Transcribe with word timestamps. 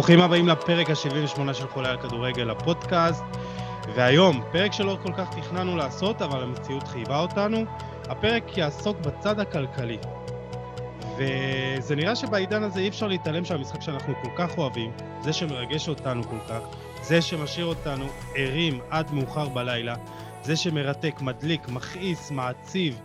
ברוכים 0.00 0.20
הבאים 0.20 0.48
לפרק 0.48 0.90
ה-78 0.90 1.54
של 1.54 1.68
חולה 1.68 1.90
על 1.90 1.96
כדורגל, 1.96 2.50
הפודקאסט. 2.50 3.24
והיום, 3.94 4.42
פרק 4.52 4.72
שלא 4.72 4.98
כל 5.02 5.12
כך 5.12 5.34
תכננו 5.34 5.76
לעשות, 5.76 6.22
אבל 6.22 6.42
המציאות 6.42 6.88
חייבה 6.88 7.20
אותנו. 7.20 7.64
הפרק 8.08 8.58
יעסוק 8.58 8.96
בצד 8.98 9.40
הכלכלי. 9.40 9.98
וזה 11.16 11.96
נראה 11.96 12.16
שבעידן 12.16 12.62
הזה 12.62 12.80
אי 12.80 12.88
אפשר 12.88 13.06
להתעלם 13.06 13.44
שהמשחק 13.44 13.82
שאנחנו 13.82 14.14
כל 14.22 14.30
כך 14.36 14.58
אוהבים, 14.58 14.90
זה 15.22 15.32
שמרגש 15.32 15.88
אותנו 15.88 16.22
כל 16.22 16.38
כך, 16.48 16.60
זה 17.02 17.22
שמשאיר 17.22 17.66
אותנו 17.66 18.06
ערים 18.34 18.80
עד 18.90 19.12
מאוחר 19.12 19.48
בלילה, 19.48 19.94
זה 20.42 20.56
שמרתק, 20.56 21.20
מדליק, 21.20 21.68
מכעיס, 21.68 22.30
מעציב, 22.30 23.00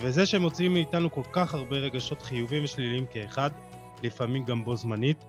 וזה 0.00 0.26
שמוציאים 0.26 0.72
מאיתנו 0.72 1.12
כל 1.12 1.24
כך 1.32 1.54
הרבה 1.54 1.76
רגשות 1.76 2.22
חיוביים 2.22 2.64
ושליליים 2.64 3.06
כאחד, 3.10 3.50
לפעמים 4.02 4.44
גם 4.44 4.64
בו 4.64 4.76
זמנית. 4.76 5.24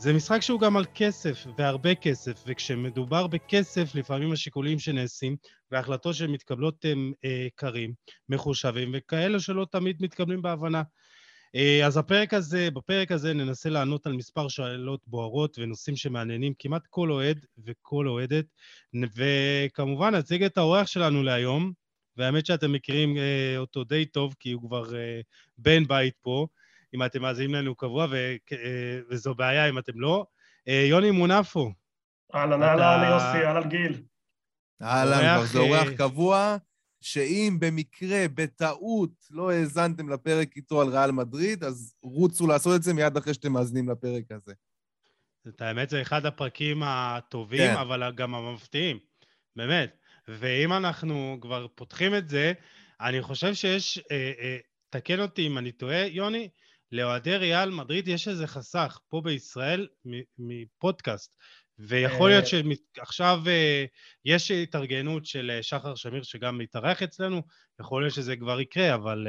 זה 0.00 0.12
משחק 0.12 0.42
שהוא 0.42 0.60
גם 0.60 0.76
על 0.76 0.84
כסף, 0.94 1.46
והרבה 1.56 1.94
כסף, 1.94 2.44
וכשמדובר 2.46 3.26
בכסף, 3.26 3.94
לפעמים 3.94 4.32
השיקולים 4.32 4.78
שנעשים 4.78 5.36
וההחלטות 5.70 6.14
שמתקבלות 6.14 6.84
הם 6.84 7.12
אה, 7.24 7.46
קרים, 7.54 7.92
מחושבים, 8.28 8.90
וכאלה 8.94 9.40
שלא 9.40 9.66
תמיד 9.70 9.96
מתקבלים 10.00 10.42
בהבנה. 10.42 10.82
אה, 11.54 11.86
אז 11.86 11.96
הפרק 11.96 12.34
הזה, 12.34 12.70
בפרק 12.70 13.12
הזה 13.12 13.34
ננסה 13.34 13.68
לענות 13.68 14.06
על 14.06 14.12
מספר 14.12 14.48
שאלות 14.48 15.00
בוערות 15.06 15.58
ונושאים 15.58 15.96
שמעניינים 15.96 16.52
כמעט 16.58 16.82
כל 16.90 17.10
אוהד 17.10 17.46
וכל 17.64 18.08
אוהדת, 18.08 18.44
וכמובן 19.16 20.14
נציג 20.14 20.42
את 20.42 20.58
האורח 20.58 20.86
שלנו 20.86 21.22
להיום, 21.22 21.72
והאמת 22.16 22.46
שאתם 22.46 22.72
מכירים 22.72 23.16
אה, 23.16 23.54
אותו 23.58 23.84
די 23.84 24.06
טוב, 24.06 24.34
כי 24.40 24.52
הוא 24.52 24.62
כבר 24.62 24.96
אה, 24.96 25.20
בן 25.58 25.84
בית 25.84 26.14
פה. 26.22 26.46
אם 26.94 27.04
אתם 27.04 27.22
מאזינים 27.22 27.54
לנו 27.54 27.74
קבוע, 27.74 28.06
ו, 28.10 28.14
אה, 28.52 29.00
וזו 29.10 29.34
בעיה 29.34 29.68
אם 29.68 29.78
אתם 29.78 30.00
לא. 30.00 30.26
אה, 30.68 30.84
יוני 30.88 31.10
מונפו. 31.10 31.72
אהלן, 32.34 32.62
אהלן, 32.62 33.10
יוסי, 33.10 33.46
אהלן 33.46 33.68
גיל. 33.68 34.02
אהלן, 34.82 35.36
כבר 35.36 35.46
זה 35.46 35.58
אורח 35.58 35.88
קבוע, 35.98 36.56
שאם 37.00 37.56
במקרה, 37.60 38.24
בטעות, 38.34 39.10
לא 39.30 39.50
האזנתם 39.50 40.08
לפרק 40.08 40.56
איתו 40.56 40.80
על 40.80 40.88
ריאל 40.88 41.10
מדריד, 41.10 41.64
אז 41.64 41.94
רוצו 42.02 42.46
לעשות 42.46 42.76
את 42.76 42.82
זה 42.82 42.94
מיד 42.94 43.16
אחרי 43.16 43.34
שאתם 43.34 43.52
מאזינים 43.52 43.88
לפרק 43.88 44.24
הזה. 44.30 44.52
את 45.48 45.62
האמת, 45.62 45.90
זה 45.90 46.02
אחד 46.02 46.26
הפרקים 46.26 46.82
הטובים, 46.82 47.74
כן. 47.74 47.76
אבל 47.76 48.12
גם 48.14 48.34
המפתיעים, 48.34 48.98
באמת. 49.56 49.96
ואם 50.28 50.72
אנחנו 50.72 51.38
כבר 51.40 51.66
פותחים 51.74 52.14
את 52.14 52.28
זה, 52.28 52.52
אני 53.00 53.22
חושב 53.22 53.54
שיש, 53.54 53.98
אה, 54.10 54.32
אה, 54.40 54.56
תקן 54.90 55.20
אותי 55.20 55.46
אם 55.46 55.58
אני 55.58 55.72
טועה, 55.72 56.06
יוני, 56.06 56.48
לאוהדי 56.92 57.36
ריאל 57.36 57.70
מדריד 57.70 58.08
יש 58.08 58.28
איזה 58.28 58.46
חסך 58.46 58.98
פה 59.08 59.20
בישראל 59.24 59.88
מפודקאסט. 60.38 61.34
ויכול 61.78 62.30
להיות 62.30 62.44
אה, 62.44 62.74
שעכשיו 62.96 63.38
אה, 63.46 63.84
יש 64.24 64.50
התארגנות 64.50 65.26
של 65.26 65.50
אה, 65.54 65.62
שחר 65.62 65.94
שמיר 65.94 66.22
שגם 66.22 66.58
מתארח 66.58 67.02
אצלנו, 67.02 67.42
יכול 67.80 68.02
להיות 68.02 68.14
שזה 68.14 68.36
כבר 68.36 68.60
יקרה, 68.60 68.94
אבל 68.94 69.26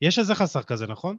יש 0.00 0.18
איזה 0.18 0.34
חסך 0.34 0.64
כזה, 0.66 0.86
נכון? 0.86 1.16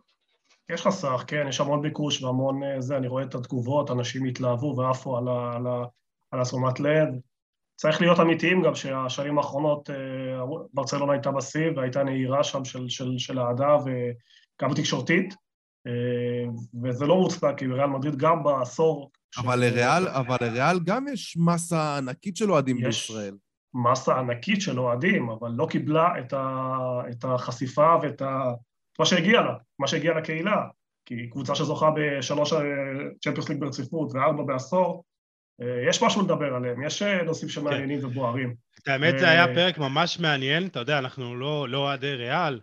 יש 0.69 0.81
חסך, 0.81 1.23
כן, 1.28 1.45
יש 1.50 1.59
המון 1.59 1.81
ביקוש 1.81 2.23
והמון 2.23 2.61
זה, 2.80 2.97
אני 2.97 3.08
רואה 3.08 3.23
את 3.23 3.35
התגובות, 3.35 3.91
אנשים 3.91 4.25
התלהבו 4.25 4.75
ועפו 4.78 5.17
על, 5.17 5.28
ה, 5.28 5.55
על, 5.55 5.67
ה, 5.67 5.83
על 6.31 6.41
השומת 6.41 6.80
לב. 6.80 7.08
צריך 7.75 8.02
להיות 8.02 8.19
אמיתיים 8.19 8.61
גם 8.61 8.75
שהשנים 8.75 9.38
האחרונות 9.38 9.89
ברצלונה 10.73 11.13
הייתה 11.13 11.31
בשיא 11.31 11.72
והייתה 11.75 12.03
נהירה 12.03 12.44
שם 12.44 12.66
של, 12.66 12.89
של, 12.89 13.18
של 13.18 13.39
אהדה 13.39 13.75
וגם 13.85 14.74
תקשורתית. 14.74 15.47
אה, 15.88 16.52
וזה 16.84 17.06
לא 17.06 17.16
מוצדק, 17.16 17.58
כי 17.58 17.68
ריאל 17.68 17.86
מדריד 17.86 18.16
גם 18.16 18.44
בעשור... 18.44 19.12
אבל 19.38 19.59
לריאל, 19.59 20.08
אבל 20.08 20.38
לריאל 20.42 20.80
גם 20.80 21.06
יש 21.14 21.38
מסה 21.40 21.98
ענקית 21.98 22.38
של 22.38 22.52
אוהדים 22.52 22.78
בישראל. 22.78 23.36
מסה 23.74 24.20
ענקית 24.20 24.62
של 24.62 24.80
אוהדים, 24.80 25.30
אבל 25.30 25.50
לא 25.52 25.68
קיבלה 25.70 26.20
את, 26.20 26.34
ה, 26.34 26.78
את 27.12 27.25
החשיפה 27.25 27.96
ואת 28.02 28.22
ה, 28.22 28.53
מה 29.00 29.06
שהגיע 29.06 29.42
לה, 29.42 29.53
מה 29.80 29.88
שהגיע 29.88 30.18
לקהילה. 30.18 30.64
כי 31.06 31.30
קבוצה 31.30 31.56
שזוכה 31.56 31.90
בשלוש 31.96 32.54
צ'מפיונס 33.22 33.50
ליג 33.50 33.59
ברציפות 33.59 34.12
וארבע 34.14 34.44
בעשור, 34.44 35.04
אה, 35.62 35.90
יש 35.90 36.04
משהו 36.04 36.22
לדבר 36.22 36.56
עליהם, 36.56 36.84
יש 36.84 37.02
אה, 37.02 37.24
נושאים 37.24 37.50
שמעניינים 37.50 38.00
כן. 38.00 38.06
ובוערים. 38.06 38.56
את 38.80 38.88
האמת, 38.88 39.19
זה 39.19 39.30
היה 39.30 39.48
פרק 39.48 39.78
ממש 39.78 40.19
מעניין, 40.19 40.68
אתה 40.68 40.80
יודע, 40.80 41.00
אנחנו 41.00 41.36
לא, 41.36 41.69
לא 41.69 41.78
אוהדי 41.78 42.14
ריאל, 42.14 42.54
אה, 42.54 42.59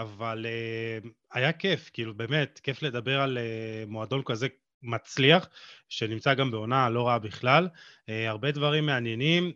אבל 0.00 0.46
אה, 0.48 1.08
היה 1.32 1.52
כיף, 1.52 1.90
כאילו 1.92 2.14
באמת, 2.14 2.60
כיף 2.62 2.82
לדבר 2.82 3.20
על 3.20 3.38
אה, 3.38 3.84
מועדון 3.86 4.22
כזה 4.24 4.46
מצליח, 4.82 5.48
שנמצא 5.88 6.34
גם 6.34 6.50
בעונה 6.50 6.90
לא 6.90 7.08
רעה 7.08 7.18
בכלל. 7.18 7.68
הרבה 8.08 8.50
דברים 8.50 8.86
מעניינים, 8.86 9.52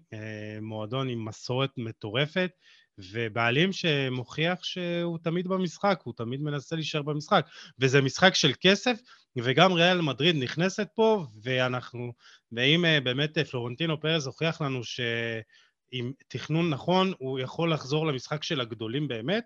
מועדון 0.62 1.08
עם 1.08 1.24
מסורת 1.24 1.70
מטורפת, 1.76 2.50
ובעלים 2.98 3.72
שמוכיח 3.72 4.64
שהוא 4.64 5.18
תמיד 5.22 5.48
במשחק, 5.48 6.00
הוא 6.04 6.14
תמיד 6.16 6.40
מנסה 6.40 6.76
להישאר 6.76 7.02
במשחק. 7.02 7.46
וזה 7.78 8.02
משחק 8.02 8.34
של 8.34 8.52
כסף, 8.60 8.98
וגם 9.36 9.72
ריאל 9.72 10.00
מדריד 10.00 10.36
נכנסת 10.36 10.88
פה, 10.94 11.26
ואנחנו, 11.42 12.12
ואם 12.52 12.84
באמת 13.04 13.38
פלורנטינו 13.38 14.00
פרס 14.00 14.26
הוכיח 14.26 14.60
לנו 14.62 14.84
שעם 14.84 16.12
תכנון 16.28 16.70
נכון, 16.70 17.12
הוא 17.18 17.38
יכול 17.38 17.72
לחזור 17.72 18.06
למשחק 18.06 18.42
של 18.42 18.60
הגדולים 18.60 19.08
באמת. 19.08 19.44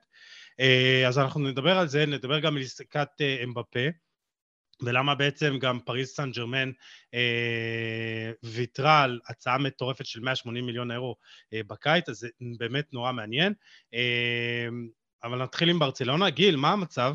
אה, 0.60 1.09
אז 1.09 1.19
אנחנו 1.19 1.41
נדבר 1.41 1.78
על 1.78 1.88
זה, 1.88 2.06
נדבר 2.06 2.41
גם 2.41 2.56
על 2.56 2.62
עסקת 2.62 3.09
אה, 3.21 3.44
אמבפה, 3.44 3.88
ולמה 4.82 5.15
בעצם 5.15 5.59
גם 5.60 5.81
פריס 5.81 6.16
סן 6.16 6.31
ג'רמן 6.31 6.71
אה, 7.15 8.31
ויתרה 8.43 9.03
על 9.03 9.20
הצעה 9.28 9.59
מטורפת 9.59 10.06
של 10.06 10.20
180 10.20 10.66
מיליון 10.66 10.91
אירו 10.91 11.16
אה, 11.53 11.60
בקיץ, 11.66 12.09
אז 12.09 12.16
זה 12.16 12.28
באמת 12.59 12.93
נורא 12.93 13.12
מעניין. 13.12 13.53
אה, 13.94 14.69
אבל 15.25 15.43
נתחיל 15.43 15.70
עם 15.70 15.78
ברצלונה. 15.78 16.31
גיל, 16.31 16.56
מה 16.56 16.72
המצב? 16.72 17.15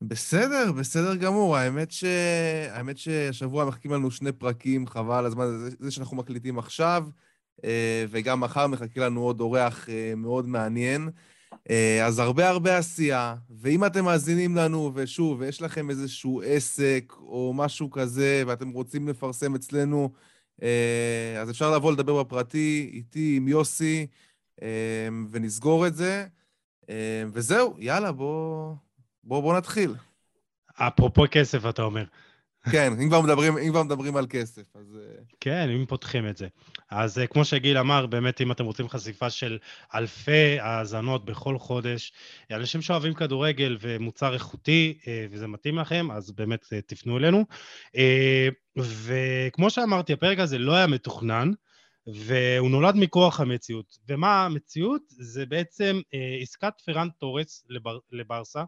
בסדר, 0.00 0.72
בסדר 0.78 1.16
גמור. 1.16 1.56
האמת, 1.56 1.92
ש... 1.92 2.04
האמת 2.70 2.98
שהשבוע 2.98 3.64
מחכים 3.64 3.92
לנו 3.92 4.10
שני 4.10 4.32
פרקים, 4.32 4.86
חבל 4.86 5.26
הזמן 5.26 5.44
הזה, 5.44 5.70
זה 5.78 5.90
שאנחנו 5.90 6.16
מקליטים 6.16 6.58
עכשיו, 6.58 7.06
אה, 7.64 8.04
וגם 8.08 8.40
מחר 8.40 8.66
מחכה 8.66 9.00
לנו 9.00 9.20
עוד 9.22 9.40
אורח 9.40 9.88
מאוד 10.16 10.46
מעניין. 10.46 11.10
אה, 11.70 12.06
אז 12.06 12.18
הרבה 12.18 12.48
הרבה 12.48 12.78
עשייה, 12.78 13.34
ואם 13.50 13.84
אתם 13.84 14.04
מאזינים 14.04 14.56
לנו, 14.56 14.90
ושוב, 14.94 15.40
ויש 15.40 15.62
לכם 15.62 15.90
איזשהו 15.90 16.42
עסק 16.44 17.12
או 17.18 17.52
משהו 17.54 17.90
כזה, 17.90 18.42
ואתם 18.46 18.70
רוצים 18.70 19.08
לפרסם 19.08 19.54
אצלנו, 19.54 20.12
אה, 20.62 21.38
אז 21.40 21.50
אפשר 21.50 21.70
לבוא 21.70 21.92
לדבר 21.92 22.22
בפרטי, 22.22 22.90
איתי, 22.92 23.34
עם 23.36 23.48
יוסי, 23.48 24.06
אה, 24.62 25.08
ונסגור 25.30 25.86
את 25.86 25.94
זה. 25.94 26.26
וזהו, 27.32 27.76
יאללה, 27.78 28.12
בואו 28.12 28.76
בוא, 29.24 29.40
בוא 29.40 29.56
נתחיל. 29.56 29.94
אפרופו 30.74 31.24
כסף, 31.30 31.66
אתה 31.68 31.82
אומר. 31.82 32.04
כן, 32.70 32.92
אם 33.02 33.08
כבר 33.08 33.20
מדברים, 33.20 33.58
אם 33.58 33.70
כבר 33.70 33.82
מדברים 33.82 34.16
על 34.16 34.26
כסף, 34.30 34.62
אז... 34.74 34.98
אה, 35.00 35.22
כן, 35.40 35.70
אם 35.70 35.86
פותחים 35.86 36.28
את 36.28 36.36
זה. 36.36 36.48
אז 36.90 37.18
אה, 37.18 37.26
כמו 37.26 37.44
שגיל 37.44 37.78
אמר, 37.78 38.06
באמת, 38.06 38.40
אם 38.40 38.52
אתם 38.52 38.64
רוצים 38.64 38.88
חשיפה 38.88 39.30
של 39.30 39.58
אלפי 39.94 40.60
האזנות 40.60 41.24
בכל 41.24 41.58
חודש, 41.58 42.12
אנשים 42.50 42.82
שאוהבים 42.82 43.14
כדורגל 43.14 43.78
ומוצר 43.80 44.34
איכותי, 44.34 44.98
אה, 45.06 45.26
וזה 45.30 45.46
מתאים 45.46 45.78
לכם, 45.78 46.10
אז 46.10 46.30
באמת 46.30 46.64
תפנו 46.86 47.18
אלינו. 47.18 47.44
וכמו 48.76 49.70
שאמרתי, 49.70 50.12
הפרק 50.12 50.38
הזה 50.38 50.58
לא 50.58 50.74
היה 50.74 50.86
מתוכנן, 50.86 51.50
והוא 52.06 52.70
נולד 52.70 52.94
מכוח 52.96 53.40
המציאות. 53.40 53.98
ומה 54.08 54.44
המציאות? 54.44 55.02
זה 55.08 55.46
בעצם 55.46 56.00
עסקת 56.42 56.72
פרן 56.84 57.08
תורס 57.18 57.64
לבר, 57.68 57.98
לברסה. 58.12 58.64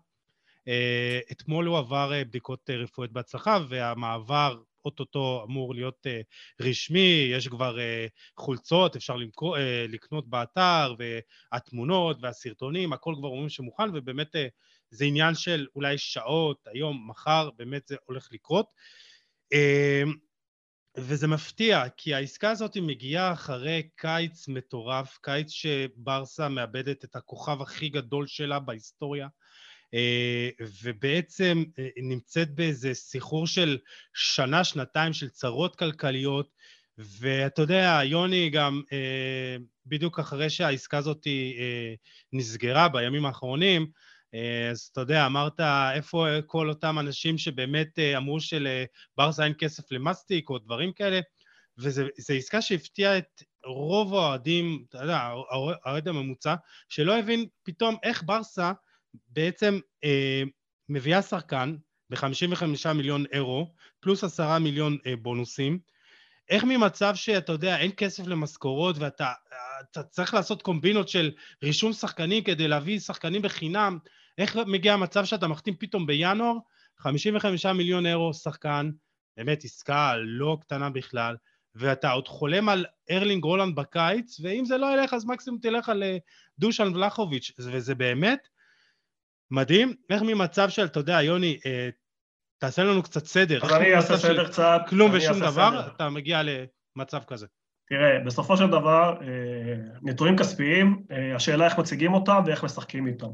אה, 0.69 1.21
אתמול 1.33 1.67
הוא 1.67 1.79
עבר 1.79 2.13
אה, 2.13 2.25
בדיקות 2.25 2.71
אה, 2.71 2.77
רפואיות 2.77 3.13
בהצלחה, 3.13 3.59
והמעבר 3.69 4.61
אוטוטו 4.85 5.45
אמור 5.49 5.75
להיות 5.75 6.07
רשמי, 6.61 7.29
יש 7.33 7.49
כבר 7.49 7.77
חולצות, 8.37 8.97
אפשר 8.97 9.17
למכור, 9.17 9.57
לקנות 9.89 10.29
באתר, 10.29 10.95
והתמונות 10.99 12.17
והסרטונים, 12.21 12.93
הכל 12.93 13.15
כבר 13.19 13.29
אומרים 13.29 13.49
שמוכן, 13.49 13.89
ובאמת 13.95 14.37
זה 14.91 15.05
עניין 15.05 15.35
של 15.35 15.67
אולי 15.77 15.99
שעות, 15.99 16.69
היום, 16.73 17.11
מחר, 17.11 17.51
באמת 17.57 17.89
זה 17.89 17.97
הולך 18.05 18.29
לקרות. 18.33 18.67
וזה 20.97 21.27
מפתיע, 21.27 21.85
כי 21.97 22.15
העסקה 22.15 22.51
הזאת 22.51 22.77
מגיעה 22.77 23.33
אחרי 23.33 23.89
קיץ 23.97 24.49
מטורף, 24.49 25.19
קיץ 25.23 25.51
שברסה 25.51 26.49
מאבדת 26.49 27.05
את 27.05 27.17
הכוכב 27.17 27.63
הכי 27.63 27.89
גדול 27.89 28.27
שלה 28.27 28.59
בהיסטוריה. 28.59 29.29
אה, 29.95 30.49
ובעצם 30.83 31.65
אה, 31.79 31.89
נמצאת 31.97 32.55
באיזה 32.55 32.95
סחרור 32.95 33.47
של 33.47 33.79
שנה, 34.15 34.65
שנתיים 34.65 35.13
של 35.13 35.29
צרות 35.29 35.77
כלכליות, 35.77 36.49
ואתה 36.99 37.63
יודע, 37.63 38.01
יוני 38.05 38.51
גם 38.51 38.83
אה, 38.93 39.57
בדיוק 39.87 40.19
אחרי 40.19 40.51
שהעסקה 40.51 40.99
הזאת 40.99 41.27
נסגרה 42.33 42.89
בימים 42.89 43.27
האחרונים, 43.27 43.87
אז 44.71 44.89
אתה 44.93 45.01
יודע, 45.01 45.27
אמרת, 45.27 45.61
איפה 45.95 46.27
כל 46.47 46.69
אותם 46.69 46.99
אנשים 46.99 47.39
שבאמת 47.39 47.99
אמרו 48.17 48.39
שלברסה 48.41 49.45
אין 49.45 49.53
כסף 49.59 49.93
למאסטיק 49.93 50.51
או 50.51 50.59
דברים 50.59 50.93
כאלה, 50.93 51.21
וזו 51.79 52.03
עסקה 52.37 52.63
שהפתיעה 52.63 53.19
את 53.19 53.43
רוב 53.67 54.15
האוהדים, 54.15 54.85
אתה 54.89 54.99
יודע, 54.99 55.19
האוהד 55.85 56.09
הממוצע, 56.09 56.55
שלא 56.89 57.19
הבין 57.19 57.47
פתאום 57.63 57.97
איך 58.03 58.23
ברסה 58.27 58.73
בעצם 59.29 59.79
אה, 60.05 60.43
מביאה 60.89 61.23
שחקן 61.23 61.77
ב-55 62.11 62.93
מיליון 62.95 63.25
אירו, 63.33 63.75
פלוס 64.01 64.25
10 64.25 64.59
מיליון 64.59 64.99
אה, 65.07 65.17
בונוסים, 65.17 65.79
איך 66.49 66.65
ממצב 66.65 67.15
שאתה 67.15 67.53
יודע, 67.53 67.79
אין 67.79 67.91
כסף 67.97 68.27
למשכורות 68.27 68.97
ואתה 68.99 69.33
צריך 70.11 70.35
לעשות 70.35 70.63
קומבינות 70.63 71.09
של 71.09 71.33
רישום 71.63 71.93
שחקנים 71.93 72.45
כדי 72.45 72.69
להביא 72.69 72.99
שחקנים 72.99 73.43
בחינם, 73.43 73.99
איך 74.39 74.57
מגיע 74.57 74.93
המצב 74.93 75.25
שאתה 75.25 75.49
מחתים 75.49 75.77
פתאום 75.79 76.07
בינואר 76.07 76.55
55 76.99 77.67
מיליון 77.67 78.07
אירו 78.07 78.35
שחקן, 78.35 78.91
באמת 79.37 79.65
עסקה 79.65 80.15
לא 80.17 80.59
קטנה 80.61 80.91
בכלל, 80.91 81.37
ואתה 81.75 82.11
עוד 82.11 82.29
חולם 82.29 82.69
על 82.69 82.87
ארלינג 83.11 83.45
הולאנד 83.45 83.75
בקיץ, 83.75 84.41
ואם 84.41 84.65
זה 84.65 84.79
לא 84.79 84.95
ילך 84.95 85.15
אז 85.15 85.25
מקסימום 85.25 85.61
תלך 85.63 85.89
על 85.89 86.03
אה, 86.03 86.17
דושן 86.59 86.95
ולאהוביץ', 86.95 87.53
וזה 87.59 87.95
באמת 87.95 88.49
מדהים, 89.55 89.95
איך 90.11 90.23
ממצב 90.23 90.69
של, 90.69 90.85
אתה 90.85 91.01
יודע, 91.01 91.23
יוני, 91.23 91.59
אה, 91.67 91.89
תעשה 92.61 92.85
לנו 92.85 93.03
קצת 93.03 93.25
סדר. 93.25 93.59
אז 93.63 93.73
אני 93.73 93.95
אעשה 93.95 94.17
סדר 94.17 94.49
קצת. 94.49 94.81
כלום 94.89 95.11
ושום 95.15 95.41
דבר, 95.41 95.71
סדר. 95.71 95.89
אתה 95.97 96.11
מגיע 96.11 96.41
למצב 96.97 97.21
כזה. 97.27 97.47
תראה, 97.89 98.25
בסופו 98.27 98.57
של 98.57 98.67
דבר, 98.67 99.17
אה, 99.21 99.75
נתונים 100.03 100.37
כספיים, 100.37 101.03
השאלה 101.37 101.65
איך 101.65 101.79
מציגים 101.79 102.15
אותם 102.15 102.43
ואיך 102.47 102.65
משחקים 102.65 103.07
איתם. 103.07 103.27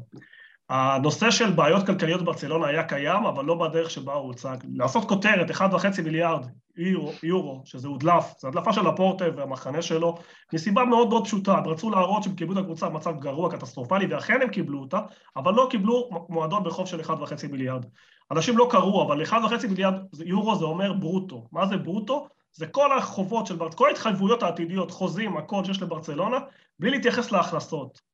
הנושא 0.69 1.31
של 1.31 1.51
בעיות 1.51 1.85
כלכליות 1.85 2.21
בברצלונה 2.21 2.67
היה 2.67 2.83
קיים, 2.83 3.25
אבל 3.25 3.45
לא 3.45 3.55
בדרך 3.55 3.89
שבה 3.89 4.13
הוא 4.13 4.27
הוצג. 4.27 4.57
לעשות 4.73 5.09
כותרת, 5.09 5.51
1.5 5.51 6.01
מיליארד 6.03 6.45
יורו, 6.77 7.11
יורו, 7.23 7.61
שזה 7.65 7.87
הודלף, 7.87 8.33
זו 8.39 8.47
הדלפה 8.47 8.73
של 8.73 8.87
הפורטה 8.87 9.25
והמחנה 9.35 9.81
שלו, 9.81 10.17
מסיבה 10.53 10.85
מאוד 10.85 11.09
מאוד 11.09 11.25
פשוטה, 11.25 11.57
הם 11.57 11.67
רצו 11.67 11.89
להראות 11.89 12.23
שהם 12.23 12.35
קיבלו 12.35 12.53
את 12.53 12.63
הקבוצה 12.63 12.89
במצב 12.89 13.19
גרוע, 13.19 13.51
קטסטרופלי, 13.51 14.05
ואכן 14.05 14.41
הם 14.41 14.49
קיבלו 14.49 14.79
אותה, 14.79 14.99
אבל 15.35 15.53
לא 15.53 15.67
קיבלו 15.69 16.09
מועדון 16.29 16.63
בחוב 16.63 16.87
של 16.87 17.01
1.5 17.01 17.47
מיליארד. 17.51 17.85
אנשים 18.31 18.57
לא 18.57 18.67
קראו, 18.71 19.03
אבל 19.03 19.23
1.5 19.25 19.67
מיליארד 19.69 19.93
יורו 20.25 20.55
זה 20.55 20.65
אומר 20.65 20.93
ברוטו. 20.93 21.47
מה 21.51 21.65
זה 21.65 21.77
ברוטו? 21.77 22.27
זה 22.53 22.67
כל 22.67 22.97
החובות 22.97 23.47
של 23.47 23.55
ברצלונה, 23.55 23.77
כל 23.77 23.87
ההתחייבויות 23.87 24.43
העתידיות, 24.43 24.91
חוזים, 24.91 25.37
הכל 25.37 25.65
שיש 25.65 25.81
לברצלונה, 25.81 26.37
בלי 26.79 26.91
להתייחס 26.91 27.31
להכנסות. 27.31 28.10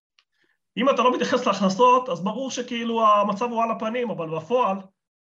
אם 0.77 0.89
אתה 0.89 1.03
לא 1.03 1.13
מתייחס 1.13 1.45
להכנסות, 1.45 2.09
אז 2.09 2.21
ברור 2.21 2.51
שכאילו 2.51 3.07
המצב 3.07 3.45
הוא 3.45 3.63
על 3.63 3.71
הפנים, 3.71 4.09
אבל 4.09 4.29
בפועל, 4.37 4.77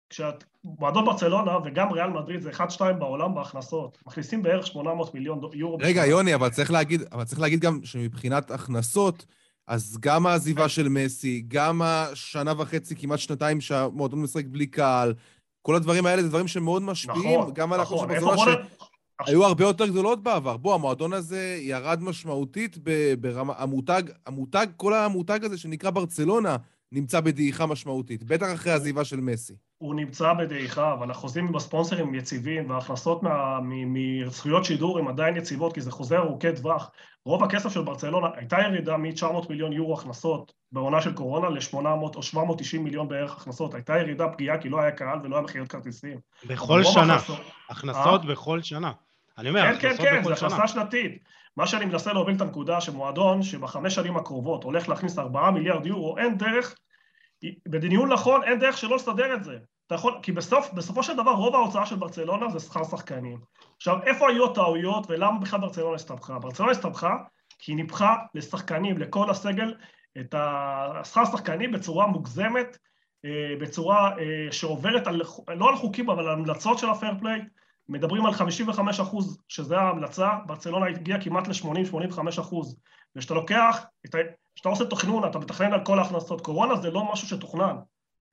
כשמועדון 0.09 1.05
ברצלונה 1.05 1.57
וגם 1.65 1.91
ריאל 1.91 2.09
מדריד 2.09 2.41
זה 2.41 2.51
1-2 2.51 2.93
בעולם 2.99 3.35
בהכנסות, 3.35 3.97
מכניסים 4.07 4.43
בערך 4.43 4.67
800 4.67 5.13
מיליון 5.13 5.41
יורו. 5.53 5.77
רגע, 5.81 6.01
בשביל... 6.01 6.11
יוני, 6.11 6.35
אבל 6.35 6.49
צריך, 6.49 6.71
להגיד, 6.71 7.01
אבל 7.11 7.23
צריך 7.23 7.41
להגיד 7.41 7.59
גם 7.59 7.79
שמבחינת 7.83 8.51
הכנסות, 8.51 9.25
אז 9.67 9.97
גם 9.99 10.25
העזיבה 10.25 10.69
של 10.69 10.89
מסי, 10.89 11.43
גם 11.47 11.81
השנה 11.81 12.53
וחצי, 12.57 12.95
כמעט 12.95 13.19
שנתיים 13.19 13.61
שהמועדון 13.61 14.21
משחק 14.21 14.45
בלי 14.45 14.67
קהל, 14.67 15.13
כל 15.61 15.75
הדברים 15.75 16.05
האלה 16.05 16.21
זה 16.21 16.29
דברים 16.29 16.47
שמאוד 16.47 16.81
משפיעים, 16.81 17.39
נכון, 17.39 17.53
גם 17.53 17.73
על 17.73 17.81
נכון. 17.81 18.09
החוץ 18.09 18.19
של 18.19 18.25
ברצלונה, 18.25 18.57
היו 19.19 19.45
הרבה 19.45 19.63
יותר 19.63 19.87
גדולות 19.87 20.23
בעבר. 20.23 20.57
בוא, 20.57 20.73
המועדון 20.73 21.13
הזה 21.13 21.57
ירד 21.61 22.03
משמעותית 22.03 22.77
ברמה... 23.19 23.53
המותג, 23.57 24.03
המותג, 24.25 24.67
כל 24.77 24.93
המותג 24.93 25.45
הזה 25.45 25.57
שנקרא 25.57 25.89
ברצלונה, 25.89 26.57
נמצא 26.91 27.19
בדעיכה 27.19 27.65
משמעותית, 27.65 28.23
בטח 28.23 28.53
אחרי 28.53 28.71
העזיבה 28.71 29.03
של 29.03 29.19
מסי. 29.19 29.53
הוא 29.77 29.95
נמצא 29.95 30.33
בדעיכה, 30.33 30.93
אבל 30.93 31.11
החוזים 31.11 31.47
עם 31.47 31.55
הספונסרים 31.55 32.15
יציבים, 32.15 32.69
וההכנסות 32.69 33.21
מזכויות 33.61 34.65
שידור 34.65 34.99
הן 34.99 35.07
עדיין 35.07 35.37
יציבות, 35.37 35.73
כי 35.73 35.81
זה 35.81 35.91
חוזה 35.91 36.17
ארוכי 36.17 36.53
טווח. 36.55 36.91
רוב 37.25 37.43
הכסף 37.43 37.69
של 37.69 37.81
ברצלונה, 37.81 38.27
הייתה 38.35 38.57
ירידה 38.59 38.97
מ-900 38.97 39.49
מיליון 39.49 39.73
יורו 39.73 39.93
הכנסות 39.93 40.53
בעונה 40.71 41.01
של 41.01 41.13
קורונה 41.13 41.49
ל-800 41.49 42.15
או 42.15 42.23
790 42.23 42.83
מיליון 42.83 43.07
בערך 43.07 43.37
הכנסות. 43.37 43.73
הייתה 43.73 43.97
ירידה 43.97 44.27
פגיעה 44.27 44.57
כי 44.57 44.69
לא 44.69 44.81
היה 44.81 44.91
קהל 44.91 45.19
ולא 45.23 45.35
היה 45.35 45.43
מכירות 45.43 45.67
כרטיסים. 45.67 46.17
בכל 46.47 46.83
שנה. 46.83 47.15
הכנסות, 47.15 47.39
הכנסות 47.69 48.21
אה? 48.21 48.27
בכל 48.27 48.61
שנה. 48.61 48.91
אני 49.37 49.49
אומר, 49.49 49.79
כן, 49.79 49.95
כן, 49.97 50.03
כן, 50.03 50.23
זו 50.23 50.33
הכנסה 50.33 50.67
שנתית. 50.67 51.23
מה 51.57 51.67
שאני 51.67 51.85
מנסה 51.85 52.13
להוביל 52.13 52.35
את 52.35 52.41
הנקודה, 52.41 52.81
שמועדון 52.81 53.43
שבחמש 53.43 53.95
שנים 53.95 54.17
הקרובות 54.17 54.63
הולך 54.63 54.89
להכניס 54.89 55.19
4 55.19 55.51
מיליארד 55.51 55.85
יורו, 55.85 56.17
אין 56.17 56.37
דרך, 56.37 56.75
בניהול 57.67 58.13
נכון, 58.13 58.43
אין 58.43 58.59
דרך 58.59 58.77
שלא 58.77 58.95
לסדר 58.95 59.33
את 59.33 59.43
זה. 59.43 59.57
אתה 59.87 59.95
יכול, 59.95 60.19
כי 60.21 60.31
בסוף, 60.31 60.73
בסופו 60.73 61.03
של 61.03 61.13
דבר 61.13 61.31
רוב 61.31 61.55
ההוצאה 61.55 61.85
של 61.85 61.95
ברצלונה 61.95 62.49
זה 62.49 62.59
שכר 62.59 62.83
שחקנים. 62.83 63.39
עכשיו, 63.77 64.03
איפה 64.03 64.29
היו 64.29 64.45
הטעויות 64.51 65.05
ולמה 65.09 65.39
בכלל 65.39 65.59
ברצלונה 65.59 65.95
הסתבכה? 65.95 66.39
ברצלונה 66.39 66.71
הסתבכה 66.71 67.15
כי 67.59 67.71
היא 67.71 67.75
ניפחה 67.75 68.15
לשחקנים, 68.35 68.97
לכל 68.97 69.29
הסגל, 69.29 69.73
את 70.19 70.35
השכר 70.37 71.25
שחקנים 71.25 71.71
בצורה 71.71 72.07
מוגזמת, 72.07 72.77
אה, 73.25 73.55
בצורה 73.61 74.17
אה, 74.19 74.51
שעוברת 74.51 75.07
על, 75.07 75.21
לא 75.55 75.69
על 75.69 75.75
חוקים, 75.75 76.09
אבל 76.09 76.23
על 76.23 76.33
המלצות 76.33 76.77
של 76.77 76.89
הפייר 76.89 77.13
פליי. 77.19 77.41
מדברים 77.89 78.25
על 78.25 78.33
55 78.33 78.99
אחוז, 78.99 79.37
שזה 79.47 79.77
ההמלצה, 79.77 80.29
ברצלונה 80.45 80.87
הגיעה 80.87 81.21
כמעט 81.21 81.47
ל-80-85 81.47 82.41
אחוז. 82.41 82.77
וכשאתה 83.15 83.33
לוקח, 83.33 83.85
כשאתה 84.55 84.69
עושה 84.69 84.85
תכנון, 84.85 85.29
אתה 85.29 85.39
מתכנן 85.39 85.73
על 85.73 85.85
כל 85.85 85.99
ההכנסות. 85.99 86.41
קורונה 86.41 86.75
זה 86.75 86.91
לא 86.91 87.11
משהו 87.11 87.27
שתוכנן. 87.27 87.75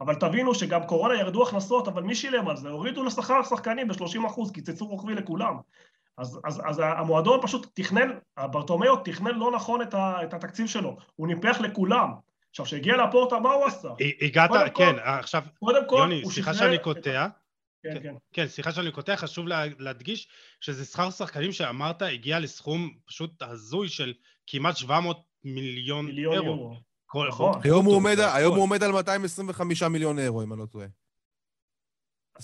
אבל 0.01 0.15
תבינו 0.15 0.55
שגם 0.55 0.87
קורונה 0.87 1.15
ירדו 1.15 1.43
הכנסות, 1.43 1.89
אבל 1.89 2.03
מי 2.03 2.15
שילם 2.15 2.49
על 2.49 2.57
זה? 2.57 2.69
הורידו 2.69 3.05
לשכר 3.05 3.43
שחקנים 3.43 3.89
ב-30 3.89 4.27
אחוז, 4.27 4.53
קיצצו 4.53 4.87
רוחבי 4.87 5.15
לכולם. 5.15 5.57
אז, 6.19 6.41
אז, 6.45 6.61
אז 6.65 6.83
המועדון 6.85 7.41
פשוט 7.43 7.67
תכנן, 7.75 8.11
ברטומיאו 8.39 8.97
תכנן 8.97 9.35
לא 9.35 9.51
נכון 9.51 9.83
את, 9.83 9.95
ה, 9.95 10.23
את 10.23 10.35
התקציב 10.35 10.67
שלו, 10.67 10.97
הוא 11.17 11.29
ניפח 11.29 11.61
לכולם. 11.61 12.11
עכשיו, 12.51 12.67
כשהגיע 12.67 12.97
לפורטה, 12.97 13.39
מה 13.39 13.53
הוא 13.53 13.65
עשה? 13.65 13.89
הגעת, 14.21 14.51
כן, 14.51 14.73
כל, 14.73 14.99
עכשיו, 14.99 15.43
קודם 15.59 15.89
כל, 15.89 15.97
יוני, 15.97 16.23
סליחה 16.25 16.55
שאני 16.55 16.79
קוטע. 16.79 17.27
כן, 17.83 18.03
כן. 18.03 18.15
כן, 18.33 18.49
סליחה 18.49 18.73
שאני 18.73 18.93
קוטע, 18.93 19.17
חשוב 19.17 19.47
להדגיש 19.79 20.29
שזה 20.61 20.85
שכר 20.85 21.11
שחקנים 21.11 21.53
שאמרת 21.53 22.03
הגיע 22.03 22.41
לסכום 22.41 22.95
פשוט 23.07 23.43
הזוי 23.43 23.89
של 23.89 24.15
כמעט 24.47 24.77
700 24.77 25.23
מיליון, 25.45 26.07
מיליון 26.07 26.33
אירו. 26.33 26.45
אירו. 26.45 26.77
כל, 27.07 27.29
נכון. 27.29 27.61
היום 27.65 27.85
הוא, 27.87 27.95
עומד, 27.95 28.17
היום 28.35 28.55
הוא 28.55 28.63
עומד 28.63 28.83
על 28.83 28.93
225 28.93 29.83
מיליון 29.83 30.19
אירו, 30.19 30.43
אם 30.43 30.53
אני 30.53 30.61
לא 30.61 30.67
טועה. 30.67 30.87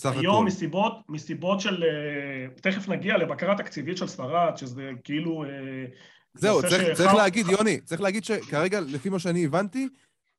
היום 0.05 0.47
מסיבות, 0.47 0.93
מסיבות 1.09 1.61
של... 1.61 1.85
אה, 1.85 2.61
תכף 2.61 2.89
נגיע 2.89 3.17
לבקרה 3.17 3.57
תקציבית 3.59 3.97
של 3.97 4.07
ספרד, 4.07 4.57
שזה 4.57 4.91
כאילו... 5.05 5.45
אה, 5.45 5.85
זהו, 6.35 6.61
צריך, 6.61 6.83
שחר... 6.83 6.95
צריך 6.95 7.15
להגיד, 7.15 7.47
יוני, 7.49 7.81
צריך 7.81 8.01
להגיד 8.01 8.25
שכרגע, 8.25 8.81
לפי 8.81 9.09
מה 9.09 9.19
שאני 9.19 9.45
הבנתי, 9.45 9.89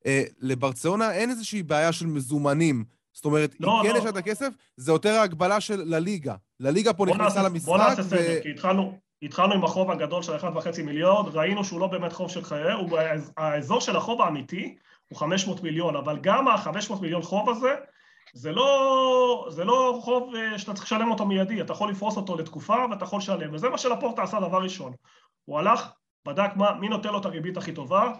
אה, 0.06 0.22
לברצלונה 0.40 1.12
אין 1.12 1.30
איזושהי 1.30 1.62
בעיה 1.62 1.92
של 1.92 2.06
מזומנים. 2.06 2.84
זאת 3.20 3.24
אומרת, 3.24 3.54
לא, 3.60 3.80
אם 3.80 3.86
כן 3.86 3.92
לא. 3.92 3.98
יש 3.98 4.04
לה 4.04 4.10
את 4.10 4.16
הכסף, 4.16 4.48
זה 4.76 4.92
יותר 4.92 5.10
ההגבלה 5.10 5.60
של 5.60 5.82
לליגה. 5.86 6.34
לליגה 6.60 6.92
פה 6.92 7.06
נכנסה 7.06 7.42
למשחק, 7.42 7.68
בוא 7.68 7.78
נעשה 7.78 8.02
סדר, 8.02 8.42
כי 8.42 8.50
התחלנו, 8.50 8.98
התחלנו 9.22 9.54
עם 9.54 9.64
החוב 9.64 9.90
הגדול 9.90 10.22
של 10.22 10.36
1.5 10.36 10.82
מיליון, 10.82 11.26
ראינו 11.32 11.64
שהוא 11.64 11.80
לא 11.80 11.86
באמת 11.86 12.12
חוב 12.12 12.30
של 12.30 12.44
חיי, 12.44 12.72
הוא, 12.72 12.98
האזור 13.36 13.80
של 13.80 13.96
החוב 13.96 14.22
האמיתי 14.22 14.76
הוא 15.08 15.18
500 15.18 15.62
מיליון, 15.62 15.96
אבל 15.96 16.18
גם 16.20 16.48
ה-500 16.48 17.00
מיליון 17.00 17.22
חוב 17.22 17.50
הזה, 17.50 17.74
זה 18.32 18.52
לא, 18.52 19.46
זה 19.50 19.64
לא 19.64 19.98
חוב 20.02 20.34
אה, 20.34 20.58
שאתה 20.58 20.74
צריך 20.74 20.84
לשלם 20.84 21.10
אותו 21.10 21.26
מיידי, 21.26 21.60
אתה 21.60 21.72
יכול 21.72 21.90
לפרוס 21.90 22.16
אותו 22.16 22.36
לתקופה 22.36 22.76
ואתה 22.90 23.04
יכול 23.04 23.18
לשלם, 23.18 23.54
וזה 23.54 23.68
מה 23.68 23.78
שלפורטה 23.78 24.22
עשה 24.22 24.40
דבר 24.40 24.62
ראשון. 24.62 24.92
הוא 25.44 25.58
הלך, 25.58 25.90
בדק 26.26 26.50
מה, 26.56 26.74
מי 26.74 26.88
נותן 26.88 27.08
לו 27.08 27.20
את 27.20 27.24
הריבית 27.24 27.56
הכי 27.56 27.72
טובה, 27.72 28.12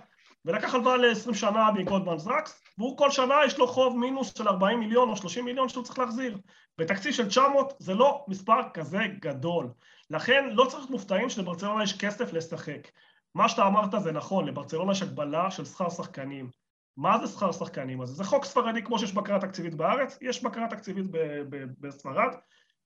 ולקח 0.44 0.74
הלוואה 0.74 0.96
ל-20 0.96 1.34
שנה 1.34 1.70
בגולדמן 1.70 2.18
זרקס, 2.18 2.62
והוא 2.78 2.98
כל 2.98 3.10
שנה 3.10 3.34
יש 3.46 3.58
לו 3.58 3.66
חוב 3.66 3.98
מינוס 3.98 4.34
של 4.38 4.48
40 4.48 4.80
מיליון 4.80 5.08
או 5.08 5.16
30 5.16 5.44
מיליון 5.44 5.68
שהוא 5.68 5.84
צריך 5.84 5.98
להחזיר. 5.98 6.38
בתקציב 6.78 7.12
של 7.12 7.28
900 7.28 7.74
זה 7.78 7.94
לא 7.94 8.24
מספר 8.28 8.60
כזה 8.74 8.98
גדול. 9.20 9.68
לכן 10.10 10.48
לא 10.52 10.64
צריך 10.64 10.76
להיות 10.76 10.90
מופתעים 10.90 11.30
שלברצלונה 11.30 11.82
יש 11.82 11.98
כסף 11.98 12.32
לשחק. 12.32 12.88
מה 13.34 13.48
שאתה 13.48 13.66
אמרת 13.66 14.02
זה 14.02 14.12
נכון, 14.12 14.44
לברצלונה 14.44 14.92
יש 14.92 15.02
הגבלה 15.02 15.50
של 15.50 15.64
שכר 15.64 15.90
שחקנים. 15.90 16.50
מה 16.96 17.18
זה 17.18 17.26
שכר 17.26 17.52
שחקנים 17.52 18.00
הזה? 18.00 18.12
זה 18.12 18.24
חוק 18.24 18.44
ספרדי 18.44 18.82
כמו 18.82 18.98
שיש 18.98 19.12
בקרה 19.12 19.40
תקציבית 19.40 19.74
בארץ, 19.74 20.18
יש 20.20 20.42
בקרה 20.42 20.68
תקציבית 20.68 21.06
בספרד, 21.80 22.34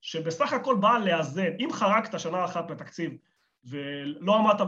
שבסך 0.01 0.53
הכל 0.53 0.77
באה 0.77 0.99
לאזן. 0.99 1.51
אם 1.61 1.69
חרגת 1.73 2.21
שנה 2.21 2.45
אחת 2.45 2.67
בתקציב 2.71 3.13
ולא 3.71 4.37
עמדת 4.37 4.67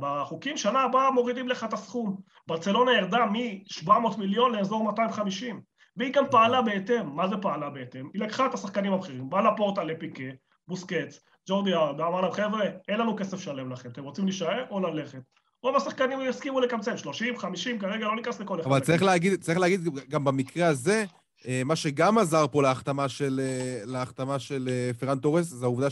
בחוקים, 0.00 0.56
שנה 0.56 0.80
הבאה 0.80 1.10
מורידים 1.10 1.48
לך 1.48 1.64
את 1.64 1.72
הסכום. 1.72 2.16
ברצלונה 2.46 2.92
ירדה 2.92 3.26
מ-700 3.26 4.18
מיליון 4.18 4.54
לאזור 4.54 4.84
250, 4.84 5.60
והיא 5.96 6.12
גם 6.12 6.24
פעלה 6.30 6.62
בהתאם. 6.62 7.16
מה 7.16 7.28
זה 7.28 7.36
פעלה 7.36 7.70
בהתאם? 7.70 8.08
היא 8.14 8.22
לקחה 8.22 8.46
את 8.46 8.54
השחקנים 8.54 8.92
הבכירים, 8.92 9.30
באה 9.30 9.52
לפורטה 9.52 9.84
לפיקה, 9.84 10.24
בוסקץ, 10.68 11.20
ג'ורדי 11.48 11.74
ארד, 11.74 12.00
אמר 12.00 12.20
להם, 12.20 12.32
חבר'ה, 12.32 12.64
אין 12.88 13.00
לנו 13.00 13.16
כסף 13.16 13.34
לשלם 13.34 13.72
לכם, 13.72 13.90
אתם 13.90 14.04
רוצים 14.04 14.24
להישאר 14.24 14.64
או 14.70 14.80
ללכת? 14.80 15.22
רוב 15.62 15.76
השחקנים 15.76 16.18
יסכימו 16.28 16.60
לקמצן, 16.60 16.96
30, 16.96 17.38
50, 17.38 17.78
כרגע 17.78 18.06
לא 18.06 18.16
ניכנס 18.16 18.40
לכל 18.40 18.60
אחד. 18.60 18.66
אבל 18.66 18.80
צריך 18.80 19.02
להגיד, 19.02 19.40
צריך 19.40 19.58
להגיד 19.58 19.80
גם 20.08 20.24
במקרה 20.24 20.66
הזה, 20.66 21.04
אה, 21.48 21.62
מה 21.64 21.76
שגם 21.76 22.18
עזר 22.18 22.46
פה 22.52 22.62
להחתמה 22.62 23.08
של, 23.08 23.40
אה, 23.42 23.80
להחתמה 23.84 24.38
של 24.38 24.68
אה, 24.72 24.90
פרן 24.98 25.18
תורס, 25.18 25.46
זה 25.46 25.64
העובדה 25.64 25.90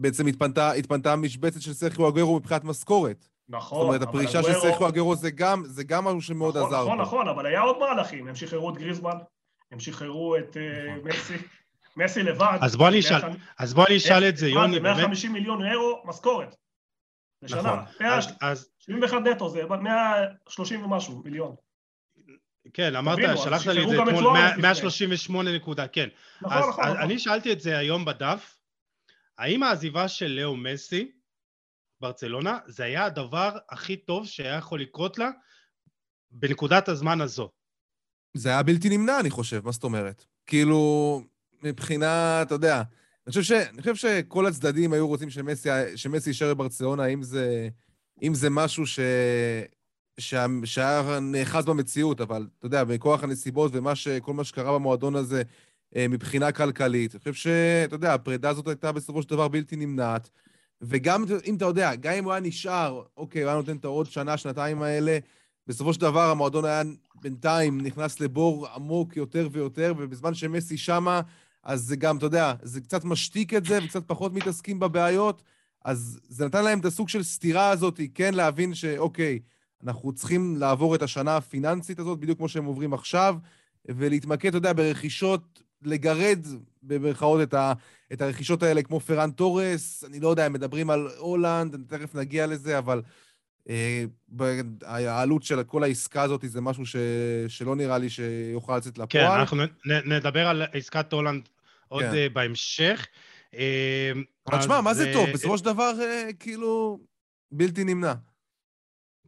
שבעצם 0.00 0.26
התפנתה, 0.26 0.72
התפנתה 0.72 1.12
המשבצת 1.12 1.60
של 1.62 1.72
סרחיו 1.72 2.08
אגרו 2.08 2.36
מבחינת 2.36 2.64
משכורת. 2.64 3.28
נכון. 3.48 3.78
זאת 3.78 3.86
אומרת, 3.86 4.02
הפרישה 4.02 4.42
של 4.42 4.52
סרחיו 4.52 4.88
אגרו 4.88 5.16
זה 5.16 5.30
גם, 5.30 5.62
זה 5.66 5.84
גם 5.84 6.04
משהו 6.04 6.22
שמאוד 6.22 6.56
נכון, 6.56 6.68
עזר 6.74 6.82
נכון, 6.84 6.96
פה. 6.96 7.02
נכון, 7.02 7.28
אבל 7.28 7.46
היה 7.46 7.60
עוד 7.60 7.78
מהלכים, 7.78 8.28
הם 8.28 8.34
שחררו 8.34 8.70
את 8.70 8.78
גריזמן, 8.78 9.16
הם 9.72 9.80
שחררו 9.80 10.36
את 10.36 10.56
אה, 10.56 10.94
נכון. 10.96 11.08
מסי, 11.08 11.34
מסי 11.96 12.22
לבד. 12.22 12.58
אז 12.60 12.76
בוא 12.76 12.88
אני 12.88 13.00
אשאל, 13.00 13.20
אז 13.58 13.74
בוא 13.74 13.86
אני 13.86 13.96
אשאל 13.96 14.28
את 14.28 14.36
זה, 14.36 14.46
מה, 14.46 14.60
יוני, 14.60 14.80
באמת. 14.80 14.96
150 14.96 15.32
מיליון 15.32 15.66
אירו 15.66 16.02
משכורת. 16.04 16.56
לשנה. 17.42 17.60
נכון. 17.60 18.06
אז- 18.06 18.26
אז 18.40 18.68
71 18.78 19.18
נטו 19.22 19.48
זה 19.48 19.62
130 19.82 20.84
ומשהו 20.84 21.22
מיליון. 21.24 21.54
כן, 22.74 22.96
אמרת, 22.96 23.18
שלחת 23.36 23.66
לי 23.66 23.82
את 23.84 23.88
זה 23.88 24.02
אתמול, 24.02 24.20
סוארץ 24.22 24.32
100 24.32 24.48
לפני. 24.50 24.62
138 24.62 25.56
נקודה, 25.56 25.88
כן. 25.88 26.08
נכון, 26.42 26.58
אז 26.58 26.68
נכון, 26.68 26.84
אז 26.84 26.90
נכון. 26.90 27.02
אני 27.02 27.18
שאלתי 27.18 27.52
את 27.52 27.60
זה 27.60 27.78
היום 27.78 28.04
בדף, 28.04 28.56
האם 29.40 29.62
העזיבה 29.62 30.08
של 30.08 30.26
לאו 30.26 30.56
מסי, 30.56 31.12
ברצלונה, 32.00 32.58
זה 32.66 32.84
היה 32.84 33.04
הדבר 33.04 33.56
הכי 33.68 33.96
טוב 33.96 34.26
שהיה 34.26 34.56
יכול 34.56 34.80
לקרות 34.80 35.18
לה 35.18 35.30
בנקודת 36.30 36.88
הזמן 36.88 37.20
הזו? 37.20 37.50
זה 38.34 38.48
היה 38.48 38.62
בלתי 38.62 38.88
נמנע, 38.88 39.20
אני 39.20 39.30
חושב, 39.30 39.64
מה 39.64 39.72
זאת 39.72 39.84
אומרת? 39.84 40.24
כאילו, 40.46 41.22
מבחינה, 41.62 42.42
אתה 42.42 42.54
יודע, 42.54 42.76
אני 42.76 43.28
חושב, 43.28 43.42
ש, 43.42 43.52
אני 43.52 43.82
חושב 43.82 43.94
שכל 43.94 44.46
הצדדים 44.46 44.92
היו 44.92 45.08
רוצים 45.08 45.30
שמסי, 45.30 45.68
שמסי 45.96 46.30
יישאר 46.30 46.54
בברצלונה, 46.54 47.06
אם 47.06 47.22
זה, 47.22 47.68
אם 48.22 48.34
זה 48.34 48.50
משהו 48.50 48.86
ש, 48.86 49.00
שה, 50.18 50.46
שהיה 50.64 51.20
נאחז 51.20 51.64
במציאות, 51.64 52.20
אבל 52.20 52.48
אתה 52.58 52.66
יודע, 52.66 52.84
מכוח 52.84 53.24
הנסיבות 53.24 53.70
ומה 53.74 53.94
ש, 53.94 54.08
כל 54.08 54.32
מה 54.34 54.44
שקרה 54.44 54.74
במועדון 54.74 55.16
הזה 55.16 55.42
מבחינה 55.98 56.52
כלכלית, 56.52 57.14
אני 57.14 57.18
חושב 57.18 57.34
שאתה 57.34 57.94
יודע, 57.94 58.14
הפרידה 58.14 58.50
הזאת 58.50 58.68
הייתה 58.68 58.92
בסופו 58.92 59.22
של 59.22 59.28
דבר 59.28 59.48
בלתי 59.48 59.76
נמנעת. 59.76 60.30
וגם 60.82 61.24
אם 61.46 61.54
אתה 61.54 61.64
יודע, 61.64 61.94
גם 61.94 62.12
אם 62.12 62.24
הוא 62.24 62.32
היה 62.32 62.40
נשאר, 62.40 63.02
אוקיי, 63.16 63.42
הוא 63.42 63.48
היה 63.48 63.56
נותן 63.56 63.76
את 63.76 63.84
העוד 63.84 64.06
שנה, 64.06 64.36
שנתיים 64.36 64.82
האלה, 64.82 65.18
בסופו 65.66 65.94
של 65.94 66.00
דבר 66.00 66.30
המועדון 66.30 66.64
היה 66.64 66.82
בינתיים 67.20 67.80
נכנס 67.80 68.20
לבור 68.20 68.66
עמוק 68.68 69.16
יותר 69.16 69.48
ויותר, 69.52 69.94
ובזמן 69.98 70.34
שמסי 70.34 70.76
שמה, 70.76 71.20
אז 71.62 71.82
זה 71.82 71.96
גם, 71.96 72.16
אתה 72.16 72.26
יודע, 72.26 72.54
זה 72.62 72.80
קצת 72.80 73.04
משתיק 73.04 73.54
את 73.54 73.64
זה 73.64 73.78
וקצת 73.84 74.02
פחות 74.06 74.32
מתעסקים 74.32 74.80
בבעיות, 74.80 75.42
אז 75.84 76.20
זה 76.28 76.46
נתן 76.46 76.64
להם 76.64 76.80
את 76.80 76.84
הסוג 76.84 77.08
של 77.08 77.22
סתירה 77.22 77.70
הזאת, 77.70 78.00
כן 78.14 78.34
להבין 78.34 78.74
שאוקיי, 78.74 79.38
אנחנו 79.84 80.12
צריכים 80.12 80.56
לעבור 80.56 80.94
את 80.94 81.02
השנה 81.02 81.36
הפיננסית 81.36 81.98
הזאת, 81.98 82.20
בדיוק 82.20 82.38
כמו 82.38 82.48
שהם 82.48 82.64
עוברים 82.64 82.94
עכשיו, 82.94 83.36
ולהתמקד, 83.88 84.48
אתה 84.48 84.56
יודע, 84.56 84.72
ברכישות, 84.72 85.62
לגרד 85.82 86.38
במרכאות 86.82 87.42
את, 87.42 87.54
ה, 87.54 87.72
את 88.12 88.22
הרכישות 88.22 88.62
האלה, 88.62 88.82
כמו 88.82 89.00
פרן 89.00 89.30
תורס, 89.30 90.04
אני 90.04 90.20
לא 90.20 90.28
יודע, 90.28 90.44
הם 90.46 90.52
מדברים 90.52 90.90
על 90.90 91.08
הולנד, 91.18 91.76
תכף 91.88 92.14
נגיע 92.14 92.46
לזה, 92.46 92.78
אבל 92.78 93.02
אה, 93.68 94.04
העלות 94.80 95.42
של 95.42 95.62
כל 95.62 95.82
העסקה 95.82 96.22
הזאת 96.22 96.44
זה 96.46 96.60
משהו 96.60 96.86
ש, 96.86 96.96
שלא 97.48 97.76
נראה 97.76 97.98
לי 97.98 98.10
שיוכל 98.10 98.76
לצאת 98.76 98.94
כן, 98.94 99.02
לפועל. 99.02 99.40
אנחנו 99.40 99.64
נ- 99.64 100.12
נדבר 100.12 100.46
על 100.46 100.62
עסקת 100.72 101.12
הולנד 101.12 101.48
עוד 101.88 102.02
כן. 102.02 102.14
אה, 102.14 102.28
בהמשך. 102.28 103.06
אה, 103.54 104.12
אבל 104.46 104.58
תשמע, 104.58 104.80
מה 104.80 104.94
זה 104.94 105.08
אה, 105.08 105.12
טוב? 105.12 105.30
בסופו 105.34 105.58
של 105.58 105.64
דבר, 105.64 105.92
כאילו, 106.38 107.00
בלתי 107.52 107.84
נמנע. 107.84 108.14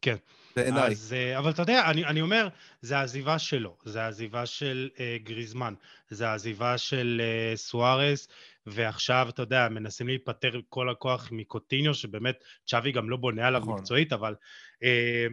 כן. 0.01 0.17
בעיניי. 0.57 0.91
אז, 0.91 1.13
אה, 1.13 1.39
אבל 1.39 1.51
אתה 1.51 1.63
יודע, 1.63 1.91
אני, 1.91 2.05
אני 2.05 2.23
אומר, 2.23 2.49
זה 2.81 2.99
העזיבה 2.99 3.39
שלו, 3.39 3.77
זה 3.85 4.03
העזיבה 4.03 4.47
של 4.47 4.91
אה, 5.01 5.17
גריזמן, 5.23 5.75
זה 6.11 6.29
העזיבה 6.29 6.79
של 6.79 7.23
אה, 7.25 7.57
סוארס, 7.57 8.29
ועכשיו, 8.67 9.27
אתה 9.29 9.43
יודע, 9.43 9.69
מנסים 9.69 10.07
להיפטר 10.07 10.61
כל 10.69 10.91
הכוח 10.91 11.29
מקוטיניו, 11.33 11.95
שבאמת 11.95 12.45
צ'אבי 12.67 12.93
גם 12.93 13.11
לא 13.11 13.17
בונה 13.17 13.47
עליו 13.47 13.61
נכון. 13.61 13.79
מקצועית, 13.79 14.13
אבל 14.13 14.35
אה, 14.83 15.27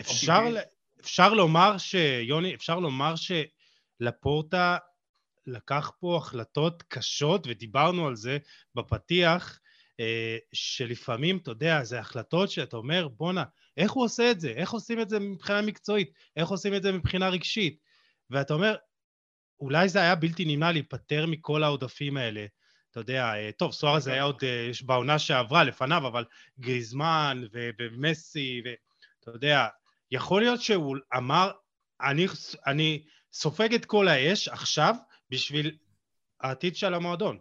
אפשר, 0.00 0.42
אוקיי. 0.46 0.62
אפשר 1.00 1.34
לומר 1.34 1.78
ש... 1.78 1.94
יוני, 2.22 2.54
אפשר 2.54 2.78
לומר 2.78 3.14
שלפורטה 3.16 4.76
לקח 5.46 5.90
פה 6.00 6.16
החלטות 6.16 6.82
קשות, 6.88 7.46
ודיברנו 7.46 8.06
על 8.06 8.16
זה 8.16 8.38
בפתיח, 8.74 9.60
אה, 10.00 10.36
שלפעמים, 10.52 11.36
אתה 11.36 11.50
יודע, 11.50 11.84
זה 11.84 12.00
החלטות 12.00 12.50
שאתה 12.50 12.76
אומר, 12.76 13.08
בואנה, 13.08 13.44
איך 13.76 13.92
הוא 13.92 14.04
עושה 14.04 14.30
את 14.30 14.40
זה? 14.40 14.48
איך 14.48 14.70
עושים 14.70 15.00
את 15.00 15.08
זה 15.08 15.18
מבחינה 15.18 15.62
מקצועית? 15.62 16.12
איך 16.36 16.48
עושים 16.48 16.74
את 16.74 16.82
זה 16.82 16.92
מבחינה 16.92 17.28
רגשית? 17.28 17.78
ואתה 18.30 18.54
אומר, 18.54 18.76
אולי 19.60 19.88
זה 19.88 19.98
היה 19.98 20.14
בלתי 20.14 20.44
נמנע 20.44 20.72
להיפטר 20.72 21.26
מכל 21.26 21.62
העודפים 21.62 22.16
האלה. 22.16 22.46
אתה 22.90 23.00
יודע, 23.00 23.34
אה, 23.34 23.50
טוב, 23.56 23.72
סוארז 23.72 24.06
היה 24.06 24.22
עוד 24.22 24.36
אה, 24.42 24.70
בעונה 24.82 25.18
שעברה 25.18 25.64
לפניו, 25.64 26.06
אבל 26.06 26.24
גריזמן 26.60 27.42
ומסי, 27.78 28.62
ואתה 28.64 29.30
יודע, 29.30 29.66
יכול 30.10 30.42
להיות 30.42 30.60
שהוא 30.60 30.96
אמר, 31.16 31.50
אני, 32.00 32.26
אני 32.66 33.04
סופג 33.32 33.74
את 33.74 33.84
כל 33.84 34.08
האש 34.08 34.48
עכשיו 34.48 34.94
בשביל 35.30 35.76
העתיד 36.40 36.76
של 36.76 36.94
המועדון. 36.94 37.38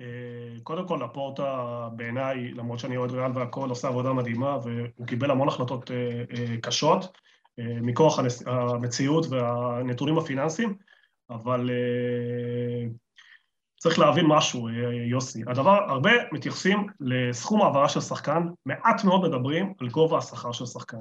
אה, 0.00 0.60
קודם 0.62 0.88
כל, 0.88 1.00
לפורטה 1.04 1.88
בעיניי, 1.96 2.50
למרות 2.50 2.78
שאני 2.78 2.96
אוהד 2.96 3.10
ריאל 3.10 3.30
והכל, 3.34 3.68
עושה 3.68 3.88
עבודה 3.88 4.12
מדהימה, 4.12 4.58
והוא 4.62 5.06
קיבל 5.06 5.30
המון 5.30 5.48
החלטות 5.48 5.90
אה, 5.90 6.24
אה, 6.36 6.56
קשות, 6.62 7.18
מכוח 7.60 8.18
המציאות 8.46 9.26
והנתונים 9.30 10.18
הפיננסיים, 10.18 10.74
אבל 11.30 11.70
צריך 13.78 13.98
להבין 13.98 14.26
משהו, 14.26 14.68
יוסי. 15.10 15.42
הדבר, 15.46 15.70
הרבה 15.70 16.10
מתייחסים 16.32 16.86
לסכום 17.00 17.62
העברה 17.62 17.88
של 17.88 18.00
שחקן, 18.00 18.42
מעט 18.66 19.04
מאוד 19.04 19.28
מדברים 19.28 19.72
על 19.80 19.88
גובה 19.88 20.18
השכר 20.18 20.52
של 20.52 20.66
שחקן. 20.66 20.96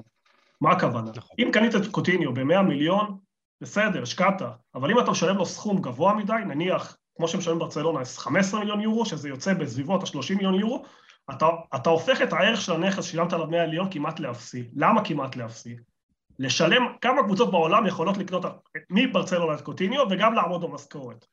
מה 0.62 0.72
הכוונה? 0.72 1.12
נכון. 1.16 1.36
אם 1.40 1.50
קנית 1.54 1.76
את 1.76 1.88
קוטיניו 1.92 2.34
ב-100 2.34 2.62
מיליון, 2.62 3.18
בסדר, 3.62 4.02
השקעת, 4.02 4.42
אבל 4.76 4.92
אם 4.92 5.00
אתה 5.00 5.12
משלם 5.12 5.38
לו 5.38 5.46
סכום 5.46 5.82
גבוה 5.82 6.14
מדי, 6.14 6.34
נניח, 6.48 6.98
כמו 7.18 7.28
שמשלם 7.28 7.60
ברצלונה, 7.60 8.06
15 8.06 8.60
מיליון 8.60 8.82
יורו, 8.82 9.06
שזה 9.06 9.30
יוצא 9.30 9.54
בסביבות 9.54 10.04
ה-30 10.04 10.36
מיליון 10.36 10.54
יורו, 10.54 10.84
אתה, 11.32 11.46
אתה 11.76 11.90
הופך 11.90 12.22
את 12.22 12.34
הערך 12.34 12.62
של 12.62 12.74
הנכס 12.74 13.04
ששילמת 13.04 13.34
עליו 13.34 13.48
100 13.48 13.66
מיליון 13.66 13.92
כמעט 13.92 14.20
לאפסי. 14.20 14.70
למה 14.76 15.06
כמעט 15.06 15.36
לאפסי? 15.36 15.76
לשלם, 16.40 16.84
כמה 17.02 17.24
קבוצות 17.24 17.52
בעולם 17.52 17.86
יכולות 17.86 18.18
לקנות 18.18 18.46
מברצלונה 18.90 19.54
את 19.54 19.62
קוטיניו 19.62 20.06
וגם 20.10 20.34
לעמוד 20.34 20.62
במשכורת. 20.62 21.26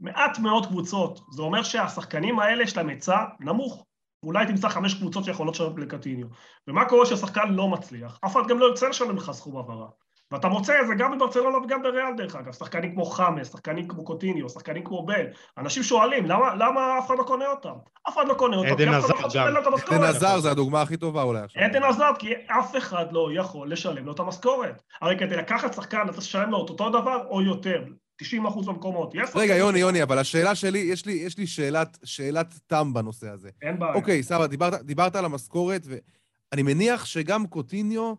מעט 0.00 0.38
מאוד 0.38 0.66
קבוצות, 0.66 1.20
זה 1.30 1.42
אומר 1.42 1.62
שהשחקנים 1.62 2.38
האלה 2.38 2.62
יש 2.62 2.76
להם 2.76 2.88
היצע 2.88 3.24
נמוך. 3.40 3.84
אולי 4.22 4.46
תמצא 4.46 4.68
חמש 4.68 4.94
קבוצות 4.94 5.24
שיכולות 5.24 5.54
לשלם 5.54 5.78
לקטיניו. 5.78 6.26
ומה 6.68 6.84
קורה 6.84 7.04
כששחקן 7.04 7.52
לא 7.52 7.68
מצליח? 7.68 8.18
אף 8.24 8.32
אחד 8.32 8.48
גם 8.48 8.58
לא 8.58 8.66
ירצה 8.66 8.88
לשלם 8.88 9.16
לך 9.16 9.30
סכום 9.32 9.56
העברה. 9.56 9.88
ואתה 10.34 10.48
מוצא 10.48 10.80
את 10.80 10.86
זה 10.86 10.94
גם 10.94 11.18
בברצלונה 11.18 11.58
וגם 11.58 11.82
בריאל 11.82 12.16
דרך 12.16 12.36
אגב, 12.36 12.52
שחקנים 12.52 12.94
כמו 12.94 13.04
חמאס, 13.04 13.52
שחקנים 13.52 13.88
כמו 13.88 14.04
קוטיניו, 14.04 14.48
שחקנים 14.48 14.84
כמו 14.84 15.06
בל. 15.06 15.26
אנשים 15.58 15.82
שואלים, 15.82 16.26
למה, 16.26 16.54
למה 16.54 16.98
אף 16.98 17.06
אחד 17.06 17.14
לא 17.18 17.22
קונה 17.22 17.46
אותם? 17.46 17.74
אף 18.08 18.14
אחד 18.14 18.28
לא 18.28 18.34
קונה 18.34 18.56
אותם, 18.56 18.72
עדן 18.72 18.88
עזר 18.88 19.08
לא 19.08 19.58
יכול 19.58 19.78
גם. 19.90 19.94
עדן 19.94 20.04
עזר 20.04 20.40
זה 20.40 20.50
הדוגמה 20.50 20.82
הכי 20.82 20.96
טובה 20.96 21.22
אולי 21.22 21.40
עכשיו. 21.40 21.62
עדן 21.62 21.82
עזר, 21.82 22.10
כי 22.18 22.32
אף 22.46 22.76
אחד 22.76 23.06
לא 23.12 23.28
יכול 23.34 23.72
לשלם 23.72 24.06
לו 24.06 24.12
את 24.12 24.20
המשכורת. 24.20 24.82
הרי 25.02 25.18
כדי 25.18 25.36
לקחת 25.36 25.74
שחקן, 25.74 26.06
אתה 26.10 26.18
לשלם 26.18 26.50
לו 26.50 26.64
את 26.64 26.70
אותו 26.70 26.90
דבר 26.90 27.26
או 27.30 27.42
יותר. 27.42 27.84
90 28.16 28.46
אחוז 28.46 28.66
במקומות. 28.66 29.14
רגע, 29.34 29.56
יוני, 29.56 29.78
יוני, 29.78 30.02
אבל 30.02 30.18
השאלה 30.18 30.54
שלי, 30.54 30.78
יש 30.78 31.06
לי, 31.06 31.12
יש 31.12 31.38
לי 31.38 31.46
שאלת, 31.46 31.98
שאלת 32.04 32.54
תם 32.66 32.92
בנושא 32.94 33.28
הזה. 33.28 33.50
אין 33.62 33.78
בעיה. 33.78 33.94
אוקיי, 33.94 34.22
סבבה, 34.22 34.46
דיברת, 34.46 34.82
דיברת 34.82 35.16
על 35.16 35.24
המשכורת, 35.24 35.82
ואני 35.86 36.62
מניח 36.62 37.04
שגם 37.04 37.46
קוטיניו 37.46 38.14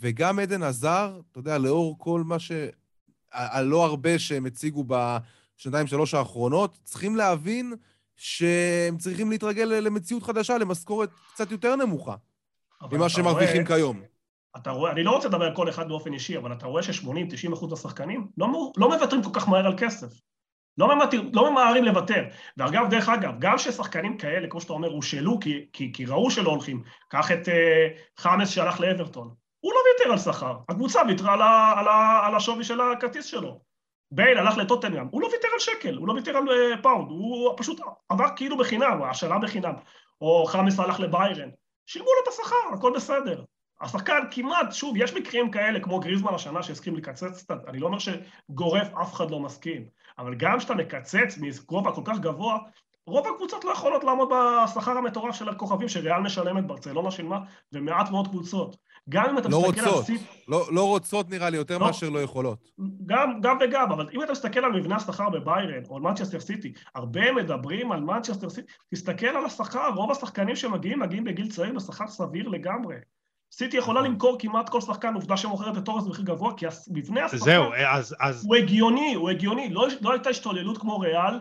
וגם 0.00 0.38
עדן 0.38 0.62
עזר, 0.62 1.20
אתה 1.30 1.38
יודע, 1.38 1.58
לאור 1.58 1.98
כל 1.98 2.22
מה 2.24 2.38
ש... 2.38 2.52
הלא 3.32 3.84
הרבה 3.84 4.18
שהם 4.18 4.46
הציגו 4.46 4.84
בשנתיים, 4.86 5.86
שלוש 5.86 6.14
האחרונות, 6.14 6.78
צריכים 6.84 7.16
להבין 7.16 7.72
שהם 8.16 8.98
צריכים 8.98 9.30
להתרגל 9.30 9.64
למציאות 9.64 10.22
חדשה, 10.22 10.58
למשכורת 10.58 11.10
קצת 11.32 11.50
יותר 11.50 11.76
נמוכה 11.76 12.14
ממה 12.92 13.08
שהם 13.08 13.24
מרוויחים 13.24 13.64
כיום. 13.64 14.00
אתה 14.56 14.70
רואה, 14.70 14.92
אני 14.92 15.02
לא 15.02 15.10
רוצה 15.10 15.28
לדבר 15.28 15.44
על 15.44 15.54
כל 15.54 15.68
אחד 15.68 15.88
באופן 15.88 16.12
אישי, 16.12 16.38
אבל 16.38 16.52
אתה 16.52 16.66
רואה 16.66 16.82
ש-80-90 16.82 17.52
אחוז 17.52 17.70
מהשחקנים 17.70 18.28
לא, 18.36 18.72
לא 18.76 18.88
מוותרים 18.88 19.22
כל 19.22 19.30
כך 19.32 19.48
מהר 19.48 19.66
על 19.66 19.74
כסף. 19.78 20.20
לא, 20.78 20.96
ממתיר, 20.96 21.30
לא 21.32 21.50
ממהרים 21.50 21.84
לוותר. 21.84 22.24
ואגב, 22.56 22.90
דרך 22.90 23.08
אגב, 23.08 23.32
גם 23.38 23.58
ששחקנים 23.58 24.18
כאלה, 24.18 24.48
כמו 24.48 24.60
שאתה 24.60 24.72
אומר, 24.72 24.88
הושאלו 24.88 25.40
כי, 25.40 25.66
כי, 25.72 25.92
כי 25.92 26.06
ראו 26.06 26.30
שלא 26.30 26.50
הולכים, 26.50 26.82
קח 27.08 27.32
את 27.32 27.48
אה, 27.48 28.20
חאמס 28.20 28.50
שהלך 28.50 28.80
לאברטון. 28.80 29.34
הוא 29.64 29.72
לא 29.72 29.78
ויתר 29.78 30.12
על 30.12 30.18
שכר, 30.18 30.56
הקבוצה 30.68 31.00
ויתרה 31.08 31.32
על, 31.32 31.42
על, 31.42 31.88
על 32.26 32.34
השווי 32.34 32.64
של 32.64 32.80
הכרטיס 32.80 33.26
שלו. 33.26 33.60
בייל 34.10 34.38
הלך 34.38 34.56
לטוטנאם, 34.56 35.06
הוא 35.10 35.22
לא 35.22 35.26
ויתר 35.26 35.48
על 35.52 35.58
שקל, 35.58 35.94
הוא 35.94 36.08
לא 36.08 36.12
ויתר 36.12 36.36
על 36.36 36.44
אה, 36.48 36.82
פאונד, 36.82 37.10
הוא 37.10 37.54
פשוט 37.56 37.80
עבר 38.08 38.24
כאילו 38.36 38.56
בחינם, 38.56 39.02
השאלה 39.02 39.38
בחינם. 39.38 39.72
או 40.20 40.44
חאמס 40.46 40.78
הלך 40.78 41.00
לביירן. 41.00 41.48
שילמו 41.86 42.08
לו 42.08 42.22
את 42.22 42.28
השכר, 42.28 42.74
הכל 42.74 42.92
בסדר. 42.96 43.44
השחקן 43.80 44.20
כמעט, 44.30 44.72
שוב, 44.72 44.96
יש 44.96 45.14
מקרים 45.14 45.50
כאלה, 45.50 45.80
כמו 45.80 46.00
גריזמן 46.00 46.34
השנה 46.34 46.62
שהסכים 46.62 46.96
לקצץ 46.96 47.42
קצת, 47.42 47.68
אני 47.68 47.78
לא 47.78 47.86
אומר 47.86 47.98
שגורף 47.98 48.94
אף 49.02 49.14
אחד 49.14 49.30
לא 49.30 49.40
מסכים, 49.40 49.86
אבל 50.18 50.34
גם 50.34 50.58
כשאתה 50.58 50.74
מקצץ 50.74 51.38
מגובה 51.40 51.92
כל 51.92 52.02
כך 52.04 52.18
גבוה, 52.18 52.58
רוב 53.06 53.26
הקבוצות 53.26 53.64
לא 53.64 53.70
יכולות 53.70 54.04
לעמוד 54.04 54.28
בשכר 54.64 54.90
המטורף 54.90 55.34
של 55.34 55.48
הכוכבים 55.48 55.88
שריאל 55.88 56.20
משלמת, 56.20 56.66
ברצלונה 56.66 57.10
שילמה, 57.10 57.38
ומעט 57.72 58.10
מאוד 58.10 58.28
קבוצות. 58.28 58.76
גם 59.08 59.24
אם 59.30 59.38
אתה 59.38 59.48
לא 59.48 59.60
מסתכל 59.60 59.80
רוצות, 59.80 59.96
על 59.96 60.02
סיט... 60.04 60.20
לא, 60.48 60.66
לא 60.72 60.88
רוצות 60.88 61.30
נראה 61.30 61.50
לי 61.50 61.56
יותר 61.56 61.78
לא. 61.78 61.86
מאשר 61.86 62.10
לא 62.10 62.18
יכולות. 62.18 62.70
גם, 63.06 63.40
גם 63.40 63.58
וגם, 63.60 63.92
אבל 63.92 64.08
אם 64.12 64.22
אתה 64.22 64.32
מסתכל 64.32 64.64
על 64.64 64.72
מבנה 64.72 64.96
השכר 64.96 65.30
בביירן 65.30 65.82
או 65.88 65.96
על 65.96 66.02
מנצ'סטר 66.02 66.40
סיטי, 66.40 66.72
הרבה 66.94 67.32
מדברים 67.32 67.92
על 67.92 68.00
מנצ'סטר 68.00 68.50
סיטי, 68.50 68.72
תסתכל 68.94 69.26
על 69.26 69.44
השכר, 69.44 69.88
רוב 69.94 70.10
השחקנים 70.10 70.56
שמגיעים, 70.56 71.00
מגיעים 71.00 71.24
בגיל 71.24 71.50
צעיר 71.50 71.72
בשכר 71.72 72.08
סביר 72.08 72.48
לגמרי. 72.48 72.96
סיטי 73.52 73.76
יכולה 73.76 74.00
נכון. 74.00 74.12
למכור 74.12 74.36
כמעט 74.38 74.68
כל 74.68 74.80
שחקן, 74.80 75.14
עובדה 75.14 75.36
שמוכרת 75.36 75.78
את 75.78 75.84
תורס 75.84 76.04
במחיר 76.04 76.24
גבוה, 76.24 76.54
כי 76.56 76.66
מבנה 76.92 77.24
השכר 77.24 77.38
זהו, 77.38 77.64
אז, 77.88 78.16
אז 78.20 78.44
הוא 78.46 78.56
הגיוני, 78.56 79.14
הוא 79.14 79.30
הגיוני. 79.30 79.70
לא, 79.70 79.86
לא 80.00 80.12
הייתה 80.12 80.30
השתוללות 80.30 80.78
כמו 80.78 80.98
ריאל, 80.98 81.40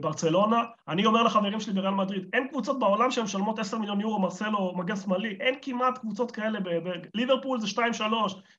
ברצלונה. 0.00 0.56
אני 0.88 1.06
אומר 1.06 1.22
לחברים 1.22 1.60
שלי 1.60 1.72
בריאל 1.72 1.94
מדריד, 1.94 2.28
אין 2.32 2.48
קבוצות 2.48 2.78
בעולם 2.78 3.10
שהן 3.10 3.24
משלמות 3.24 3.58
10 3.58 3.78
מיליון 3.78 4.00
יורו, 4.00 4.18
מרסלו, 4.18 4.72
מגן 4.76 4.96
שמאלי, 4.96 5.36
אין 5.40 5.54
כמעט 5.62 5.98
קבוצות 5.98 6.30
כאלה. 6.30 6.58
ליברפול 7.14 7.60
זה 7.60 7.66
2-3. 7.66 7.80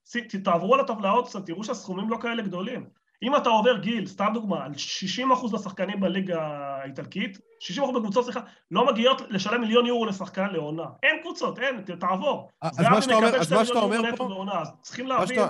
ס- 0.05 0.17
תעברו 0.43 0.73
על 0.73 0.79
הטבלאות 0.79 1.27
קצת, 1.27 1.45
תראו 1.45 1.63
שהסכומים 1.63 2.09
לא 2.09 2.17
כאלה 2.21 2.43
גדולים. 2.43 2.85
אם 3.23 3.35
אתה 3.35 3.49
עובר 3.49 3.77
גיל, 3.77 4.07
סתם 4.07 4.27
דוגמה, 4.33 4.65
על 4.65 4.71
60% 4.73 5.53
לשחקנים 5.53 5.99
בליגה 5.99 6.41
האיטלקית, 6.81 7.37
60% 7.59 7.81
בקבוצות, 7.95 8.23
סליחה, 8.25 8.39
לא 8.71 8.87
מגיעות 8.87 9.21
לשלם 9.29 9.61
מיליון 9.61 9.85
יורו 9.85 10.05
לשחקן 10.05 10.49
לעונה. 10.51 10.83
אין 11.03 11.15
קבוצות, 11.21 11.59
אין, 11.59 11.81
תעבור. 11.99 12.49
אז 12.61 12.75
זהבי 12.75 12.89
מה 12.89 13.01
שאתה 13.01 13.13
אומר- 13.15 13.35
אז 13.35 13.45
2 13.45 13.59
מה 13.59 13.65
שאתה 13.65 13.79
אומר 13.79 14.01
פה- 14.01 14.07
נטו 14.07 14.27
בעונה, 14.27 14.61
אז 14.61 14.71
צריכים 14.81 15.07
להבין... 15.07 15.27
שאתה, 15.27 15.47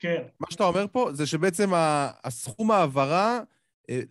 כן. 0.00 0.22
מה 0.40 0.46
שאתה 0.50 0.64
אומר 0.64 0.84
פה 0.92 1.08
זה 1.12 1.26
שבעצם 1.26 1.70
הסכום 2.24 2.70
ההעברה, 2.70 3.38
אה, 3.38 3.42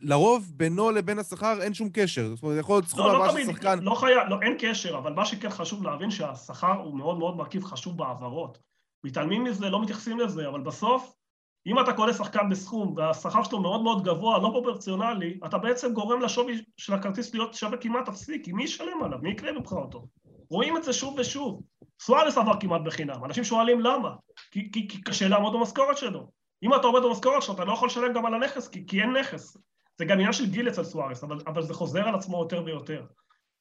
לרוב 0.02 0.52
בינו 0.56 0.92
לבין 0.92 1.20
השכר 1.20 1.62
אין 1.62 1.74
שום 1.74 1.90
קשר. 1.94 2.36
זאת 2.36 2.44
אומרת, 2.44 2.60
יכול 2.60 2.76
להיות 2.76 2.86
סכום 2.86 3.06
לא, 3.06 3.14
לא 3.14 3.24
העברה 3.24 3.42
של 3.42 3.52
שחקן... 3.52 3.80
לא 3.80 3.96
חייב, 3.96 4.28
לא, 4.30 4.38
אין 4.42 4.56
קשר, 4.60 4.98
אבל 4.98 5.14
מה 5.14 5.26
שכן 5.26 5.50
חשוב 5.50 5.84
להבין 5.84 6.12
שהשכר 6.12 6.74
הוא 6.84 6.98
מאוד 6.98 7.18
מאוד 7.18 7.38
מרכיב 7.38 7.64
חשוב 7.64 7.98
בהעברות. 7.98 8.58
מתעלמים 9.04 9.44
מזה, 9.44 9.70
לא 9.70 9.82
מתייחסים 9.82 10.20
לזה, 10.20 10.48
אבל 10.48 10.62
בסוף, 10.62 11.14
אם 11.68 11.80
אתה 11.80 11.94
קונה 11.94 12.14
שחקן 12.14 12.50
בסכום 12.50 12.94
והשכר 12.98 13.44
שלו 13.44 13.60
מאוד 13.60 13.82
מאוד 13.84 14.04
גבוה, 14.04 14.38
לא 14.38 14.50
פרופורציונלי, 14.54 15.40
אתה 15.46 15.58
בעצם 15.58 15.94
גורם 15.94 16.22
לשווי 16.22 16.62
של 16.78 16.94
הכרטיס 16.94 17.34
להיות 17.34 17.54
שווה 17.54 17.78
כמעט 17.78 18.10
אפסי, 18.10 18.44
כי 18.44 18.54
מי 18.54 18.64
ישלם 18.64 19.04
עליו? 19.04 19.20
מי 19.22 19.30
יקנה 19.30 19.52
ממך 19.52 19.72
אותו? 19.72 20.08
רואים 20.50 20.78
את 20.78 20.84
זה 20.84 20.94
שוב 20.94 21.16
ושוב. 21.20 21.62
סוארס 22.02 22.38
עבר 22.38 22.60
כמעט 22.60 22.82
בחינם, 22.82 23.26
אנשים 23.26 23.44
שואלים 23.44 23.80
למה? 23.80 24.16
כי, 24.52 24.72
כי, 24.72 24.88
כי 24.88 25.02
קשה 25.02 25.28
לעמוד 25.28 25.54
במשכורת 25.54 25.98
שלו. 25.98 26.37
אם 26.64 26.76
אתה 26.76 26.88
עומד 26.88 27.02
במשכורת 27.04 27.42
שלו, 27.42 27.56
אתה 27.56 27.66
לא 27.66 27.74
יכול 27.74 27.88
לשלם 27.88 28.14
גם 28.14 28.26
על 28.26 28.34
הנכס, 28.34 28.68
כי, 28.68 28.88
כי 28.88 29.02
אין 29.02 29.12
נכס. 29.12 29.58
זה 29.98 30.06
גם 30.06 30.18
עניין 30.18 30.34
של 30.34 30.46
גיל 30.46 30.70
אצל 30.70 30.84
סוארס, 30.84 31.24
אבל, 31.24 31.38
אבל 31.48 31.62
זה 31.62 31.74
חוזר 31.74 32.08
על 32.08 32.16
עצמו 32.16 32.42
יותר 32.42 32.64
ויותר. 32.66 33.06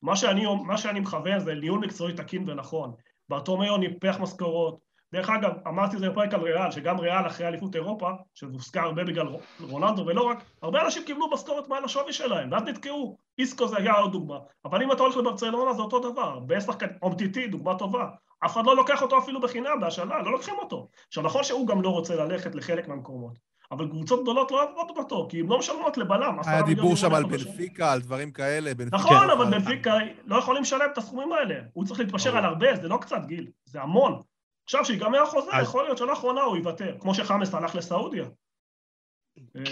מה 0.02 0.16
שאני, 0.16 0.46
מה 0.64 0.78
שאני 0.78 1.00
מכוון 1.00 1.38
זה 1.38 1.54
ניהול 1.54 1.80
מקצועי 1.80 2.14
תקין 2.14 2.50
ונכון. 2.50 2.92
ברטומיאו 3.28 3.76
ניפח 3.76 4.16
משכורות. 4.20 4.86
דרך 5.12 5.30
אגב, 5.30 5.52
אמרתי 5.66 5.96
את 5.96 6.00
זה 6.00 6.10
בפרק 6.10 6.34
על 6.34 6.40
ריאל, 6.40 6.70
שגם 6.70 7.00
ריאל 7.00 7.26
אחרי 7.26 7.48
אליפות 7.48 7.76
אירופה, 7.76 8.10
שזה 8.34 8.52
הוזכר 8.52 8.80
הרבה 8.80 9.04
בגלל 9.04 9.26
רונלדו 9.60 10.06
ולא 10.06 10.22
רק, 10.22 10.44
הרבה 10.62 10.84
אנשים 10.84 11.02
קיבלו 11.04 11.30
משכורת 11.30 11.68
מעל 11.68 11.84
השווי 11.84 12.12
שלהם, 12.12 12.52
ואז 12.52 12.62
נתקעו. 12.62 13.18
איסקו 13.38 13.68
זה 13.68 13.76
היה 13.76 13.92
עוד 13.92 14.12
דוגמה. 14.12 14.38
אבל 14.64 14.82
אם 14.82 14.92
אתה 14.92 15.02
הולך 15.02 15.16
לברצלונה 15.16 15.72
זה 15.72 15.82
אותו 15.82 16.12
דבר. 16.12 16.40
שחקנים, 16.60 16.92
אומטיטי, 17.02 17.46
דוגמה 17.46 17.78
טובה. 17.78 18.08
אף 18.44 18.52
אחד 18.52 18.66
לא 18.66 18.76
לוקח 18.76 19.02
אותו 19.02 19.18
אפילו 19.18 19.40
בחינם, 19.40 19.80
בהשאלה, 19.80 20.22
לא 20.22 20.32
לוקחים 20.32 20.54
אותו. 20.58 20.88
עכשיו, 21.08 21.22
נכון 21.22 21.44
שהוא 21.44 21.66
גם 21.66 21.82
לא 21.82 21.88
רוצה 21.88 22.16
ללכת 22.16 22.54
לחלק 22.54 22.88
מהמקומות, 22.88 23.38
אבל 23.72 23.88
קבוצות 23.88 24.22
גדולות 24.22 24.50
לא 24.50 24.62
אוהבות 24.62 24.98
אותו, 24.98 25.26
כי 25.30 25.40
הן 25.40 25.46
לא 25.46 25.58
משלמות 25.58 25.98
לבלם. 25.98 26.38
היה 26.46 26.62
מיליון 26.62 26.64
דיבור 26.64 26.96
שם 26.96 27.14
על. 27.14 27.24
בנפיקה, 27.24 27.92
על 27.92 28.00
דברים 28.00 28.30
כאלה. 28.30 28.70
נכון, 28.92 29.28
לא 29.28 29.32
אבל 29.32 29.44
בנפיקה 29.44 29.94
לא 30.24 30.36
יכולים 30.36 30.62
לשלם 30.62 30.88
את 30.92 30.98
הסכומים 30.98 31.32
האלה. 31.32 31.54
הוא 31.72 31.84
צריך 31.84 32.00
להתפשר. 32.00 32.36
על 32.36 32.44
הרבה, 32.44 32.76
זה 32.76 32.88
לא 32.88 32.98
קצת 33.00 33.20
גיל, 33.26 33.46
זה 33.64 33.82
המון. 33.82 34.22
עכשיו, 34.64 34.84
שיגמר 34.84 35.22
החוזה, 35.22 35.50
יכול 35.62 35.84
להיות 35.84 35.98
שנה 35.98 36.10
האחרונה 36.10 36.40
הוא 36.40 36.56
יוותר, 36.56 36.96
כמו 37.00 37.14
שחמאס 37.14 37.54
הלך 37.54 37.74
לסעודיה. 37.74 38.24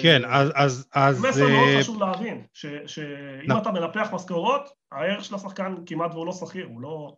כן, 0.03 0.23
אז... 0.25 0.53
אז, 0.55 0.89
אז 0.93 1.21
מסר 1.21 1.49
מאוד 1.49 1.69
אה, 1.69 1.81
חשוב 1.81 2.03
להבין, 2.03 2.47
שאם 2.53 3.03
נכון. 3.47 3.63
אתה 3.63 3.73
מנפח 3.73 4.09
משכורות, 4.13 4.69
הערך 4.93 5.25
של 5.25 5.35
השחקן 5.35 5.75
כמעט 5.87 6.15
והוא 6.15 6.27
לא 6.27 6.33
שכיר, 6.33 6.67
הוא 6.67 6.81
לא... 6.81 7.17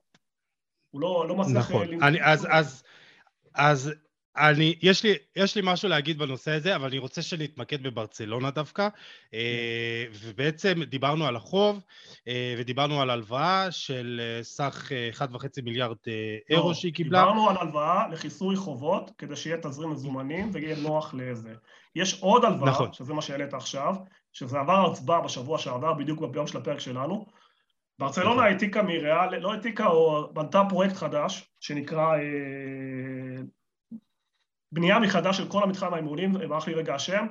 הוא 0.90 1.00
לא, 1.00 1.24
לא 1.28 1.36
מצליח... 1.36 1.70
נכון. 1.70 2.02
אה, 2.02 2.08
אני, 2.08 2.18
אז. 2.22 2.46
אז, 2.50 2.82
אז 3.54 3.92
אני, 4.38 4.74
יש 4.82 5.04
לי, 5.04 5.14
יש 5.36 5.56
לי 5.56 5.62
משהו 5.64 5.88
להגיד 5.88 6.18
בנושא 6.18 6.50
הזה, 6.50 6.76
אבל 6.76 6.86
אני 6.88 6.98
רוצה 6.98 7.22
שנתמקד 7.22 7.82
בברצלונה 7.82 8.50
דווקא. 8.50 8.88
אה, 9.34 10.04
ובעצם 10.22 10.82
דיברנו 10.82 11.26
על 11.26 11.36
החוב, 11.36 11.80
אה, 12.28 12.54
ודיברנו 12.58 13.00
על 13.00 13.10
הלוואה 13.10 13.70
של 13.70 14.20
סך 14.42 14.92
אה, 14.92 15.26
1.5 15.26 15.62
מיליארד 15.62 15.96
אה, 16.08 16.36
אירו 16.50 16.68
לא, 16.68 16.74
שהיא 16.74 16.94
קיבלה. 16.94 17.18
דיברנו 17.18 17.50
על 17.50 17.56
הלוואה 17.56 18.08
לכיסוי 18.08 18.56
חובות, 18.56 19.10
כדי 19.18 19.36
שיהיה 19.36 19.56
תזרים 19.62 19.90
מזומנים 19.90 20.50
ויהיה 20.52 20.76
נוח 20.76 21.14
לזה. 21.14 21.54
יש 21.94 22.20
עוד 22.20 22.44
הלוואה, 22.44 22.70
נכון. 22.70 22.92
שזה 22.92 23.14
מה 23.14 23.22
שהעלית 23.22 23.54
עכשיו, 23.54 23.94
שזה 24.32 24.58
עבר 24.58 24.90
הצבעה 24.90 25.20
בשבוע 25.20 25.58
שעבר, 25.58 25.92
בדיוק 25.92 26.22
ביום 26.22 26.46
של 26.46 26.58
הפרק 26.58 26.80
שלנו. 26.80 27.26
ברצלונה 27.98 28.30
נכון. 28.30 28.44
העתיקה 28.44 28.80
העתיקה 28.80 28.82
מריאל, 28.82 29.38
לא 29.38 29.52
העתיקה, 29.52 29.86
או 29.86 30.28
בנתה 30.34 30.62
פרויקט 30.68 30.94
חדש, 30.94 31.50
שנקרא 31.60 32.16
אה, 32.16 33.42
בנייה 34.72 34.98
מחדש 34.98 35.36
של 35.36 35.48
כל 35.48 35.62
המתחם 35.62 35.94
האימונים, 35.94 36.32
ברח 36.32 36.68
לי 36.68 36.74
רגע 36.74 36.94
השם. 36.94 37.26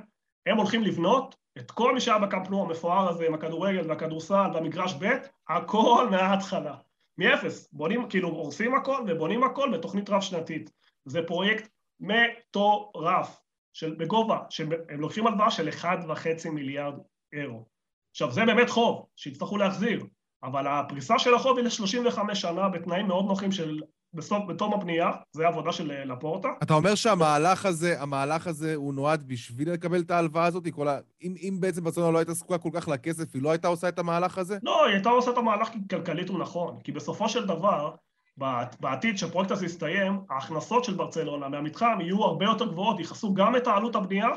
הם 0.45 0.58
הולכים 0.58 0.84
לבנות 0.84 1.36
את 1.58 1.71
כל 1.71 1.93
מי 1.93 2.01
שהיה 2.01 2.19
בקמפנו 2.19 2.62
המפואר 2.62 3.10
הזה, 3.10 3.25
עם 3.25 3.34
הכדורגל 3.34 3.89
והכדורסל 3.89 4.49
והמגרש 4.54 4.93
ב', 4.93 5.06
הכל 5.49 6.08
מההתחלה. 6.12 6.75
מאפס. 7.17 7.69
בונים, 7.73 8.10
כאילו, 8.10 8.30
הורסים 8.30 8.75
הכל 8.75 9.04
ובונים 9.08 9.43
הכל 9.43 9.69
בתוכנית 9.73 10.10
רב-שנתית. 10.10 10.71
זה 11.06 11.21
פרויקט 11.28 11.69
מטורף, 11.99 13.41
של, 13.73 13.95
בגובה, 13.95 14.39
שהם 14.49 14.69
לוקחים 14.89 15.28
הלוואה 15.28 15.51
של 15.51 15.69
1.5 15.69 16.49
מיליארד 16.49 16.93
אירו. 17.34 17.65
עכשיו, 18.12 18.32
זה 18.32 18.45
באמת 18.45 18.69
חוב 18.69 19.06
שיצטרכו 19.15 19.58
להחזיר, 19.58 20.06
אבל 20.45 20.67
הפריסה 20.67 21.19
של 21.19 21.34
החוב 21.34 21.58
היא 21.58 21.65
ל-35 21.65 22.36
שנה 22.36 22.69
בתנאים 22.69 23.08
מאוד 23.08 23.25
נוחים 23.25 23.51
של, 23.51 23.79
בסוף, 24.13 24.43
בתום 24.47 24.73
הבנייה, 24.73 25.12
זה 25.31 25.47
עבודה 25.47 25.71
של 25.71 25.91
אה, 25.91 26.05
לפורטה. 26.05 26.49
אתה 26.63 26.73
אומר 26.73 26.95
שהמהלך 26.95 27.65
הזה, 27.65 28.01
המהלך 28.01 28.47
הזה 28.47 28.75
הוא 28.75 28.93
נועד 28.93 29.23
בשביל 29.27 29.71
לקבל 29.71 29.99
את 29.99 30.12
ההלוואה 30.12 30.45
הזאת? 30.45 30.67
כל 30.73 30.88
ה... 30.88 30.99
אם, 31.23 31.36
אם 31.41 31.58
בעצם 31.60 31.84
ברצלונה 31.84 32.12
לא 32.12 32.17
הייתה 32.17 32.34
זקוקה 32.34 32.58
כל 32.58 32.69
כך 32.73 32.88
לכסף, 32.88 33.36
היא 33.36 33.41
לא 33.41 33.51
הייתה 33.51 33.67
עושה 33.67 33.89
את 33.89 33.99
המהלך 33.99 34.38
הזה? 34.38 34.58
לא, 34.63 34.86
היא 34.86 34.93
הייתה 34.93 35.10
עושה 35.10 35.31
את 35.31 35.38
המהלך 35.38 35.69
כי 35.69 35.79
כלכלית 35.89 36.29
הוא 36.29 36.39
נכון, 36.39 36.77
כי 36.84 36.91
בסופו 36.91 37.29
של 37.29 37.47
דבר, 37.47 37.95
בעתיד- 38.38 38.81
בעתיד 38.81 39.17
שהפרויקט 39.17 39.51
הזה 39.51 39.65
יסתיים, 39.65 40.19
ההכנסות 40.29 40.84
של 40.84 40.93
ברצלונה 40.93 41.49
מהמתחם 41.49 41.97
יהיו 42.01 42.23
הרבה 42.23 42.45
יותר 42.45 42.65
גבוהות, 42.65 42.99
יכסו 42.99 43.34
גם 43.34 43.55
את 43.55 43.67
העלות 43.67 43.95
הבנייה, 43.95 44.29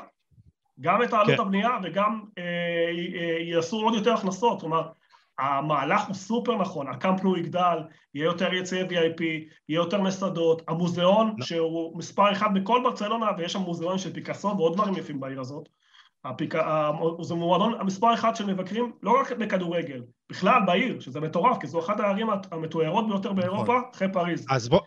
גם 0.80 1.02
את 1.02 1.12
העלות 1.12 1.36
כן. 1.36 1.40
הבנייה 1.40 1.70
וגם 1.82 2.20
אה, 2.38 2.42
אה, 3.20 3.42
יעשו 3.42 3.76
עוד 3.76 3.94
יותר 3.94 4.14
הכנסות, 4.14 4.60
כלומר, 4.60 4.88
המהלך 5.38 6.06
הוא 6.06 6.14
סופר 6.14 6.56
נכון, 6.56 6.88
הקמפנו 6.88 7.36
יגדל, 7.36 7.78
יהיה 8.14 8.24
יותר 8.24 8.54
יציעי 8.54 8.82
VIP, 8.82 9.22
יהיה 9.22 9.48
יותר 9.68 10.00
מסעדות, 10.00 10.62
המוזיאון, 10.68 11.34
לא. 11.38 11.46
שהוא 11.46 11.98
מספר 11.98 12.32
אחד 12.32 12.54
בכל 12.54 12.80
ברצלונה, 12.84 13.26
ויש 13.38 13.52
שם 13.52 13.60
מוזיאון 13.60 13.98
של 13.98 14.12
פיקאסו 14.12 14.48
ועוד 14.48 14.74
דברים 14.74 14.96
יפים 14.96 15.20
בעיר 15.20 15.40
הזאת, 15.40 15.68
הפיק... 16.24 16.54
זה 17.22 17.34
מועדון 17.34 17.80
המספר 17.80 18.14
אחד 18.14 18.36
של 18.36 18.46
מבקרים, 18.46 18.92
לא 19.02 19.20
רק 19.20 19.32
בכדורגל, 19.32 20.02
בכלל 20.30 20.60
בעיר, 20.66 21.00
שזה 21.00 21.20
מטורף, 21.20 21.58
כי 21.60 21.66
זו 21.66 21.78
אחת 21.78 22.00
הערים 22.00 22.28
המתוארות 22.52 23.08
ביותר 23.08 23.32
באירופה, 23.32 23.80
אחרי 23.94 24.12
פריז. 24.12 24.46
אז 24.50 24.68
בוא, 24.68 24.80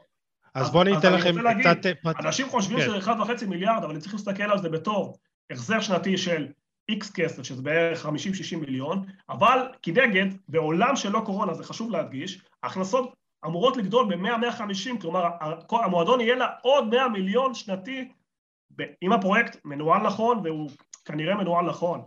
אז 0.55 0.65
אז- 0.65 0.71
בוא 0.71 0.81
אני 0.81 0.97
אתן 0.97 1.13
אני 1.13 1.17
לכם 1.17 1.61
קצת 1.61 1.85
אה. 1.85 2.11
אנשים 2.19 2.49
חושבים 2.49 2.77
כן. 2.77 2.85
שזה 2.85 3.11
1.5 3.11 3.45
מיליארד, 3.47 3.83
אבל 3.83 3.99
צריכים 3.99 4.17
להסתכל 4.17 4.43
על 4.43 4.57
זה 4.57 4.69
בתור 4.69 5.17
החזר 5.51 5.79
שנתי 5.79 6.17
של 6.17 6.47
איקס 6.91 7.11
כסף, 7.11 7.43
שזה 7.43 7.61
בערך 7.61 8.05
50-60 8.05 8.09
מיליון, 8.57 9.05
אבל 9.29 9.67
כנגד, 9.81 10.25
בעולם 10.47 10.95
של 10.95 11.11
לא 11.11 11.21
קורונה, 11.25 11.53
זה 11.53 11.63
חשוב 11.63 11.91
להדגיש, 11.91 12.41
ההכנסות 12.63 13.13
אמורות 13.45 13.77
לגדול 13.77 14.15
ב-100-150, 14.15 15.01
כלומר, 15.01 15.29
המועדון 15.71 16.21
יהיה 16.21 16.35
לה 16.35 16.47
עוד 16.61 16.89
100 16.89 17.09
מיליון 17.09 17.53
שנתי, 17.53 18.11
אם 19.03 19.13
הפרויקט 19.13 19.57
מנוהל 19.65 20.01
נכון, 20.01 20.41
והוא 20.43 20.69
כנראה 21.05 21.35
מנוהל 21.35 21.65
נכון. 21.65 22.01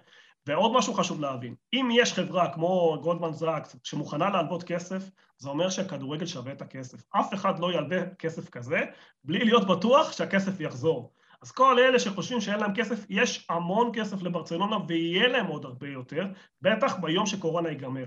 ועוד 0.46 0.72
משהו 0.72 0.94
חשוב 0.94 1.20
להבין, 1.20 1.54
אם 1.72 1.88
יש 1.92 2.12
חברה 2.12 2.52
כמו 2.52 2.98
גולדמן 3.02 3.32
זאקס 3.32 3.76
שמוכנה 3.84 4.30
להלוות 4.30 4.62
כסף, 4.62 5.10
זה 5.38 5.48
אומר 5.48 5.70
שהכדורגל 5.70 6.26
שווה 6.26 6.52
את 6.52 6.62
הכסף. 6.62 7.02
אף 7.10 7.34
אחד 7.34 7.58
לא 7.58 7.72
ילווה 7.72 8.14
כסף 8.18 8.48
כזה 8.48 8.80
בלי 9.24 9.44
להיות 9.44 9.66
בטוח 9.66 10.12
שהכסף 10.12 10.60
יחזור. 10.60 11.12
אז 11.44 11.52
כל 11.52 11.78
אלה 11.78 11.98
שחושבים 11.98 12.40
שאין 12.40 12.60
להם 12.60 12.74
כסף, 12.74 13.06
יש 13.08 13.46
המון 13.50 13.90
כסף 13.94 14.22
לברצלונה 14.22 14.76
ויהיה 14.88 15.28
להם 15.28 15.46
עוד 15.46 15.64
הרבה 15.64 15.88
יותר, 15.88 16.26
בטח 16.62 16.96
ביום 16.96 17.26
שקורונה 17.26 17.68
ייגמר. 17.68 18.04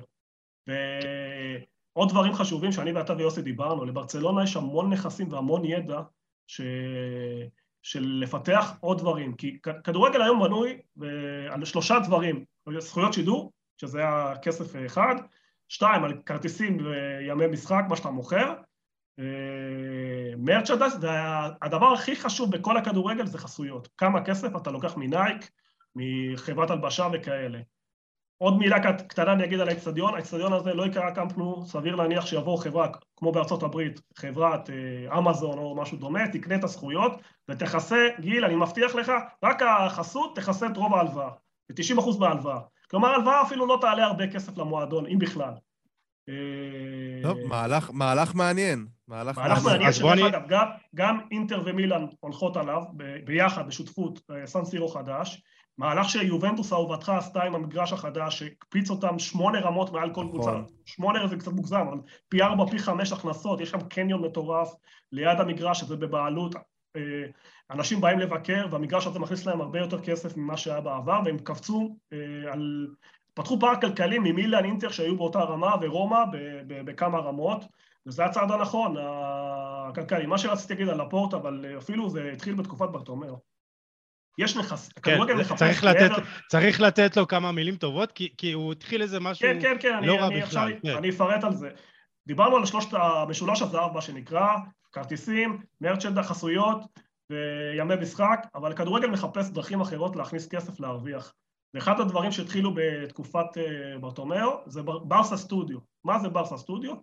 עוד 1.93 2.09
דברים 2.09 2.33
חשובים 2.33 2.71
שאני 2.71 2.91
ואתה 2.91 3.13
ויוסי 3.13 3.41
דיברנו, 3.41 3.85
לברצלונה 3.85 4.43
יש 4.43 4.55
המון 4.55 4.93
נכסים 4.93 5.33
והמון 5.33 5.65
ידע 5.65 6.01
ש... 6.47 6.61
של 7.81 8.19
לפתח 8.21 8.77
עוד 8.79 8.97
דברים, 8.97 9.35
כי 9.35 9.59
כדורגל 9.83 10.21
היום 10.21 10.43
בנוי 10.43 10.81
על 11.49 11.65
שלושה 11.65 11.99
דברים, 11.99 12.45
זכויות 12.79 13.13
שידור, 13.13 13.51
שזה 13.81 14.01
הכסף 14.07 14.85
אחד, 14.85 15.15
שתיים, 15.69 16.03
על 16.03 16.21
כרטיסים 16.25 16.77
וימי 16.85 17.47
משחק, 17.47 17.83
מה 17.89 17.95
שאתה 17.95 18.09
מוכר, 18.09 18.53
מרצ'דס, 20.39 20.97
והדבר 21.01 21.93
הכי 21.93 22.15
חשוב 22.15 22.51
בכל 22.51 22.77
הכדורגל 22.77 23.25
זה 23.25 23.37
חסויות. 23.37 23.89
כמה 23.97 24.23
כסף 24.23 24.55
אתה 24.55 24.71
לוקח 24.71 24.97
מנייק, 24.97 25.49
מחברת 25.95 26.71
הלבשה 26.71 27.07
וכאלה. 27.13 27.59
עוד 28.37 28.57
מילה 28.57 28.93
קטנה 28.93 29.33
אני 29.33 29.43
אגיד 29.43 29.59
על 29.59 29.69
האצטדיון, 29.69 30.15
האצטדיון 30.15 30.53
הזה 30.53 30.73
לא 30.73 30.85
יקרא 30.85 31.11
קמפנו, 31.11 31.65
סביר 31.65 31.95
להניח 31.95 32.25
שיבוא 32.25 32.57
חברה, 32.57 32.87
כמו 33.15 33.31
בארצות 33.31 33.63
הברית, 33.63 34.01
חברת 34.15 34.69
אה, 34.69 35.17
אמזון 35.17 35.57
או 35.57 35.75
משהו 35.75 35.97
דומה, 35.97 36.27
תקנה 36.27 36.55
את 36.55 36.63
הזכויות 36.63 37.21
ותכסה, 37.49 38.07
גיל, 38.19 38.45
אני 38.45 38.55
מבטיח 38.55 38.95
לך, 38.95 39.11
רק 39.43 39.61
החסות 39.61 40.35
תכסה 40.35 40.67
את 40.67 40.77
רוב 40.77 40.93
ההלוואה, 40.93 41.29
ב-90% 41.69 42.19
בהלוואה. 42.19 42.59
כלומר, 42.89 43.09
הלוואה 43.09 43.41
אפילו 43.41 43.65
לא 43.65 43.77
תעלה 43.81 44.05
הרבה 44.05 44.27
כסף 44.27 44.57
למועדון, 44.57 45.05
אם 45.05 45.19
בכלל. 45.19 45.53
טוב, 47.23 47.37
מהלך, 47.47 47.91
מהלך 47.93 48.35
מעניין. 48.35 48.87
מהלך, 49.07 49.37
מהלך 49.37 49.65
מעניין, 49.65 49.93
שדרך 49.93 50.11
אני... 50.11 50.27
אגב, 50.27 50.41
גם, 50.47 50.67
גם 50.95 51.19
אינטר 51.31 51.61
ומילאן 51.65 52.05
הולכות 52.19 52.57
עליו 52.57 52.81
ב, 52.97 53.25
ביחד, 53.25 53.67
בשותפות, 53.67 54.19
סן 54.45 54.65
סירו 54.65 54.87
חדש. 54.87 55.43
מהלך 55.77 56.09
שיובנטוס 56.09 56.73
אהובתך 56.73 57.09
עשתה 57.09 57.43
עם 57.43 57.55
המגרש 57.55 57.93
החדש, 57.93 58.39
שהקפיץ 58.39 58.89
אותם 58.89 59.19
שמונה 59.19 59.59
רמות 59.59 59.91
מעל 59.91 60.13
כל 60.13 60.25
קבוצה. 60.29 60.51
נכון. 60.51 60.65
שמונה 60.85 61.27
זה 61.27 61.37
קצת 61.37 61.51
מוגזם, 61.51 61.85
אבל 61.91 61.97
פי 62.29 62.41
ארבע, 62.41 62.65
פי 62.65 62.79
חמש 62.79 63.11
הכנסות, 63.11 63.61
יש 63.61 63.69
שם 63.69 63.81
קניון 63.89 64.21
מטורף 64.21 64.73
ליד 65.11 65.39
המגרש 65.39 65.83
הזה 65.83 65.95
בבעלות. 65.95 66.55
אה, 66.95 67.01
אנשים 67.71 68.01
באים 68.01 68.19
לבקר, 68.19 68.67
והמגרש 68.71 69.07
הזה 69.07 69.19
מכניס 69.19 69.45
להם 69.45 69.61
הרבה 69.61 69.79
יותר 69.79 70.01
כסף 70.01 70.37
ממה 70.37 70.57
שהיה 70.57 70.81
בעבר, 70.81 71.19
והם 71.25 71.37
קפצו 71.37 71.97
אה, 72.13 72.53
על... 72.53 72.87
פתחו 73.37 73.59
פער 73.59 73.81
כלכלי 73.81 74.19
ממילאן 74.19 74.65
אינטר 74.65 74.89
שהיו 74.89 75.17
באותה 75.17 75.39
רמה, 75.39 75.75
ורומא 75.81 76.17
בכמה 76.67 77.17
רמות, 77.17 77.65
וזה 78.07 78.25
הצעד 78.25 78.51
הנכון, 78.51 78.95
הכלכלי. 78.99 80.25
מה 80.25 80.37
שרציתי 80.37 80.73
להגיד 80.73 80.89
על 80.89 81.01
הפורט, 81.01 81.33
אבל 81.33 81.65
אפילו 81.77 82.09
זה 82.09 82.31
התחיל 82.33 82.53
בתקופת 82.53 82.89
ברטומאו. 82.89 83.39
יש 84.37 84.57
נכס, 84.57 84.89
כן. 85.03 85.19
צריך 85.55 85.83
לתת, 85.83 86.11
צריך 86.49 86.81
לתת 86.81 87.17
לו 87.17 87.27
כמה 87.27 87.51
מילים 87.51 87.75
טובות, 87.75 88.11
כי, 88.11 88.33
כי 88.37 88.51
הוא 88.51 88.71
התחיל 88.71 89.01
איזה 89.01 89.19
משהו 89.19 89.47
כן, 89.47 89.57
כן, 89.61 89.77
כן, 89.79 90.03
לא 90.03 90.13
אני, 90.13 90.17
רע 90.17 90.27
אני 90.27 90.41
בכלל. 90.41 90.73
עכשיו, 90.73 90.81
כן. 90.81 90.97
אני 90.97 91.09
אפרט 91.09 91.43
על 91.43 91.53
זה. 91.53 91.69
דיברנו 92.27 92.57
על 92.57 92.65
שלושת 92.65 92.93
המשולש 92.93 93.61
הזהב, 93.61 93.93
מה 93.93 94.01
שנקרא, 94.01 94.47
כרטיסים, 94.91 95.61
מרצ'נדה, 95.81 96.23
חסויות 96.23 96.79
וימי 97.29 97.95
משחק, 98.01 98.47
אבל 98.55 98.71
הכדורגל 98.71 99.07
מחפש 99.07 99.49
דרכים 99.49 99.81
אחרות 99.81 100.15
להכניס 100.15 100.47
כסף 100.47 100.79
להרוויח. 100.79 101.33
ואחד 101.73 101.99
הדברים 101.99 102.31
שהתחילו 102.31 102.71
בתקופת 102.75 103.57
uh, 103.57 103.99
ברטומאו 103.99 104.61
זה 104.65 104.81
ברסה 104.83 105.37
סטודיו. 105.37 105.77
מה 106.03 106.19
זה 106.19 106.29
ברסה 106.29 106.57
סטודיו? 106.57 106.93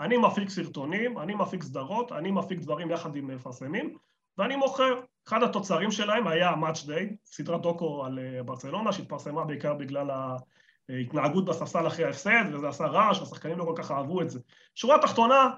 אני 0.00 0.16
מפיק 0.16 0.48
סרטונים, 0.48 1.18
אני 1.18 1.34
מפיק 1.34 1.62
סדרות, 1.62 2.12
אני 2.12 2.30
מפיק 2.30 2.58
דברים 2.58 2.90
יחד 2.90 3.16
עם 3.16 3.26
מפרסמים, 3.26 3.94
ואני 4.38 4.56
מוכר. 4.56 5.00
אחד 5.28 5.42
התוצרים 5.42 5.90
שלהם 5.90 6.26
היה 6.26 6.52
Match 6.52 6.86
Day, 6.86 7.14
סדרת 7.24 7.62
דוקו 7.62 8.04
על 8.04 8.18
אה, 8.18 8.42
ברצלונה, 8.42 8.92
שהתפרסמה 8.92 9.44
בעיקר 9.44 9.74
בגלל 9.74 10.10
ההתנהגות 10.88 11.44
בספסל 11.44 11.86
אחרי 11.86 12.04
ההפסד, 12.04 12.44
וזה 12.52 12.68
עשה 12.68 12.84
רעש, 12.86 13.20
והשחקנים 13.20 13.58
לא 13.58 13.64
כל 13.64 13.74
כך 13.76 13.90
אהבו 13.90 14.22
את 14.22 14.30
זה. 14.30 14.40
שורה 14.74 14.98
תחתונה, 14.98 15.50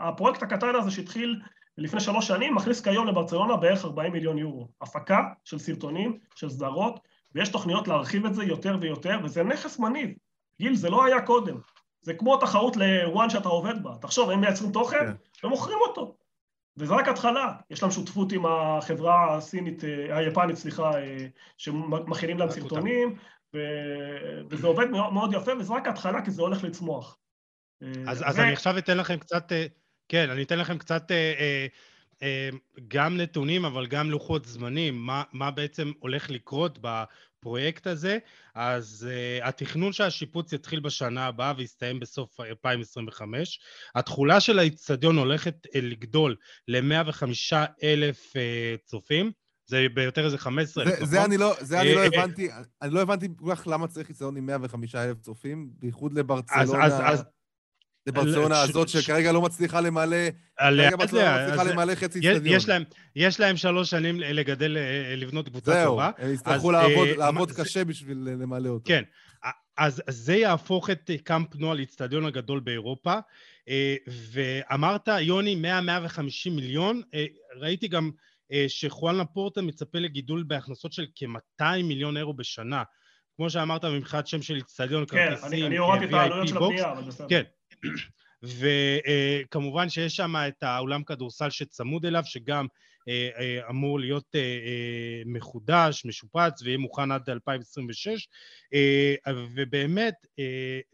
הפרויקט 0.00 0.42
הקטן 0.42 0.74
הזה 0.74 0.90
שהתחיל 0.90 1.40
לפני 1.78 2.00
שלוש 2.00 2.26
שנים, 2.26 2.54
מכניס 2.54 2.80
כיום 2.80 3.06
לברצלונה 3.06 3.56
בערך 3.56 3.84
40 3.84 4.12
מיליון 4.12 4.38
יורו. 4.38 4.68
הפקה 4.80 5.22
של 5.44 5.58
סרטונים, 5.58 6.18
של 6.34 6.48
סדרות, 6.48 7.00
ויש 7.34 7.48
תוכניות 7.48 7.88
להרחיב 7.88 8.26
את 8.26 8.34
זה 8.34 8.44
יותר 8.44 8.76
ויותר, 8.80 9.18
וזה 9.24 9.42
נכס 9.42 9.78
מניב. 9.78 10.10
גיל, 10.60 10.74
זה 10.74 10.90
לא 10.90 11.04
היה 11.04 11.22
קודם. 11.22 11.60
זה 12.00 12.14
כמו 12.14 12.36
תחרות 12.36 12.76
לוואן 12.76 13.30
שאתה 13.30 13.48
עובד 13.48 13.82
בה. 13.82 13.94
תחשוב, 14.00 14.30
הם 14.30 14.40
מייצרים 14.40 14.72
תוכן 14.72 15.06
כן. 15.06 15.46
ומוכרים 15.46 15.78
אותו. 15.88 16.16
וזה 16.76 16.94
רק 16.94 17.08
התחלה, 17.08 17.52
יש 17.70 17.82
להם 17.82 17.90
שותפות 17.90 18.32
עם 18.32 18.46
החברה 18.46 19.36
הסינית, 19.36 19.84
אה, 19.84 20.16
היפנית, 20.16 20.56
סליחה, 20.56 20.98
אה, 20.98 21.26
שמכינים 21.56 22.38
להם 22.38 22.50
סרטונים, 22.50 23.16
ו... 23.54 23.58
וזה 24.50 24.66
עובד 24.66 24.90
מאוד 24.90 25.32
יפה, 25.32 25.52
וזה 25.58 25.74
רק 25.74 25.88
התחלה, 25.88 26.24
כי 26.24 26.30
זה 26.30 26.42
הולך 26.42 26.64
לצמוח. 26.64 27.18
אה, 27.82 27.88
אז, 28.06 28.22
ו... 28.22 28.24
אז 28.24 28.38
אני 28.38 28.52
עכשיו 28.52 28.78
אתן 28.78 28.96
לכם 28.96 29.18
קצת, 29.18 29.52
כן, 30.08 30.30
אני 30.30 30.42
אתן 30.42 30.58
לכם 30.58 30.78
קצת 30.78 31.10
גם 32.88 33.16
נתונים, 33.16 33.64
אבל 33.64 33.86
גם 33.86 34.10
לוחות 34.10 34.44
זמנים, 34.44 34.94
מה, 34.94 35.22
מה 35.32 35.50
בעצם 35.50 35.92
הולך 35.98 36.30
לקרות 36.30 36.78
בפרויקט 36.82 37.86
הזה. 37.86 38.18
אז 38.54 39.08
uh, 39.08 39.44
התכנון 39.46 39.92
של 39.92 40.04
השיפוץ 40.04 40.52
יתחיל 40.52 40.80
בשנה 40.80 41.26
הבאה 41.26 41.52
ויסתיים 41.56 42.00
בסוף 42.00 42.40
2025. 42.40 43.60
התכולה 43.94 44.40
של 44.40 44.58
האיצטדיון 44.58 45.18
הולכת 45.18 45.66
uh, 45.66 45.70
לגדול 45.74 46.36
ל-105 46.68 47.22
אלף 47.82 48.32
uh, 48.32 48.84
צופים. 48.84 49.32
זה 49.66 49.86
ביותר 49.94 50.24
איזה 50.24 50.38
15 50.38 50.84
אלף, 50.84 50.92
נכון? 50.92 51.06
זה 51.06 51.24
אני 51.24 51.36
לא, 51.36 51.54
זה 51.60 51.80
אני 51.80 51.94
לא 51.94 52.04
הבנתי, 52.04 52.48
אני 52.82 52.94
לא 52.94 53.00
הבנתי 53.00 53.28
כל 53.36 53.54
כך 53.54 53.66
למה 53.66 53.86
צריך 53.86 54.08
איצטדיון 54.08 54.36
עם 54.36 54.46
105 54.46 54.94
אלף 54.94 55.18
צופים, 55.18 55.70
בייחוד 55.78 56.12
לברצלונה. 56.12 56.84
אז, 56.84 56.92
אז, 56.94 57.00
אז, 57.04 57.24
לברצלונה 58.08 58.60
הזאת, 58.60 58.88
שכרגע 58.88 59.32
לא 59.32 59.42
מצליחה 59.42 59.80
למלא... 59.80 60.16
כרגע 60.58 60.96
ברצלונה 60.96 61.36
לא 61.36 61.44
מצליחה 61.44 61.64
למלא 61.64 61.94
חצי 61.94 62.18
אצטדיון. 62.18 62.84
יש 63.16 63.40
להם 63.40 63.56
שלוש 63.56 63.90
שנים 63.90 64.20
לגדל, 64.20 64.76
אה, 64.76 65.16
לבנות 65.16 65.48
קבוצה 65.48 65.84
טובה. 65.84 66.10
זהו, 66.16 66.26
הם 66.26 66.34
יצטרכו 66.34 66.72
לעבוד 67.16 67.52
קשה 67.52 67.84
בשביל 67.84 68.18
למלא 68.18 68.68
אותו. 68.68 68.84
כן, 68.84 69.02
אז 69.78 70.02
זה 70.08 70.36
יהפוך 70.36 70.90
את 70.90 71.10
קאמפ 71.24 71.56
נו 71.56 71.74
לאיצטדיון 71.74 72.24
הגדול 72.24 72.60
באירופה. 72.60 73.14
אה, 73.68 73.96
ואמרת, 74.32 75.08
יוני, 75.20 75.62
100-150 75.62 76.50
מיליון. 76.50 77.02
אה, 77.14 77.24
ראיתי 77.60 77.88
גם 77.88 78.10
שחואן 78.68 79.16
לפורטה 79.16 79.62
מצפה 79.62 79.98
לגידול 79.98 80.44
בהכנסות 80.46 80.92
של 80.92 81.06
כ-200 81.14 81.82
מיליון 81.84 82.16
אירו 82.16 82.34
בשנה. 82.34 82.82
כמו 83.36 83.50
שאמרת, 83.50 83.84
מבחינת 83.84 84.26
שם 84.26 84.42
של 84.42 84.56
איצטדיון, 84.56 85.04
כן, 85.08 85.28
כרטיסים, 85.30 85.66
אני 85.66 85.76
הורדתי 85.76 86.04
את 86.04 86.12
העלויות 86.12 86.48
של 86.48 86.56
הבנייה, 86.56 86.92
אבל 86.92 87.02
בסדר. 87.02 87.26
כן, 87.28 87.42
וכמובן 88.42 89.88
שיש 89.88 90.16
שם 90.16 90.34
את 90.48 90.62
האולם 90.62 91.02
כדורסל 91.02 91.50
שצמוד 91.50 92.06
אליו, 92.06 92.22
שגם 92.24 92.66
אה, 93.08 93.28
אה, 93.38 93.70
אמור 93.70 94.00
להיות 94.00 94.34
אה, 94.34 95.22
מחודש, 95.26 96.04
משופץ, 96.04 96.62
ויהיה 96.62 96.78
מוכן 96.78 97.12
עד 97.12 97.30
2026. 97.30 98.28
ובאמת, 99.54 100.14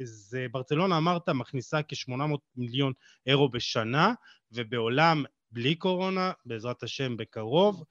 זה, 0.03 0.47
ברצלונה, 0.51 0.99
אמרת, 0.99 1.29
מכניסה 1.29 1.81
כ-800 1.83 2.39
מיליון 2.57 2.93
אירו 3.27 3.49
בשנה, 3.49 4.13
ובעולם 4.53 5.25
בלי 5.51 5.75
קורונה, 5.75 6.33
בעזרת 6.47 6.83
השם 6.83 7.17
בקרוב. 7.17 7.85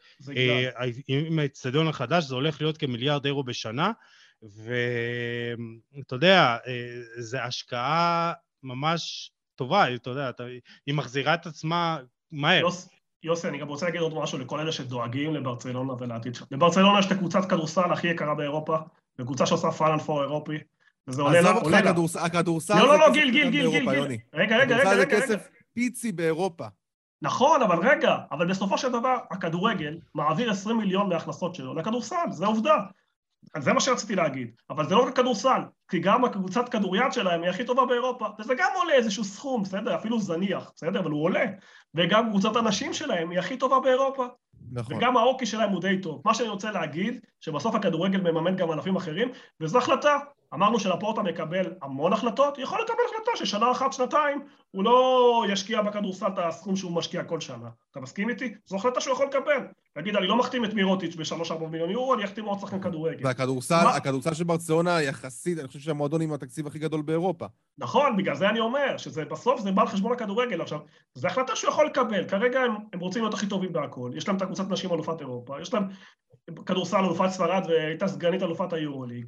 עם 1.08 1.40
האצטדיון 1.40 1.88
החדש 1.88 2.24
זה 2.24 2.36
הולך 2.36 2.62
להיות 2.62 2.78
כמיליארד 2.78 3.26
אירו 3.26 3.44
בשנה, 3.44 3.92
ואתה 4.44 6.16
יודע, 6.16 6.58
זו 7.18 7.38
השקעה 7.38 8.34
ממש 8.64 9.32
טובה, 9.56 9.96
אתה 9.96 10.10
יודע, 10.10 10.30
אתה, 10.30 10.44
היא 10.86 10.96
מחזירה 10.96 11.34
את 11.34 11.46
עצמה 11.46 11.98
מהר. 12.32 12.60
יוס, 12.60 12.90
יוסי, 13.24 13.48
אני 13.48 13.58
גם 13.58 13.68
רוצה 13.68 13.86
להגיד 13.86 14.02
עוד 14.02 14.14
משהו 14.14 14.38
לכל 14.38 14.60
אלה 14.60 14.72
שדואגים 14.72 15.34
לברצלונה 15.34 15.94
ולעתיד 15.94 16.36
שלך. 16.36 16.48
לברצלונה 16.52 17.00
יש 17.00 17.06
את 17.06 17.12
הקבוצת 17.12 17.50
כדורסל 17.50 17.94
הכי 17.94 18.08
יקרה 18.08 18.36
באירופה, 18.36 18.78
וקבוצה 19.20 19.46
שעושה 19.46 19.72
פיינל 19.72 20.00
פור 20.00 20.22
אירופי, 20.22 20.58
וזה 21.08 21.22
עולה 21.22 21.42
לה... 21.42 21.50
עזוב 21.50 21.64
אותך, 21.64 22.16
הכדורסל 22.16 22.80
לא, 22.80 22.88
לא, 22.88 23.00
לא, 23.00 23.14
גיל, 23.14 23.32
גיל, 23.32 23.50
גיל, 23.50 23.70
גיל, 23.70 24.08
גיל. 24.08 24.18
רגע, 24.34 24.58
רגע, 24.58 24.78
רגע, 24.78 24.92
רגע. 24.92 25.22
כסף 25.22 25.50
פיצי 25.74 26.12
באירופה. 26.12 26.66
נכון, 27.22 27.62
אבל 27.62 27.88
רגע, 27.88 28.18
אבל 28.32 28.50
בסופו 28.50 28.78
של 28.78 28.92
דבר, 28.92 29.18
הכדורגל 29.32 29.98
מעביר 30.16 30.52
20 30.52 30.78
מיליון 30.78 31.10
מההכנסות 31.10 31.56
שלו 31.56 31.74
לכדורסל, 31.74 32.32
זה 32.32 32.46
עובדה. 32.46 32.78
זה 33.58 33.74
מה 33.74 33.80
שרציתי 33.80 34.16
להגיד, 34.16 34.52
אבל 34.70 34.88
זה 34.88 34.96
לא 34.96 35.08
רק 35.08 35.16
כדורסל, 35.16 35.62
כי 35.88 36.00
גם 36.00 36.26
הקבוצת 36.26 36.70
כדוריד 36.70 37.12
שלהם 37.12 37.44
היא 37.44 37.50
הכי 37.50 37.66
טובה 37.66 37.86
באירופה, 37.86 38.28
וזה 38.40 38.54
גם 38.58 38.70
עולה 38.76 38.94
איזשהו 38.94 39.24
סכום, 39.24 39.64
בסדר? 39.64 39.96
אפילו 39.96 40.20
זניח, 40.20 40.72
בסדר? 40.76 41.00
אבל 41.00 41.12
הוא 41.12 41.24
עולה. 41.24 41.46
וגם 41.96 42.30
קבוצת 42.30 42.56
הנשים 42.56 42.94
שלהם 42.94 43.30
היא 43.30 43.40
הכי 43.40 43.58
טובה 43.58 43.80
באירופה. 43.80 44.26
נכון. 44.72 44.96
וגם 44.96 45.18
האוקי 45.18 45.46
שלהם 45.46 45.70
הוא 45.70 45.82
די 45.82 46.02
טוב. 46.02 46.22
מה 46.26 46.34
שאני 46.34 46.50
רוצה 46.50 46.72
להגיד, 46.72 47.20
שבסוף 47.40 47.76
הכדורגל 47.76 48.22
מממן 48.22 48.56
גם 48.56 48.72
ענפים 48.72 48.96
אחרים, 48.96 49.32
וזו 49.60 49.78
החלטה. 49.78 50.18
אמרנו 50.54 50.80
שלפורטה 50.80 51.22
מקבל 51.22 51.74
המון 51.82 52.14
החלטות, 52.14 52.58
יכול 52.58 52.80
לקבל 52.82 52.98
החלטה 53.10 53.46
ששנה 53.46 53.72
אחת, 53.72 53.94
שנתיים, 53.94 54.42
הוא 54.72 54.84
לא 54.84 55.46
ישקיע 55.50 55.82
בכדורסל 55.82 56.28
את 56.28 56.38
הסכום 56.38 56.76
שהוא 56.76 56.92
משקיע 56.92 57.24
כל 57.24 57.40
שנה. 57.40 57.70
אתה 57.92 58.00
מסכים 58.00 58.30
איתי? 58.30 58.54
זו 58.66 58.76
החלטה 58.76 59.02
שהוא 59.02 59.14
יכול 59.14 59.26
לקבל. 59.26 59.68
להגיד, 59.96 60.16
אני 60.16 60.28
לא 60.28 60.38
מחתים 60.38 60.66
את 60.66 60.74
מירוטיץ' 60.74 61.16
ב-3-4 61.16 61.68
מיליון 61.72 61.90
יורו, 61.90 62.14
אני 62.14 62.26
אחתים 62.26 62.46
עוד 62.46 62.60
שחקן 62.60 62.82
כדורגל. 62.82 63.28
והכדורסל. 63.28 63.86
הכדורסל 63.96 64.34
של 64.34 64.44
ברצלונה 64.44 65.02
יחסית, 65.02 65.60
אני 65.60 65.68
חושב 65.68 65.80
שהמועדון 65.80 66.22
עם 66.22 66.34
התקציב 66.34 66.68
הכי 66.68 66.80
גדול 66.80 67.02
באירופה. 67.02 67.46
נכון, 67.78 68.18
בגלל 68.18 68.36
זה 68.36 68.50
אני 68.50 68.60
אומר, 68.60 68.98
שזה 68.98 69.26
בסוף 69.26 69.62
זה 69.62 69.72
בא 69.72 69.82
על 69.82 69.88
חשבון 69.88 70.12
הכדורגל. 70.12 70.62
עכשיו, 70.62 70.80
זו 71.14 71.28
החלטה 71.28 71.56
שהוא 71.56 71.72
יכול 71.72 71.86
לקבל. 71.86 72.28
כרגע 72.28 72.60
הם, 72.60 72.76
הם 72.94 73.00
רוצים 73.00 73.22
להיות 73.22 73.34
הכי 73.34 73.48
טובים 73.48 73.74
בהכל. 73.74 74.12
יש 74.16 74.28
להם 74.28 74.38
את 74.38 74.42
הקבוצת 74.42 74.70
נשים 74.70 74.94
אלופת 74.94 75.20
אירופה, 75.20 75.62
יש 75.62 75.74
להם 75.74 75.84
כדורסל 76.66 76.98
אלופת 76.98 77.30
ספרד 77.30 77.66
והייתה 77.68 78.08
סגנית 78.08 78.44
אלופת 78.44 78.74
היורוליג. 78.74 79.26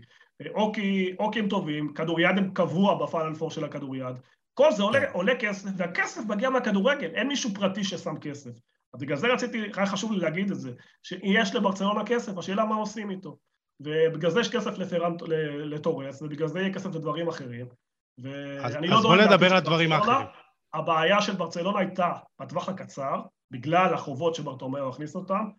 אוקי, 0.56 1.15
אוקי 1.19 1.39
הם 1.39 1.50
טובים, 1.50 1.93
כדוריד 1.93 2.38
הם 2.38 2.52
קבוע 2.54 3.06
בפאנל 3.06 3.36
פור 3.36 3.52
של 3.52 3.63
הכדוריד. 3.63 4.15
כל 4.54 4.71
זה 4.71 4.84
עולה, 4.84 5.12
עולה 5.12 5.36
כסף, 5.39 5.69
והכסף 5.78 6.21
מגיע 6.28 6.50
מהכדורגל, 6.50 7.10
אין 7.13 7.28
מישהו 7.28 7.50
פרטי 7.54 7.84
ששם 7.84 8.17
כסף. 8.21 8.52
אז 8.93 9.02
בגלל 9.02 9.17
זה 9.17 9.28
רציתי, 9.28 9.62
היה 9.76 9.86
חשוב 9.86 10.12
לי 10.12 10.19
להגיד 10.19 10.52
את 10.52 10.60
זה, 10.60 10.71
שיש 11.04 11.56
לברצלונה 11.56 12.06
כסף, 12.06 12.38
השאלה 12.38 12.65
מה 12.65 12.76
עושים 12.76 13.10
איתו. 13.10 13.38
ובגלל 13.80 14.32
זה 14.32 14.39
יש 14.39 14.56
כסף 14.56 14.78
לפרן, 14.78 15.15
לטורס, 15.65 16.21
ובגלל 16.21 16.48
זה 16.48 16.60
יהיה 16.60 16.74
כסף 16.74 16.95
לדברים 16.95 17.28
אחרים. 17.28 17.65
ואני 18.17 18.88
לא 18.88 18.98
אז 18.98 19.04
בוא 19.04 19.15
נדבר 19.15 19.52
על 19.52 19.58
הדברים 19.58 19.91
האחרים. 19.91 20.28
הבעיה 20.74 21.21
של 21.21 21.36
ברצלונה 21.36 21.80
הייתה 21.80 22.12
בטווח 22.41 22.69
הקצר, 22.69 23.21
בגלל 23.52 23.93
החובות 23.93 24.36
שברטומיאו 24.36 24.89
הכניס 24.89 25.15
אותם, 25.15 25.50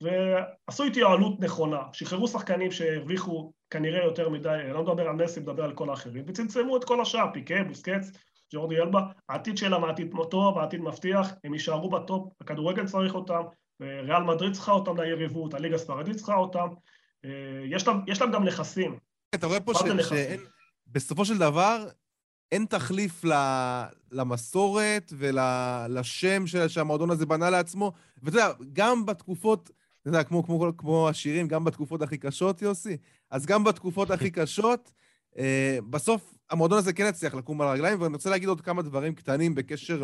ועשו 0.00 0.84
התייעלות 0.84 1.40
נכונה, 1.40 1.82
שחררו 1.92 2.28
שחקנים 2.28 2.70
שהרוויחו 2.70 3.52
כנראה 3.70 4.04
יותר 4.04 4.28
מדי, 4.28 4.58
לא 4.72 4.82
מדבר 4.82 5.08
על 5.08 5.16
מסי, 5.16 5.40
מדבר 5.40 5.64
על 5.64 5.74
כל 5.74 5.90
האחרים, 5.90 6.24
וצמצמו 6.26 6.76
את 6.76 6.84
כל 6.84 7.00
השאר, 7.00 7.26
פיקה, 7.32 7.64
בוסקץ, 7.68 8.10
ג'ורדי 8.54 8.76
אלבה, 8.76 9.00
העתיד 9.28 9.58
שלהם 9.58 9.84
העתיד 9.84 10.12
טוב, 10.30 10.58
העתיד 10.58 10.80
מבטיח, 10.80 11.32
הם 11.44 11.54
יישארו 11.54 11.90
בטופ, 11.90 12.32
הכדורגל 12.40 12.86
צריך 12.86 13.14
אותם, 13.14 13.42
ריאל 13.80 14.22
מדריד 14.22 14.52
צריכה 14.52 14.72
אותם 14.72 15.00
ליריבות, 15.00 15.54
הליגה 15.54 15.74
הספרדית 15.74 16.16
צריכה 16.16 16.34
אותם, 16.34 16.68
אה, 17.24 17.30
יש 17.70 17.86
להם, 17.86 17.96
יש 18.06 18.20
להם 18.20 18.32
גם 18.32 18.44
נכסים. 18.44 18.98
אתה 19.34 19.46
רואה 19.46 19.60
פה 19.60 19.72
שבסופו 20.88 21.24
של 21.24 21.38
דבר 21.38 21.88
אין 22.52 22.64
תחליף 22.64 23.24
למסורת 24.12 25.12
ולשם 25.18 26.46
שהמועדון 26.68 27.10
הזה 27.10 27.26
בנה 27.26 27.50
לעצמו, 27.50 27.92
ואתה 28.22 28.36
יודע, 28.36 28.52
גם 28.72 29.06
בתקופות... 29.06 29.70
אתה 30.06 30.14
יודע, 30.14 30.24
כמו, 30.24 30.44
כמו, 30.44 30.72
כמו 30.76 31.08
השירים, 31.08 31.48
גם 31.48 31.64
בתקופות 31.64 32.02
הכי 32.02 32.18
קשות, 32.18 32.62
יוסי? 32.62 32.96
אז 33.30 33.46
גם 33.46 33.64
בתקופות 33.64 34.10
הכי 34.10 34.30
קשות, 34.40 34.92
אה, 35.38 35.78
בסוף 35.90 36.34
המועדון 36.50 36.78
הזה 36.78 36.92
כן 36.92 37.06
יצליח 37.08 37.34
לקום 37.34 37.60
על 37.60 37.68
הרגליים, 37.68 38.00
ואני 38.00 38.12
רוצה 38.12 38.30
להגיד 38.30 38.48
עוד 38.48 38.60
כמה 38.60 38.82
דברים 38.82 39.14
קטנים 39.14 39.54
בקשר 39.54 40.02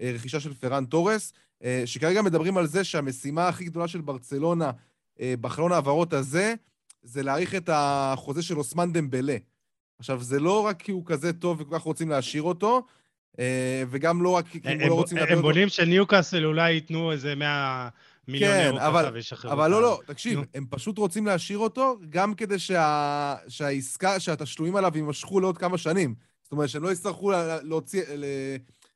לרכישה 0.00 0.40
של 0.40 0.54
פרן 0.54 0.84
תורס, 0.84 1.32
אה, 1.64 1.82
שכרגע 1.86 2.22
מדברים 2.22 2.56
על 2.56 2.66
זה 2.66 2.84
שהמשימה 2.84 3.48
הכי 3.48 3.64
גדולה 3.64 3.88
של 3.88 4.00
ברצלונה 4.00 4.70
אה, 5.20 5.34
בחלון 5.40 5.72
ההעברות 5.72 6.12
הזה, 6.12 6.54
זה 7.02 7.22
להאריך 7.22 7.54
את 7.54 7.70
החוזה 7.72 8.42
של 8.42 8.58
אוסמן 8.58 8.92
דמבלה. 8.92 9.36
עכשיו, 9.98 10.22
זה 10.22 10.40
לא 10.40 10.66
רק 10.66 10.82
כי 10.82 10.92
הוא 10.92 11.02
כזה 11.06 11.32
טוב 11.32 11.60
וכל 11.60 11.78
כך 11.78 11.82
רוצים 11.82 12.08
להשאיר 12.08 12.42
אותו, 12.42 12.86
אה, 13.38 13.84
וגם 13.90 14.22
לא 14.22 14.28
רק 14.28 14.48
כי 14.48 14.60
הם 14.64 14.80
לא 14.80 14.94
רוצים 14.94 15.18
אותו. 15.18 15.32
הם 15.32 15.42
בונים 15.42 15.68
שניוקאסל 15.68 16.44
אולי 16.44 16.72
ייתנו 16.72 17.12
איזה 17.12 17.34
100 17.34 17.88
מיליון 18.28 18.52
כן, 18.52 18.74
וישחררו 19.12 19.52
אותה. 19.52 19.62
אבל 19.62 19.70
לא, 19.70 19.82
לא, 19.82 20.00
תקשיב, 20.06 20.40
הם 20.54 20.66
פשוט 20.70 20.98
רוצים 20.98 21.26
להשאיר 21.26 21.58
אותו, 21.58 21.98
גם 22.10 22.34
כדי 22.34 22.58
שה, 22.58 23.34
שהעסקה, 23.48 24.20
שהתשלומים 24.20 24.76
עליו 24.76 24.92
יימשכו 24.96 25.40
לעוד 25.40 25.58
כמה 25.58 25.78
שנים. 25.78 26.14
זאת 26.42 26.52
אומרת, 26.52 26.68
שהם 26.68 26.82
לא 26.82 26.92
יצטרכו 26.92 27.32
להוציא, 27.62 28.02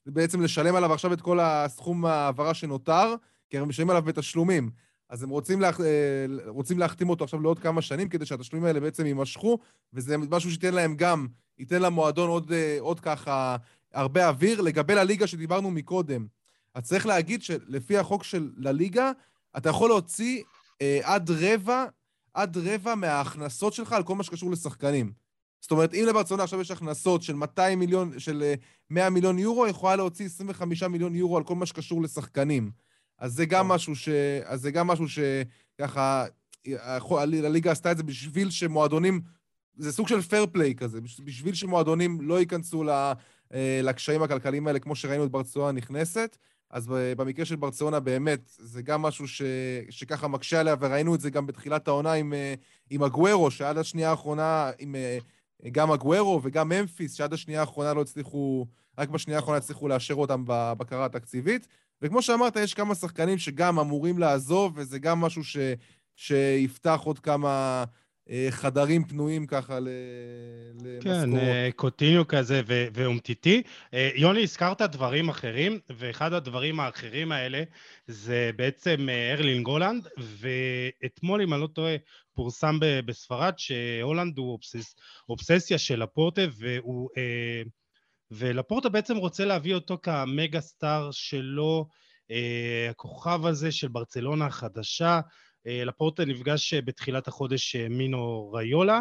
בעצם 0.06 0.40
לשלם 0.40 0.74
עליו 0.74 0.92
עכשיו 0.92 1.12
את 1.12 1.20
כל 1.20 1.40
הסכום 1.40 2.04
ההעברה 2.04 2.54
שנותר, 2.54 3.14
כי 3.50 3.58
הם 3.58 3.68
משלמים 3.68 3.90
עליו 3.90 4.02
בתשלומים. 4.02 4.70
אז 5.08 5.22
הם 5.22 5.28
רוצים, 5.28 5.60
לה, 5.60 5.68
אה, 5.68 6.26
רוצים 6.46 6.78
להחתים 6.78 7.10
אותו 7.10 7.24
עכשיו 7.24 7.40
לעוד 7.40 7.58
כמה 7.58 7.82
שנים, 7.82 8.08
כדי 8.08 8.26
שהתשלומים 8.26 8.66
האלה 8.66 8.80
בעצם 8.80 9.06
יימשכו, 9.06 9.58
וזה 9.92 10.18
משהו 10.18 10.50
שייתן 10.50 10.74
להם 10.74 10.96
גם, 10.96 11.26
ייתן 11.58 11.82
למועדון 11.82 12.28
עוד, 12.28 12.52
אה, 12.52 12.76
עוד 12.80 13.00
ככה 13.00 13.56
הרבה 13.94 14.28
אוויר. 14.28 14.60
לגבי 14.60 14.94
לליגה 14.94 15.26
שדיברנו 15.26 15.70
מקודם, 15.70 16.26
אז 16.78 16.84
צריך 16.84 17.06
להגיד 17.06 17.42
שלפי 17.42 17.98
החוק 17.98 18.24
של 18.24 18.50
לליגה, 18.56 19.12
אתה 19.56 19.68
יכול 19.68 19.88
להוציא 19.88 20.42
אה, 20.82 21.00
עד 21.02 21.30
רבע, 21.30 21.84
עד 22.34 22.56
רבע 22.56 22.94
מההכנסות 22.94 23.72
שלך 23.72 23.92
על 23.92 24.02
כל 24.02 24.14
מה 24.14 24.22
שקשור 24.22 24.50
לשחקנים. 24.50 25.12
זאת 25.60 25.70
אומרת, 25.70 25.94
אם 25.94 26.04
לברצלונה 26.08 26.42
עכשיו 26.42 26.60
יש 26.60 26.70
הכנסות 26.70 27.22
של 27.22 27.34
200 27.34 27.78
מיליון, 27.78 28.18
של 28.18 28.54
100 28.90 29.04
אה, 29.04 29.10
מיליון 29.10 29.38
יורו, 29.38 29.64
היא 29.64 29.70
יכולה 29.70 29.96
להוציא 29.96 30.26
25 30.26 30.82
מיליון 30.82 31.14
יורו 31.14 31.36
על 31.36 31.44
כל 31.44 31.54
מה 31.54 31.66
שקשור 31.66 32.02
לשחקנים. 32.02 32.70
אז 33.18 33.32
זה 33.32 33.46
גם 33.46 33.68
משהו 33.68 33.96
ש... 33.96 34.08
אז 34.44 34.60
זה 34.60 34.70
גם 34.70 34.86
משהו 34.86 35.06
שככה, 35.08 36.26
הליגה 37.10 37.72
עשתה 37.72 37.92
את 37.92 37.96
זה 37.96 38.02
בשביל 38.02 38.50
שמועדונים, 38.50 39.20
זה 39.76 39.92
סוג 39.92 40.08
של 40.08 40.20
פייר 40.20 40.46
פליי 40.52 40.74
כזה, 40.74 41.00
בשביל 41.24 41.54
שמועדונים 41.54 42.20
לא 42.20 42.40
ייכנסו 42.40 42.84
אה, 42.90 43.80
לקשיים 43.82 44.22
הכלכליים 44.22 44.66
האלה, 44.66 44.78
כמו 44.78 44.96
שראינו 44.96 45.24
את 45.24 45.30
ברצלונה 45.30 45.72
נכנסת. 45.72 46.38
אז 46.70 46.86
במקרה 47.16 47.44
של 47.44 47.56
ברצלונה 47.56 48.00
באמת, 48.00 48.40
זה 48.58 48.82
גם 48.82 49.02
משהו 49.02 49.28
ש... 49.28 49.42
שככה 49.90 50.28
מקשה 50.28 50.60
עליה, 50.60 50.74
וראינו 50.80 51.14
את 51.14 51.20
זה 51.20 51.30
גם 51.30 51.46
בתחילת 51.46 51.88
העונה 51.88 52.12
עם, 52.12 52.32
אה, 52.32 52.54
עם 52.90 53.02
הגוורו, 53.02 53.50
שעד 53.50 53.78
השנייה 53.78 54.10
האחרונה, 54.10 54.70
עם 54.78 54.94
אה, 54.94 55.18
גם 55.72 55.90
הגוורו 55.90 56.40
וגם 56.42 56.68
ממפיס, 56.68 57.14
שעד 57.14 57.32
השנייה 57.32 57.60
האחרונה 57.60 57.94
לא 57.94 58.00
הצליחו, 58.00 58.66
רק 58.98 59.08
בשנייה 59.08 59.38
האחרונה 59.38 59.58
הצליחו 59.58 59.88
לאשר 59.88 60.14
אותם 60.14 60.44
בבקרה 60.46 61.04
התקציבית. 61.04 61.68
וכמו 62.02 62.22
שאמרת, 62.22 62.56
יש 62.56 62.74
כמה 62.74 62.94
שחקנים 62.94 63.38
שגם 63.38 63.78
אמורים 63.78 64.18
לעזוב, 64.18 64.72
וזה 64.76 64.98
גם 64.98 65.20
משהו 65.20 65.44
ש, 65.44 65.56
שיפתח 66.16 67.00
עוד 67.04 67.18
כמה 67.18 67.48
אה, 67.48 67.84
חדרים 68.50 69.04
פנויים 69.04 69.46
ככה 69.46 69.78
למשכורות. 69.80 71.04
כן, 71.04 71.36
אה, 71.36 71.68
קוטיניו 71.76 72.28
כזה 72.28 72.62
ואומטיטי. 72.66 73.62
אה, 73.94 74.10
יוני, 74.14 74.42
הזכרת 74.42 74.82
דברים 74.82 75.28
אחרים, 75.28 75.78
ואחד 75.90 76.32
הדברים 76.32 76.80
האחרים 76.80 77.32
האלה 77.32 77.62
זה 78.06 78.50
בעצם 78.56 79.08
ארלינג 79.32 79.66
הולאנד, 79.66 80.08
ואתמול, 80.18 81.42
אם 81.42 81.54
אני 81.54 81.62
לא 81.62 81.66
טועה, 81.66 81.96
פורסם 82.34 82.78
בספרד 82.80 83.54
שהולאנד 83.56 84.38
הוא 84.38 84.52
אובסס, 84.52 84.94
אובססיה 85.28 85.78
של 85.78 86.02
לפורטה, 86.02 86.42
והוא... 86.58 87.08
ולפורטה 88.30 88.88
בעצם 88.88 89.16
רוצה 89.16 89.44
להביא 89.44 89.74
אותו 89.74 89.98
כמגה 90.02 90.60
סטאר 90.60 91.10
שלו, 91.12 91.88
אה, 92.30 92.86
הכוכב 92.90 93.46
הזה 93.46 93.72
של 93.72 93.88
ברצלונה 93.88 94.46
החדשה. 94.46 95.20
אה, 95.68 95.84
לפורטה 95.84 96.24
נפגש 96.24 96.74
בתחילת 96.74 97.28
החודש 97.28 97.76
אה, 97.76 97.88
מינו 97.88 98.52
ריולה, 98.52 99.00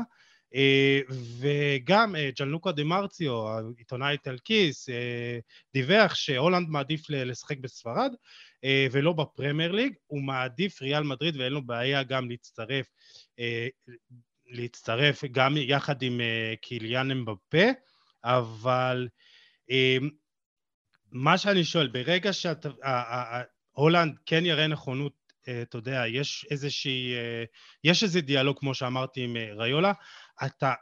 וגם 1.39 2.15
ג'אנלוקה 2.39 2.71
די 2.71 2.83
מרציו, 2.83 3.47
העיתונאי 3.47 4.11
האיטלקי, 4.11 4.89
דיווח 5.73 6.15
שהולנד 6.15 6.69
מעדיף 6.69 7.09
לשחק 7.09 7.57
בספרד 7.57 8.11
ולא 8.91 9.13
בפרמייר 9.13 9.71
ליג, 9.71 9.93
הוא 10.07 10.21
מעדיף 10.21 10.81
ריאל 10.81 11.03
מדריד 11.03 11.35
ואין 11.35 11.53
לו 11.53 11.61
בעיה 11.61 12.03
גם 12.03 12.29
להצטרף, 12.29 12.85
להצטרף 14.47 15.23
גם 15.31 15.57
יחד 15.57 16.01
עם 16.01 16.21
קיליאן 16.61 17.11
אמבפה. 17.11 17.67
אבל 18.23 19.07
מה 21.11 21.37
שאני 21.37 21.63
שואל, 21.63 21.87
ברגע 21.87 22.31
שהולנד 22.33 24.17
כן 24.25 24.45
יראה 24.45 24.67
נכונות, 24.67 25.13
אה, 25.26 25.26
אתה 25.61 25.77
יודע, 25.77 26.03
יש 26.07 26.45
איזושהי, 26.51 27.13
אה, 27.13 27.43
יש 27.83 28.03
איזה 28.03 28.21
דיאלוג, 28.21 28.59
כמו 28.59 28.73
שאמרתי, 28.73 29.23
עם 29.23 29.37
אה, 29.37 29.53
ריולה, 29.53 29.93
אתה 30.45 30.73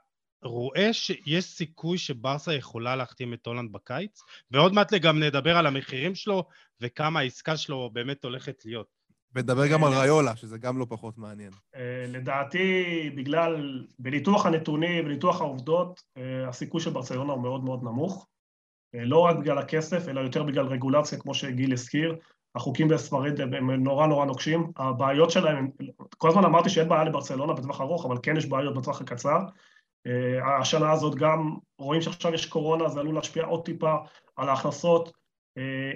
רואה 0.43 0.93
שיש 0.93 1.45
סיכוי 1.45 1.97
שברסה 1.97 2.53
יכולה 2.53 2.95
להחתים 2.95 3.33
את 3.33 3.45
הולנד 3.45 3.71
בקיץ? 3.71 4.21
ועוד 4.51 4.73
מעט 4.73 4.93
גם 4.93 5.23
נדבר 5.23 5.57
על 5.57 5.67
המחירים 5.67 6.15
שלו 6.15 6.47
וכמה 6.81 7.19
העסקה 7.19 7.57
שלו 7.57 7.89
באמת 7.93 8.23
הולכת 8.23 8.65
להיות. 8.65 8.87
ונדבר 9.35 9.67
גם 9.67 9.83
על 9.83 9.93
ריולה, 9.93 10.35
שזה 10.35 10.57
גם 10.57 10.79
לא 10.79 10.85
פחות 10.89 11.17
מעניין. 11.17 11.51
אה, 11.75 12.05
לדעתי, 12.07 12.83
בגלל, 13.15 13.85
בניתוח 13.99 14.45
הנתונים, 14.45 15.05
בניתוח 15.05 15.41
העובדות, 15.41 16.03
אה, 16.17 16.49
הסיכוי 16.49 16.81
של 16.81 16.89
ברצלונה 16.89 17.33
הוא 17.33 17.41
מאוד 17.41 17.63
מאוד 17.63 17.83
נמוך. 17.83 18.27
אה, 18.95 19.05
לא 19.05 19.19
רק 19.19 19.35
בגלל 19.35 19.57
הכסף, 19.57 20.07
אלא 20.07 20.21
יותר 20.21 20.43
בגלל 20.43 20.65
רגולציה, 20.65 21.19
כמו 21.19 21.33
שגיל 21.33 21.73
הזכיר. 21.73 22.15
החוקים 22.55 22.87
בספרד 22.87 23.41
הם 23.41 23.71
נורא 23.71 24.07
נורא 24.07 24.25
נוקשים. 24.25 24.71
הבעיות 24.77 25.31
שלהם, 25.31 25.69
כל 26.17 26.29
הזמן 26.29 26.45
אמרתי 26.45 26.69
שאין 26.69 26.89
בעיה 26.89 27.03
לברצלונה 27.03 27.53
בטווח 27.53 27.81
ארוך, 27.81 28.05
אבל 28.05 28.17
כן 28.23 28.37
יש 28.37 28.45
בעיות 28.45 28.75
בטווח 28.75 29.01
הקצר. 29.01 29.39
השנה 30.59 30.91
הזאת 30.91 31.15
גם 31.15 31.55
רואים 31.79 32.01
שעכשיו 32.01 32.33
יש 32.33 32.45
קורונה, 32.45 32.89
זה 32.89 32.99
עלול 32.99 33.15
להשפיע 33.15 33.45
עוד 33.45 33.65
טיפה 33.65 33.95
על 34.35 34.49
ההכנסות. 34.49 35.11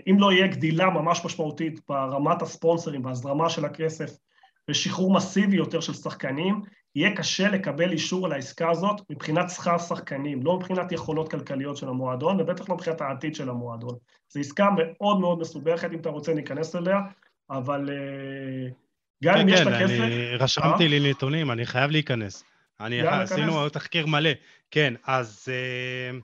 אם 0.09 0.15
לא 0.19 0.31
יהיה 0.31 0.47
גדילה 0.47 0.89
ממש 0.89 1.25
משמעותית 1.25 1.81
ברמת 1.89 2.41
הספונסרים, 2.41 3.03
בהזרמה 3.03 3.49
של 3.49 3.65
הכסף 3.65 4.17
ושחרור 4.69 5.13
מסיבי 5.13 5.57
יותר 5.57 5.79
של 5.79 5.93
שחקנים, 5.93 6.61
יהיה 6.95 7.15
קשה 7.15 7.49
לקבל 7.49 7.91
אישור 7.91 8.25
על 8.25 8.31
העסקה 8.31 8.69
הזאת 8.69 9.01
מבחינת 9.09 9.49
שכר 9.49 9.77
שחקנים, 9.77 10.43
לא 10.43 10.57
מבחינת 10.57 10.91
יכולות 10.91 11.31
כלכליות 11.31 11.77
של 11.77 11.87
המועדון, 11.87 12.41
ובטח 12.41 12.69
לא 12.69 12.75
מבחינת 12.75 13.01
העתיד 13.01 13.35
של 13.35 13.49
המועדון. 13.49 13.95
זו 14.29 14.39
עסקה 14.39 14.69
מאוד 14.77 15.19
מאוד 15.19 15.39
מסובכת, 15.39 15.89
אם 15.93 15.99
אתה 15.99 16.09
רוצה 16.09 16.33
ניכנס 16.33 16.75
אליה, 16.75 16.99
אבל 17.49 17.89
אה, 17.89 18.69
גם 19.23 19.33
כן, 19.33 19.41
אם 19.41 19.49
יש 19.49 19.61
כן, 19.61 19.67
את 19.67 19.73
הכסף... 19.73 19.99
אני 19.99 20.35
רשמתי 20.35 20.87
לי 20.87 21.09
נתונים, 21.09 21.51
אני 21.51 21.65
חייב 21.65 21.91
להיכנס. 21.91 22.43
אני, 22.79 23.01
עשינו. 23.01 23.69
תחקיר 23.69 24.05
מלא. 24.05 24.29
כן, 24.71 24.93
אז 25.05 25.47
אה, 25.49 26.17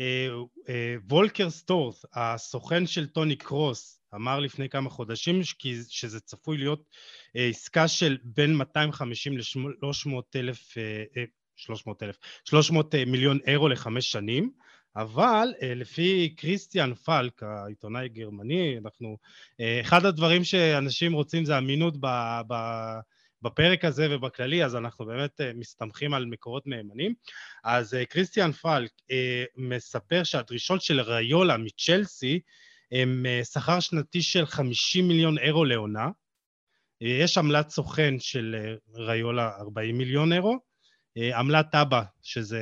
אה, 0.00 0.28
אה, 0.68 0.94
פולקר 1.08 1.50
שטרוט, 1.50 2.04
הסוכן 2.14 2.86
של 2.86 3.06
טוני 3.06 3.36
קרוס, 3.36 4.01
אמר 4.14 4.40
לפני 4.40 4.68
כמה 4.68 4.90
חודשים 4.90 5.40
שזה 5.88 6.20
צפוי 6.20 6.58
להיות 6.58 6.82
אה, 7.36 7.46
עסקה 7.46 7.88
של 7.88 8.18
בין 8.22 8.54
250 8.54 9.38
ל-300 9.38 10.10
אלף, 10.36 10.78
אה, 10.78 11.04
אה, 11.16 11.24
300 11.56 12.02
אלף, 12.02 12.16
300 12.44 12.94
אה, 12.94 13.04
מיליון 13.04 13.38
אירו 13.46 13.68
לחמש 13.68 14.12
שנים, 14.12 14.52
אבל 14.96 15.52
אה, 15.62 15.74
לפי 15.74 16.34
כריסטיאן 16.36 16.94
פלק, 16.94 17.42
העיתונאי 17.42 18.04
הגרמני, 18.04 18.78
אנחנו... 18.78 19.16
אה, 19.60 19.80
אחד 19.80 20.06
הדברים 20.06 20.44
שאנשים 20.44 21.12
רוצים 21.12 21.44
זה 21.44 21.58
אמינות 21.58 21.96
ב, 22.00 22.06
ב, 22.48 22.54
בפרק 23.42 23.84
הזה 23.84 24.06
ובכללי, 24.10 24.64
אז 24.64 24.76
אנחנו 24.76 25.06
באמת 25.06 25.40
אה, 25.40 25.52
מסתמכים 25.54 26.14
על 26.14 26.24
מקורות 26.24 26.66
מהימנים. 26.66 27.14
אז 27.64 27.94
אה, 27.94 28.04
כריסטיאן 28.04 28.52
פלק 28.52 28.90
אה, 29.10 29.44
מספר 29.56 30.24
שהדרישות 30.24 30.82
של 30.82 31.00
ריולה 31.00 31.56
מצ'לסי 31.56 32.40
הם 32.92 33.26
אה, 33.26 33.44
שכר 33.44 33.80
שנתי 33.80 34.22
של 34.22 34.46
50 34.46 35.08
מיליון 35.08 35.38
אירו 35.38 35.64
לעונה. 35.64 36.08
אה, 37.02 37.08
יש 37.08 37.38
עמלת 37.38 37.70
סוכן 37.70 38.14
של 38.18 38.56
אה, 38.58 39.04
ריולה 39.04 39.50
40 39.60 39.98
מיליון 39.98 40.32
אירו, 40.32 40.72
עמלת 41.34 41.74
אבא, 41.74 42.02
שזה 42.22 42.60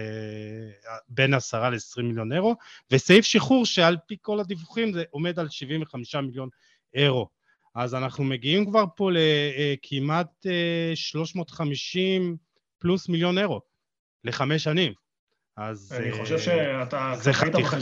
בין 1.09 1.35
10 1.35 1.71
ל-20 1.71 2.03
מיליון 2.03 2.33
אירו, 2.33 2.57
וסעיף 2.91 3.25
שחרור 3.25 3.67
שעל 3.67 3.97
פי 4.07 4.17
כל 4.21 4.41
הדיווחים 4.41 4.93
זה 4.93 5.05
עומד 5.11 5.39
על 5.39 5.49
75 5.49 6.15
מיליון 6.15 6.49
אירו. 6.95 7.29
אז 7.75 7.95
אנחנו 7.95 8.25
מגיעים 8.25 8.67
כבר 8.67 8.85
פה 8.97 9.11
לכמעט 9.13 10.47
אה, 10.47 10.93
350 10.95 12.37
פלוס 12.79 13.09
מיליון 13.09 13.39
אירו 13.39 13.61
לחמש 14.25 14.65
שנים. 14.65 14.93
אז... 15.61 15.93
אני 15.97 16.11
אה, 16.11 16.19
חושב 16.19 16.39
שאתה 16.39 17.13
זה 17.17 17.33
חתיכה. 17.33 17.77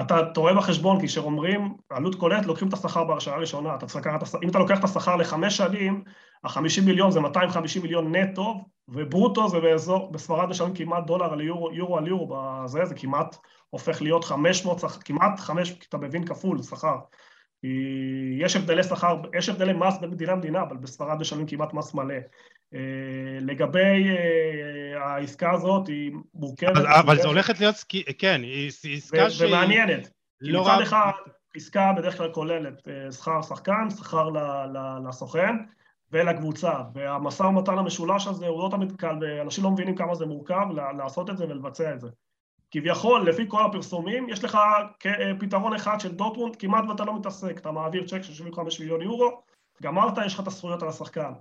אתה 0.00 0.24
טועה 0.34 0.54
בחשבון, 0.54 1.00
כי 1.00 1.06
כשאומרים 1.06 1.74
עלות 1.90 2.14
כוללת, 2.14 2.46
לוקחים 2.46 2.68
את 2.68 2.72
השכר 2.72 3.04
בהרשאה 3.04 3.34
הראשונה. 3.34 3.74
אתה 3.74 3.86
צריך 3.86 4.06
לקחת, 4.06 4.34
אם 4.42 4.48
אתה 4.48 4.58
לוקח 4.58 4.78
את 4.78 4.84
השכר 4.84 5.16
לחמש 5.16 5.56
שנים, 5.56 6.04
ה-50 6.44 6.82
מיליון 6.84 7.10
זה 7.10 7.20
250 7.20 7.82
מיליון 7.82 8.14
נטו, 8.16 8.64
וברוטו 8.88 9.48
זה 9.48 9.60
באזור, 9.60 10.12
בספרד 10.12 10.48
משלמים 10.48 10.74
כמעט 10.74 11.06
דולר 11.06 11.32
על 11.32 11.40
יורו, 11.40 11.72
יורו 11.72 11.98
על 11.98 12.06
יורו, 12.06 12.36
בזה, 12.36 12.84
זה 12.84 12.94
כמעט 12.94 13.36
הופך 13.70 14.02
להיות 14.02 14.24
500, 14.24 14.80
שכ- 14.80 15.02
כמעט 15.04 15.40
5, 15.40 15.70
כי 15.72 15.86
אתה 15.88 15.98
מבין 15.98 16.26
כפול 16.26 16.62
שכר. 16.62 16.96
יש 18.38 18.56
הבדלי 18.56 18.82
שכר, 18.82 19.16
יש 19.38 19.48
הבדלי 19.48 19.72
מס 19.72 19.98
בין 19.98 20.10
מדינה 20.10 20.32
למדינה, 20.32 20.62
אבל 20.62 20.76
בספרד 20.76 21.20
משלמים 21.20 21.46
כמעט 21.46 21.72
מס 21.72 21.94
מלא. 21.94 22.14
אה, 22.74 23.38
לגבי 23.40 24.08
אה, 24.08 25.04
העסקה 25.04 25.52
הזאת, 25.52 25.88
היא 25.88 26.12
מורכבת. 26.34 26.76
אבל, 26.76 26.86
אבל 26.86 27.16
זה. 27.16 27.28
הולכת 27.28 27.60
להיות, 27.60 27.74
כן, 28.18 28.40
היא 28.42 28.68
עסקה 28.68 29.30
שהיא... 29.30 29.48
ומעניינת. 29.48 30.08
לא 30.40 30.62
מצד 30.62 30.70
רק... 30.70 30.82
אחד, 30.82 31.10
עסקה 31.56 31.92
בדרך 31.96 32.16
כלל 32.16 32.32
כוללת 32.32 32.88
אה, 32.88 33.12
שכר 33.12 33.42
שחקן, 33.42 33.90
שכר 33.90 34.30
לסוכן 35.08 35.56
ולקבוצה. 36.12 36.72
והמשא 36.94 37.42
ומתן 37.42 37.78
המשולש 37.78 38.26
הזה 38.26 38.46
הוא 38.46 38.62
לא 38.62 38.68
תמיד 38.70 38.92
קל, 38.96 39.16
ואנשים 39.20 39.64
לא 39.64 39.70
מבינים 39.70 39.96
כמה 39.96 40.14
זה 40.14 40.26
מורכב 40.26 40.66
לעשות 40.96 41.30
את 41.30 41.36
זה 41.36 41.44
ולבצע 41.44 41.94
את 41.94 42.00
זה. 42.00 42.08
כביכול, 42.74 43.28
לפי 43.28 43.44
כל 43.48 43.66
הפרסומים, 43.66 44.28
יש 44.28 44.44
לך 44.44 44.58
אה, 45.06 45.32
פתרון 45.38 45.74
אחד 45.74 46.00
של 46.00 46.12
דוטמונד, 46.12 46.56
כמעט 46.56 46.84
ואתה 46.88 47.04
לא 47.04 47.18
מתעסק. 47.18 47.58
אתה 47.58 47.72
מעביר 47.72 48.06
צ'ק 48.06 48.22
של 48.22 48.34
75 48.34 48.80
מיליון 48.80 49.02
יורו, 49.02 49.42
גמרת, 49.82 50.18
יש 50.26 50.34
לך 50.34 50.40
את 50.40 50.46
הזכויות 50.46 50.82
על 50.82 50.88
השחקן. 50.88 51.32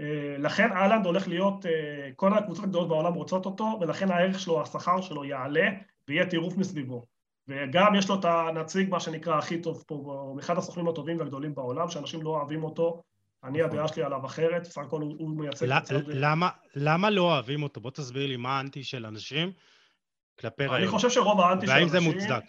אה, 0.00 0.36
לכן 0.38 0.72
אהלנד 0.72 1.06
הולך 1.06 1.28
להיות, 1.28 1.66
אה, 1.66 2.10
כל 2.16 2.34
הקבוצות 2.34 2.64
הגדולות 2.64 2.88
בעולם 2.88 3.14
רוצות 3.14 3.46
אותו, 3.46 3.78
ולכן 3.80 4.10
הערך 4.10 4.40
שלו, 4.40 4.62
השכר 4.62 5.00
שלו 5.00 5.24
יעלה, 5.24 5.68
ויהיה 6.08 6.26
טירוף 6.26 6.56
מסביבו. 6.56 7.06
וגם 7.48 7.94
יש 7.94 8.08
לו 8.08 8.14
את 8.14 8.24
הנציג, 8.24 8.90
מה 8.90 9.00
שנקרא, 9.00 9.38
הכי 9.38 9.60
טוב 9.62 9.84
פה, 9.86 9.94
הוא 9.94 10.40
אחד 10.40 10.58
הסוכנים 10.58 10.88
הטובים 10.88 11.18
והגדולים 11.18 11.54
בעולם, 11.54 11.88
שאנשים 11.88 12.22
לא 12.22 12.30
אוהבים 12.30 12.64
אותו. 12.64 13.02
אני, 13.44 13.58
נכון. 13.58 13.70
הדעה 13.70 13.88
שלי 13.88 14.02
עליו 14.02 14.26
אחרת, 14.26 14.62
בסך 14.62 14.80
הכל 14.80 15.00
הוא, 15.00 15.14
הוא 15.18 15.30
מייצג 15.30 15.70
הצד... 15.70 15.94
ל- 15.94 16.02
למה, 16.06 16.48
למה 16.74 17.10
לא 17.10 17.22
אוהבים 17.22 17.62
אותו? 17.62 17.80
בוא 17.80 17.90
תסביר 17.90 18.26
לי 18.26 18.36
מה 18.36 18.56
האנטי 18.56 18.84
של 18.84 19.06
אנשים 19.06 19.52
כלפי 20.40 20.62
אני 20.64 20.72
רעיון. 20.72 20.90
חושב 20.90 21.10
שרוב 21.10 21.40
האנטי 21.40 21.66
של 21.66 21.72
והאם 21.72 21.82
אנשים... 21.82 22.00
זה 22.00 22.10
מוצדק? 22.10 22.44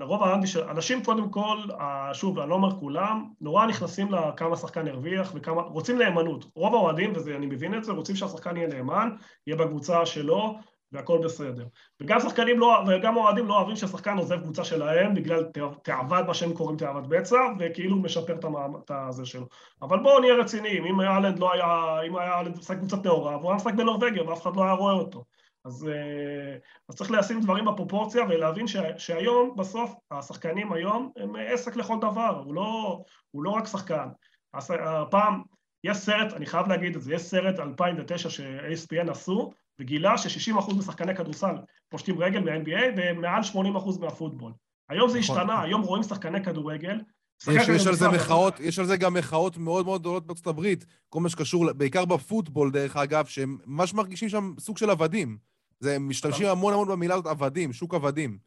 רוב 0.00 0.22
האנטי 0.22 0.46
של... 0.46 0.62
אנשים 0.62 1.04
קודם 1.04 1.30
כל, 1.30 1.58
אה, 1.80 2.14
שוב, 2.14 2.38
אני 2.38 2.50
לא 2.50 2.54
אומר 2.54 2.70
כולם, 2.70 3.28
נורא 3.40 3.66
נכנסים 3.66 4.12
לכמה 4.12 4.56
שחקן 4.56 4.88
הרוויח 4.88 5.32
וכמה... 5.34 5.62
רוצים 5.62 5.98
נאמנות. 5.98 6.44
רוב 6.54 6.74
האוהדים, 6.74 7.12
ואני 7.26 7.46
מבין 7.46 7.74
את 7.74 7.84
זה, 7.84 7.92
רוצים 7.92 8.16
שהשחקן 8.16 8.56
יהיה 8.56 8.68
נאמן, 8.68 9.10
יהיה 9.46 9.56
בקבוצה 9.56 10.06
שלו, 10.06 10.58
והכל 10.92 11.18
בסדר. 11.24 11.66
וגם 12.00 12.20
שחקנים 12.20 12.58
לא, 12.58 12.78
וגם 12.88 13.16
אוהדים 13.16 13.46
לא 13.46 13.54
אוהבים 13.54 13.76
שהשחקן 13.76 14.18
עוזב 14.18 14.40
קבוצה 14.40 14.64
שלהם 14.64 15.14
בגלל 15.14 15.44
תא- 15.44 15.60
תאוות, 15.82 16.26
מה 16.26 16.34
שהם 16.34 16.54
קוראים 16.54 16.76
תאוות 16.76 17.08
בצע, 17.08 17.40
וכאילו 17.58 17.96
משפר 17.96 18.34
את 18.34 18.44
המעמד 18.44 18.80
הזה 18.90 19.26
שלו. 19.26 19.46
אבל 19.82 19.98
בואו 19.98 20.20
נהיה 20.20 20.34
רציניים, 20.34 20.84
אם 20.84 21.00
אהלנד 21.00 21.38
לא 21.38 21.52
היה, 21.52 22.00
אם 22.06 22.16
היה 22.16 22.32
אהלנד 22.32 22.58
משחק 22.58 22.78
קבוצת 22.78 23.04
נאורה, 23.04 23.36
והוא 23.36 23.50
היה 23.50 23.56
משחק 23.56 23.74
בנורבגיה 23.74 24.22
ואף 24.22 24.42
אחד 24.42 24.56
לא 24.56 24.62
היה 24.62 24.72
רואה 24.72 24.94
אותו. 24.94 25.24
אז, 25.68 25.88
אה, 25.88 26.56
אז 26.88 26.94
צריך 26.94 27.10
לשים 27.10 27.40
דברים 27.40 27.64
בפרופורציה 27.64 28.24
ולהבין 28.28 28.66
ש, 28.66 28.76
שהיום, 28.98 29.56
בסוף, 29.56 29.94
השחקנים 30.10 30.72
היום 30.72 31.12
הם 31.16 31.32
עסק 31.36 31.76
לכל 31.76 31.96
דבר, 32.00 32.42
הוא 32.44 32.54
לא, 32.54 33.02
הוא 33.30 33.42
לא 33.42 33.50
רק 33.50 33.66
שחקן. 33.66 34.08
הפעם, 34.54 35.42
יש 35.84 35.96
סרט, 35.96 36.32
אני 36.32 36.46
חייב 36.46 36.66
להגיד 36.66 36.96
את 36.96 37.02
זה, 37.02 37.14
יש 37.14 37.22
סרט 37.22 37.58
2009 37.58 38.30
ש-ASPN 38.30 39.10
עשו, 39.10 39.50
וגילה 39.78 40.18
ש-60% 40.18 40.74
משחקני 40.74 41.16
כדורסל 41.16 41.54
פושטים 41.88 42.18
רגל 42.18 42.40
מ-NBA 42.40 42.80
ומעל 42.96 43.42
80% 43.54 44.00
מהפוטבול. 44.00 44.52
היום 44.88 45.08
זה 45.08 45.18
נכון. 45.18 45.36
השתנה, 45.36 45.62
היום 45.62 45.82
רואים 45.82 46.02
שחקני 46.02 46.44
כדורגל. 46.44 47.00
יש, 47.48 47.68
יש 47.68 47.86
על 47.86 47.94
זה 47.94 48.08
מחאות, 48.08 48.60
יש 48.60 48.78
על 48.78 48.84
זה 48.84 48.96
גם 48.96 49.14
מחאות 49.14 49.56
מאוד 49.56 49.84
מאוד 49.84 50.00
גדולות 50.00 50.26
בארצות 50.26 50.46
הברית, 50.46 50.86
כל 51.08 51.20
מה 51.20 51.28
שקשור, 51.28 51.72
בעיקר 51.72 52.04
בפוטבול, 52.04 52.70
דרך 52.70 52.96
אגב, 52.96 53.26
שהם 53.26 53.58
ממש 53.66 53.94
מרגישים 53.94 54.28
שם 54.28 54.52
סוג 54.58 54.78
של 54.78 54.90
עבדים. 54.90 55.38
זה, 55.80 55.98
משתמשים 55.98 56.46
המון 56.46 56.72
המון 56.72 56.88
במילה 56.88 57.14
הזאת 57.14 57.26
עבדים, 57.26 57.72
שוק 57.72 57.94
עבדים. 57.94 58.38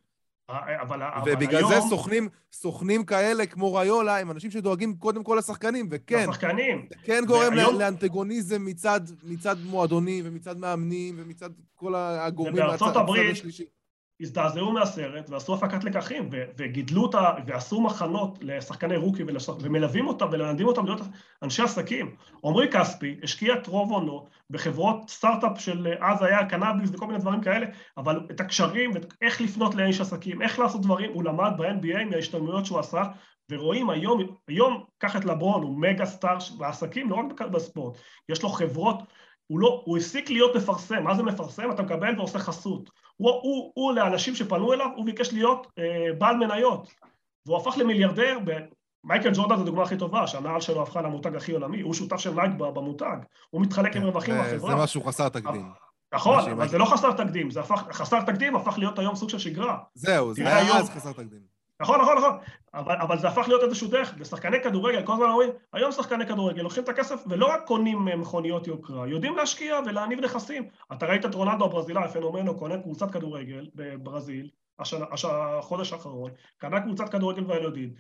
אבל, 0.50 1.02
אבל 1.04 1.32
ובגלל 1.34 1.58
היום, 1.58 1.72
זה 1.74 1.89
סוכנים, 1.89 2.30
סוכנים 2.54 3.04
כאלה 3.06 3.46
כמו 3.46 3.74
ריולה, 3.76 4.17
הם 4.20 4.32
אנשים 4.32 4.52
שדואגים 4.52 4.96
קודם 4.96 5.24
כל 5.24 5.36
לשחקנים, 5.39 5.88
וכן, 5.91 6.30
השחקנים, 6.30 6.86
זה 6.89 6.96
כן 7.04 7.24
גורם 7.28 7.54
והיום- 7.56 7.80
לאנטגוניזם 7.80 8.65
מצד, 8.65 9.00
מצד 9.24 9.56
מועדונים 9.65 10.24
ומצד 10.28 10.58
מאמנים 10.58 11.15
ומצד 11.17 11.50
כל 11.76 11.96
הגורמים 11.96 12.54
ובארצות 12.54 12.88
מהצד- 12.88 13.00
הברית- 13.00 13.32
השלישי. 13.32 13.65
הזדעזעו 14.21 14.71
מהסרט 14.71 15.29
ועשו 15.29 15.53
הפקת 15.53 15.84
לקחים 15.84 16.29
וגידלו 16.57 17.01
אותה 17.01 17.31
ועשו 17.47 17.81
מחנות 17.81 18.39
לשחקני 18.41 18.97
רוקי. 18.97 19.23
ומלווים 19.62 20.07
אותם 20.07 20.25
ומלמדים 20.31 20.67
אותם 20.67 20.86
להיות 20.86 21.01
אנשי 21.43 21.62
עסקים. 21.62 22.15
עמרי 22.45 22.67
כספי 22.71 23.19
השקיע 23.23 23.53
את 23.53 23.67
רוב 23.67 23.91
הונו 23.91 24.27
בחברות 24.49 25.10
סטארט-אפ 25.10 25.60
של 25.60 25.88
אז 25.99 26.23
היה 26.23 26.45
קנאביס 26.45 26.89
וכל 26.93 27.07
מיני 27.07 27.19
דברים 27.19 27.41
כאלה, 27.41 27.65
אבל 27.97 28.19
את 28.31 28.39
הקשרים 28.39 28.91
ואיך 28.91 29.41
לפנות 29.41 29.75
לאיש 29.75 30.01
עסקים, 30.01 30.41
איך 30.41 30.60
לעשות 30.60 30.81
דברים, 30.81 31.12
הוא 31.13 31.23
למד 31.23 31.51
ב-NBA 31.57 32.05
מההשתלמויות 32.10 32.65
שהוא 32.65 32.79
עשה, 32.79 33.03
ורואים 33.51 33.89
היום, 33.89 34.21
היום, 34.47 34.84
קח 34.97 35.15
את 35.15 35.25
לברון, 35.25 35.63
הוא 35.63 35.79
מגה 35.79 36.05
סטאר 36.05 36.38
בעסקים, 36.57 37.10
לא 37.10 37.15
רק 37.15 37.41
בספורט, 37.41 37.97
יש 38.29 38.43
לו 38.43 38.49
חברות, 38.49 39.03
הוא, 39.47 39.60
לא, 39.60 39.81
הוא 39.86 39.97
הפסיק 39.97 40.29
להיות 40.29 40.55
מפרסם, 40.55 41.03
מה 41.03 41.15
זה 41.15 41.23
מפרסם? 41.23 41.71
אתה 41.71 41.84
מקבל 41.84 42.13
ועושה 42.17 42.39
חסות. 42.39 42.89
הוא, 43.21 43.31
הוא, 43.31 43.71
הוא 43.75 43.93
לאנשים 43.93 44.36
שפנו 44.36 44.73
אליו, 44.73 44.88
הוא 44.95 45.05
ביקש 45.05 45.34
להיות 45.34 45.67
אה, 45.79 46.13
בעל 46.17 46.38
מניות. 46.38 46.93
והוא 47.45 47.57
הפך 47.57 47.77
למיליארדר, 47.77 48.38
ב... 48.45 48.51
מייקל 49.03 49.31
ג'ורדן 49.34 49.55
זו 49.55 49.62
הדוגמה 49.62 49.84
הכי 49.84 49.97
טובה, 49.97 50.27
שהנעל 50.27 50.62
שלו 50.62 50.81
הפכה 50.81 51.01
למותג 51.01 51.36
הכי 51.36 51.51
עולמי, 51.51 51.81
הוא 51.81 51.93
שותף 51.93 52.17
של 52.17 52.33
נייקי 52.33 52.52
במותג, 52.58 53.17
הוא 53.50 53.62
מתחלק 53.62 53.96
עם 53.96 54.04
רווחים 54.04 54.35
זה- 54.35 54.56
בחברה. 54.56 54.75
זה 54.75 54.83
משהו 54.83 55.04
חסר 55.04 55.29
תקדים. 55.29 55.69
נכון, 56.13 56.50
אבל 56.52 56.67
זה 56.67 56.77
לא 56.77 56.85
חסר 56.85 57.12
תקדים, 57.12 57.52
זה 57.52 57.60
הפך, 57.60 57.83
חסר 57.91 58.21
תקדים 58.21 58.56
הפך 58.56 58.77
להיות 58.77 59.00
היום 59.00 59.15
סוג 59.15 59.29
של 59.29 59.39
שגרה. 59.39 59.77
זהו, 59.93 60.33
זה 60.33 60.58
היה 60.58 60.77
אז 60.77 60.89
חסר 60.89 61.13
תקדים. 61.13 61.60
נכון, 61.82 62.02
נכון, 62.02 62.17
נכון, 62.17 62.38
אבל, 62.73 62.96
אבל 62.96 63.19
זה 63.19 63.27
הפך 63.27 63.48
להיות 63.48 63.63
איזשהו 63.63 63.88
דרך, 63.88 64.13
ושחקני 64.17 64.62
כדורגל, 64.63 65.06
כל 65.06 65.13
הזמן 65.13 65.29
אומרים, 65.29 65.50
היום 65.73 65.92
שחקני 65.92 66.27
כדורגל 66.27 66.62
לוקחים 66.62 66.84
את 66.84 66.90
הכסף 66.90 67.23
ולא 67.27 67.46
רק 67.46 67.65
קונים 67.65 68.08
אה, 68.08 68.15
מכוניות 68.15 68.67
יוקרה, 68.67 69.08
יודעים 69.08 69.36
להשקיע 69.38 69.79
ולהניב 69.86 70.19
נכסים. 70.19 70.67
אתה 70.94 71.06
ראית 71.06 71.25
את 71.25 71.36
רונלדו 71.36 71.65
הברזילאי, 71.65 72.10
פנומנו, 72.10 72.58
קונה 72.58 72.77
קבוצת 72.77 73.12
כדורגל 73.12 73.69
בברזיל, 73.75 74.50
השנה, 74.79 75.06
החודש 75.58 75.94
האחרון, 75.94 76.32
קנה 76.58 76.82
קבוצת 76.82 77.10
כדורגל 77.10 77.44
והילודין, 77.48 77.94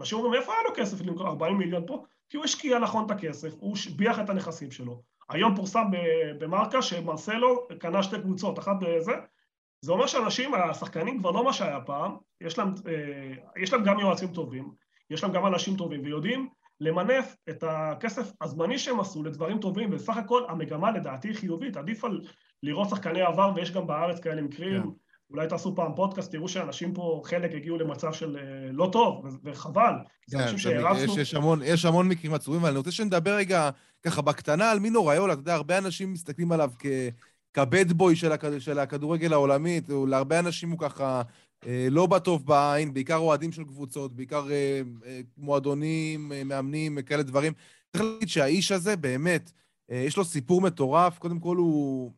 אנשים 0.00 0.18
אומרים, 0.18 0.32
מאיפה 0.32 0.52
היה 0.52 0.62
לו 0.68 0.74
כסף 0.74 1.00
למכור 1.00 1.26
40 1.26 1.58
מיליון 1.58 1.86
פה? 1.86 2.04
כי 2.30 2.36
הוא 2.36 2.44
השקיע 2.44 2.78
נכון 2.78 3.06
את 3.06 3.10
הכסף, 3.10 3.54
הוא 3.58 3.72
השביח 3.72 4.20
את 4.20 4.30
הנכסים 4.30 4.70
שלו. 4.70 5.02
היום 5.28 5.56
פורסם 5.56 5.84
במרקה 6.38 6.82
שמרסלו 6.82 7.68
קנה 7.78 8.02
שתי 8.02 8.20
קבוצות, 8.20 8.58
אחת 8.58 8.76
בזה, 8.80 9.12
זה 9.84 9.92
אומר 9.92 10.06
שאנשים, 10.06 10.54
השחקנים 10.54 11.18
כבר 11.18 11.30
לא 11.30 11.44
מה 11.44 11.52
שהיה 11.52 11.80
פעם, 11.80 12.16
יש 12.40 12.58
להם, 12.58 12.74
אה, 12.86 13.62
יש 13.62 13.72
להם 13.72 13.84
גם 13.84 14.00
יועצים 14.00 14.28
טובים, 14.28 14.70
יש 15.10 15.22
להם 15.22 15.32
גם 15.32 15.46
אנשים 15.46 15.76
טובים, 15.76 16.00
ויודעים 16.04 16.48
למנף 16.80 17.36
את 17.48 17.64
הכסף 17.66 18.32
הזמני 18.40 18.78
שהם 18.78 19.00
עשו 19.00 19.22
לדברים 19.22 19.58
טובים, 19.58 19.88
ובסך 19.92 20.16
הכל 20.16 20.42
המגמה 20.48 20.90
לדעתי 20.90 21.28
היא 21.28 21.36
חיובית, 21.36 21.76
עדיף 21.76 22.04
על 22.04 22.20
לראות 22.62 22.88
שחקני 22.88 23.22
עבר, 23.22 23.52
ויש 23.54 23.72
גם 23.72 23.86
בארץ 23.86 24.20
כאלה 24.20 24.42
מקרים, 24.42 24.82
yeah. 24.82 24.84
כן. 24.84 24.90
אולי 25.30 25.48
תעשו 25.48 25.74
פעם 25.74 25.92
פודקאסט, 25.96 26.30
תראו 26.30 26.48
שאנשים 26.48 26.94
פה, 26.94 27.22
חלק 27.24 27.54
הגיעו 27.54 27.78
למצב 27.78 28.12
של 28.12 28.36
אה, 28.36 28.72
לא 28.72 28.88
טוב, 28.92 29.26
וחבל. 29.44 29.92
זה 30.26 30.38
כן, 30.38 30.42
אנשים 30.42 30.58
שהרצנו... 30.58 31.12
יש, 31.12 31.18
יש, 31.18 31.34
המון, 31.34 31.60
יש 31.64 31.84
המון 31.84 32.08
מקרים 32.08 32.34
עצובים, 32.34 32.60
אבל 32.60 32.68
אני 32.68 32.78
רוצה 32.78 32.92
שנדבר 32.92 33.34
רגע 33.34 33.70
ככה 34.02 34.22
בקטנה 34.22 34.70
על 34.70 34.78
מינו 34.78 35.06
ריולה, 35.06 35.32
אתה 35.32 35.40
יודע, 35.40 35.54
הרבה 35.54 35.78
אנשים 35.78 36.12
מסתכלים 36.12 36.52
עליו 36.52 36.70
כ... 36.78 36.86
כבד 37.54 37.92
בוי 37.92 38.16
של, 38.16 38.32
הכד... 38.32 38.58
של 38.58 38.78
הכדורגל 38.78 39.32
העולמית, 39.32 39.84
להרבה 40.08 40.38
אנשים 40.38 40.70
הוא 40.70 40.78
ככה 40.78 41.22
אה, 41.66 41.86
לא 41.90 42.06
בטוב 42.06 42.46
בעין, 42.46 42.94
בעיקר 42.94 43.16
אוהדים 43.16 43.52
של 43.52 43.64
קבוצות, 43.64 44.16
בעיקר 44.16 44.50
אה, 44.50 44.82
אה, 45.06 45.20
מועדונים, 45.36 46.32
אה, 46.32 46.44
מאמנים, 46.44 47.02
כאלה 47.02 47.22
דברים. 47.22 47.52
צריך 47.92 48.04
להגיד 48.04 48.28
שהאיש 48.28 48.72
הזה 48.72 48.96
באמת, 48.96 49.52
אה, 49.90 49.96
יש 49.96 50.16
לו 50.16 50.24
סיפור 50.24 50.60
מטורף. 50.60 51.18
קודם 51.18 51.40
כל 51.40 51.56
הוא, 51.56 52.12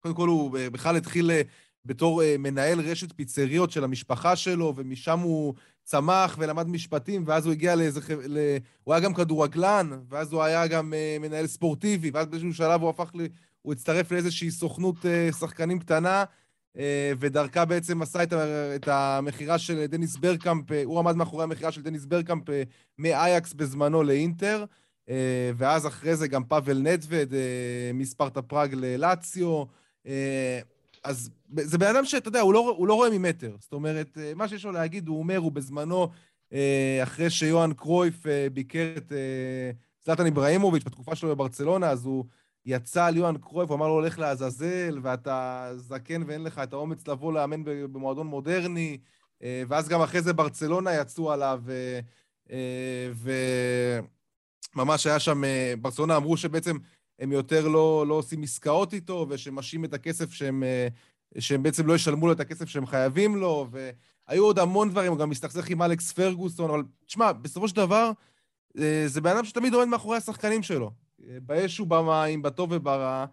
קודם 0.00 0.14
כל 0.14 0.28
הוא 0.28 0.58
אה, 0.58 0.70
בכלל 0.70 0.96
התחיל 0.96 1.30
אה, 1.30 1.42
בתור 1.84 2.22
אה, 2.22 2.36
מנהל 2.38 2.80
רשת 2.80 3.12
פיצריות 3.12 3.70
של 3.70 3.84
המשפחה 3.84 4.36
שלו, 4.36 4.74
ומשם 4.76 5.18
הוא 5.18 5.54
צמח 5.84 6.36
ולמד 6.38 6.68
משפטים, 6.68 7.24
ואז 7.26 7.46
הוא 7.46 7.52
הגיע 7.52 7.74
לאיזה... 7.74 8.00
ל... 8.26 8.38
הוא 8.84 8.94
היה 8.94 9.00
גם 9.04 9.14
כדורגלן, 9.14 9.90
ואז 10.08 10.32
הוא 10.32 10.42
היה 10.42 10.66
גם 10.66 10.94
אה, 10.94 11.16
מנהל 11.20 11.46
ספורטיבי, 11.46 12.10
ואז 12.10 12.26
באיזשהו 12.26 12.54
שלב 12.54 12.80
הוא 12.80 12.90
הפך 12.90 13.10
ל... 13.14 13.26
הוא 13.62 13.72
הצטרף 13.72 14.12
לאיזושהי 14.12 14.50
סוכנות 14.50 15.06
אה, 15.06 15.32
שחקנים 15.32 15.78
קטנה, 15.78 16.24
אה, 16.78 17.12
ודרכה 17.20 17.64
בעצם 17.64 18.02
עשה 18.02 18.22
את 18.76 18.88
המכירה 18.88 19.58
של 19.58 19.86
דניס 19.86 20.16
ברקאמפ, 20.16 20.66
הוא 20.84 20.98
עמד 20.98 21.16
מאחורי 21.16 21.44
המכירה 21.44 21.72
של 21.72 21.82
דניס 21.82 22.04
ברקאמפ 22.04 22.44
מאייקס 22.98 23.52
בזמנו 23.52 24.02
לאינטר, 24.02 24.64
ואז 25.56 25.86
אחרי 25.86 26.16
זה 26.16 26.28
גם 26.28 26.44
פאבל 26.44 26.78
נדווד 26.78 27.34
מספרטה 27.94 28.42
פראג 28.42 28.74
ללאציו. 28.74 29.64
אז 31.04 31.30
זה 31.56 31.78
בן 31.78 31.86
אדם 31.86 32.04
שאתה 32.04 32.28
יודע, 32.28 32.40
הוא 32.40 32.52
לא, 32.54 32.74
הוא 32.78 32.86
לא 32.86 32.94
רואה 32.94 33.18
ממטר. 33.18 33.56
זאת 33.60 33.72
אומרת, 33.72 34.18
מה 34.36 34.48
שיש 34.48 34.64
לו 34.64 34.72
להגיד, 34.72 35.08
הוא 35.08 35.18
אומר, 35.18 35.36
הוא 35.36 35.52
בזמנו, 35.52 36.08
אחרי 37.02 37.30
שיוהאן 37.30 37.72
קרויף 37.72 38.26
ביקר 38.52 38.94
את 38.96 39.12
זלטן 40.04 40.26
איבראימוביץ' 40.26 40.84
בתקופה 40.84 41.14
שלו 41.14 41.28
בברצלונה, 41.28 41.90
אז 41.90 42.04
הוא 42.04 42.24
יצא 42.66 43.04
על 43.04 43.16
יוהאן 43.16 43.38
קרויף, 43.38 43.70
הוא 43.70 43.76
אמר 43.76 43.88
לו, 43.88 43.94
הולך 43.94 44.18
לעזאזל, 44.18 44.98
ואתה 45.02 45.68
זקן 45.76 46.22
ואין 46.26 46.42
לך 46.42 46.58
את 46.58 46.72
האומץ 46.72 47.08
לבוא 47.08 47.32
לאמן 47.32 47.64
במועדון 47.64 48.26
מודרני, 48.26 48.98
ואז 49.40 49.88
גם 49.88 50.02
אחרי 50.02 50.22
זה 50.22 50.32
ברצלונה 50.32 50.94
יצאו 50.94 51.32
עליו, 51.32 51.62
וממש 54.74 55.06
היה 55.06 55.20
שם, 55.20 55.42
ברצלונה 55.80 56.16
אמרו 56.16 56.36
שבעצם 56.36 56.76
הם 57.22 57.32
יותר 57.32 57.68
לא, 57.68 58.04
לא 58.08 58.14
עושים 58.14 58.42
עסקאות 58.42 58.92
איתו, 58.92 59.26
ושמשאים 59.28 59.84
את 59.84 59.94
הכסף 59.94 60.32
שהם, 60.32 60.62
אה, 60.62 60.88
שהם 61.38 61.62
בעצם 61.62 61.86
לא 61.86 61.94
ישלמו 61.94 62.26
לו 62.26 62.32
את 62.32 62.40
הכסף 62.40 62.68
שהם 62.68 62.86
חייבים 62.86 63.36
לו, 63.36 63.68
והיו 63.70 64.44
עוד 64.44 64.58
המון 64.58 64.90
דברים, 64.90 65.12
הוא 65.12 65.18
גם 65.18 65.30
מסתכסך 65.30 65.70
עם 65.70 65.82
אלכס 65.82 66.12
פרגוסון, 66.12 66.70
אבל 66.70 66.82
תשמע, 67.06 67.32
בסופו 67.32 67.68
של 67.68 67.76
דבר, 67.76 68.10
אה, 68.78 69.04
זה 69.06 69.20
בן 69.20 69.30
אדם 69.36 69.44
שתמיד 69.44 69.74
עומד 69.74 69.88
מאחורי 69.88 70.16
השחקנים 70.16 70.62
שלו. 70.62 70.90
אה, 71.28 71.36
באש 71.40 71.80
ובמים, 71.80 72.42
בטוב 72.42 72.72
וברע. 72.72 73.26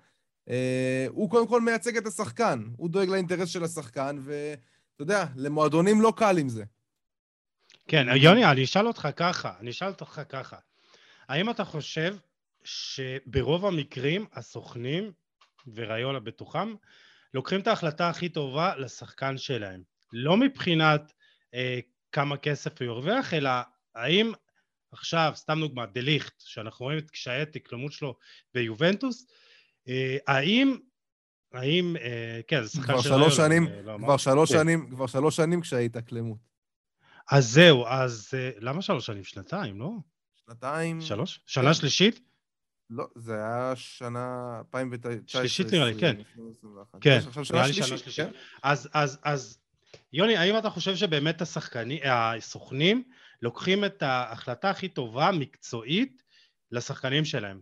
הוא 1.08 1.30
קודם 1.30 1.48
כל 1.48 1.62
מייצג 1.62 1.98
את 1.98 2.06
השחקן, 2.06 2.64
הוא 2.78 2.90
דואג 2.90 3.10
לאינטרס 3.10 3.50
של 3.50 3.64
השחקן, 3.64 4.20
ואתה 4.24 5.02
יודע, 5.02 5.26
למועדונים 5.36 6.02
לא 6.02 6.14
קל 6.18 6.38
עם 6.38 6.50
זה. 6.50 6.64
כן, 7.88 8.08
יוני, 8.16 8.46
אני 8.46 8.64
אשאל 8.64 8.88
אותך 8.88 9.08
ככה, 9.16 9.54
אני 9.60 9.70
אשאל 9.70 9.88
אותך 9.88 10.22
ככה. 10.30 10.58
האם 11.28 11.50
אתה 11.50 11.64
חושב 11.64 12.16
שברוב 12.64 13.66
המקרים 13.66 14.26
הסוכנים, 14.34 15.12
וריולה 15.76 16.20
בתוכם, 16.20 16.76
לוקחים 17.34 17.60
את 17.60 17.68
ההחלטה 17.68 18.10
הכי 18.10 18.30
טובה 18.30 18.76
לשחקן 18.76 19.38
שלהם. 19.38 19.84
לא 20.14 20.38
מבחינת 20.38 21.14
אה, 21.54 21.80
כמה 22.12 22.38
כסף 22.38 22.82
הוא 22.82 22.86
ירוויח, 22.86 23.34
אלא 23.34 23.50
האם 23.96 24.32
עכשיו, 24.92 25.32
סתם 25.36 25.60
דוגמא, 25.60 25.86
דליכט, 25.86 26.34
שאנחנו 26.40 26.86
רואים 26.86 26.98
את 26.98 27.12
קשיי 27.12 27.42
התקלמות 27.42 27.92
שלו 27.92 28.16
ביובנטוס, 28.54 29.28
אה, 29.88 30.18
האם, 30.28 30.78
האם, 31.54 31.96
אה, 31.98 32.40
כן, 32.48 32.64
זה 32.64 32.70
שחקן 32.70 33.02
של 33.02 33.14
ריולה. 33.14 33.32
שנים, 33.32 33.68
אה, 33.68 33.82
לא 33.82 33.98
כבר 33.98 34.18
שלוש 34.18 34.52
כן. 34.52 34.58
שנים, 34.58 34.90
כבר 34.90 35.08
שלוש 35.08 35.36
שנים 35.36 35.62
קשיי 35.62 35.86
התאקלמות. 35.86 36.38
אז 37.32 37.50
זהו, 37.50 37.86
אז 37.88 38.30
אה, 38.34 38.52
למה 38.60 38.82
שלוש 38.82 39.06
שנים? 39.06 39.24
שנתיים, 39.24 39.80
לא? 39.80 39.92
שנתיים. 40.46 41.02
שלוש? 41.02 41.40
שנה 41.46 41.68
כן. 41.68 41.74
שלישית? 41.74 42.20
לא, 42.90 43.06
זה 43.16 43.36
היה 43.36 43.74
שנה 43.76 44.56
2019. 44.60 45.42
שלישית 45.42 45.74
נראה 45.74 45.86
לי, 45.86 46.00
כן. 46.00 46.16
כן, 47.02 47.20
נראה 47.54 47.68
לי 47.68 47.74
שנה 47.74 47.98
שלישית. 47.98 48.26
כן? 48.26 48.32
אז, 48.64 48.90
אז, 48.94 49.20
אז, 49.24 49.60
יוני, 50.14 50.38
האם 50.38 50.58
אתה 50.58 50.70
חושב 50.70 50.96
שבאמת 50.96 51.42
השחקנים, 51.42 52.00
הסוכנים 52.04 53.04
לוקחים 53.42 53.86
את 53.86 54.02
ההחלטה 54.02 54.70
הכי 54.70 54.88
טובה, 54.88 55.30
מקצועית, 55.40 56.24
לשחקנים 56.72 57.26
שלהם? 57.26 57.62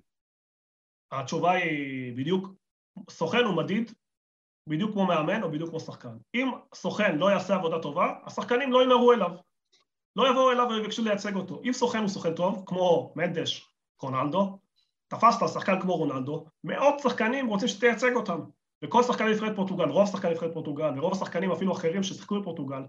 התשובה 1.12 1.52
היא 1.52 2.18
בדיוק, 2.18 2.48
סוכן 3.10 3.44
הוא 3.46 3.58
מדיד 3.58 3.92
בדיוק 4.68 4.92
כמו 4.92 5.06
מאמן 5.06 5.44
או 5.44 5.52
בדיוק 5.52 5.70
כמו 5.70 5.80
שחקן. 5.80 6.18
אם 6.36 6.52
סוכן 6.76 7.18
לא 7.18 7.32
יעשה 7.32 7.56
עבודה 7.56 7.82
טובה, 7.82 8.14
השחקנים 8.26 8.72
לא 8.72 8.84
ינהרו 8.84 9.14
אליו. 9.14 9.32
לא 10.16 10.30
יבואו 10.30 10.52
אליו 10.52 10.68
ויבקשו 10.70 11.04
לייצג 11.04 11.36
אותו. 11.36 11.62
אם 11.64 11.74
סוכן 11.74 12.00
הוא 12.00 12.08
סוכן 12.08 12.36
טוב, 12.36 12.64
כמו 12.66 13.14
מנדש, 13.16 13.70
רונלדו, 14.02 14.60
תפסת 15.08 15.48
שחקן 15.54 15.82
כמו 15.82 15.96
רונלדו, 15.98 16.46
מאות 16.64 17.00
שחקנים 17.00 17.48
רוצים 17.48 17.68
שתייצג 17.68 18.16
אותם. 18.16 18.40
וכל 18.84 19.04
שחקני 19.04 19.32
נבחרת 19.32 19.56
פורטוגל, 19.56 19.90
רוב 19.90 20.08
שחקני 20.08 20.32
נבחרת 20.32 20.54
פורטוגל, 20.54 21.00
ורוב 21.00 21.14
השחקנים 21.14 21.52
אפילו 21.52 21.74
אחרים 21.74 22.04
ששיחקו 22.04 22.42
בפורטוגל, 22.42 22.82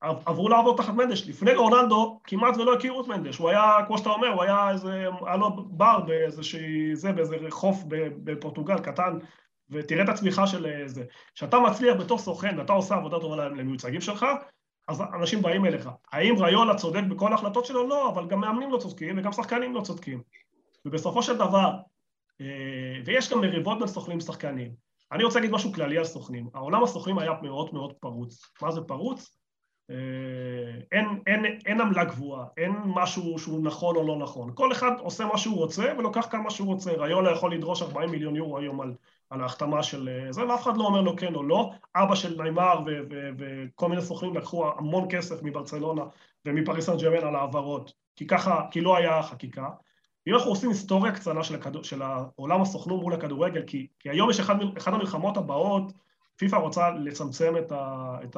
עברו 0.00 0.48
לעבוד 0.48 0.76
תחת 0.76 0.94
מנדש. 0.94 1.28
לפני 1.28 1.54
רונלדו 1.54 2.20
כמעט 2.24 2.56
ולא 2.56 2.74
הכירו 2.74 3.00
את 3.00 3.06
מנדש. 3.06 3.36
הוא 3.38 3.48
היה, 3.48 3.76
כמו 3.86 3.98
שאתה 3.98 4.10
אומר, 4.10 4.28
הוא 4.28 4.42
היה 4.42 4.70
איזה, 4.70 5.04
היה 5.26 5.36
לו 5.36 5.50
בר 5.50 6.00
באיזושהי, 6.00 6.96
זה, 6.96 7.12
באיזה 7.12 7.36
חוף 7.50 7.82
בפורטוגל 8.24 8.78
קטן, 8.78 9.18
ותראה 9.70 10.04
את 10.04 10.08
הצמיחה 10.08 10.46
של 10.46 10.66
אה, 10.66 10.88
זה. 10.88 11.04
כשאתה 11.34 11.58
מצליח 11.58 11.96
בתור 11.96 12.18
סוכן 12.18 12.58
ואתה 12.58 12.72
עושה 12.72 12.94
עבודה 12.94 13.20
טובה 13.20 13.48
למיוצגים 13.48 14.00
שלך, 14.00 14.26
אז 14.88 15.02
אנשים 15.20 15.42
באים 15.42 15.66
אליך. 15.66 15.88
האם 16.12 16.42
ריולה 16.42 16.74
צודק 16.74 17.02
בכל 17.08 17.32
ההחלטות 17.32 17.64
שלו? 17.64 17.88
לא, 17.88 18.08
אבל 18.08 18.26
גם 18.26 18.40
מאמנים 18.40 18.70
לא 18.70 18.78
צודקים 18.78 19.18
וגם 19.18 19.32
שחקנים 19.32 19.74
לא 19.74 19.80
צודקים. 19.80 20.22
ובסופו 20.84 21.22
של 21.22 21.36
דבר, 21.36 21.72
אה, 22.40 22.46
ויש 23.04 23.32
גם 23.32 23.40
מריבות 23.40 23.78
בין 23.78 23.88
סוכנים 23.88 24.18
ושחקנים. 24.18 24.72
אני 25.12 25.24
רוצה 25.24 25.38
להגיד 25.38 25.54
משהו 25.54 25.72
כללי 25.72 25.98
על 25.98 26.04
סוכנים. 26.04 26.48
העולם 26.54 26.84
הסוכנים 26.84 27.18
היה 27.18 27.32
מאוד 27.42 27.74
מאוד 27.74 27.92
פרוץ. 27.92 28.52
מה 28.62 28.70
זה 28.70 28.80
פרוץ? 28.80 29.37
אה, 29.90 29.94
אין, 30.92 31.06
אין, 31.26 31.44
אין 31.66 31.80
עמלה 31.80 32.04
גבוהה, 32.04 32.46
אין 32.56 32.72
משהו 32.84 33.38
שהוא 33.38 33.64
נכון 33.64 33.96
או 33.96 34.06
לא 34.06 34.16
נכון. 34.16 34.50
כל 34.54 34.72
אחד 34.72 34.90
עושה 35.00 35.26
מה 35.26 35.38
שהוא 35.38 35.56
רוצה 35.56 35.92
ולוקח 35.98 36.26
כמה 36.30 36.50
שהוא 36.50 36.68
רוצה. 36.68 36.92
ריולה 36.92 37.32
יכול 37.32 37.54
לדרוש 37.54 37.82
40 37.82 38.10
מיליון 38.10 38.36
יורו 38.36 38.58
היום 38.58 38.80
על, 38.80 38.94
על 39.30 39.40
ההחתמה 39.40 39.82
של 39.82 40.08
אה, 40.08 40.32
זה, 40.32 40.46
ואף 40.46 40.62
אחד 40.62 40.76
לא 40.76 40.84
אומר 40.84 41.00
לו 41.00 41.16
כן 41.16 41.34
או 41.34 41.42
לא. 41.42 41.70
אבא 41.96 42.14
של 42.14 42.42
ניימר 42.42 42.80
וכל 43.38 43.88
מיני 43.88 44.02
סוכנים 44.02 44.36
לקחו 44.36 44.66
המון 44.78 45.06
כסף 45.10 45.42
מברצלונה 45.42 46.02
ומפריס 46.44 46.86
סן 46.86 47.06
על 47.22 47.36
העברות, 47.36 47.92
כי 48.16 48.26
ככה, 48.26 48.60
כי 48.70 48.80
לא 48.80 48.96
היה 48.96 49.22
חקיקה. 49.22 49.68
אם 50.26 50.34
אנחנו 50.34 50.50
עושים 50.50 50.70
היסטוריה 50.70 51.12
קצנה 51.12 51.44
של, 51.44 51.54
הכדור, 51.54 51.84
של 51.84 52.02
העולם 52.02 52.62
הסוכנות 52.62 53.02
מול 53.02 53.14
הכדורגל, 53.14 53.62
כי, 53.66 53.86
כי 53.98 54.10
היום 54.10 54.30
יש 54.30 54.40
אחד 54.40 54.94
המלחמות 54.94 55.36
הבאות, 55.36 55.92
פיפ"א 56.36 56.56
רוצה 56.56 56.90
לצמצם 56.90 57.54
את, 57.56 57.72
ה, 57.72 58.16
את 58.24 58.36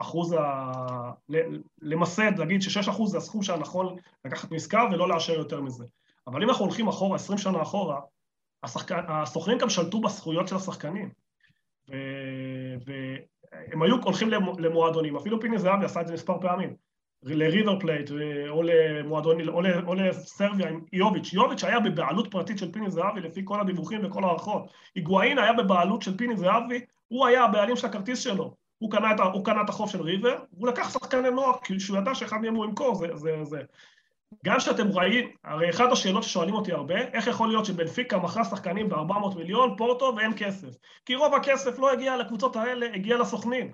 האחוז, 0.00 0.32
ה, 0.32 0.72
למסד, 1.82 2.38
להגיד 2.38 2.62
ש-6% 2.62 3.06
זה 3.06 3.18
הסכום 3.18 3.42
שהנכון 3.42 3.96
לקחת 4.24 4.50
מזכר 4.50 4.86
ולא 4.92 5.08
לאשר 5.08 5.32
יותר 5.32 5.60
מזה. 5.60 5.84
אבל 6.26 6.42
אם 6.42 6.48
אנחנו 6.50 6.64
הולכים 6.64 6.88
אחורה, 6.88 7.16
20 7.16 7.38
שנה 7.38 7.62
אחורה, 7.62 8.00
השחק... 8.62 8.92
הסוכנים 9.08 9.58
גם 9.58 9.70
שלטו 9.70 10.00
בזכויות 10.00 10.48
של 10.48 10.56
השחקנים. 10.56 11.10
ו... 11.90 11.94
והם 12.86 13.82
היו 13.82 13.96
הולכים 14.02 14.30
למועדונים, 14.58 15.16
אפילו 15.16 15.40
פיני 15.40 15.58
זהבי 15.58 15.84
עשה 15.84 16.00
את 16.00 16.06
זה 16.06 16.12
מספר 16.12 16.40
פעמים. 16.40 16.76
לריבר 17.22 17.80
פלייט 17.80 18.10
או 18.48 18.62
למועדון, 18.62 19.48
או, 19.48 19.60
או 19.86 19.94
לסרביה 19.94 20.68
עם 20.68 20.84
יוביץ'. 20.92 21.32
יוביץ' 21.32 21.64
היה 21.64 21.80
בבעלות 21.80 22.30
פרטית 22.30 22.58
של 22.58 22.72
פיני 22.72 22.90
זהבי 22.90 23.20
לפי 23.20 23.40
כל 23.44 23.60
הדיווחים 23.60 24.00
וכל 24.04 24.24
ההערכות. 24.24 24.72
היגואין 24.94 25.38
היה 25.38 25.52
בבעלות 25.52 26.02
של 26.02 26.16
פיני 26.16 26.36
זהבי, 26.36 26.80
הוא 27.08 27.26
היה 27.26 27.44
הבעלים 27.44 27.76
של 27.76 27.86
הכרטיס 27.86 28.18
שלו. 28.18 28.54
הוא 28.78 28.90
קנה, 28.90 29.14
את, 29.14 29.20
הוא 29.20 29.44
קנה 29.44 29.62
את 29.62 29.68
החוב 29.68 29.90
של 29.90 30.02
ריבר, 30.02 30.38
הוא 30.50 30.68
לקח 30.68 30.90
שחקני 30.90 31.30
נוער, 31.30 31.58
כי 31.64 31.74
הוא 31.88 31.98
ידע 31.98 32.14
שאחד 32.14 32.36
מהם 32.42 32.54
הוא 32.54 32.64
ימכור, 32.64 32.94
זה, 32.94 33.06
זה, 33.14 33.44
זה. 33.44 33.60
גם 34.44 34.60
שאתם 34.60 34.88
רואים, 34.88 35.30
הרי 35.44 35.70
אחת 35.70 35.92
השאלות 35.92 36.22
ששואלים 36.22 36.54
אותי 36.54 36.72
הרבה, 36.72 36.98
איך 36.98 37.26
יכול 37.26 37.48
להיות 37.48 37.64
שבנפיקה 37.64 38.18
מכרה 38.18 38.44
שחקנים 38.44 38.88
ב-400 38.88 39.36
מיליון, 39.36 39.76
פורטו, 39.76 40.14
ואין 40.16 40.32
כסף? 40.36 40.68
כי 41.06 41.14
רוב 41.14 41.34
הכסף 41.34 41.78
לא 41.78 41.92
הגיע 41.92 42.16
לקבוצות 42.16 42.56
האלה, 42.56 42.86
הגיע 42.94 43.16
לסוכנים. 43.16 43.72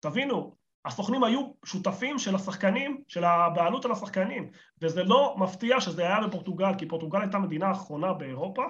תבינו, 0.00 0.56
הסוכנים 0.84 1.24
היו 1.24 1.40
שותפים 1.64 2.18
של 2.18 2.34
השחקנים, 2.34 3.02
של 3.08 3.24
הבעלות 3.24 3.84
על 3.84 3.92
השחקנים, 3.92 4.50
וזה 4.82 5.04
לא 5.04 5.34
מפתיע 5.38 5.80
שזה 5.80 6.02
היה 6.02 6.20
בפורטוגל, 6.26 6.74
כי 6.78 6.88
פורטוגל 6.88 7.20
הייתה 7.20 7.38
מדינה 7.38 7.66
האחרונה 7.66 8.12
באירופה 8.12 8.62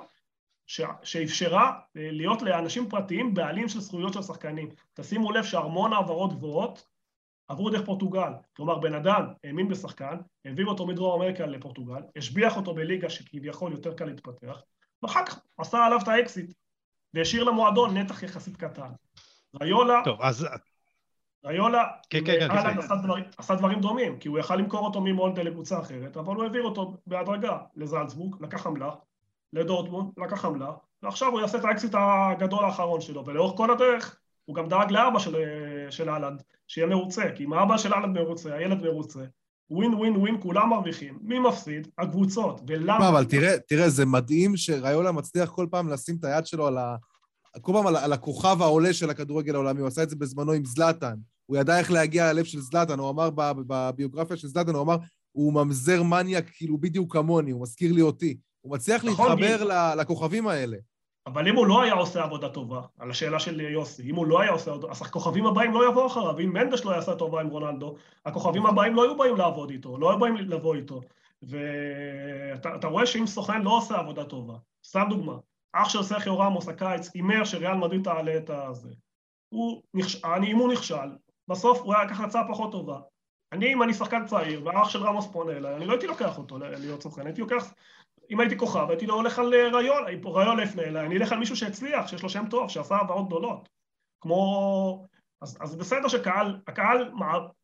שאפשרה 1.02 1.72
אה, 1.96 2.10
להיות 2.10 2.42
לאנשים 2.42 2.88
פרטיים 2.88 3.34
בעלים 3.34 3.68
של 3.68 3.80
זכויות 3.80 4.12
של 4.12 4.22
שחקנים. 4.22 4.68
תשימו 4.94 5.32
לב 5.32 5.44
שהמון 5.44 5.92
העברות 5.92 6.32
גבוהות 6.32 6.86
עברו 7.48 7.70
דרך 7.70 7.84
פורטוגל. 7.84 8.32
כלומר, 8.56 8.78
בן 8.78 8.94
אדם 8.94 9.26
האמין 9.44 9.68
בשחקן, 9.68 10.16
העביר 10.44 10.66
אותו 10.66 10.86
מדרום 10.86 11.22
אמריקה 11.22 11.46
לפורטוגל, 11.46 12.00
השביח 12.16 12.56
אותו 12.56 12.74
בליגה 12.74 13.10
שכביכול 13.10 13.72
יותר 13.72 13.94
קל 13.94 14.04
להתפתח, 14.04 14.62
ואחר 15.02 15.26
כך 15.26 15.40
עשה 15.58 15.86
עליו 15.86 15.98
את 16.02 16.08
האקזיט, 16.08 16.52
והשאיר 17.14 17.44
למועדון 17.44 17.96
נתח 17.96 18.22
יחסית 18.22 18.56
קטן. 18.56 18.90
ריולה... 19.60 20.00
טוב, 20.04 20.22
אז... 20.22 20.46
ריולה, 21.44 21.84
כן, 22.10 22.24
כן, 22.26 22.40
כן, 22.40 22.50
הולאנד 22.50 22.78
עשה, 22.78 22.94
דבר, 22.94 23.14
עשה 23.38 23.54
דברים 23.54 23.80
דומים, 23.80 24.18
כי 24.18 24.28
הוא 24.28 24.38
יכל 24.38 24.56
למכור 24.56 24.86
אותו 24.86 25.00
ממולדה 25.00 25.42
לקבוצה 25.42 25.78
אחרת, 25.78 26.16
אבל 26.16 26.34
הוא 26.34 26.44
העביר 26.44 26.62
אותו 26.62 26.96
בהדרגה 27.06 27.58
לזלצבורג, 27.76 28.42
לקח 28.42 28.66
עמלה, 28.66 28.90
לדורטמונד, 29.56 30.10
לקח 30.16 30.44
עמלה, 30.44 30.70
ועכשיו 31.02 31.32
הוא 31.32 31.40
יעשה 31.40 31.58
את 31.58 31.64
האקזיט 31.64 31.94
הגדול 31.94 32.64
האחרון 32.64 33.00
שלו, 33.00 33.26
ולאורך 33.26 33.56
כל 33.56 33.70
הדרך 33.70 34.18
הוא 34.44 34.56
גם 34.56 34.68
דאג 34.68 34.90
לאבא 34.90 35.18
של, 35.18 35.36
של 35.90 36.10
אהלנד, 36.10 36.42
שיהיה 36.66 36.86
מרוצה, 36.86 37.22
כי 37.34 37.44
אם 37.44 37.52
האבא 37.52 37.78
של 37.78 37.94
אהלנד 37.94 38.18
מרוצה, 38.18 38.54
הילד 38.54 38.82
מרוצה, 38.82 39.20
ווין 39.70 39.94
ווין 39.94 40.16
ווין, 40.16 40.40
כולם 40.40 40.70
מרוויחים. 40.70 41.18
מי 41.22 41.38
מפסיד? 41.38 41.88
הקבוצות. 41.98 42.60
ולמה? 42.66 43.08
אבל 43.08 43.24
תראה, 43.24 43.58
תראה, 43.68 43.88
זה 43.88 44.06
מדהים 44.06 44.56
שריולה 44.56 45.12
מצליח 45.12 45.50
כל 45.50 45.66
פעם 45.70 45.88
לשים 45.88 46.16
את 46.20 46.24
היד 46.24 46.46
שלו 46.46 46.66
על 46.66 46.78
ה... 46.78 46.96
כל 47.60 47.72
פעם 47.72 47.86
על, 47.86 47.96
על 47.96 48.12
הכוכב 48.12 48.62
העולה 48.62 48.92
של 48.92 49.10
הכדורגל 49.10 49.54
העולמי, 49.54 49.80
הוא 49.80 49.88
עשה 49.88 50.02
את 50.02 50.10
זה 50.10 50.16
בזמנו 50.16 50.52
עם 50.52 50.64
זלאטן. 50.64 51.14
הוא 51.46 51.56
ידע 51.56 51.78
איך 51.78 51.90
להגיע 51.90 52.32
ללב 52.32 52.44
של 52.44 52.60
זלאטן, 52.60 52.98
הוא 52.98 53.10
אמר 53.10 53.30
בביוגרפיה 53.66 54.36
של 54.36 54.48
זלאטן, 54.48 54.74
הוא 54.74 54.82
אמר, 54.82 54.96
הוא 55.32 55.52
ממזר 55.52 56.02
מניאק 56.02 56.50
כאילו 56.52 56.78
בדיוק 56.78 57.12
כמוני, 57.12 57.50
הוא 57.50 57.62
מזכיר 57.62 57.92
לי 57.92 58.02
אותי. 58.02 58.36
הוא 58.66 58.74
מצליח 58.74 59.04
נכון, 59.04 59.28
להתחבר 59.28 59.64
ל, 59.64 60.00
לכוכבים 60.00 60.48
האלה. 60.48 60.76
אבל 61.26 61.48
אם 61.48 61.56
הוא 61.56 61.66
לא 61.66 61.82
היה 61.82 61.94
עושה 61.94 62.22
עבודה 62.22 62.48
טובה, 62.48 62.80
על 62.98 63.10
השאלה 63.10 63.40
של 63.40 63.60
יוסי, 63.60 64.10
אם 64.10 64.14
הוא 64.14 64.26
לא 64.26 64.40
היה 64.40 64.50
עושה, 64.50 64.72
אז 64.90 65.02
הכוכבים 65.02 65.46
הבאים 65.46 65.74
לא 65.74 65.88
יבואו 65.88 66.06
אחריו, 66.06 66.38
אם 66.38 66.52
מנדש 66.52 66.84
לא 66.84 66.90
יעשה 66.90 67.14
טובה 67.14 67.40
עם 67.40 67.46
רונלדו, 67.46 67.96
הכוכבים 68.26 68.66
הבאים 68.66 68.94
לא 68.94 69.04
היו 69.04 69.16
באים 69.16 69.36
לעבוד 69.36 69.70
איתו, 69.70 69.98
לא 69.98 70.10
היו 70.10 70.18
באים 70.18 70.36
לבוא 70.36 70.74
איתו. 70.74 71.00
ואתה 71.42 72.86
רואה 72.86 73.06
שאם 73.06 73.26
סוכן 73.26 73.62
לא 73.62 73.70
עושה 73.70 73.96
עבודה 73.96 74.24
טובה, 74.24 74.54
סתם 74.86 75.06
דוגמה, 75.10 75.36
אח 75.72 75.88
של 75.88 76.02
סרחיו 76.02 76.38
רמוס 76.38 76.68
הקיץ 76.68 77.10
הימר 77.14 77.44
שריאל 77.44 77.74
מדריד 77.74 78.04
תעלה 78.04 78.36
את 78.36 78.50
הזה. 78.50 78.90
הוא 79.48 79.82
נכשל, 79.94 80.28
אם 80.46 80.56
הוא 80.56 80.72
נכשל, 80.72 81.16
בסוף 81.48 81.80
הוא 81.80 81.94
היה 81.94 82.04
לקח 82.04 82.20
הצעה 82.20 82.48
פחות 82.48 82.72
טובה. 82.72 82.98
אני, 83.52 83.72
אם 83.72 83.82
אני 83.82 83.94
שחקן 83.94 84.26
צעיר, 84.26 84.62
והאח 84.64 84.88
של 84.88 85.02
רמוס 85.02 85.26
פונה 85.32 85.52
אליי, 85.52 85.76
אני 85.76 85.86
לא 85.86 85.92
הייתי 85.92 86.06
לוקח 86.06 86.38
אותו 86.38 86.58
להיות 86.58 87.02
סוכן, 87.02 87.26
הייתי 87.26 87.40
לוקח 87.40 87.72
אם 88.30 88.40
הייתי 88.40 88.58
כוכב, 88.58 88.86
הייתי 88.88 89.06
לא 89.06 89.14
הולך 89.14 89.38
על 89.38 89.54
אה, 89.54 89.68
רעיון, 89.72 90.04
רעיון 90.24 90.60
לפני 90.60 90.82
אליי, 90.82 91.06
אני 91.06 91.16
אלך 91.16 91.32
על 91.32 91.38
מישהו 91.38 91.56
שהצליח, 91.56 92.08
שיש 92.08 92.22
לו 92.22 92.28
שם 92.28 92.44
טוב, 92.50 92.70
שעשה 92.70 92.96
העברות 92.96 93.26
גדולות. 93.26 93.68
כמו... 94.20 95.06
אז, 95.42 95.58
אז 95.60 95.76
בסדר 95.76 96.08
שקהל, 96.08 96.60
הקהל 96.66 97.10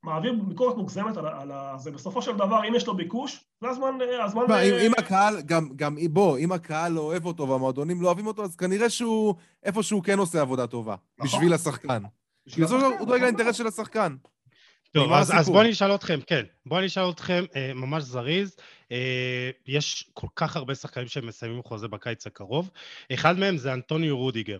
מעביר 0.03 0.33
ביקורת 0.33 0.77
מוגזמת 0.77 1.17
על, 1.17 1.27
על 1.27 1.53
זה, 1.79 1.91
בסופו 1.91 2.23
של 2.23 2.37
דבר, 2.37 2.69
אם 2.69 2.75
יש 2.75 2.87
לו 2.87 2.97
ביקוש, 2.97 3.45
זה 3.61 3.69
הזמן... 3.69 3.99
אה, 4.01 4.25
הזמן 4.25 4.43
מה, 4.49 4.61
אם, 4.63 4.75
אם 4.75 4.93
הקהל, 4.99 5.41
גם, 5.47 5.69
גם 5.77 5.97
בוא, 6.11 6.39
אם 6.39 6.53
הקהל 6.53 6.93
לא 6.93 7.01
אוהב 7.01 7.27
אותו 7.27 7.49
והמועדונים 7.49 8.03
לא 8.03 8.07
אוהבים 8.07 8.27
אותו, 8.27 8.45
אז 8.45 8.57
כנראה 8.57 8.91
שהוא 8.91 9.35
איפשהו 9.63 10.03
כן 10.03 10.19
עושה 10.19 10.41
עבודה 10.41 10.67
טובה, 10.67 10.95
נכון. 11.19 11.27
בשביל 11.27 11.53
השחקן. 11.53 12.03
בשביל 12.47 12.65
השחקן, 12.65 12.85
הוא 12.99 13.07
דואג 13.07 13.21
לאינטרס 13.21 13.57
של 13.57 13.67
השחקן. 13.67 14.17
טוב, 14.93 15.13
אז, 15.13 15.33
אז 15.39 15.51
בואו 15.51 15.63
נשאל 15.63 15.95
אתכם, 15.95 16.21
כן, 16.27 16.45
בואו 16.67 16.81
נשאל 16.81 17.11
אתכם 17.11 17.45
אה, 17.57 17.75
ממש 17.75 18.03
זריז. 18.03 18.57
אה, 18.93 19.51
יש 19.67 20.11
כל 20.15 20.27
כך 20.37 20.57
הרבה 20.57 20.75
שחקנים 20.75 21.09
שמסיימים 21.09 21.63
חוזה 21.63 21.89
בקיץ 21.89 22.27
הקרוב. 22.27 22.71
אחד 23.13 23.39
מהם 23.39 23.57
זה 23.57 23.73
אנטוניו 23.73 24.19
רודיגר, 24.19 24.59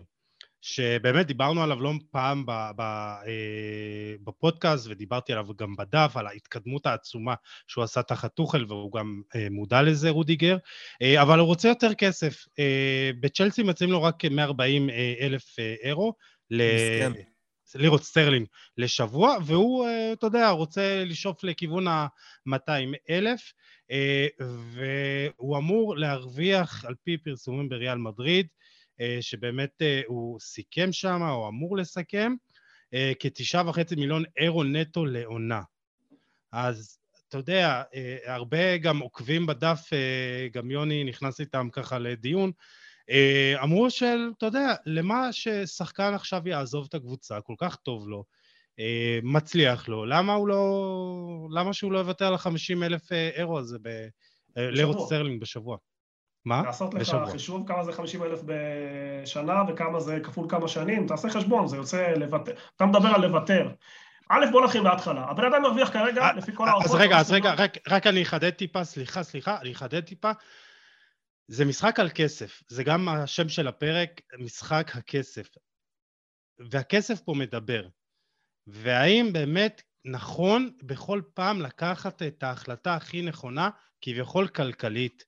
שבאמת 0.61 1.27
דיברנו 1.27 1.63
עליו 1.63 1.81
לא 1.81 1.93
פעם 2.11 2.45
ב, 2.45 2.51
ב, 2.75 2.81
אה, 2.81 4.15
בפודקאסט, 4.23 4.87
ודיברתי 4.89 5.33
עליו 5.33 5.47
גם 5.57 5.75
בדף, 5.75 6.11
על 6.15 6.27
ההתקדמות 6.27 6.85
העצומה 6.85 7.33
שהוא 7.67 7.83
עשה 7.83 8.03
תחת 8.03 8.33
טוחל, 8.33 8.65
והוא 8.67 8.91
גם 8.91 9.21
אה, 9.35 9.47
מודע 9.51 9.81
לזה, 9.81 10.09
רודיגר, 10.09 10.57
אה, 11.01 11.21
אבל 11.21 11.39
הוא 11.39 11.47
רוצה 11.47 11.67
יותר 11.67 11.93
כסף. 11.93 12.45
אה, 12.59 13.11
בצ'לסי 13.19 13.63
מציעים 13.63 13.91
לו 13.91 14.03
רק 14.03 14.25
140 14.25 14.89
אה, 14.89 15.13
אלף 15.19 15.59
אה, 15.59 15.75
אירו. 15.83 16.13
מסכן. 16.51 17.32
לירות 17.75 18.03
סטרלינג 18.03 18.47
לשבוע, 18.77 19.37
והוא, 19.45 19.87
אה, 19.87 20.13
אתה 20.13 20.27
יודע, 20.27 20.49
רוצה 20.49 21.03
לשאוף 21.05 21.43
לכיוון 21.43 21.87
ה-200 21.87 22.95
אלף, 23.09 23.53
אה, 23.91 24.27
והוא 24.39 25.57
אמור 25.57 25.97
להרוויח, 25.97 26.85
על 26.85 26.95
פי 27.03 27.17
פרסומים 27.17 27.69
בריאל 27.69 27.97
מדריד, 27.97 28.47
אה, 29.01 29.17
שבאמת 29.21 29.81
הוא 30.07 30.39
סיכם 30.39 30.91
שם, 30.91 31.21
או 31.21 31.47
אמור 31.47 31.77
לסכם, 31.77 32.33
כתשעה 33.19 33.69
וחצי 33.69 33.95
מיליון 33.95 34.23
אירו 34.37 34.63
נטו 34.63 35.05
לעונה. 35.05 35.61
אז 36.51 36.97
אתה 37.27 37.37
יודע, 37.37 37.83
הרבה 38.25 38.77
גם 38.77 38.99
עוקבים 38.99 39.45
בדף, 39.45 39.89
גם 40.51 40.71
יוני 40.71 41.03
נכנס 41.03 41.39
איתם 41.39 41.67
ככה 41.71 41.99
לדיון, 41.99 42.51
אמרו 43.63 43.89
של, 43.89 44.31
אתה 44.37 44.45
יודע, 44.45 44.73
למה 44.85 45.27
ששחקן 45.31 46.13
עכשיו 46.13 46.47
יעזוב 46.47 46.85
את 46.89 46.93
הקבוצה, 46.93 47.41
כל 47.41 47.55
כך 47.57 47.75
טוב 47.75 48.07
לו, 48.07 48.23
אה, 48.79 49.19
מצליח 49.23 49.87
לו, 49.87 50.05
למה 50.05 50.33
הוא 50.33 50.47
לא... 50.47 51.47
למה 51.51 51.73
שהוא 51.73 51.91
לא 51.91 51.99
יוותר 51.99 52.27
על 52.27 52.33
ה-50 52.33 52.83
אלף 52.83 53.11
אה, 53.11 53.29
אירו 53.35 53.59
הזה 53.59 53.77
ב... 53.81 54.07
לירות 54.57 55.05
סטרלינג 55.05 55.41
בשבוע? 55.41 55.77
מה? 56.45 56.61
לעשות 56.65 56.93
לך 56.93 57.01
בשבוע. 57.01 57.31
חישוב 57.31 57.67
כמה 57.67 57.83
זה 57.83 57.91
50 57.91 58.23
אלף 58.23 58.39
בשנה 58.45 59.63
וכמה 59.67 59.99
זה 59.99 60.19
כפול 60.23 60.49
כמה 60.49 60.67
שנים, 60.67 61.07
תעשה 61.07 61.29
חשבון, 61.29 61.67
זה 61.67 61.77
יוצא 61.77 62.13
לוותר. 62.17 62.51
אתה 62.75 62.85
מדבר 62.85 63.09
על 63.09 63.21
לוותר. 63.21 63.69
א', 64.29 64.45
בוא 64.51 64.63
נתחיל 64.63 64.81
מההתחלה. 64.81 65.25
הבן 65.29 65.45
אדם 65.45 65.61
מרוויח 65.61 65.93
כרגע, 65.93 66.33
לפי 66.37 66.51
כל 66.55 66.67
הערכות... 66.67 66.85
אז 66.85 66.95
רגע, 66.95 67.17
אז 67.17 67.31
רגע, 67.31 67.53
רק, 67.53 67.77
רק 67.87 68.07
אני 68.07 68.21
אחדד 68.21 68.49
טיפה, 68.49 68.83
סליחה, 68.83 69.23
סליחה, 69.23 69.57
אני 69.61 69.71
אחדד 69.71 69.99
טיפה. 69.99 70.31
זה 71.53 71.65
משחק 71.65 71.99
על 71.99 72.09
כסף, 72.15 72.63
זה 72.67 72.83
גם 72.83 73.09
השם 73.09 73.49
של 73.49 73.67
הפרק, 73.67 74.21
משחק 74.39 74.91
הכסף. 74.93 75.47
והכסף 76.69 77.21
פה 77.21 77.33
מדבר. 77.33 77.87
והאם 78.67 79.29
באמת 79.33 79.81
נכון 80.05 80.71
בכל 80.83 81.21
פעם 81.33 81.61
לקחת 81.61 82.21
את 82.21 82.43
ההחלטה 82.43 82.95
הכי 82.95 83.21
נכונה, 83.21 83.69
כביכול 84.01 84.47
כלכלית. 84.47 85.23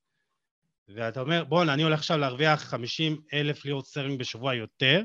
ואתה 0.88 1.20
אומר, 1.20 1.44
בואנה, 1.44 1.74
אני 1.74 1.84
הולך 1.84 2.00
עכשיו 2.00 2.18
להרוויח 2.18 2.64
50 2.64 3.22
אלף 3.34 3.66
לירות 3.66 3.88
סטרלינג 3.88 4.20
בשבוע 4.20 4.54
יותר, 4.54 5.04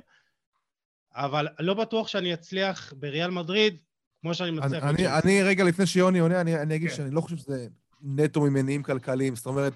אבל 1.14 1.48
לא 1.58 1.74
בטוח 1.74 2.08
שאני 2.08 2.34
אצליח 2.34 2.92
בריאל 2.96 3.30
מדריד 3.30 3.82
כמו 4.20 4.34
שאני 4.34 4.50
מצליח. 4.50 4.84
אני, 4.84 5.06
אני, 5.06 5.18
אני 5.22 5.42
רגע 5.42 5.64
לפני 5.64 5.86
שיוני 5.86 6.18
עונה, 6.18 6.40
אני, 6.40 6.56
אני 6.56 6.76
אגיד 6.76 6.90
כן. 6.90 6.96
שאני 6.96 7.10
לא 7.10 7.20
חושב 7.20 7.36
שזה 7.36 7.66
נטו 8.02 8.40
ממניעים 8.40 8.82
כלכליים. 8.82 9.36
זאת 9.36 9.46
אומרת, 9.46 9.72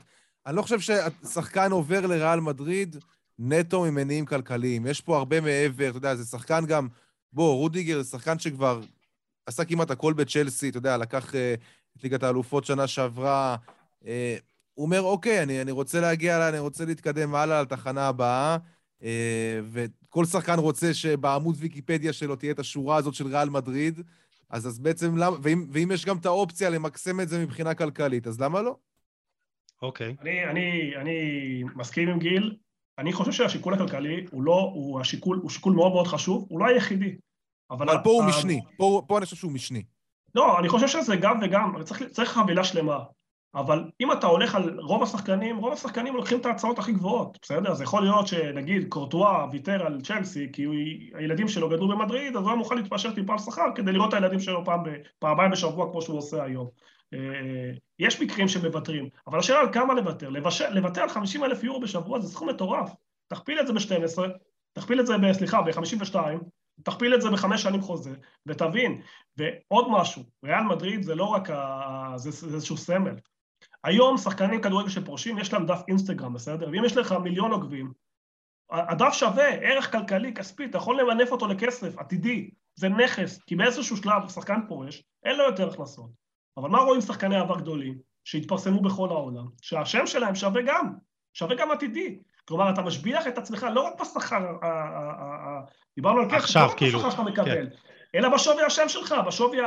אני 0.47 0.57
לא 0.57 0.63
חושב 0.63 0.81
ששחקן 0.81 1.73
עובר 1.73 2.07
לריאל 2.07 2.41
מדריד 2.41 2.97
נטו 3.39 3.83
ממניעים 3.83 4.27
כלכליים. 4.27 4.87
יש 4.87 5.01
פה 5.01 5.17
הרבה 5.17 5.41
מעבר, 5.41 5.89
אתה 5.89 5.99
יודע, 5.99 6.15
זה 6.15 6.25
שחקן 6.25 6.67
גם... 6.67 6.89
בוא, 7.33 7.55
רודיגר 7.55 8.03
זה 8.03 8.11
שחקן 8.11 8.39
שכבר 8.39 8.81
עשה 9.47 9.65
כמעט 9.65 9.91
הכל 9.91 10.13
בצ'לסי, 10.13 10.69
אתה 10.69 10.79
יודע, 10.79 10.97
לקח 10.97 11.31
uh, 11.31 11.37
את 11.97 12.05
ליגת 12.05 12.23
האלופות 12.23 12.65
שנה 12.65 12.87
שעברה. 12.87 13.57
Uh, 14.03 14.07
הוא 14.75 14.85
אומר, 14.85 15.03
אוקיי, 15.03 15.43
אני, 15.43 15.63
אני 15.63 15.71
רוצה 15.71 16.01
להגיע, 16.01 16.49
אני 16.49 16.59
רוצה 16.59 16.85
להתקדם 16.85 17.35
הלאה 17.35 17.63
לתחנה 17.63 18.09
הבאה, 18.09 18.57
uh, 19.01 19.05
וכל 19.73 20.25
שחקן 20.25 20.59
רוצה 20.59 20.95
שבעמוד 20.95 21.57
ויקיפדיה 21.59 22.13
שלו 22.13 22.37
תהיה 22.37 22.53
את 22.53 22.59
השורה 22.59 22.97
הזאת 22.97 23.15
של 23.15 23.27
ריאל 23.27 23.51
מדריד, 23.51 24.01
אז, 24.51 24.67
אז 24.67 24.79
בעצם 24.79 25.17
למה... 25.17 25.37
ואם, 25.43 25.67
ואם 25.73 25.91
יש 25.93 26.05
גם 26.05 26.17
את 26.17 26.27
האופציה 26.27 26.71
למקסם 26.71 27.21
את 27.21 27.29
זה 27.29 27.43
מבחינה 27.43 27.75
כלכלית, 27.75 28.27
אז 28.27 28.41
למה 28.41 28.63
לא? 28.63 28.77
אוקיי. 29.85 30.17
אני, 30.21 30.45
אני, 30.45 30.97
אני 30.97 31.19
מסכים 31.75 32.09
עם 32.09 32.19
גיל, 32.19 32.57
אני 32.99 33.13
חושב 33.13 33.33
שהשיקול 33.33 33.75
הכלכלי 33.75 34.25
הוא 34.31 34.43
לא, 34.43 34.71
הוא 34.75 35.01
השיקול, 35.01 35.41
הוא 35.43 35.51
שיקול 35.51 35.73
מאוד 35.73 35.93
מאוד 35.93 36.07
חשוב, 36.07 36.47
הוא 36.49 36.61
לא 36.61 36.67
היחידי. 36.67 37.17
אבל, 37.71 37.91
אבל 37.91 37.99
פה 38.05 38.11
הוא 38.11 38.25
משני, 38.25 38.61
פה, 38.77 39.03
פה 39.09 39.19
אני 39.19 39.25
חושב 39.25 39.37
שהוא 39.37 39.53
משני. 39.53 39.83
לא, 40.35 40.59
אני 40.59 40.69
חושב 40.69 40.89
שזה 40.89 41.17
גם 41.17 41.39
וגם, 41.43 41.83
צריך, 41.85 42.03
צריך 42.03 42.31
חבילה 42.31 42.65
שלמה. 42.65 42.99
אבל 43.55 43.91
אם 44.01 44.13
אתה 44.13 44.27
הולך 44.27 44.55
על 44.55 44.81
רוב 44.81 45.03
השחקנים, 45.03 45.57
רוב 45.57 45.73
השחקנים 45.73 46.17
לוקחים 46.17 46.41
את 46.41 46.47
ההצעות 46.47 46.79
הכי 46.79 46.93
גבוהות, 46.93 47.39
בסדר? 47.43 47.71
אז 47.71 47.81
יכול 47.81 48.03
להיות 48.03 48.27
שנגיד 48.27 48.89
קורטואה 48.89 49.47
ויתר 49.53 49.87
על 49.87 50.01
צ'לסי, 50.01 50.49
כי 50.53 50.65
הוא, 50.65 50.75
הילדים 51.15 51.49
שלו 51.49 51.69
גדלו 51.69 51.89
במדריד, 51.89 52.37
אז 52.37 52.43
הוא 52.43 52.51
היה 52.51 52.59
מוכן 52.59 52.77
להתפשר 52.77 53.15
טיפה 53.15 53.33
על 53.33 53.39
שכר 53.39 53.67
כדי 53.75 53.93
לראות 53.93 54.09
את 54.09 54.15
הילדים 54.15 54.41
שלו 54.41 54.65
פעם, 54.65 54.81
פעמיים 55.19 55.51
בשבוע 55.51 55.91
כמו 55.91 56.03
שהוא 56.03 56.19
עושה 56.19 56.45
היום. 56.45 56.69
אה, 57.15 57.71
יש 57.99 58.21
מקרים 58.21 58.49
שמוותרים, 58.49 59.09
אבל 59.27 59.39
השאלה 59.39 59.61
על 59.61 59.73
כמה 59.73 59.95
לוותר. 59.95 60.29
לוותר 60.71 61.03
על 61.03 61.09
50 61.09 61.45
אלף 61.45 61.65
יורו 61.65 61.81
בשבוע 61.81 62.21
זה 62.21 62.29
סכום 62.29 62.49
מטורף. 62.49 62.91
תכפיל 63.29 63.61
את 63.61 63.67
זה 63.67 63.73
ב-12, 63.73 64.19
תכפיל 64.73 65.01
את 65.01 65.07
זה, 65.07 65.19
ב, 65.19 65.33
סליחה, 65.33 65.63
ב-52, 65.63 66.17
תכפיל 66.83 67.15
את 67.15 67.23
זה 67.23 67.31
בחמש 67.31 67.63
שנים 67.63 67.81
חוזה, 67.81 68.15
ותבין, 68.47 69.01
ועוד 69.37 69.87
משהו, 69.91 70.23
ריאל 70.45 70.63
מדריד 70.63 71.03
זה 71.03 71.15
לא 71.15 71.25
רק, 71.25 71.51
ה... 71.51 72.13
זה, 72.17 72.31
זה 72.31 72.55
איזשהו 72.55 72.77
סמל. 72.77 73.15
היום 73.85 74.17
שחקנים 74.17 74.63
כדורגל 74.63 74.89
שפורשים, 74.89 75.39
יש 75.39 75.53
להם 75.53 75.67
דף 75.67 75.83
אינסטגרם, 75.89 76.35
בסדר? 76.35 76.69
ואם 76.73 76.85
יש 76.85 76.97
לך 76.97 77.13
מיליון 77.13 77.53
עוקבים, 77.53 77.93
הדף 78.71 79.13
שווה, 79.13 79.49
ערך 79.49 79.93
כלכלי, 79.93 80.35
כספי, 80.35 80.65
אתה 80.65 80.79
יכול 80.79 81.01
למנף 81.01 81.33
אותו 81.33 81.47
לכסף, 81.47 81.99
עתידי, 81.99 82.51
זה 82.75 82.89
נכס, 82.89 83.43
כי 83.43 83.57
באיזשהו 83.57 83.97
שלב 83.97 84.29
שחקן 84.29 84.61
פורש, 84.69 85.03
אין 85.25 85.37
לו 85.37 85.45
יותר 85.45 85.69
הכנסות. 85.69 86.24
אבל 86.57 86.69
מה 86.71 86.79
רואים 86.79 87.01
שחקני 87.01 87.37
עבר 87.37 87.59
גדולים, 87.59 87.99
שהתפרסמו 88.25 88.81
בכל 88.81 89.09
העולם? 89.09 89.45
שהשם 89.63 90.07
שלהם 90.07 90.35
שווה 90.35 90.63
גם, 90.63 90.93
שווה 91.35 91.57
גם 91.57 91.71
עתידי. 91.71 92.19
כלומר, 92.49 92.71
אתה 92.71 92.83
משביח 92.83 93.27
את 93.27 93.39
עצמך 93.39 93.67
לא 93.75 93.81
רק 93.81 94.01
בשכר, 94.01 94.57
דיברנו 95.97 96.21
על 96.21 96.31
כסף, 96.31 96.57
לא 96.57 96.65
רק 96.65 96.77
כאילו, 96.77 96.99
בשכר 96.99 97.11
שאתה 97.11 97.23
מקבל, 97.23 97.45
כן. 97.45 97.67
אלא 98.15 98.29
בשווי 98.29 98.63
השם 98.63 98.89
שלך, 98.89 99.15
בשווי 99.27 99.59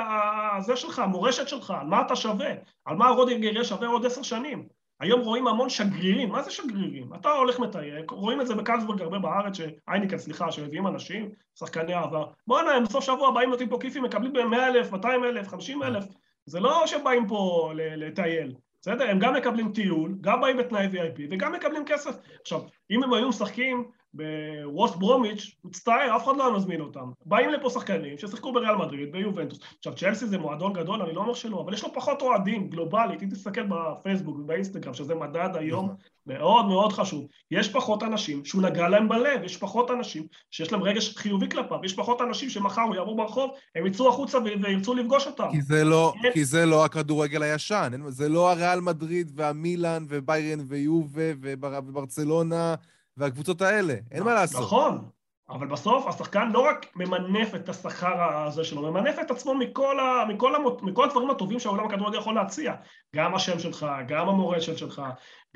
הזה 0.57 0.75
שלך, 0.75 0.99
המורשת 0.99 1.47
שלך, 1.47 1.71
על 1.71 1.87
מה 1.87 2.01
אתה 2.01 2.15
שווה, 2.15 2.49
על 2.85 2.95
מה 2.95 3.09
רודיגר 3.09 3.53
יהיה 3.53 3.63
שווה 3.63 3.87
עוד 3.87 4.05
עשר 4.05 4.21
שנים. 4.21 4.67
היום 4.99 5.21
רואים 5.21 5.47
המון 5.47 5.69
שגרירים, 5.69 6.29
מה 6.29 6.41
זה 6.43 6.51
שגרירים? 6.51 7.13
אתה 7.13 7.29
הולך 7.29 7.59
מטייל, 7.59 8.05
רואים 8.09 8.41
את 8.41 8.47
זה 8.47 8.55
בקלסבורג 8.55 9.01
הרבה 9.01 9.19
בארץ, 9.19 9.57
שאייניקן, 9.57 10.17
סליחה, 10.17 10.51
שמביאים 10.51 10.87
אנשים, 10.87 11.29
שחקני 11.59 11.93
עבר. 11.93 12.25
בואנה, 12.47 12.71
הם 12.71 12.83
בסוף 12.83 13.03
שבוע 13.03 13.31
באים 13.31 13.49
נותנים 13.49 13.69
פה 13.69 13.77
כיפים, 13.81 14.03
מקבלים 14.03 14.33
ב-100 14.33 14.55
אלף, 14.55 14.91
200 14.91 15.23
אלף, 15.23 15.47
50 15.47 15.83
אלף. 15.83 16.05
זה 16.47 16.59
לא 16.59 16.87
שבאים 16.87 17.27
פה 17.27 17.71
לטייל. 17.75 18.55
בסדר? 18.81 19.09
הם 19.09 19.19
גם 19.19 19.33
מקבלים 19.33 19.71
טיול, 19.73 20.15
גם 20.21 20.41
באים 20.41 20.57
בתנאי 20.57 20.87
VIP 20.87 21.21
וגם 21.31 21.53
מקבלים 21.53 21.85
כסף. 21.85 22.15
עכשיו, 22.41 22.61
אם 22.91 23.03
הם 23.03 23.13
היו 23.13 23.29
משחקים 23.29 23.91
בווסט 24.17 24.95
ברומיץ', 24.95 25.55
מצטער, 25.63 26.15
אף 26.15 26.23
אחד 26.23 26.37
לא 26.37 26.47
היה 26.47 26.55
מזמין 26.55 26.81
אותם. 26.81 27.11
באים 27.25 27.49
לפה 27.49 27.69
שחקנים 27.69 28.17
ששיחקו 28.17 28.53
בריאל 28.53 28.75
מדריד, 28.75 29.11
ביובנטוס. 29.11 29.59
עכשיו, 29.77 29.95
צ'לסי 29.95 30.25
זה 30.25 30.37
מועדון 30.37 30.73
גדול, 30.73 31.01
אני 31.01 31.13
לא 31.13 31.21
אומר 31.21 31.33
שלא, 31.33 31.61
אבל 31.61 31.73
יש 31.73 31.83
לו 31.83 31.93
פחות 31.93 32.21
אוהדים, 32.21 32.69
גלובלית, 32.69 33.23
אם 33.23 33.29
תסתכל 33.29 33.63
בפייסבוק 33.63 34.39
ובאינסטגרם, 34.39 34.93
שזה 34.93 35.15
מדד 35.15 35.49
היום 35.53 35.85
נכון. 35.85 35.95
מאוד 36.27 36.65
מאוד 36.65 36.93
חשוב. 36.93 37.27
יש 37.51 37.69
פחות 37.69 38.03
אנשים 38.03 38.45
שהוא 38.45 38.61
נגע 38.61 38.89
להם 38.89 39.09
בלב, 39.09 39.43
יש 39.43 39.57
פחות 39.57 39.91
אנשים 39.91 40.27
שיש 40.51 40.71
להם 40.71 40.83
רגש 40.83 41.17
חיובי 41.17 41.49
כלפיו, 41.49 41.79
יש 41.83 41.93
פחות 41.93 42.21
אנשים 42.21 42.49
שמחר 42.49 42.81
הוא 42.81 42.95
יעבור 42.95 43.17
ברחוב, 43.17 43.51
הם 43.75 43.85
יצאו 43.87 44.09
החוצה 44.09 44.37
וירצו 44.63 44.93
לפגוש 44.93 45.27
אותם. 45.27 45.47
כי 45.51 45.61
זה 45.61 45.83
לא, 45.83 46.13
כן. 46.21 46.29
כי 46.33 46.45
זה 46.45 46.65
לא 46.65 46.85
הכדורגל 46.85 47.43
הישן, 47.43 47.91
זה 48.07 48.29
לא 48.29 48.51
הריאל 48.51 48.79
מדריד 48.79 49.31
והמילאן 49.35 50.05
וביירן 50.09 50.59
ויובה 50.67 51.31
וברצלונה. 51.41 52.75
והקבוצות 53.17 53.61
האלה, 53.61 53.95
אין 54.11 54.23
מה 54.23 54.33
לעשות. 54.33 54.61
נכון, 54.61 55.09
אבל 55.49 55.67
בסוף 55.67 56.07
השחקן 56.07 56.51
לא 56.51 56.59
רק 56.59 56.85
ממנף 56.95 57.55
את 57.55 57.69
השכר 57.69 58.23
הזה 58.23 58.63
שלו, 58.63 58.81
ממנף 58.81 59.15
את 59.21 59.31
עצמו 59.31 59.55
מכל, 59.55 59.99
ה, 59.99 60.25
מכל, 60.27 60.55
המות, 60.55 60.83
מכל 60.83 61.03
הדברים 61.03 61.29
הטובים 61.29 61.59
שהעולם 61.59 61.85
הכדורגל 61.85 62.17
יכול 62.17 62.35
להציע. 62.35 62.73
גם 63.15 63.35
השם 63.35 63.59
שלך, 63.59 63.85
גם 64.07 64.29
המורשת 64.29 64.77
שלך, 64.77 65.01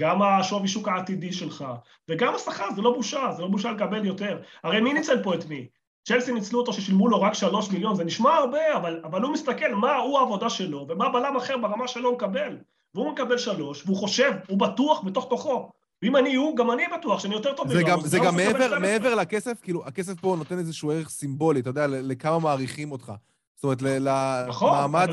גם 0.02 0.22
השווי 0.22 0.68
שוק 0.68 0.88
העתידי 0.88 1.34
שלך, 1.34 1.66
וגם 2.10 2.36
השכר, 2.36 2.72
זה 2.76 2.82
לא 2.82 2.94
בושה, 2.94 3.32
זה 3.32 3.42
לא 3.42 3.48
בושה 3.48 3.72
לקבל 3.72 4.06
יותר. 4.06 4.42
הרי 4.64 4.82
מי 4.82 4.94
ניצל 4.94 5.24
פה 5.24 5.36
את 5.36 5.46
מי? 5.46 5.68
צ'לסי 6.04 6.34
ניצלו 6.34 6.60
אותו 6.60 6.74
ששילמו 6.74 7.08
לו 7.08 7.22
רק 7.22 7.34
שלוש 7.34 7.72
מיליון, 7.72 7.96
זה 7.96 8.04
נשמע 8.04 8.34
הרבה, 8.34 8.78
אבל, 8.78 9.02
אבל 9.04 9.22
הוא 9.22 9.34
מסתכל 9.34 9.76
מה 9.76 9.96
הוא 9.96 10.20
העבודה 10.20 10.50
שלו, 10.50 10.86
ומה 10.90 11.10
בלם 11.10 11.36
אחר 11.38 11.58
ברמה 11.58 11.88
שלו 11.88 12.14
מקבל. 12.14 12.58
והוא 12.96 13.12
מקבל 13.12 13.38
שלוש, 13.38 13.84
והוא 13.86 13.98
חושב, 13.98 14.32
הוא 14.50 14.60
בטוח 14.60 15.04
בתוך 15.04 15.30
תוכו. 15.30 15.72
ואם 16.02 16.16
אני 16.16 16.36
הוא, 16.36 16.58
גם 16.58 16.72
אני 16.72 16.84
בטוח 17.00 17.20
שאני 17.20 17.34
יותר 17.34 17.54
טוב 17.54 17.68
ממנו. 17.68 18.02
זה 18.02 18.20
גם 18.20 18.36
מעבר, 18.36 18.80
מעבר 18.80 19.16
לכסף, 19.16 19.62
כאילו, 19.62 19.86
הכסף 19.86 20.20
פה 20.20 20.36
נותן 20.38 20.60
איזשהו 20.60 20.92
ערך 20.92 21.10
סימבולי, 21.10 21.60
אתה 21.60 21.70
יודע, 21.70 21.88
לכמה 21.88 22.40
מעריכים 22.40 22.92
אותך. 22.92 23.14
זאת 23.56 23.64
אומרת, 23.64 24.08
נכון, 24.48 24.78
למעמד, 24.78 25.10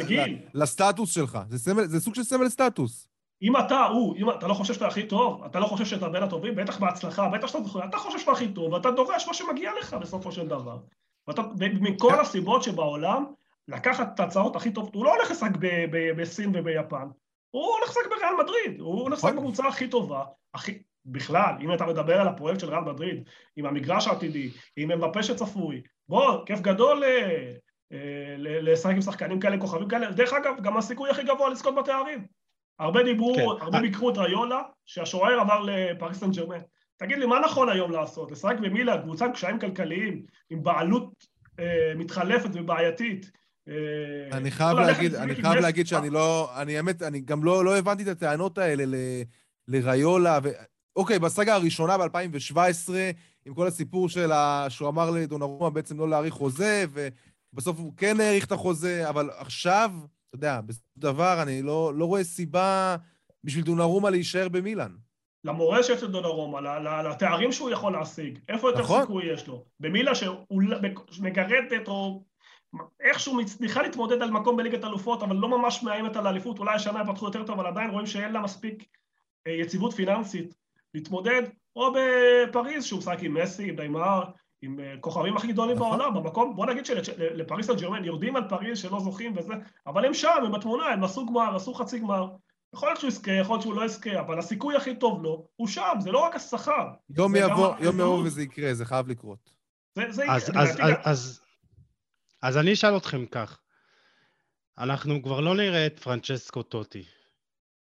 לסטטוס 0.55 1.11
שלך. 1.11 1.39
זה, 1.49 1.59
סמל, 1.59 1.85
זה 1.87 2.01
סוג 2.01 2.15
של 2.15 2.23
סמל 2.23 2.49
סטטוס. 2.49 3.09
אם 3.43 3.57
אתה 3.57 3.85
הוא, 3.85 4.17
אם 4.17 4.31
אתה 4.31 4.47
לא 4.47 4.55
חושב 4.55 4.75
שאתה 4.75 4.87
הכי 4.87 5.03
טוב, 5.03 5.45
אתה 5.45 5.61
לא 5.61 5.67
חושב 5.67 5.85
שאתה 5.85 6.09
בין 6.09 6.23
הטובים, 6.23 6.55
בטח 6.55 6.79
בהצלחה, 6.79 7.29
בטח 7.29 7.47
שאתה 7.47 7.63
זוכר, 7.63 7.85
אתה 7.85 7.99
חושב 7.99 8.19
שאתה 8.19 8.31
הכי 8.31 8.49
טוב, 8.49 8.73
ואתה 8.73 8.91
דורש 8.91 9.27
מה 9.29 9.35
שמגיע 9.35 9.71
לך 9.81 9.95
בסופו 9.95 10.33
של 10.33 10.49
דבר. 10.49 10.79
ואתה, 11.29 11.43
מכל 11.81 12.13
כן. 12.13 12.21
הסיבות 12.21 12.63
שבעולם, 12.63 13.25
לקחת 13.69 14.15
את 14.15 14.21
ההצעות 14.21 14.57
הכי 14.57 14.71
טובות, 14.71 14.95
הוא 14.95 15.05
לא 15.05 15.15
הולך 15.15 15.31
לשחק 15.31 15.51
בסין 16.17 16.53
וביפן, 16.55 17.09
הוא 17.51 17.75
הולך 17.75 17.89
לשחק 17.91 18.07
בריאל 18.11 18.35
מדריד, 18.45 18.81
הוא 18.81 19.03
הולך 19.03 19.19
לשחק 19.19 19.33
נכון. 19.33 19.45
בקבוצה 19.45 19.69
הכי 19.69 19.89
טובה, 19.89 20.25
הכי... 20.55 20.83
בכלל, 21.07 21.55
אם 21.61 21.75
אתה 21.75 21.87
מדבר 21.87 22.21
על 22.21 22.29
הפרויקט 22.29 22.61
של 22.61 22.69
ריאל 22.71 22.81
מדריד, 22.81 23.29
עם 23.57 23.67
המגרש 23.67 24.07
העתידי, 24.07 24.51
עם 24.77 24.91
מבפה 24.91 25.23
שצפוי, 25.23 25.83
בוא, 26.09 26.47
כיף 26.47 26.61
גדול 26.61 27.05
אה, 27.05 27.53
אה, 27.93 28.35
לשחק 28.39 28.95
עם 28.95 29.01
שחקנים 29.01 29.41
כאלה, 29.41 29.61
כוכבים 29.61 29.89
כאלה. 29.89 30.11
דרך 30.11 30.33
אגב, 30.33 30.55
גם 30.63 30.77
הסיכוי 30.77 31.11
הכי 31.11 31.23
גבוה 31.23 31.49
לזכות 31.51 31.75
בתארים. 31.75 32.27
הרבה 32.79 33.03
דיברו, 33.03 33.35
כן. 33.35 33.65
הרבה 33.65 33.81
ביקרו 33.81 34.11
את 34.11 34.19
ריולה, 34.19 34.63
שהשוער 34.87 35.41
עבר 35.41 35.61
לפריס 35.61 36.19
סן 36.19 36.31
ג'רמן. 36.31 36.61
תגיד 36.97 37.19
לי, 37.19 37.27
מה 37.27 37.41
נכון 37.41 37.69
היום 37.69 37.93
לעשות? 37.93 38.31
לשחק 38.31 38.59
במילה, 38.59 39.03
קבוצה 39.03 39.25
עם 39.25 39.33
קשיים 39.33 39.59
כלכליים, 39.59 40.23
עם 40.51 40.63
בעלות 40.63 41.11
אה, 41.61 41.93
מתחלפת 41.97 42.51
ובעייתית, 42.53 43.25
אה, 43.25 43.38
אני 44.33 44.51
חייב 44.51 44.79
להגיד, 44.79 45.15
אני 45.25 45.35
חייב 45.35 45.55
להגיד 45.55 45.87
שאני 45.87 46.11
לא, 46.11 46.51
אני 46.61 46.77
האמת, 46.77 47.03
אני 47.03 47.21
גם 47.21 47.45
לא, 47.45 47.65
לא 47.65 47.79
הבנתי 47.79 48.03
את 48.03 48.09
הטענות 48.09 48.59
האלה 48.59 48.85
לריולה, 49.69 50.39
ו... 50.43 50.49
אוקיי, 50.97 51.19
בסאגה 51.19 51.55
הראשונה 51.55 51.99
ב-2017, 51.99 52.91
עם 53.47 53.55
כל 53.55 53.67
הסיפור 53.67 54.09
של 54.09 54.33
ה... 54.33 54.67
שהוא 54.69 54.89
אמר 54.89 55.11
לדונרומה 55.11 55.71
בעצם 55.71 55.99
לא 55.99 56.09
להאריך 56.09 56.35
חוזה, 56.35 56.85
ובסוף 57.53 57.79
הוא 57.79 57.93
כן 57.97 58.21
האריך 58.21 58.47
את 58.47 58.53
החוזה, 58.53 59.09
אבל 59.09 59.31
עכשיו, 59.37 59.91
אתה 60.29 60.37
יודע, 60.37 60.61
בסופו 60.61 60.87
של 60.95 61.01
דבר 61.01 61.43
אני 61.43 61.63
לא, 61.63 61.93
לא 61.95 62.05
רואה 62.05 62.25
סיבה 62.25 62.97
בשביל 63.45 63.65
דונרומה 63.65 64.11
להישאר 64.11 64.49
במילאן. 64.49 64.93
למורשת 65.45 65.99
של 65.99 66.11
דונרומה, 66.11 66.79
לתארים 67.03 67.53
שהוא 67.53 67.71
יכול 67.71 67.93
להשיג, 67.93 68.39
איפה 68.49 68.69
יותר 68.69 68.81
נכון. 68.81 69.01
סיכוי 69.01 69.33
יש 69.33 69.47
לו? 69.47 69.65
במילה 69.81 70.15
שהוא 70.15 70.63
מגרדת 71.21 71.89
או 71.89 72.25
איכשהו 73.01 73.35
מצליחה 73.35 73.83
להתמודד 73.83 74.23
על 74.23 74.31
מקום 74.31 74.57
בליגת 74.57 74.85
אלופות, 74.85 75.23
אבל 75.23 75.37
לא 75.37 75.49
ממש 75.49 75.83
מאיימת 75.83 76.17
על 76.17 76.27
האליפות, 76.27 76.59
אולי 76.59 76.75
השנה 76.75 77.01
הם 77.01 77.13
פתחו 77.13 77.27
יותר 77.27 77.47
טוב, 77.47 77.61
אבל 77.61 77.69
עדיין 77.69 77.91
רואים 77.91 78.07
שאין 78.07 78.33
לה 78.33 78.41
מספיק 78.41 78.85
אה, 79.47 79.53
יציבות 79.53 79.93
פיננסית 79.93 80.55
להתמודד, 80.95 81.43
או 81.77 81.93
בפריז, 81.93 82.85
שהוא 82.85 82.99
משחק 82.99 83.19
עם 83.21 83.35
מסי, 83.35 83.69
עם 83.69 83.77
דיימר, 83.77 84.23
עם 84.63 84.81
אה, 84.81 84.95
כוכבים 85.01 85.37
הכי 85.37 85.53
גדולים 85.53 85.77
נכון. 85.77 85.99
בעולם, 85.99 86.15
במקום, 86.15 86.57
בוא 86.57 86.67
נגיד 86.67 86.87
שלפריס 86.87 87.67
סן 87.67 87.77
ג'רמן 87.77 88.05
יורדים 88.05 88.37
על 88.37 88.49
פריז 88.49 88.79
שלא 88.79 89.01
זוכים 89.01 89.35
וזה, 89.37 89.55
אבל 89.87 90.05
הם 90.05 90.15
שם, 90.15 90.29
הם 90.45 90.53
בתמונה, 90.53 90.87
הם 90.87 91.05
עשו 91.05 91.27
גמר, 91.27 91.57
עשו 91.57 91.75
חצי 91.75 91.99
גמר. 91.99 92.29
יכול 92.75 92.89
להיות 92.89 93.01
שהוא 93.01 93.09
יזכה, 93.09 93.33
יכול 93.33 93.55
להיות 93.55 93.63
שהוא 93.63 93.75
לא 93.75 93.85
יזכה, 93.85 94.21
אבל 94.21 94.39
הסיכוי 94.39 94.77
הכי 94.77 94.97
טוב 94.97 95.23
לו 95.23 95.47
הוא 95.57 95.69
שם, 95.69 95.95
זה 95.99 96.13
לא 96.13 96.19
רק 96.19 96.37
השכר. 96.37 96.89
יום 97.17 97.37
יבוא, 97.37 97.75
יום 97.81 98.01
יבוא 98.01 98.23
וזה 98.25 98.43
יקרה, 98.43 98.75
זה 98.75 98.85
חייב 98.85 99.09
לקרות. 99.09 99.51
זה, 99.95 100.05
זה 100.11 100.25
אז, 100.31 100.49
יקרה. 100.49 100.63
אז, 100.63 100.71
אז, 100.81 100.95
אז, 101.05 101.41
אז 102.43 102.57
אני 102.57 102.73
אשאל 102.73 102.97
אתכם 102.97 103.27
כך, 103.27 103.61
אנחנו 104.79 105.23
כבר 105.23 105.41
לא 105.41 105.57
נראה 105.57 105.87
את 105.87 105.99
פרנצ'סקו 105.99 106.63
טוטי. 106.63 107.05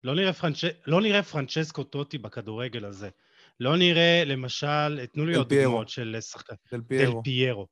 לא 0.05 0.14
נראה, 0.14 0.32
פרנצ'... 0.32 0.64
לא 0.86 1.01
נראה 1.01 1.22
פרנצ'סקו 1.22 1.84
טוטי 1.84 2.18
בכדורגל 2.18 2.84
הזה. 2.84 3.09
לא 3.61 3.76
נראה, 3.76 4.22
למשל, 4.26 5.07
תנו 5.07 5.26
לי 5.26 5.36
עוד 5.36 5.55
דוגמאות 5.55 5.88
של 5.88 6.16
שחקן. 6.20 6.55
דל 6.72 6.80
פיירו. 6.88 7.14
דל 7.14 7.24
פיירו. 7.24 7.66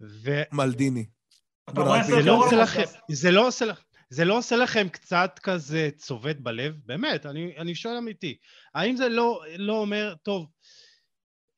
ו... 0.00 0.42
מלדיני. 0.52 1.06
זה 2.06 2.22
לא, 2.22 2.44
עושה 2.44 2.56
לכם, 2.56 2.82
זה, 3.10 3.30
לא 3.30 3.46
עושה, 3.46 3.64
זה 4.10 4.24
לא 4.24 4.38
עושה 4.38 4.56
לכם 4.56 4.88
קצת 4.88 5.38
כזה 5.42 5.90
צובט 5.96 6.36
בלב? 6.36 6.74
באמת, 6.84 7.26
אני, 7.26 7.54
אני 7.56 7.74
שואל 7.74 7.96
אמיתי. 7.96 8.36
האם 8.74 8.96
זה 8.96 9.08
לא, 9.08 9.42
לא 9.56 9.72
אומר, 9.72 10.14
טוב, 10.22 10.46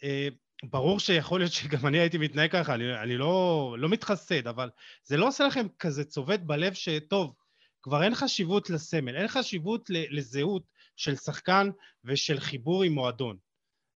אה, 0.03 0.28
ברור 0.64 1.00
שיכול 1.00 1.40
להיות 1.40 1.52
שגם 1.52 1.86
אני 1.86 1.98
הייתי 1.98 2.18
מתנהג 2.18 2.50
ככה, 2.50 2.74
אני, 2.74 3.02
אני 3.02 3.16
לא, 3.16 3.76
לא 3.78 3.88
מתחסד, 3.88 4.48
אבל 4.48 4.70
זה 5.02 5.16
לא 5.16 5.28
עושה 5.28 5.46
לכם 5.46 5.66
כזה 5.78 6.04
צובט 6.04 6.40
בלב 6.40 6.72
שטוב, 6.72 7.34
כבר 7.82 8.02
אין 8.02 8.14
חשיבות 8.14 8.70
לסמל, 8.70 9.16
אין 9.16 9.28
חשיבות 9.28 9.90
לזהות 9.90 10.62
של 10.96 11.16
שחקן 11.16 11.70
ושל 12.04 12.40
חיבור 12.40 12.82
עם 12.82 12.92
מועדון. 12.92 13.36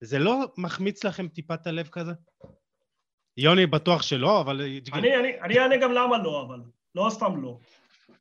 זה 0.01 0.19
לא 0.19 0.45
מחמיץ 0.57 1.03
לכם 1.03 1.27
טיפה 1.27 1.53
את 1.53 1.67
הלב 1.67 1.87
כזה? 1.87 2.11
יוני 3.37 3.65
בטוח 3.65 4.01
שלא, 4.01 4.41
אבל... 4.41 4.61
אני 5.43 5.59
אענה 5.59 5.77
גם 5.77 5.91
למה 5.91 6.17
לא, 6.17 6.45
אבל. 6.47 6.59
לא 6.95 7.07
סתם 7.09 7.41
לא. 7.41 7.59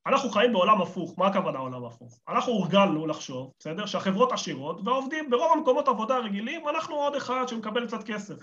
אנחנו 0.09 0.31
חיים 0.31 0.53
בעולם 0.53 0.83
הפוך, 0.83 1.15
מה 1.19 1.27
הכוונה 1.27 1.59
עולם 1.59 1.85
הפוך? 1.85 2.19
אנחנו 2.29 2.53
הורגלנו 2.53 3.07
לחשוב, 3.07 3.53
בסדר? 3.59 3.87
שהחברות 3.87 4.33
עשירות 4.33 4.81
והעובדים 4.85 5.31
ברוב 5.31 5.53
המקומות 5.53 5.89
עבודה 5.89 6.17
הרגילים, 6.17 6.69
אנחנו 6.69 6.95
עוד 6.95 7.15
אחד 7.15 7.49
שמקבל 7.49 7.87
קצת 7.87 8.03
כסף. 8.03 8.35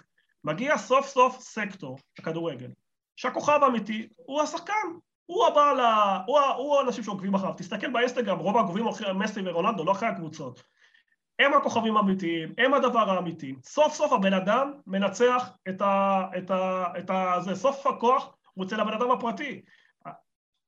מגיע 0.43 0.77
סוף 0.77 1.07
סוף 1.07 1.39
סקטור, 1.39 1.97
הכדורגל, 2.19 2.69
שהכוכב 3.15 3.59
האמיתי 3.61 4.07
הוא 4.15 4.41
השחקן, 4.41 4.73
הוא 5.25 5.45
הבעל 5.47 5.79
ה... 5.79 6.21
הוא, 6.27 6.39
הוא 6.39 6.77
האנשים 6.77 7.03
שעוקבים 7.03 7.33
אחריו. 7.33 7.53
תסתכל 7.57 7.89
באינסטגרם, 7.89 8.39
רוב 8.39 8.57
העוקבים 8.57 8.87
אחרי 8.87 9.13
מסי 9.13 9.41
ורונלדו, 9.45 9.85
לא 9.85 9.91
אחרי 9.91 10.09
הקבוצות. 10.09 10.63
הם 11.39 11.53
הכוכבים 11.53 11.97
האמיתיים, 11.97 12.53
הם 12.57 12.73
הדבר 12.73 13.09
האמיתי. 13.09 13.55
סוף 13.63 13.93
סוף 13.93 14.13
הבן 14.13 14.33
אדם 14.33 14.71
מנצח 14.87 15.49
את 15.69 15.81
ה... 15.81 16.23
את 16.37 16.51
ה... 16.51 16.85
את 16.99 17.09
ה... 17.09 17.35
זה 17.39 17.55
סוף 17.55 17.87
הכוח 17.87 18.35
הוא 18.53 18.65
אצל 18.65 18.79
הבן 18.79 18.93
אדם 18.93 19.11
הפרטי. 19.11 19.61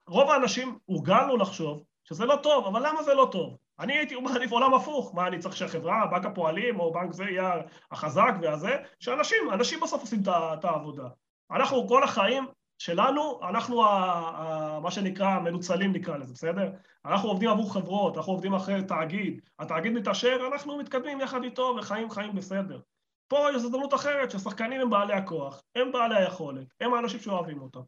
רוב 0.08 0.32
האנשים 0.32 0.78
הורגלנו 0.86 1.38
לחשוב 1.38 1.84
שזה 2.03 2.26
לא 2.26 2.36
טוב, 2.43 2.66
אבל 2.66 2.88
למה 2.88 3.03
זה 3.03 3.14
לא 3.14 3.30
טוב? 3.32 3.58
אני 3.80 3.93
הייתי 3.93 4.16
מעדיף 4.16 4.51
עולם 4.51 4.74
הפוך, 4.74 5.16
מה 5.16 5.28
אני 5.28 5.39
צריך 5.39 5.58
שהחברה, 5.58 6.08
בנק 6.12 6.26
הפועלים 6.26 6.80
או 6.80 6.93
בנק 6.93 7.14
זה 7.14 7.24
יהיה 7.24 7.51
החזק 7.91 8.34
והזה, 8.41 8.76
שאנשים, 8.99 9.38
אנשים 9.53 9.80
בסוף 9.80 10.01
עושים 10.01 10.22
את 10.28 10.66
העבודה. 10.66 11.08
אנחנו 11.51 11.88
כל 11.88 12.03
החיים 12.03 12.47
שלנו, 12.78 13.39
אנחנו 13.49 13.86
ה, 13.86 13.89
ה, 13.89 14.80
מה 14.80 14.91
שנקרא 14.91 15.39
מנוצלים 15.39 15.91
נקרא 15.91 16.18
לזה, 16.18 16.34
בסדר? 16.34 16.72
אנחנו 17.05 17.30
עובדים 17.30 17.49
עבור 17.49 17.74
חברות, 17.74 18.18
אנחנו 18.18 18.34
עובדים 18.34 18.53
אחרי 18.53 18.84
תאגיד, 18.84 19.41
התאגיד 19.60 19.93
מתעשר, 19.93 20.38
אנחנו 20.51 20.78
מתקדמים 20.78 21.22
יחד 21.22 21.43
איתו 21.43 21.76
וחיים 21.80 22.10
חיים 22.10 22.36
בסדר. 22.36 22.80
פה 23.28 23.47
יש 23.49 23.55
הזדמנות 23.55 23.93
אחרת, 23.93 24.32
ששחקנים 24.32 24.82
הם 24.82 24.89
בעלי 24.89 25.14
הכוח, 25.14 25.62
הם 25.76 25.91
בעלי 25.91 26.16
היכולת, 26.16 26.68
הם 26.82 26.93
האנשים 26.93 27.20
שאוהבים 27.20 27.62
אותם. 27.62 27.82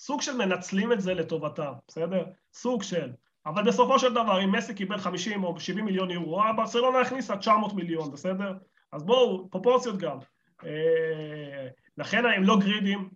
וסוג 0.00 0.22
של 0.22 0.36
מנצלים 0.36 0.92
את 0.92 1.00
זה 1.00 1.14
לטובתם, 1.14 1.72
בסדר? 1.88 2.24
סוג 2.52 2.82
של. 2.82 3.10
אבל 3.46 3.62
בסופו 3.62 3.98
של 3.98 4.14
דבר, 4.14 4.44
אם 4.44 4.52
מסי 4.52 4.74
קיבל 4.74 4.98
50 4.98 5.44
או 5.44 5.60
70 5.60 5.84
מיליון 5.84 6.10
יורו, 6.10 6.42
ברצלונה 6.56 7.00
הכניסה 7.00 7.36
900 7.36 7.74
מיליון, 7.74 8.10
בסדר? 8.10 8.52
אז 8.92 9.04
בואו, 9.04 9.50
פרופורציות 9.50 9.98
גם. 9.98 10.18
אה, 10.64 11.68
לכן 11.98 12.26
הם 12.26 12.44
לא 12.44 12.58
גרידים, 12.58 13.10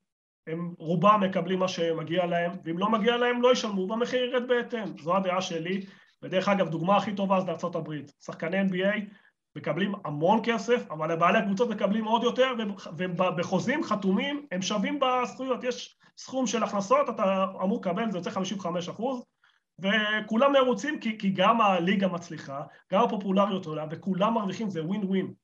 הם 0.46 0.74
רובם 0.78 1.20
מקבלים 1.20 1.58
מה 1.58 1.68
שמגיע 1.68 2.26
להם, 2.26 2.52
ואם 2.64 2.78
לא 2.78 2.90
מגיע 2.90 3.16
להם 3.16 3.42
לא 3.42 3.52
ישלמו, 3.52 3.88
והמחיר 3.88 4.24
ירד 4.24 4.48
בהתאם. 4.48 4.98
זו 4.98 5.16
הדעה 5.16 5.42
שלי, 5.42 5.86
ודרך 6.22 6.48
אגב, 6.48 6.68
דוגמה 6.68 6.96
הכי 6.96 7.14
טובה 7.14 7.40
זה 7.40 7.50
הברית. 7.74 8.12
שחקני 8.24 8.62
NBA 8.62 9.00
מקבלים 9.56 9.94
המון 10.04 10.40
כסף, 10.44 10.90
אבל 10.90 11.16
בעלי 11.16 11.38
הקבוצות 11.38 11.68
מקבלים 11.68 12.04
עוד 12.04 12.22
יותר, 12.22 12.52
ובחוזים 12.96 13.84
חתומים 13.84 14.46
הם 14.52 14.62
שווים 14.62 15.00
בזכויות. 15.00 15.64
יש 15.64 15.96
סכום 16.18 16.46
של 16.46 16.62
הכנסות, 16.62 17.08
אתה 17.08 17.44
אמור 17.62 17.80
לקבל, 17.80 18.10
זה 18.10 18.18
יוצא 18.18 18.30
55 18.30 18.88
אחוז, 18.88 19.24
וכולם 19.78 20.52
מרוצים 20.52 21.00
כי, 21.00 21.18
כי 21.18 21.30
גם 21.30 21.60
הליגה 21.60 22.08
מצליחה, 22.08 22.62
גם 22.92 23.04
הפופולריות 23.04 23.66
עולה, 23.66 23.86
וכולם 23.90 24.34
מרוויחים, 24.34 24.70
זה 24.70 24.84
ווין 24.84 25.04
ווין. 25.04 25.34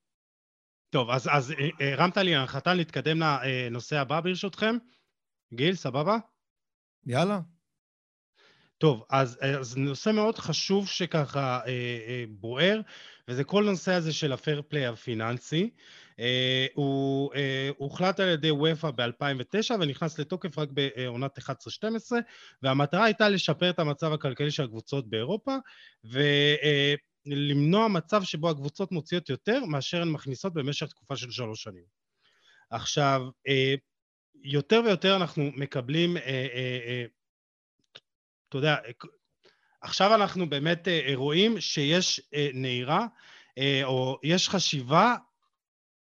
טוב, 0.91 1.11
אז, 1.11 1.29
אז 1.33 1.53
אה, 1.53 1.69
אה, 1.81 1.93
הרמת 1.93 2.17
לי 2.17 2.35
להנחתה 2.35 2.75
להתקדם 2.75 3.19
לנושא 3.21 3.99
הבא 3.99 4.21
ברשותכם. 4.21 4.77
גיל, 5.55 5.75
סבבה? 5.75 6.17
יאללה. 7.07 7.41
טוב, 8.81 9.05
אז, 9.11 9.39
אז 9.41 9.77
נושא 9.77 10.11
מאוד 10.11 10.39
חשוב 10.39 10.89
שככה 10.89 11.61
אה, 11.67 11.69
אה, 12.09 12.25
בוער, 12.29 12.81
וזה 13.29 13.45
כל 13.45 13.65
נושא 13.65 13.93
הזה 13.93 14.13
של 14.13 14.33
הפייר 14.33 14.63
פליי 14.69 14.87
הפיננסי. 14.87 15.71
אה, 16.21 16.67
הוא 16.75 17.35
אה, 17.35 17.71
הוחלט 17.77 18.21
על 18.21 18.29
ידי 18.29 18.51
וופא 18.51 18.91
ב-2009 18.91 19.75
ונכנס 19.81 20.19
לתוקף 20.19 20.59
רק 20.59 20.69
בעונת 20.73 21.39
11-12, 21.39 21.43
והמטרה 22.63 23.05
הייתה 23.05 23.29
לשפר 23.29 23.71
את 23.71 23.79
המצב 23.79 24.13
הכלכלי 24.13 24.51
של 24.51 24.65
הקבוצות 24.65 25.11
באירופה, 25.11 25.57
ו... 26.05 26.21
אה, 26.63 26.95
למנוע 27.27 27.89
מצב 27.89 28.23
שבו 28.23 28.51
הקבוצות 28.51 28.93
מוציאות 28.93 29.29
יותר 29.29 29.65
מאשר 29.65 30.03
הן 30.03 30.09
מכניסות 30.09 30.55
במשך 30.55 30.87
תקופה 30.87 31.17
של 31.17 31.31
שלוש 31.31 31.63
שנים. 31.63 31.85
עכשיו, 32.71 33.23
אה, 33.49 33.75
יותר 34.45 34.83
ויותר 34.85 35.17
אנחנו 35.17 35.51
מקבלים, 35.57 36.17
אה, 36.17 36.23
אה, 36.55 37.05
אתה 38.51 38.59
יודע, 38.59 38.77
עכשיו 39.81 40.15
אנחנו 40.15 40.51
באמת 40.51 40.89
רואים 41.15 41.61
שיש 41.61 42.21
נהירה, 42.55 43.07
או 43.85 44.19
יש 44.23 44.49
חשיבה 44.49 45.17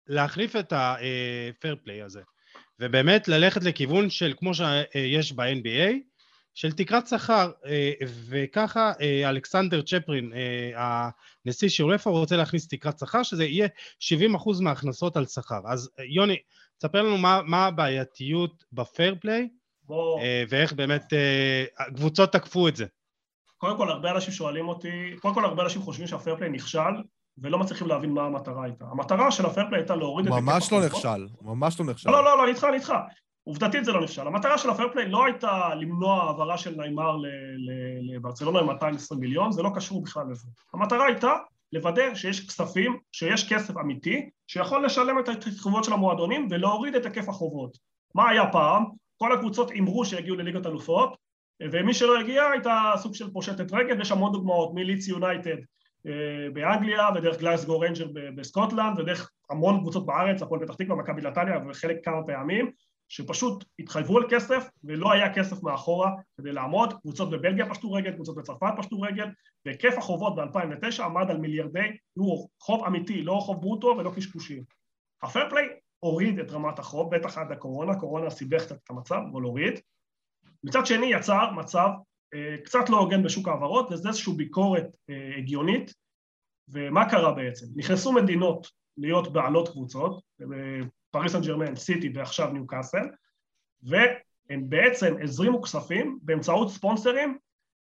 להחליף 0.07 0.57
את 0.57 0.73
ה-fair 0.73 1.87
play 1.87 2.05
הזה, 2.05 2.21
ובאמת 2.81 3.29
ללכת 3.29 3.65
לכיוון 3.65 4.11
של 4.11 4.35
כמו 4.39 4.55
שיש 4.55 5.33
ב-NBA, 5.33 6.11
של 6.55 6.73
תקרת 6.73 7.07
שכר, 7.07 7.51
אה, 7.67 7.93
וככה 8.29 8.93
אה, 9.01 9.31
אלכסנדר 9.31 9.83
צ'פרין, 9.83 10.33
אה, 10.33 11.09
הנשיא 11.45 11.69
של 11.69 11.85
אופ"א, 11.85 12.11
רוצה 12.11 12.37
להכניס 12.37 12.69
תקרת 12.69 12.99
שכר, 12.99 13.23
שזה 13.23 13.45
יהיה 13.45 13.69
70% 14.01 14.61
מההכנסות 14.61 15.17
על 15.17 15.27
שכר. 15.27 15.61
אז 15.69 15.91
יוני, 16.09 16.37
תספר 16.79 17.03
לנו 17.03 17.19
מה, 17.19 17.41
מה 17.47 17.67
הבעייתיות 17.67 18.65
בפייר 18.73 19.15
פליי, 19.21 19.49
בוא... 19.91 20.21
ואיך 20.49 20.73
באמת 20.73 21.13
קבוצות 21.97 22.33
תקפו 22.33 22.69
את 22.69 22.77
זה. 22.77 22.87
קודם 23.59 23.77
כל, 23.77 23.91
הרבה 23.91 24.11
אנשים 24.11 24.33
שואלים 24.33 24.69
אותי, 24.69 25.17
קודם 25.21 25.35
כל 25.35 25.45
הרבה 25.45 25.63
אנשים 25.63 25.83
חושבים 25.83 26.07
שהפייר 26.07 26.37
פליי 26.37 26.51
נכשל, 26.51 26.95
ולא 27.39 27.59
מצליחים 27.59 27.87
להבין 27.87 28.11
מה 28.11 28.23
המטרה 28.23 28.65
הייתה. 28.65 28.85
המטרה 28.91 29.31
של 29.31 29.47
הפייר 29.47 29.67
פליי 29.67 29.81
הייתה 29.81 29.97
להוריד 29.97 30.27
את 30.27 30.33
זה... 30.33 30.41
ממש 30.41 30.73
לא 30.73 30.87
נכשל, 30.87 31.27
ממש 31.43 31.81
לא 31.81 31.87
נכשל. 31.87 32.11
לא, 32.11 32.25
לא, 32.25 32.37
לא, 32.37 32.43
אני 32.43 32.51
איתך, 32.53 32.65
אני 32.65 32.77
איתך. 32.77 32.93
עובדתית 33.45 33.85
זה 33.85 33.93
לא 33.93 34.01
נכשל. 34.01 34.27
המטרה 34.27 34.59
של 34.59 34.71
הפיירפליי 34.71 35.09
לא 35.09 35.25
הייתה 35.25 35.75
למנוע 35.75 36.23
העברה 36.23 36.59
של 36.59 36.75
ניימר 36.77 37.17
לברצלונה 38.01 38.61
עם 38.61 38.67
220 38.67 39.21
מיליון, 39.21 39.53
זה 39.53 39.63
לא 39.63 39.71
קשור 39.75 40.03
בכלל 40.03 40.25
לזה. 40.31 40.49
המטרה 40.75 41.07
הייתה 41.07 41.33
לוודא 41.73 42.15
שיש 42.15 42.47
כספים, 42.47 42.99
שיש 43.13 43.53
כסף 43.53 43.77
אמיתי, 43.77 44.31
שיכול 44.47 44.85
לשלם 44.85 45.19
את 45.19 45.29
ההתחייבויות 45.29 45.85
של 45.85 45.93
המועדונים 45.93 46.49
ולהוריד 46.51 46.95
את 46.95 47.05
היקף 47.05 47.29
החובות. 47.29 47.79
מה 48.15 48.29
היה 48.29 48.47
פעם? 48.53 48.85
כל 49.23 49.33
הקבוצות 49.33 49.71
הימרו 49.71 50.05
שיגיעו 50.05 50.37
לליגת 50.37 50.67
אלופות, 50.67 51.17
ומי 51.63 51.95
שלא 51.95 52.21
הגיע 52.21 52.45
הייתה 52.45 52.93
סוג 52.97 53.15
של 53.15 53.31
פושטת 53.31 53.73
רגל, 53.73 53.99
ויש 53.99 54.13
המון 54.13 54.33
דוגמאות, 54.33 54.71
מלידס 54.75 55.09
יונייטד 55.09 55.57
אה, 56.07 56.51
באנגליה, 56.53 57.09
ודרך 57.15 57.39
גלאזגו 57.39 57.81
ריינג'רס 57.81 58.07
בסקוטלנד, 58.37 58.99
ודרך 58.99 59.31
המון 59.51 59.81
קבוצות 59.81 60.07
בארץ, 60.07 60.43
הפועל 60.43 60.61
פתח 60.61 60.75
תקווה, 60.75 60.97
מכבי 60.97 61.23
נתניה, 61.23 61.59
וחלק 61.71 62.05
כמה 62.05 62.27
פעמים, 62.27 62.71
שפשוט 63.09 63.65
התחייבו 63.79 64.19
על 64.19 64.25
כסף 64.31 64.69
ולא 64.85 65.13
היה 65.13 65.35
כסף 65.35 65.63
מאחורה 65.63 66.11
כדי 66.39 66.53
לעמוד, 66.53 66.93
קבוצות 66.93 67.31
בבלגיה 67.31 67.71
פשטו 67.71 67.93
רגל, 67.93 68.13
קבוצות 68.13 68.37
בצרפת 68.37 68.73
פשטו 68.79 69.01
רגל, 69.01 69.27
והיקף 69.67 69.95
החובות 69.99 70.35
ב-2009 70.37 71.03
עמד 71.03 71.31
על 71.31 71.39
מיליארדי 71.39 71.89
יורו, 72.17 72.49
חוב 72.61 72.85
אמיתי, 72.85 73.23
לא 73.23 73.39
חוב 73.41 73.61
ברוטו 73.61 73.95
ולא 73.99 74.11
קשקושים. 74.17 74.63
הפרפליי 75.23 75.69
הוריד 76.01 76.39
את 76.39 76.51
רמת 76.51 76.79
החוב, 76.79 77.15
בטח 77.15 77.39
עד 77.39 77.53
הקורונה, 77.53 78.01
קורונה 78.01 78.31
סיבך 78.31 78.73
את 78.73 78.91
המצב, 78.91 79.21
אבל 79.33 79.43
הוריד. 79.43 79.81
מצד 80.65 80.87
שני 80.87 81.07
יצר 81.07 81.51
מצב 81.51 81.89
אה, 82.35 82.57
קצת 82.65 82.89
לא 82.89 82.97
הוגן 82.97 83.23
בשוק 83.23 83.49
ההעברות, 83.49 83.93
וזה 83.93 84.09
איזושהי 84.09 84.33
ביקורת 84.33 84.87
אה, 85.11 85.37
הגיונית, 85.39 85.95
ומה 86.69 87.11
קרה 87.11 87.33
בעצם? 87.33 87.67
נכנסו 87.77 88.13
מדינות 88.13 88.67
להיות 88.97 89.33
בעלות 89.33 89.69
קבוצות, 89.69 90.23
פריס 91.11 91.33
סן 91.33 91.41
ג'רמן, 91.41 91.77
סיטי 91.77 92.13
ועכשיו 92.15 92.53
ניו 92.53 92.67
קאסל, 92.67 93.07
והם 93.83 94.69
בעצם 94.69 95.15
הזרימו 95.23 95.63
כספים 95.63 96.19
באמצעות 96.23 96.71
ספונסרים 96.71 97.39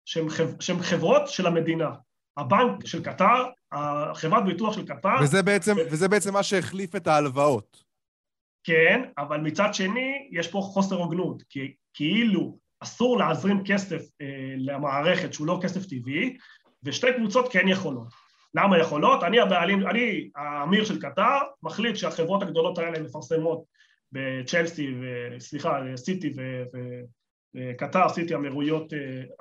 שהם, 0.05 0.29
חב... 0.29 0.61
שהם 0.61 0.79
חברות 0.79 1.29
של 1.29 1.47
המדינה. 1.47 1.91
הבנק 2.37 2.87
של 2.87 3.05
קטר, 3.05 3.45
החברת 3.73 4.45
ביטוח 4.45 4.75
של 4.75 4.87
קטר... 4.87 5.17
וזה 5.23 5.43
בעצם, 5.43 5.75
ו... 5.77 5.81
וזה 5.91 6.09
בעצם 6.09 6.33
מה 6.33 6.43
שהחליף 6.43 6.97
את 6.97 7.07
ההלוואות. 7.07 7.85
כן, 8.65 9.03
אבל 9.19 9.41
מצד 9.41 9.75
שני, 9.75 10.29
יש 10.31 10.49
פה 10.49 10.61
חוסר 10.61 10.97
הוגנות, 10.97 11.43
כי 11.49 11.75
כאילו 11.95 12.59
אסור 12.81 13.19
להזרים 13.19 13.65
כסף 13.65 14.03
אה, 14.21 14.55
למערכת 14.57 15.33
שהוא 15.33 15.47
לא 15.47 15.59
כסף 15.63 15.87
טבעי, 15.87 16.37
ושתי 16.83 17.07
קבוצות 17.17 17.53
כן 17.53 17.69
יכולות. 17.69 18.09
למה 18.55 18.79
יכולות? 18.79 19.23
אני 19.23 19.41
הבעלים, 19.41 19.87
אני 19.87 20.31
האמיר 20.37 20.85
של 20.85 21.01
קטר, 21.01 21.39
מחליט 21.63 21.97
שהחברות 21.97 22.43
הגדולות 22.43 22.79
האלה 22.79 23.01
מפרסמות 23.01 23.65
בצ'לסי, 24.13 24.95
סליחה, 25.39 25.81
סיטי 25.97 26.33
וקטר, 27.55 28.09
סיטי, 28.09 28.35
אמירויות, 28.35 28.93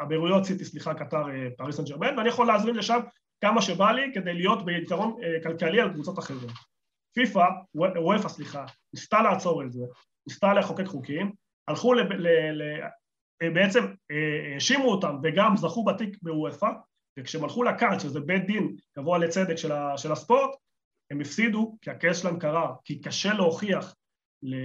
אמירויות 0.01 0.45
סיטי, 0.45 0.65
סליחה, 0.65 0.93
קטר, 0.93 1.23
פריס 1.57 1.75
סן 1.75 1.83
ג'רמן, 1.83 2.17
ואני 2.17 2.29
יכול 2.29 2.47
להזמין 2.47 2.75
לשם 2.75 2.99
כמה 3.41 3.61
שבא 3.61 3.91
לי 3.91 4.11
כדי 4.13 4.33
להיות 4.33 4.65
ביתרון 4.65 5.15
כלכלי 5.43 5.81
על 5.81 5.93
קבוצות 5.93 6.19
אחרות. 6.19 6.72
פיפ"א, 7.13 7.45
וופ"א, 7.75 8.27
סליחה, 8.27 8.65
ניסתה 8.93 9.21
לעצור 9.21 9.63
את 9.63 9.71
זה, 9.71 9.83
ניסתה 10.27 10.53
לחוקק 10.53 10.85
חוקים, 10.85 11.31
הלכו 11.67 11.93
ל... 11.93 12.01
ל, 12.01 12.27
ל 12.51 12.81
בעצם 13.53 13.83
האשימו 14.55 14.91
אותם 14.91 15.15
וגם 15.23 15.57
זכו 15.57 15.83
בתיק 15.83 16.17
בוופ"א, 16.21 16.67
וכשהם 17.19 17.43
הלכו 17.43 17.63
לקאנט, 17.63 17.99
שזה 17.99 18.19
בית 18.19 18.45
דין 18.45 18.75
גבוה 18.97 19.17
לצדק 19.17 19.55
של, 19.55 19.71
ה, 19.71 19.97
של 19.97 20.11
הספורט, 20.11 20.49
הם 21.11 21.21
הפסידו 21.21 21.77
כי 21.81 21.89
הכס 21.89 22.21
שלהם 22.21 22.39
קרה, 22.39 22.75
כי 22.85 23.01
קשה 23.01 23.33
להוכיח, 23.33 23.95
ל... 24.43 24.55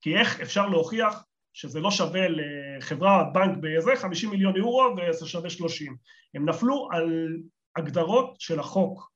כי 0.00 0.16
איך 0.16 0.40
אפשר 0.40 0.68
להוכיח 0.68 1.24
שזה 1.52 1.80
לא 1.80 1.90
שווה 1.90 2.26
לחברה, 2.28 3.24
בנק 3.24 3.58
באיזה, 3.58 3.96
50 3.96 4.30
מיליון 4.30 4.56
יורו 4.56 4.96
וזה 4.96 5.26
שווה 5.26 5.50
30. 5.50 5.96
הם 6.34 6.48
נפלו 6.48 6.88
על 6.92 7.28
הגדרות 7.76 8.34
של 8.38 8.60
החוק, 8.60 9.10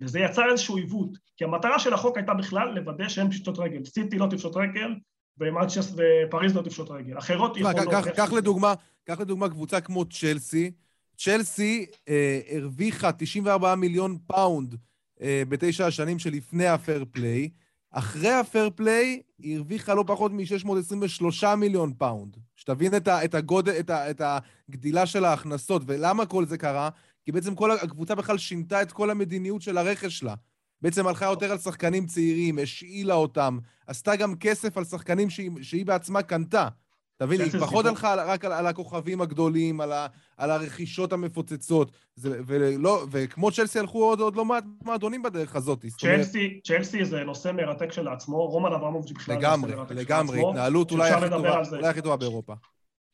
וזה 0.00 0.20
יצר 0.20 0.50
איזשהו 0.50 0.76
עיוות, 0.76 1.10
כי 1.36 1.44
המטרה 1.44 1.78
של 1.78 1.94
החוק 1.94 2.16
הייתה 2.16 2.34
בכלל 2.34 2.68
לוודא 2.68 3.08
שאין 3.08 3.30
פשיטות 3.30 3.58
רגל. 3.58 3.84
סיטי 3.84 4.18
לא 4.18 4.26
תפשוט 4.30 4.56
רגל, 4.56 4.94
ומנצ'ס 5.38 5.92
ופריז 5.96 6.56
לא 6.56 6.62
תפשוט 6.62 6.90
רגל. 6.90 7.18
אחרות 7.18 7.56
יכולות... 7.56 7.76
קח 8.16 8.32
לדוגמה, 8.32 8.74
קח 9.04 9.20
לדוגמה 9.20 9.48
קבוצה 9.48 9.80
כמו 9.80 10.04
צ'לסי. 10.04 10.70
צ'לסי 11.18 11.86
אה, 12.08 12.40
הרוויחה 12.50 13.12
94 13.12 13.74
מיליון 13.74 14.18
פאונד 14.26 14.74
אה, 15.20 15.42
בתשע 15.48 15.86
השנים 15.86 16.18
שלפני 16.18 16.66
הפייר 16.66 17.04
פליי. 17.10 17.50
אחרי 17.90 18.32
הפייר 18.32 18.70
פליי 18.74 19.22
היא 19.38 19.56
הרוויחה 19.56 19.94
לא 19.94 20.04
פחות 20.06 20.32
מ-623 20.32 21.56
מיליון 21.56 21.92
פאונד. 21.98 22.36
שתבין 22.56 22.96
את, 22.96 23.08
ה, 23.08 23.24
את, 23.24 23.34
הגודל, 23.34 23.72
את, 23.80 23.90
ה, 23.90 24.10
את 24.10 24.22
הגדילה 24.68 25.06
של 25.06 25.24
ההכנסות. 25.24 25.82
ולמה 25.86 26.26
כל 26.26 26.46
זה 26.46 26.58
קרה? 26.58 26.88
כי 27.24 27.32
בעצם 27.32 27.54
כל 27.54 27.70
הקבוצה 27.70 28.14
בכלל 28.14 28.38
שינתה 28.38 28.82
את 28.82 28.92
כל 28.92 29.10
המדיניות 29.10 29.62
של 29.62 29.78
הרכש 29.78 30.18
שלה. 30.18 30.34
בעצם 30.82 31.06
הלכה 31.06 31.24
יותר 31.24 31.52
על 31.52 31.58
שחקנים 31.58 32.06
צעירים, 32.06 32.58
השאילה 32.58 33.14
אותם, 33.14 33.58
עשתה 33.86 34.16
גם 34.16 34.36
כסף 34.36 34.76
על 34.76 34.84
שחקנים 34.84 35.30
שהיא, 35.30 35.50
שהיא 35.62 35.86
בעצמה 35.86 36.22
קנתה. 36.22 36.68
אתה 37.16 37.26
מבין? 37.26 37.40
היא 37.40 37.60
פחות 37.60 37.86
הלכה 37.86 38.14
רק 38.14 38.44
על, 38.44 38.52
על 38.52 38.66
הכוכבים 38.66 39.20
הגדולים, 39.20 39.80
על, 39.80 39.92
ה, 39.92 40.06
על 40.36 40.50
הרכישות 40.50 41.12
המפוצצות, 41.12 41.90
זה, 42.16 42.40
ולא, 42.46 43.06
וכמו 43.10 43.50
צ'לסי 43.50 43.78
הלכו 43.78 44.04
עוד, 44.04 44.20
עוד 44.20 44.36
לא 44.36 44.44
מעט 44.44 44.64
מועדונים 44.84 45.22
בדרך 45.22 45.56
הזאת. 45.56 45.84
צ'לסי, 45.98 46.60
צ'לסי 46.64 47.04
זה 47.04 47.24
נושא 47.24 47.52
מרתק 47.52 47.92
של 47.92 48.08
עצמו, 48.08 48.46
רומן 48.46 48.72
אברמוביץ' 48.72 49.12
בכלל 49.12 49.36
לגמרי, 49.36 49.70
נושא 49.70 49.80
מרתק 49.80 49.94
לגמרי, 49.94 50.38
של 50.38 50.42
עצמו. 50.42 50.50
לגמרי, 50.50 50.50
התנהלות 50.50 50.92
הכי 50.92 51.30
טובה, 51.30 51.62
אולי 51.72 51.88
הכי 51.88 52.02
טובה 52.02 52.16
באירופה. 52.16 52.54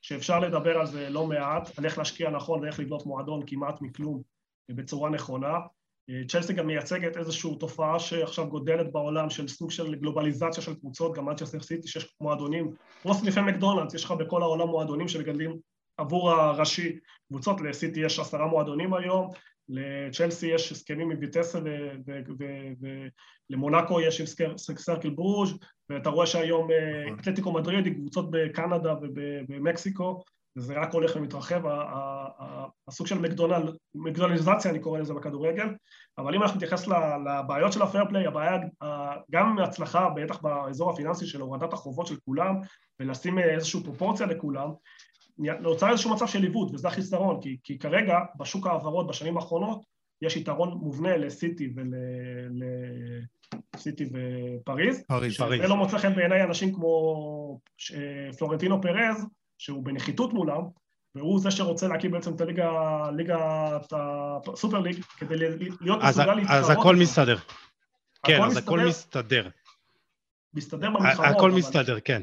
שאפשר 0.02 0.38
לדבר 0.38 0.78
על 0.78 0.86
זה 0.86 1.10
לא 1.10 1.26
מעט, 1.26 1.78
על 1.78 1.84
איך 1.84 1.98
להשקיע 1.98 2.30
נכון 2.30 2.62
ואיך 2.62 2.80
לבנות 2.80 3.06
מועדון 3.06 3.42
כמעט 3.46 3.82
מכלום 3.82 4.22
בצורה 4.70 5.10
נכונה. 5.10 5.58
צ'לסי 6.28 6.52
גם 6.52 6.66
מייצגת 6.66 7.16
איזושהי 7.16 7.56
תופעה 7.58 7.98
שעכשיו 7.98 8.48
גודלת 8.48 8.92
בעולם 8.92 9.30
של 9.30 9.48
סוג 9.48 9.70
של 9.70 9.94
גלובליזציה 9.94 10.62
של 10.62 10.74
קבוצות, 10.74 11.16
גם 11.16 11.24
מנצ'סטר 11.24 11.60
סיטי 11.60 11.88
שיש 11.88 12.16
מועדונים, 12.20 12.74
כמו 13.02 13.14
סניפי 13.14 13.40
מקדונלדס, 13.40 13.94
יש 13.94 14.04
לך 14.04 14.10
בכל 14.10 14.42
העולם 14.42 14.68
מועדונים 14.68 15.08
שמגדלים 15.08 15.56
עבור 15.96 16.30
הראשי 16.30 16.98
קבוצות, 17.28 17.60
לסיטי 17.60 18.00
יש 18.00 18.18
עשרה 18.18 18.46
מועדונים 18.46 18.94
היום, 18.94 19.30
לצ'לסי 19.70 20.46
יש 20.46 20.72
הסכמים 20.72 21.08
מביטסה 21.08 21.58
ולמונאקו 23.50 24.00
יש 24.00 24.20
עם 24.20 24.56
סרקל 24.76 25.10
ברוז' 25.10 25.58
ואתה 25.88 26.10
רואה 26.10 26.26
שהיום 26.26 26.70
אה, 26.70 27.04
נכון. 27.06 27.18
אתלטיקו 27.18 27.52
מדריד 27.52 27.86
היא 27.86 27.94
קבוצות 27.94 28.30
בקנדה 28.30 28.94
ובמקסיקו 29.02 30.22
וזה 30.56 30.74
רק 30.74 30.92
הולך 30.92 31.16
ומתרחב, 31.16 31.62
הסוג 32.88 33.06
של 33.06 33.18
מקדונל, 33.18 33.72
מקדונליזציה 33.94 34.70
אני 34.70 34.78
קורא 34.78 34.98
לזה 34.98 35.14
בכדורגל, 35.14 35.68
אבל 36.18 36.34
אם 36.34 36.42
אנחנו 36.42 36.56
נתייחס 36.56 36.88
לבעיות 36.88 37.72
של 37.72 37.82
הפייר 37.82 38.04
פליי, 38.08 38.26
הבעיה 38.26 38.58
גם 39.30 39.54
מהצלחה, 39.54 40.08
בטח 40.08 40.42
באזור 40.42 40.90
הפיננסי 40.90 41.26
של 41.26 41.40
הורדת 41.40 41.72
החובות 41.72 42.06
של 42.06 42.16
כולם, 42.24 42.54
ולשים 43.00 43.38
איזושהי 43.38 43.82
פרופורציה 43.84 44.26
לכולם, 44.26 44.68
נוצר 45.60 45.90
איזשהו 45.90 46.14
מצב 46.14 46.26
של 46.26 46.42
עיוות, 46.42 46.74
וזה 46.74 46.88
החיסרון, 46.88 47.40
כי, 47.40 47.56
כי 47.64 47.78
כרגע 47.78 48.18
בשוק 48.36 48.66
ההעברות 48.66 49.06
בשנים 49.06 49.36
האחרונות 49.36 49.84
יש 50.22 50.36
יתרון 50.36 50.78
מובנה 50.82 51.16
לסיטי 51.16 51.72
ול... 51.76 51.94
סיטי 53.76 54.04
ופריז. 54.04 55.04
פריז, 55.08 55.36
פריז. 55.36 55.62
זה 55.62 55.68
לא 55.68 55.76
מוצא 55.76 55.98
חן 55.98 56.14
בעיניי 56.14 56.42
אנשים 56.42 56.74
כמו 56.74 57.60
אה, 57.94 58.32
פלורנטינו 58.38 58.82
פרז, 58.82 59.26
שהוא 59.58 59.84
בנחיתות 59.84 60.32
מולם, 60.32 60.62
והוא 61.14 61.40
זה 61.40 61.50
שרוצה 61.50 61.88
להקים 61.88 62.10
בעצם 62.10 62.34
את 62.34 62.40
הליגה, 62.40 62.70
ליגת 63.16 63.92
הסופר 64.52 64.78
ליג, 64.78 65.04
כדי 65.18 65.36
להיות 65.80 66.02
מסוגל 66.02 66.34
להתחרות. 66.34 66.58
אז 66.58 66.70
הכל 66.70 66.96
מסתדר. 66.96 67.36
כן, 68.26 68.42
אז 68.42 68.56
הכל 68.56 68.80
מסתדר. 68.80 69.48
מסתדר 70.54 70.90
במלחמות. 70.90 71.36
הכל 71.36 71.50
מסתדר, 71.50 72.00
כן. 72.00 72.22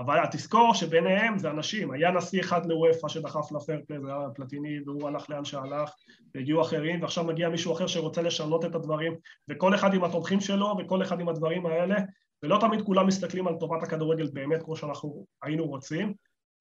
אבל 0.00 0.18
תזכור 0.30 0.74
שביניהם 0.74 1.38
זה 1.38 1.50
אנשים, 1.50 1.90
היה 1.90 2.10
נשיא 2.10 2.40
אחד 2.40 2.66
לוופא 2.66 3.08
שדחף 3.08 3.52
לפרפלי, 3.52 4.00
זה 4.00 4.06
היה 4.06 4.28
פלטיני, 4.34 4.80
והוא 4.86 5.08
הלך 5.08 5.30
לאן 5.30 5.44
שהלך, 5.44 5.90
והגיעו 6.34 6.62
אחרים, 6.62 7.02
ועכשיו 7.02 7.24
מגיע 7.24 7.48
מישהו 7.48 7.72
אחר 7.72 7.86
שרוצה 7.86 8.22
לשנות 8.22 8.64
את 8.64 8.74
הדברים, 8.74 9.14
וכל 9.48 9.74
אחד 9.74 9.94
עם 9.94 10.04
התומכים 10.04 10.40
שלו, 10.40 10.76
וכל 10.78 11.02
אחד 11.02 11.20
עם 11.20 11.28
הדברים 11.28 11.66
האלה, 11.66 11.96
ולא 12.42 12.58
תמיד 12.60 12.82
כולם 12.82 13.06
מסתכלים 13.06 13.48
על 13.48 13.54
טובת 13.54 13.82
הכדורגל 13.82 14.30
באמת 14.32 14.62
כמו 14.62 14.76
שאנחנו 14.76 15.26
היינו 15.42 15.66
רוצים, 15.66 16.14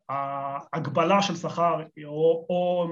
ההגבלה 0.09 1.21
של 1.21 1.35
שכר 1.35 1.81
או, 2.05 2.45
או 2.49 2.87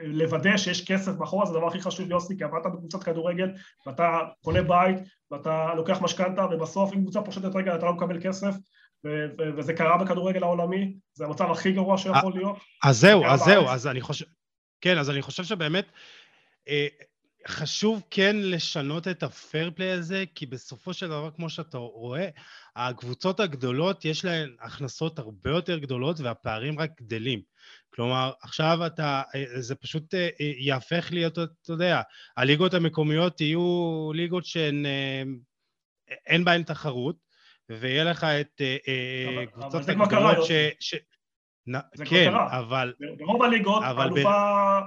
לוודא 0.00 0.56
שיש 0.56 0.84
כסף 0.84 1.12
מאחורה 1.18 1.46
זה 1.46 1.52
הדבר 1.52 1.66
הכי 1.66 1.80
חשוב 1.80 2.10
יוסי 2.10 2.36
כי 2.38 2.44
עבדת 2.44 2.66
בקבוצת 2.66 3.02
כדורגל 3.02 3.52
ואתה 3.86 4.18
קונה 4.44 4.62
בית 4.62 4.96
ואתה 5.30 5.74
לוקח 5.74 6.02
משכנתה 6.02 6.46
ובסוף 6.50 6.92
אם 6.92 7.00
קבוצה 7.00 7.22
פושטת 7.22 7.56
רגל 7.56 7.74
אתה 7.74 7.86
לא 7.86 7.92
מקבל 7.92 8.20
כסף 8.22 8.54
וזה 9.56 9.72
קרה 9.72 9.98
בכדורגל 9.98 10.42
העולמי 10.42 10.94
זה 11.14 11.24
המצב 11.24 11.50
הכי 11.50 11.72
גרוע 11.72 11.98
שיכול 11.98 12.32
להיות 12.34 12.56
אז 12.84 13.00
זהו, 13.00 13.24
אז 13.24 13.40
זהו, 13.40 13.68
אז 13.68 13.86
אני 13.86 14.00
חושב 14.00 14.24
כן, 14.80 14.98
אז 14.98 15.10
אני 15.10 15.22
חושב 15.22 15.44
שבאמת 15.44 15.92
אה, 16.68 16.86
חשוב 17.48 18.02
כן 18.10 18.36
לשנות 18.36 19.08
את 19.08 19.22
הפייר 19.22 19.70
פליי 19.74 19.90
הזה, 19.90 20.24
כי 20.34 20.46
בסופו 20.46 20.94
של 20.94 21.06
דבר, 21.06 21.30
כמו 21.36 21.50
שאתה 21.50 21.78
רואה, 21.78 22.28
הקבוצות 22.76 23.40
הגדולות, 23.40 24.04
יש 24.04 24.24
להן 24.24 24.56
הכנסות 24.60 25.18
הרבה 25.18 25.50
יותר 25.50 25.78
גדולות 25.78 26.20
והפערים 26.20 26.78
רק 26.78 26.90
גדלים. 27.00 27.42
כלומר, 27.94 28.32
עכשיו 28.42 28.86
אתה, 28.86 29.22
זה 29.58 29.74
פשוט 29.74 30.14
אה, 30.14 30.28
יהפך 30.38 31.08
להיות, 31.12 31.38
אתה 31.38 31.72
יודע, 31.72 32.02
הליגות 32.36 32.74
המקומיות 32.74 33.40
יהיו 33.40 34.10
ליגות 34.14 34.44
שהן, 34.44 34.86
אה, 34.86 35.22
אין 36.26 36.44
בהן 36.44 36.62
תחרות, 36.62 37.29
ויהיה 37.70 38.04
לך 38.04 38.24
את 38.24 38.60
אה, 38.60 39.46
קבוצות 39.46 39.88
הגדולות 39.88 40.44
ש... 40.80 40.94
זה 41.94 42.04
כן, 42.04 42.32
אבל... 42.34 42.92
ברוב 43.18 43.42
הליגות, 43.42 43.82
האלופה... 43.82 44.80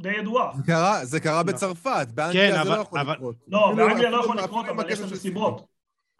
די 0.00 0.10
ידועה. 0.10 0.52
זה 0.56 0.62
קרה, 0.66 1.04
זה 1.04 1.20
קרה 1.20 1.42
בצרפת, 1.42 2.06
באנגליה 2.14 2.48
כן, 2.48 2.54
זה 2.54 2.60
אבל, 2.62 2.76
לא 2.76 2.80
יכול 2.80 2.98
אבל... 2.98 3.12
לקרות. 3.12 3.36
לא, 3.48 3.72
באנגליה 3.76 4.10
לא 4.10 4.20
יכול 4.20 4.38
לקרות, 4.38 4.66
אבל 4.68 4.90
יש 4.90 5.00
לזה 5.00 5.16
סיבות. 5.16 5.69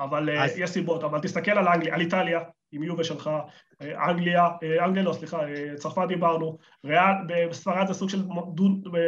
אבל 0.00 0.30
אה, 0.30 0.44
אז... 0.44 0.58
יש 0.58 0.70
סיבות, 0.70 1.04
אבל 1.04 1.18
תסתכל 1.18 1.50
על 1.50 1.68
אנגליה, 1.68 1.94
על 1.94 2.00
איטליה, 2.00 2.40
עם 2.72 2.82
יובה 2.82 3.04
שלך, 3.04 3.30
אה, 3.82 4.10
אנגליה, 4.10 4.48
אה, 4.62 4.84
אנגליה 4.84 5.04
לא, 5.04 5.12
סליחה, 5.12 5.38
צרפת 5.76 6.08
דיברנו, 6.08 6.58
ריאל, 6.84 7.14
בספרד 7.50 7.86
זה 7.86 7.94
סוג 7.94 8.08
של 8.08 8.22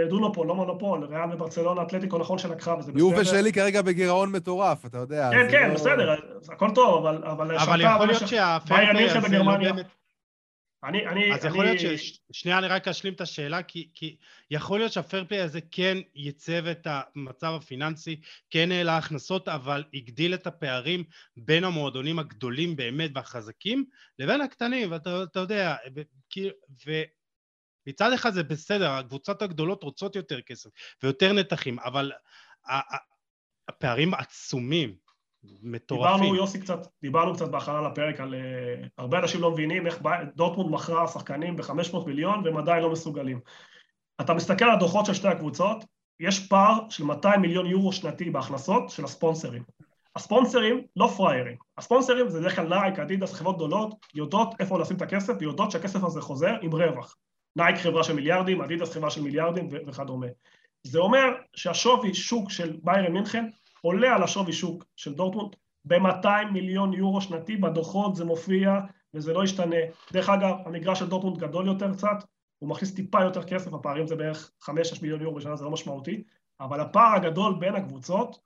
דונופול, 0.09 0.47
לא 0.47 0.55
מונופול, 0.55 1.05
ריאל 1.05 1.33
וברצלונה, 1.33 1.83
אתלטיקו 1.83 2.19
נכון 2.19 2.39
שלקחה, 2.39 2.75
וזה 2.79 2.93
בסדר. 2.93 2.99
יובה 2.99 3.25
שלי 3.25 3.53
כרגע 3.53 3.83
בגירעון 3.83 4.33
מטורף, 4.33 4.87
אתה 4.87 4.99
יודע. 4.99 5.31
כן, 5.33 5.47
כן, 5.51 5.69
לא... 5.69 5.75
בסדר, 5.75 6.15
הכל 6.49 6.71
טוב, 6.75 7.07
אבל... 7.07 7.25
אבל 7.25 7.55
יכול 7.55 8.07
להיות 8.07 8.29
שהפיירפליי 8.29 9.11
הזה 9.11 9.39
לא 9.39 9.57
באמת... 9.57 10.02
אני, 10.85 11.07
אני, 11.07 11.35
אז 11.35 11.45
אני... 11.45 11.53
יכול 11.53 11.65
להיות 11.65 11.81
ש... 11.81 12.21
שנייה, 12.33 12.59
אני 12.59 12.67
רק 12.67 12.89
אשלים 12.89 13.13
את 13.13 13.21
השאלה, 13.21 13.63
כי, 13.63 13.91
כי 13.95 14.17
יכול 14.51 14.79
להיות 14.79 14.93
שהפיירפליי 14.93 15.41
הזה 15.41 15.61
כן 15.71 15.99
ייצב 16.15 16.67
את 16.67 16.87
המצב 16.91 17.53
הפיננסי, 17.57 18.21
כן 18.51 18.73
העלה 18.73 18.97
הכנסות, 18.97 19.49
אבל 19.49 19.85
הגדיל 19.95 20.35
את 20.35 20.47
הפערים 20.47 21.05
בין 21.37 21.65
המועדונים 21.65 22.19
הגדולים 22.19 22.77
באמת 22.77 23.11
והחזקים, 23.15 23.85
לבין 24.19 24.41
הקטנים, 24.41 24.93
ואתה 24.93 25.41
יודע, 25.41 25.77
ומצד 27.87 28.13
אחד 28.13 28.33
זה 28.33 28.43
בסדר, 28.43 28.91
הקבוצות 28.91 29.43
הגדולות 29.43 29.83
רוצות 29.83 30.17
יותר 30.17 30.41
כסף 30.41 30.71
ויותר 31.03 31.33
נתחים, 31.33 31.79
אבל 31.79 32.13
הפערים 33.69 34.15
עצומים. 34.15 35.12
מטורפים. 35.63 36.17
דיברנו, 36.17 36.37
יוסי, 36.37 36.61
קצת, 36.61 36.87
דיברנו 37.03 37.35
קצת 37.35 37.49
בהכנה 37.49 37.81
לפרק 37.81 38.21
על... 38.21 38.35
אה, 38.35 38.89
הרבה 38.99 39.19
אנשים 39.19 39.41
לא 39.41 39.51
מבינים 39.51 39.87
איך 39.87 39.99
דורטמונד 40.35 40.71
מכרה 40.71 41.09
שחקנים 41.09 41.57
ב-500 41.57 42.07
מיליון 42.07 42.43
והם 42.45 42.57
עדיין 42.57 42.83
לא 42.83 42.93
מסוגלים. 42.93 43.41
אתה 44.21 44.35
מסתכל 44.35 44.65
על 44.65 44.71
הדוחות 44.71 45.07
של 45.07 45.15
שתי 45.15 45.29
הקבוצות, 45.29 45.85
יש 46.21 46.47
פער 46.49 46.79
של 46.91 47.05
200 47.05 47.41
מיליון 47.41 47.67
יורו 47.67 47.93
שנתי 47.93 48.31
בהכנסות 48.31 48.91
של 48.91 49.05
הספונסרים. 49.05 49.63
הספונסרים 50.17 50.83
לא 50.97 51.07
פראיירים. 51.17 51.57
הספונסרים 51.79 52.29
זה 52.29 52.41
בדרך 52.41 52.57
כלל 52.57 52.69
נייק, 52.69 52.99
אדידס, 52.99 53.33
חברות 53.33 53.57
גדולות, 53.57 53.95
יודעות 54.15 54.55
איפה 54.61 54.79
לשים 54.79 54.97
את 54.97 55.03
הכסף 55.03 55.35
ויודעות 55.41 55.71
שהכסף 55.71 56.05
הזה 56.05 56.21
חוזר 56.21 56.55
עם 56.63 56.73
רווח. 56.73 57.17
נייק 57.57 57.77
חברה 57.77 58.05
של 58.05 58.15
מיליארדים, 58.15 58.63
אדידס 58.63 58.93
חברה 58.93 59.11
של 59.11 59.23
מיליארדים 59.23 59.69
וכדומה. 59.87 60.27
זה 60.83 60.99
אומר 60.99 61.29
שהשווי 61.57 62.15
שוק 62.15 62.51
של 62.51 62.77
ביירן 62.83 63.13
מינכן 63.13 63.45
עולה 63.83 64.15
על 64.15 64.23
השווי 64.23 64.53
שוק 64.53 64.85
של 64.97 65.15
דורטמונד 65.15 65.57
ב-200 65.85 66.53
מיליון 66.53 66.93
יורו 66.93 67.21
שנתי, 67.21 67.57
בדוחות 67.57 68.17
זה 68.17 68.25
מופיע 68.25 68.81
וזה 69.15 69.33
לא 69.33 69.45
ישתנה. 69.45 69.77
דרך 70.13 70.29
אגב, 70.29 70.55
המגרש 70.67 70.99
של 70.99 71.09
דורטמונד 71.09 71.39
גדול 71.39 71.67
יותר 71.67 71.93
קצת, 71.93 72.25
הוא 72.59 72.69
מכניס 72.69 72.95
טיפה 72.95 73.23
יותר 73.23 73.45
כסף, 73.45 73.75
הפערים 73.75 74.07
זה 74.07 74.17
בערך 74.17 74.51
5-6 74.63 74.69
מיליון 75.03 75.23
יורו 75.23 75.35
בשנה, 75.35 75.57
זה 75.57 75.65
לא 75.65 75.71
משמעותי, 75.71 76.25
אבל 76.61 76.81
הפער 76.81 77.15
הגדול 77.17 77.55
בין 77.59 77.75
הקבוצות 77.75 78.39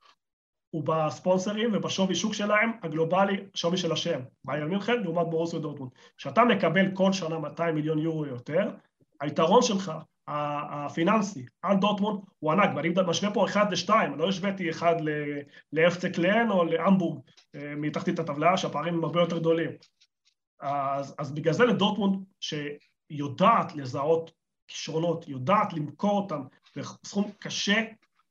הוא 0.69 0.83
בספונסרים 0.83 1.69
ובשווי 1.73 2.15
שוק 2.15 2.33
שלהם, 2.33 2.71
הגלובלי, 2.83 3.37
שווי 3.53 3.77
של 3.77 3.91
השם. 3.91 4.19
ביירן 4.45 4.69
מינכן 4.69 5.03
לעומת 5.03 5.27
בורוסיה 5.27 5.59
דורטמונד. 5.59 5.91
כשאתה 6.17 6.43
מקבל 6.43 6.95
כל 6.95 7.13
שנה 7.13 7.39
200 7.39 7.75
מיליון 7.75 7.99
יורו 7.99 8.25
יותר, 8.25 8.69
היתרון 9.21 9.61
שלך, 9.61 9.91
הפיננסי, 10.27 11.45
על 11.61 11.77
דורטמונד 11.77 12.19
הוא 12.39 12.51
ענק, 12.51 12.69
ואני 12.75 12.89
משווה 13.07 13.33
פה 13.33 13.45
אחד 13.45 13.71
לשתיים, 13.71 14.17
לא 14.17 14.29
השוויתי 14.29 14.69
אחד 14.69 14.95
לאפ 15.73 15.91
צה 15.91 16.09
קלן 16.09 16.51
או 16.51 16.65
להמבורג 16.65 17.19
אה, 17.55 17.73
מתחתית 17.75 18.19
הטבלה, 18.19 18.57
שהפערים 18.57 18.93
הם 18.93 19.03
הרבה 19.03 19.19
יותר 19.19 19.37
גדולים. 19.37 19.71
אז, 20.59 21.15
אז 21.19 21.31
בגלל 21.31 21.53
זה 21.53 21.65
לדורטמונד, 21.65 22.23
שיודעת 22.39 23.75
לזהות 23.75 24.31
כישרונות, 24.67 25.27
יודעת 25.27 25.73
למכור 25.73 26.21
אותם 26.21 26.41
בסכום 26.75 27.31
קשה, 27.39 27.81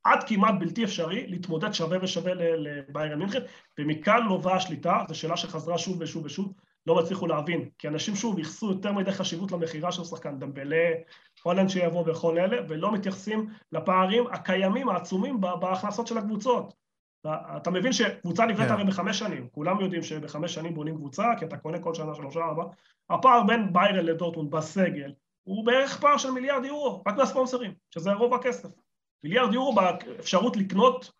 עד 0.04 0.24
כמעט 0.28 0.54
בלתי 0.58 0.84
אפשרי, 0.84 1.26
להתמודד 1.26 1.72
שווה 1.72 1.98
ושווה 2.02 2.34
לביירן 2.34 3.18
מינכן, 3.18 3.40
ומכאן 3.78 4.22
נובעה 4.28 4.56
השליטה, 4.56 5.04
זו 5.08 5.14
שאלה 5.14 5.36
שחזרה 5.36 5.78
שוב 5.78 5.96
ושוב 6.00 6.24
ושוב, 6.24 6.52
לא 6.86 6.94
מצליחו 6.94 7.26
להבין, 7.26 7.68
כי 7.78 7.88
אנשים 7.88 8.16
שוב 8.16 8.38
ייחסו 8.38 8.70
יותר 8.70 8.92
מדי 8.92 9.12
חשיבות 9.12 9.52
למכירה 9.52 9.92
של 9.92 10.04
שחקן 10.04 10.38
דמבלה, 10.38 10.90
הולנד 11.42 11.68
שיבוא 11.68 12.04
וכל 12.06 12.38
אלה, 12.38 12.56
ולא 12.68 12.92
מתייחסים 12.92 13.48
לפערים 13.72 14.26
הקיימים, 14.26 14.88
העצומים, 14.88 15.40
בהכנסות 15.40 16.06
של 16.06 16.18
הקבוצות. 16.18 16.74
אתה 17.56 17.70
מבין 17.70 17.92
שקבוצה 17.92 18.46
נבנית 18.46 18.68
כן. 18.68 18.74
הרי 18.74 18.84
בחמש 18.84 19.18
שנים, 19.18 19.48
כולם 19.52 19.80
יודעים 19.80 20.02
שבחמש 20.02 20.54
שנים 20.54 20.74
בונים 20.74 20.96
קבוצה, 20.96 21.24
כי 21.38 21.44
אתה 21.44 21.56
קונה 21.56 21.78
כל 21.78 21.94
שנה 21.94 22.14
שלושה 22.14 22.40
ארבע, 22.40 22.64
הפער 23.10 23.42
בין 23.42 23.72
ביירן 23.72 24.04
לדורטמונד 24.04 24.50
בסגל 24.50 25.12
הוא 25.44 25.66
בערך 25.66 26.00
פער 26.00 26.16
של 26.16 26.30
מיליארד 26.30 26.64
יורו, 26.64 27.02
רק 27.06 27.16
מהספונסרים, 27.16 27.74
שזה 27.90 28.12
רוב 28.12 28.34
הכסף. 28.34 28.68
מיליארד 29.24 29.54
יורו 29.54 29.74
באפשרות 29.74 30.56
לקנות 30.56 31.12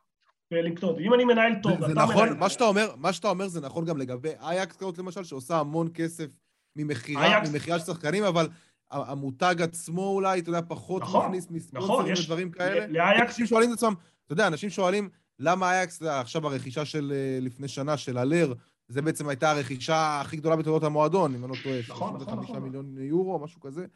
ולקנות. 0.51 0.99
אם 0.99 1.15
אני 1.15 1.25
מנהל 1.25 1.53
טוב, 1.63 1.81
ואתה 1.81 1.93
נכון, 1.95 2.29
מנהל... 2.29 2.39
מה 2.39 2.49
שאתה 2.49 2.65
אומר, 2.65 2.95
מה 2.97 3.13
שאתה 3.13 3.29
אומר 3.29 3.49
זה 3.49 3.61
נכון 3.61 3.85
גם 3.85 3.99
לגבי 3.99 4.33
אייקס 4.41 4.77
למשל, 4.99 5.25
שעושה 5.25 5.59
המון 5.59 5.89
כסף 5.95 6.31
ממכירה, 6.77 7.47
של 7.47 7.79
שחקנים, 7.79 8.25
אבל 8.25 8.49
המותג 8.91 9.63
עצמו 9.63 10.09
אולי, 10.09 10.41
אתה 10.41 10.49
יודע, 10.49 10.61
פחות 10.69 11.03
נכון, 11.03 11.27
מכניס 11.27 11.51
מספונסרים 11.51 12.01
נכון, 12.01 12.13
ודברים 12.23 12.51
כאלה. 12.51 12.87
לאייקס... 12.87 13.31
אנשים 13.31 13.47
שואלים 13.47 13.73
את 13.73 13.77
עצמם, 13.77 13.95
אתה 14.27 14.33
יודע, 14.33 14.47
אנשים 14.47 14.71
שואלים, 14.71 15.09
למה 15.39 15.73
אייקס, 15.73 16.03
עכשיו 16.03 16.47
הרכישה 16.47 16.85
של 16.85 17.13
אה, 17.15 17.39
לפני 17.41 17.69
שנה, 17.69 17.97
של 17.97 18.19
הלר, 18.19 18.53
זה 18.89 19.03
בעצם 19.03 19.29
הייתה 19.29 19.51
הרכישה 19.51 20.21
הכי 20.21 20.37
גדולה 20.37 20.57
בתולדות 20.57 20.85
המועדון, 20.85 21.35
אם 21.35 21.45
אני 21.45 21.53
לא 21.53 21.57
טועה, 21.63 21.79
נכון, 21.89 22.09
נכון, 22.09 22.19
35 22.19 22.51
נכון. 22.51 22.63
מיליון 22.63 22.97
יורו, 22.99 23.39
משהו 23.39 23.61
כזה. 23.61 23.87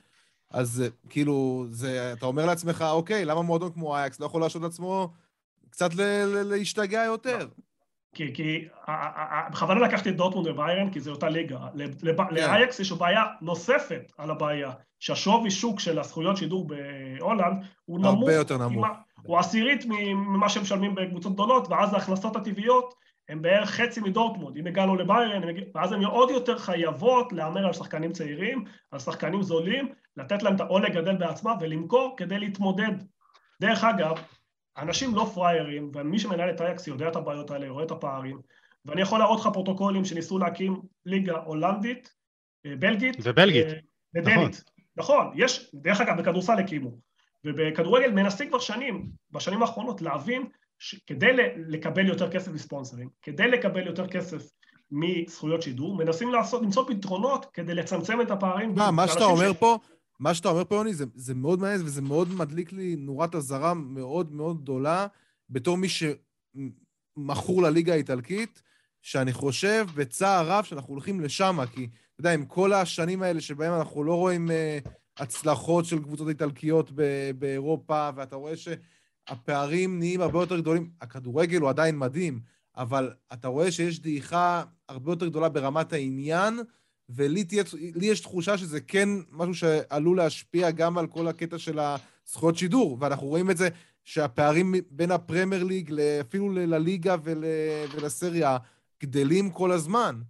אז 0.51 0.82
אה, 0.82 0.88
כאילו, 1.09 1.66
זה, 1.70 2.12
אתה 2.12 2.26
אומר 2.26 2.46
לעצמך, 2.46 2.84
אוקיי, 2.90 3.24
למה 3.24 3.42
מועדון 3.42 3.72
כמו 3.72 3.96
אייקס 3.96 4.20
לא 4.20 4.26
יכול 4.26 4.40
להרשות 4.40 4.62
לעצמו 4.62 5.12
קצת 5.70 5.90
להשתגע 6.44 7.04
יותר? 7.04 7.46
כי, 8.14 8.34
כי 8.34 8.68
בכוונה 9.50 9.80
לקחתי 9.80 10.08
את 10.08 10.16
דורטמונד 10.16 10.46
וביירן, 10.46 10.90
כי 10.90 11.00
זו 11.00 11.10
אותה 11.10 11.28
ליגה. 11.28 11.58
כן. 11.78 12.24
לאייקס 12.30 12.80
יש 12.80 12.92
בעיה 12.92 13.24
נוספת 13.40 14.12
על 14.18 14.30
הבעיה, 14.30 14.70
שהשווי 15.00 15.50
שוק 15.50 15.80
של 15.80 15.98
הזכויות 15.98 16.36
שידור 16.36 16.68
בהולנד 16.68 17.64
הוא 17.84 17.98
נמוך. 17.98 18.20
הרבה 18.20 18.34
יותר 18.34 18.58
נמוך. 18.58 18.86
הוא 19.22 19.38
עשירית 19.38 19.84
ממה 19.86 20.48
שמשלמים 20.48 20.94
בקבוצות 20.94 21.32
גדולות, 21.32 21.68
ואז 21.68 21.94
ההכנסות 21.94 22.36
הטבעיות 22.36 22.94
הן 23.28 23.42
בערך 23.42 23.70
חצי 23.70 24.00
מדורטמונד. 24.00 24.56
אם 24.56 24.66
הגענו 24.66 24.96
לביירן, 24.96 25.42
ואז 25.74 25.92
הן 25.92 26.04
עוד 26.04 26.30
יותר 26.30 26.58
חייבות 26.58 27.32
להמר 27.32 27.66
על 27.66 27.72
שחקנים 27.72 28.12
צעירים, 28.12 28.64
על 28.90 28.98
שחקנים 28.98 29.42
זולים, 29.42 29.88
לתת 30.16 30.42
להם 30.42 30.56
את 30.56 30.60
העול 30.60 30.86
לגדל 30.86 31.16
בעצמם 31.16 31.54
ולמכור 31.60 32.14
כדי 32.16 32.38
להתמודד. 32.38 32.92
דרך 33.60 33.84
אגב, 33.84 34.18
אנשים 34.80 35.14
לא 35.14 35.30
פראיירים, 35.34 35.90
ומי 35.94 36.18
שמנהל 36.18 36.50
את 36.50 36.60
אייקס 36.60 36.86
יודע 36.86 37.08
את 37.08 37.16
הבעיות 37.16 37.50
האלה, 37.50 37.68
רואה 37.68 37.84
את 37.84 37.90
הפערים, 37.90 38.38
ואני 38.84 39.02
יכול 39.02 39.18
להראות 39.18 39.40
לך 39.40 39.48
פרוטוקולים 39.52 40.04
שניסו 40.04 40.38
להקים 40.38 40.80
ליגה 41.06 41.36
הולנדית, 41.36 42.14
אה, 42.66 42.76
בלגית, 42.78 43.16
ובלגית, 43.22 43.66
אה, 43.66 43.72
ודנית. 44.14 44.36
נכון. 44.36 44.70
נכון, 44.96 45.32
יש, 45.34 45.70
דרך 45.74 46.00
אגב, 46.00 46.20
בכדורסל 46.20 46.58
הקימו, 46.58 46.98
ובכדורגל 47.44 48.10
מנסים 48.10 48.48
כבר 48.48 48.58
שנים, 48.58 49.06
בשנים 49.30 49.62
האחרונות, 49.62 50.02
להבין 50.02 50.46
שכדי 50.78 51.32
לקבל 51.56 52.06
יותר 52.06 52.30
כסף 52.30 52.52
מספונסרים, 52.52 53.08
כדי 53.22 53.48
לקבל 53.48 53.86
יותר 53.86 54.06
כסף 54.06 54.50
מזכויות 54.90 55.62
שידור, 55.62 55.96
מנסים 55.96 56.32
לעשות, 56.32 56.62
למצוא 56.62 56.84
פתרונות 56.88 57.46
כדי 57.52 57.74
לצמצם 57.74 58.20
את 58.20 58.30
הפערים. 58.30 58.74
מה, 58.74 58.90
מה 58.90 59.08
שאתה 59.08 59.24
אומר 59.24 59.52
ש... 59.52 59.56
פה, 59.56 59.78
מה 60.20 60.34
שאתה 60.34 60.48
אומר 60.48 60.64
פה, 60.64 60.74
יוני, 60.74 60.94
זה, 60.94 61.04
זה 61.14 61.34
מאוד 61.34 61.60
מעניין 61.60 61.80
וזה 61.84 62.02
מאוד 62.02 62.34
מדליק 62.34 62.72
לי 62.72 62.96
נורת 62.96 63.34
אזהרה 63.34 63.74
מאוד 63.74 64.32
מאוד 64.32 64.62
גדולה, 64.62 65.06
בתור 65.50 65.76
מי 65.76 65.86
שמכור 65.88 67.62
לליגה 67.62 67.92
האיטלקית, 67.92 68.62
שאני 69.02 69.32
חושב 69.32 69.86
בצער 69.94 70.48
רב 70.48 70.64
שאנחנו 70.64 70.92
הולכים 70.92 71.20
לשם, 71.20 71.58
כי, 71.74 71.84
אתה 71.84 72.20
יודע, 72.20 72.34
עם 72.34 72.44
כל 72.44 72.72
השנים 72.72 73.22
האלה 73.22 73.40
שבהם 73.40 73.72
אנחנו 73.72 74.04
לא 74.04 74.14
רואים 74.14 74.48
uh, 74.48 74.88
הצלחות 75.16 75.84
של 75.84 76.02
קבוצות 76.02 76.28
איטלקיות 76.28 76.90
באירופה, 77.38 78.10
ואתה 78.16 78.36
רואה 78.36 78.54
שהפערים 78.56 79.98
נהיים 79.98 80.20
הרבה 80.20 80.40
יותר 80.40 80.60
גדולים. 80.60 80.90
הכדורגל 81.00 81.60
הוא 81.60 81.68
עדיין 81.68 81.98
מדהים, 81.98 82.40
אבל 82.76 83.12
אתה 83.32 83.48
רואה 83.48 83.72
שיש 83.72 84.00
דעיכה 84.00 84.64
הרבה 84.88 85.12
יותר 85.12 85.26
גדולה 85.28 85.48
ברמת 85.48 85.92
העניין, 85.92 86.60
ולי 87.14 87.44
תהיה, 87.44 87.64
יש 88.00 88.20
תחושה 88.20 88.58
שזה 88.58 88.80
כן 88.80 89.08
משהו 89.30 89.54
שעלול 89.54 90.16
להשפיע 90.16 90.70
גם 90.70 90.98
על 90.98 91.06
כל 91.06 91.28
הקטע 91.28 91.58
של 91.58 91.78
הזכויות 91.78 92.56
שידור, 92.56 92.96
ואנחנו 93.00 93.26
רואים 93.26 93.50
את 93.50 93.56
זה 93.56 93.68
שהפערים 94.04 94.74
בין 94.90 95.11
הפרמייר 95.11 95.64
ליג 95.64 95.94
אפילו 96.20 96.52
לליגה 96.52 97.16
ול, 97.22 97.44
ולסריה 97.94 98.56
גדלים 99.02 99.50
כל 99.50 99.72
הזמן. 99.72 100.20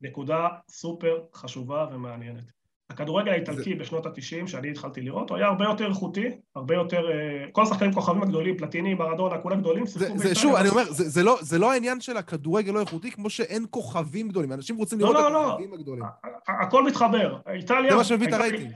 נקודה 0.00 0.48
סופר 0.70 1.24
חשובה 1.34 1.86
ומעניינת. 1.92 2.55
הכדורגל 2.90 3.32
האיטלקי 3.32 3.70
זה... 3.70 3.80
בשנות 3.80 4.06
ה-90, 4.06 4.46
שאני 4.46 4.70
התחלתי 4.70 5.00
לראות, 5.00 5.30
הוא 5.30 5.36
היה 5.36 5.46
הרבה 5.46 5.64
יותר 5.64 5.88
איכותי, 5.88 6.26
הרבה 6.56 6.74
יותר... 6.74 7.10
אה, 7.10 7.50
כל 7.52 7.62
השחקנים 7.62 7.92
כוכבים 7.92 8.22
הגדולים, 8.22 8.56
פלטיני, 8.56 8.94
מרדונה, 8.94 9.38
כולם 9.38 9.60
גדולים, 9.60 9.86
שיחקו 9.86 10.14
באיטליה. 10.14 10.34
שוב, 10.34 10.54
אני 10.54 10.68
אומר, 10.68 10.92
זה, 10.92 11.08
זה, 11.08 11.22
לא, 11.22 11.38
זה 11.40 11.58
לא 11.58 11.72
העניין 11.72 12.00
של 12.00 12.16
הכדורגל 12.16 12.72
לא 12.72 12.80
איכותי, 12.80 13.10
כמו 13.10 13.30
שאין 13.30 13.66
כוכבים 13.70 14.28
גדולים. 14.28 14.52
אנשים 14.52 14.76
רוצים 14.76 15.00
לראות 15.00 15.14
לא, 15.14 15.26
את 15.26 15.32
לא, 15.32 15.48
הכוכבים 15.48 15.70
לא. 15.70 15.74
הגדולים. 15.74 16.04
הכל 16.48 16.84
מתחבר. 16.84 17.38
איטליה... 17.52 17.90
זה 17.90 17.96
מה 17.96 18.04
שמביא 18.04 18.28
את 18.28 18.32
הרייטינג. 18.32 18.72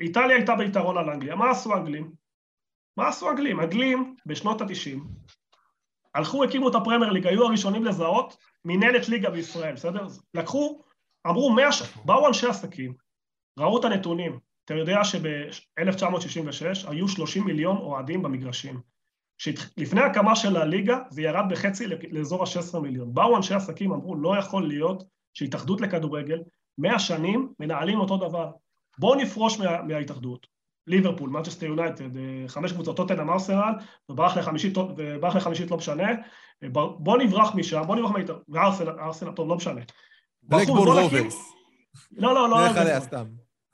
איטליה 0.00 0.36
הייתה 0.36 0.54
ביתרון 0.54 0.98
על 0.98 1.10
אנגליה. 1.10 1.36
מה 1.36 1.50
עשו 1.50 1.76
אנגלים? 1.76 2.10
מה 2.96 3.08
עשו 3.08 3.30
אנגלים? 3.30 3.60
אנגלים 3.60 4.14
בשנות 4.26 4.60
ה-90 4.60 4.98
הלכו, 6.14 6.44
הקימו 6.44 6.68
את 6.68 6.74
הפרמייר 6.74 7.12
ליג, 7.12 7.26
היו 7.26 7.44
הראשונים 7.44 7.84
לזהות 7.84 8.36
מנהלת 8.64 9.08
ליגה 9.08 9.30
בישראל, 9.30 9.74
בסדר? 9.74 10.06
לקחו, 10.34 10.82
אמרו, 11.26 11.50
100 11.50 11.72
ש... 11.72 11.82
באו 12.04 12.28
אנשי 12.28 12.46
עסקים, 12.46 12.94
ראו 13.60 13.80
את 13.80 13.84
הנתונים, 13.84 14.38
אתה 14.64 14.74
יודע 14.74 15.04
שב-1966 15.04 16.90
היו 16.90 17.08
30 17.08 17.44
מיליון 17.44 17.76
אוהדים 17.76 18.22
במגרשים. 18.22 18.80
שלפני 19.38 20.00
הקמה 20.00 20.36
של 20.36 20.56
הליגה 20.56 20.98
זה 21.10 21.22
ירד 21.22 21.44
בחצי 21.50 21.86
לאזור 22.10 22.42
ה-16 22.42 22.78
מיליון. 22.78 23.14
באו 23.14 23.36
אנשי 23.36 23.54
עסקים, 23.54 23.92
אמרו, 23.92 24.16
לא 24.16 24.38
יכול 24.38 24.68
להיות 24.68 25.04
שהתאחדות 25.34 25.80
לכדורגל, 25.80 26.40
100 26.78 26.98
שנים 26.98 27.52
מנהלים 27.60 27.98
אותו 27.98 28.16
דבר. 28.16 28.50
בואו 28.98 29.14
נפרוש 29.14 29.60
מה, 29.60 29.82
מההתאחדות. 29.82 30.46
ליברפול, 30.86 31.30
מנצ'סטר 31.30 31.66
יונייטד, 31.66 32.16
אה, 32.16 32.44
חמש 32.46 32.72
קבוצות 32.72 32.96
טוטנאם 32.96 33.30
ארסנל, 33.30 33.72
וברח 34.08 34.36
לחמישית, 34.36 34.78
וברח 34.78 35.36
לחמישית 35.36 35.70
לא 35.70 35.76
משנה, 35.76 36.08
אה, 36.62 36.68
בואו 36.72 37.16
נברח 37.16 37.54
משם, 37.54 37.82
בואו 37.86 37.98
נברח 37.98 38.10
מההתאחדות, 38.10 38.44
וארסנל, 38.48 38.90
ארסנל, 39.00 39.32
טוב, 39.32 39.48
לא 39.48 39.56
משנה. 39.56 39.80
בלקבורן 40.42 41.02
רוברס. 41.02 41.52
לא, 42.12 42.34
לא, 42.34 42.50
לא. 42.50 42.68
נלך 42.68 42.76
עליה 42.76 43.00
סתם. 43.00 43.24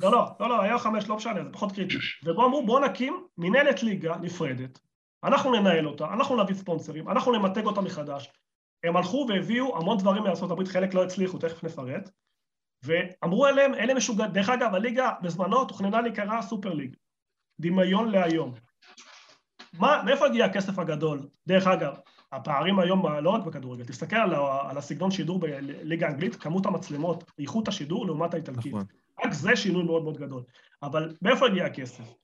לא, 0.01 0.13
לא, 0.13 0.27
לא, 0.41 0.49
לא, 0.49 0.63
היה 0.63 0.79
חמש, 0.79 1.09
לא 1.09 1.17
משנה, 1.17 1.45
זה 1.45 1.51
פחות 1.53 1.73
קריטי. 1.73 1.97
ובו 2.25 2.47
אמרו, 2.47 2.67
בואו 2.67 2.85
נקים 2.85 3.27
מנהלת 3.39 3.83
ליגה 3.83 4.17
נפרדת, 4.17 4.79
אנחנו 5.25 5.61
ננהל 5.61 5.89
אותה, 5.89 6.05
אנחנו 6.05 6.43
נביא 6.43 6.55
ספונסרים, 6.55 7.09
אנחנו 7.09 7.33
נמתג 7.33 7.67
אותה 7.67 7.81
מחדש. 7.81 8.31
הם 8.85 8.97
הלכו 8.97 9.27
והביאו 9.29 9.77
המון 9.77 9.99
דברים 9.99 10.23
מארה"ב, 10.23 10.65
חלק 10.65 10.95
לא 10.95 11.05
הצליחו, 11.05 11.39
תכף 11.39 11.65
נפרט, 11.65 12.11
ואמרו 12.83 13.47
אליהם, 13.47 13.75
אלה 13.75 13.95
משוגעים, 13.95 14.31
דרך 14.31 14.49
אגב, 14.49 14.75
הליגה 14.75 15.13
בזמנו 15.23 15.65
תוכננה 15.65 16.01
להיקרא 16.01 16.43
סופר 16.43 16.73
ליג, 16.73 16.97
דמיון 17.61 18.09
להיום. 18.09 18.55
מה, 19.79 20.03
מאיפה 20.05 20.27
הגיע 20.27 20.45
הכסף 20.45 20.79
הגדול? 20.79 21.29
דרך 21.47 21.67
אגב, 21.67 21.97
הפערים 22.33 22.79
היום 22.79 23.07
לא 23.23 23.31
רק 23.31 23.45
בכדורגל, 23.45 23.85
תסתכל 23.85 24.17
על, 24.17 24.35
על 24.71 24.79
הסגנון 24.79 25.11
שידור 25.11 25.39
בליגה 25.39 26.07
האנגלית, 26.07 26.37
כמות 26.37 26.67
המצלמות, 26.67 27.25
איכות 27.39 27.69
השידור 27.69 28.07
לעומת 28.07 28.35
האיטלקית. 28.35 28.75
נכון. 28.75 28.85
רק 29.25 29.33
זה 29.33 29.57
שינוי 29.57 29.85
מאוד 29.85 30.03
מאוד 30.03 30.19
גדול. 30.19 30.43
אבל 30.83 31.15
מאיפה 31.23 31.47
הגיע 31.47 31.65
הכסף? 31.65 32.15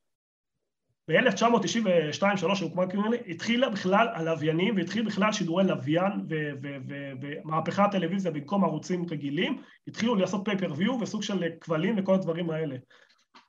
ב-1992-3 1.09 2.55
שהוקמה 2.55 2.87
קיומלי, 2.87 3.19
התחילה 3.27 3.69
בכלל 3.69 4.09
הלוויינים 4.15 4.77
והתחיל 4.77 5.07
בכלל 5.07 5.33
שידורי 5.33 5.65
לוויין 5.65 6.13
ומהפכת 7.21 7.83
הטלוויזיה 7.85 8.31
במקום 8.31 8.65
ערוצים 8.65 9.07
רגילים, 9.11 9.63
התחילו 9.89 10.15
לעשות 10.15 10.45
פייפריוויו 10.45 10.99
וסוג 11.01 11.23
של 11.23 11.45
כבלים 11.61 11.95
וכל 11.99 12.15
הדברים 12.15 12.51
האלה. 12.51 12.77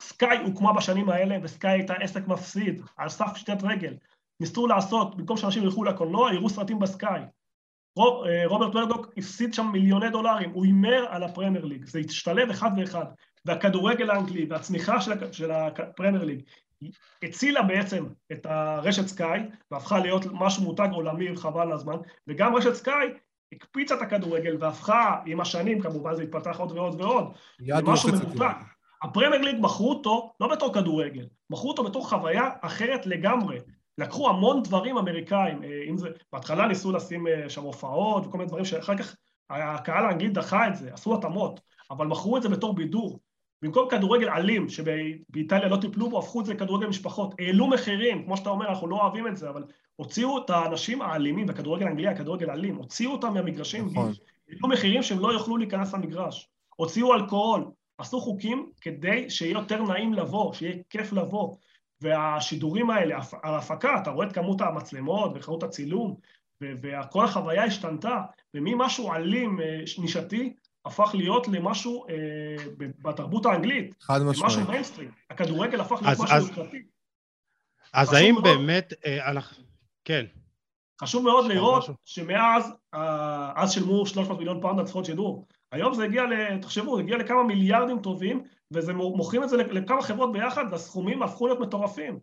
סקאי 0.02 0.38
הוקמה 0.46 0.74
בשנים 0.74 1.10
האלה 1.10 1.38
וסקאי 1.44 1.72
הייתה 1.72 1.94
עסק 1.94 2.28
מפסיד, 2.28 2.82
על 2.98 3.10
סף 3.10 3.34
פשיטת 3.34 3.64
רגל. 3.64 3.94
ניסו 4.40 4.68
לעשות, 4.68 5.18
במקום 5.18 5.38
שאנשים 5.38 5.64
ילכו 5.64 5.84
לקולנוע, 5.84 6.34
יראו 6.34 6.50
סרטים 6.50 6.80
בסקאי. 6.80 7.22
רוברט 8.46 8.74
מרדוק 8.74 9.08
הפסיד 9.18 9.54
שם 9.54 9.70
מיליוני 9.74 10.10
דולרים, 10.10 10.50
הוא 10.50 10.66
הימר 10.66 11.06
על 11.10 11.24
הפרמייר 11.24 11.66
ליג, 11.66 11.86
זה 11.86 12.00
השתלב 12.00 12.50
אחד 12.50 12.72
ואחד. 12.78 13.06
והכדורגל 13.46 14.10
האנגלי 14.10 14.46
והצמיחה 14.50 15.02
של 15.32 15.52
הפרמייר 15.52 16.24
ליג 16.24 16.42
הצילה 17.24 17.62
בעצם 17.62 18.06
את 18.32 18.46
הרשת 18.46 19.08
סקאי 19.08 19.40
והפכה 19.72 20.00
להיות 20.00 20.26
משהו 20.32 20.64
מותג 20.64 20.88
עולמי 20.92 21.36
חבל 21.36 21.72
הזמן, 21.72 21.96
וגם 22.28 22.56
רשת 22.56 22.74
סקאי 22.74 23.08
הקפיצה 23.54 23.96
את 23.96 24.02
הכדורגל 24.02 24.58
והפכה 24.60 25.20
עם 25.26 25.40
השנים, 25.40 25.82
כמובן 25.82 26.16
זה 26.16 26.24
התפתח 26.24 26.60
עוד 26.60 26.72
ועוד 26.72 27.02
ועוד, 27.02 27.34
למשהו 27.60 28.10
ממותג. 28.10 28.54
הפרמייר 29.04 29.42
ליג 29.42 29.56
מכרו 29.60 29.90
אותו 29.90 30.34
לא 30.40 30.48
בתור 30.48 30.74
כדורגל, 30.74 31.28
מכרו 31.50 31.70
אותו 31.70 31.84
בתור 31.84 32.10
חוויה 32.10 32.50
אחרת 32.62 33.06
לגמרי. 33.06 33.60
לקחו 33.98 34.30
המון 34.30 34.64
דברים 34.64 34.98
אמריקאים, 34.98 35.64
אה, 35.64 35.84
אם 35.90 35.98
זה, 35.98 36.10
בהתחלה 36.34 36.68
ניסו 36.68 36.92
לשים 36.92 37.28
אה, 37.28 37.50
שם 37.50 37.62
הופעות 37.62 38.28
וכל 38.28 38.38
מיני 38.38 38.48
דברים 38.48 38.66
שאחר 38.66 38.98
כך 38.98 39.16
הקהל 39.50 40.06
האנגלי 40.06 40.30
דחה 40.30 40.68
את 40.68 40.76
זה, 40.76 40.94
עשו 40.94 41.14
התאמות, 41.14 41.60
אבל 41.92 42.08
מכרו 42.08 42.38
את 42.38 42.42
זה 42.42 42.50
בתור 42.50 42.76
בידור. 42.76 43.20
במקום 43.62 43.90
כדורגל 43.90 44.30
אלים, 44.30 44.70
שבאיטליה 44.70 45.68
לא 45.68 45.78
טיפלו 45.78 46.10
בו, 46.10 46.20
הפכו 46.20 46.42
את 46.42 46.46
זה 46.46 46.54
לכדורגל 46.54 46.88
משפחות. 46.88 47.36
העלו 47.40 47.68
מחירים, 47.68 48.26
כמו 48.26 48.38
שאתה 48.38 48.50
אומר, 48.50 48.70
אנחנו 48.70 48.88
לא 48.88 48.96
אוהבים 48.96 49.28
את 49.28 49.38
זה, 49.38 49.50
אבל 49.50 49.64
הוציאו 49.96 50.38
את 50.46 50.50
האנשים 50.50 51.02
האלימים, 51.02 51.48
בכדורגל 51.48 51.86
האנגלי, 51.86 52.08
הכדורגל 52.08 52.50
אלים, 52.50 52.76
הוציאו 52.76 53.12
אותם 53.12 53.34
מהמגרשים, 53.34 53.86
נכון. 53.86 54.12
העלו 54.50 54.68
מחירים 54.68 55.04
שהם 55.04 55.20
לא 55.20 55.34
יוכלו 55.34 55.58
להיכנס 55.58 55.94
למגרש. 55.94 56.50
הוציאו 56.76 57.14
אלכוהול, 57.14 57.72
עשו 57.98 58.22
חוקים 58.22 58.70
כדי 58.82 59.30
שיהיה 59.30 59.52
יותר 59.52 59.84
נעים 59.84 60.14
לבוא, 60.14 60.54
שיהיה 60.54 60.76
כיף 60.90 61.14
לבוא. 61.14 61.56
והשידורים 62.04 62.90
האלה, 62.90 63.20
ההפקה, 63.44 63.98
אתה 64.02 64.10
רואה 64.10 64.28
את 64.28 64.34
כמות 64.34 64.62
המצלמות 64.62 65.32
וכמות 65.36 65.64
הצילום, 65.64 66.16
וכל 66.62 67.26
החוויה 67.26 67.64
השתנתה, 67.64 68.22
וממשהו 68.54 69.14
אלים, 69.14 69.62
אה, 69.62 69.80
נישתי, 69.98 70.54
הפך 70.86 71.12
להיות 71.14 71.48
למשהו 71.48 72.06
אה, 72.10 72.16
בתרבות 72.78 73.46
האנגלית. 73.46 73.96
חד 74.02 74.22
משמעית. 74.22 74.46
משהו 74.46 74.72
מיינסטרים. 74.72 75.12
הכדורגל 75.30 75.82
הפך 75.82 76.02
להיות 76.02 76.20
משהו 76.20 76.48
יוקרתי. 76.48 76.84
אז 77.94 78.14
האם 78.14 78.34
מאוד, 78.34 78.44
באמת, 78.44 78.94
אה, 79.06 79.32
אנחנו... 79.32 79.64
כן. 80.06 80.26
חשוב 81.02 81.24
מאוד 81.24 81.46
לראות 81.46 81.84
משהו. 81.84 81.94
שמאז, 82.06 82.74
אה, 82.94 83.52
אז 83.56 83.72
שילמו 83.72 84.06
300 84.06 84.38
מיליון 84.38 84.62
פאונד 84.62 84.80
על 84.80 84.88
זכויות 84.88 85.06
שידור. 85.06 85.48
היום 85.72 85.94
זה 85.94 86.04
הגיע, 86.04 86.24
תחשבו, 86.62 86.96
זה 86.96 87.02
הגיע 87.02 87.18
לכמה 87.18 87.44
מיליארדים 87.44 88.00
טובים, 88.00 88.44
ומוכרים 88.74 89.44
את 89.44 89.50
זה 89.50 89.58
לכמה 89.58 90.02
חברות 90.02 90.32
ביחד, 90.32 90.66
והסכומים 90.72 91.24
הפכו 91.24 91.48
להיות 91.48 91.60
מטורפים. 91.60 92.20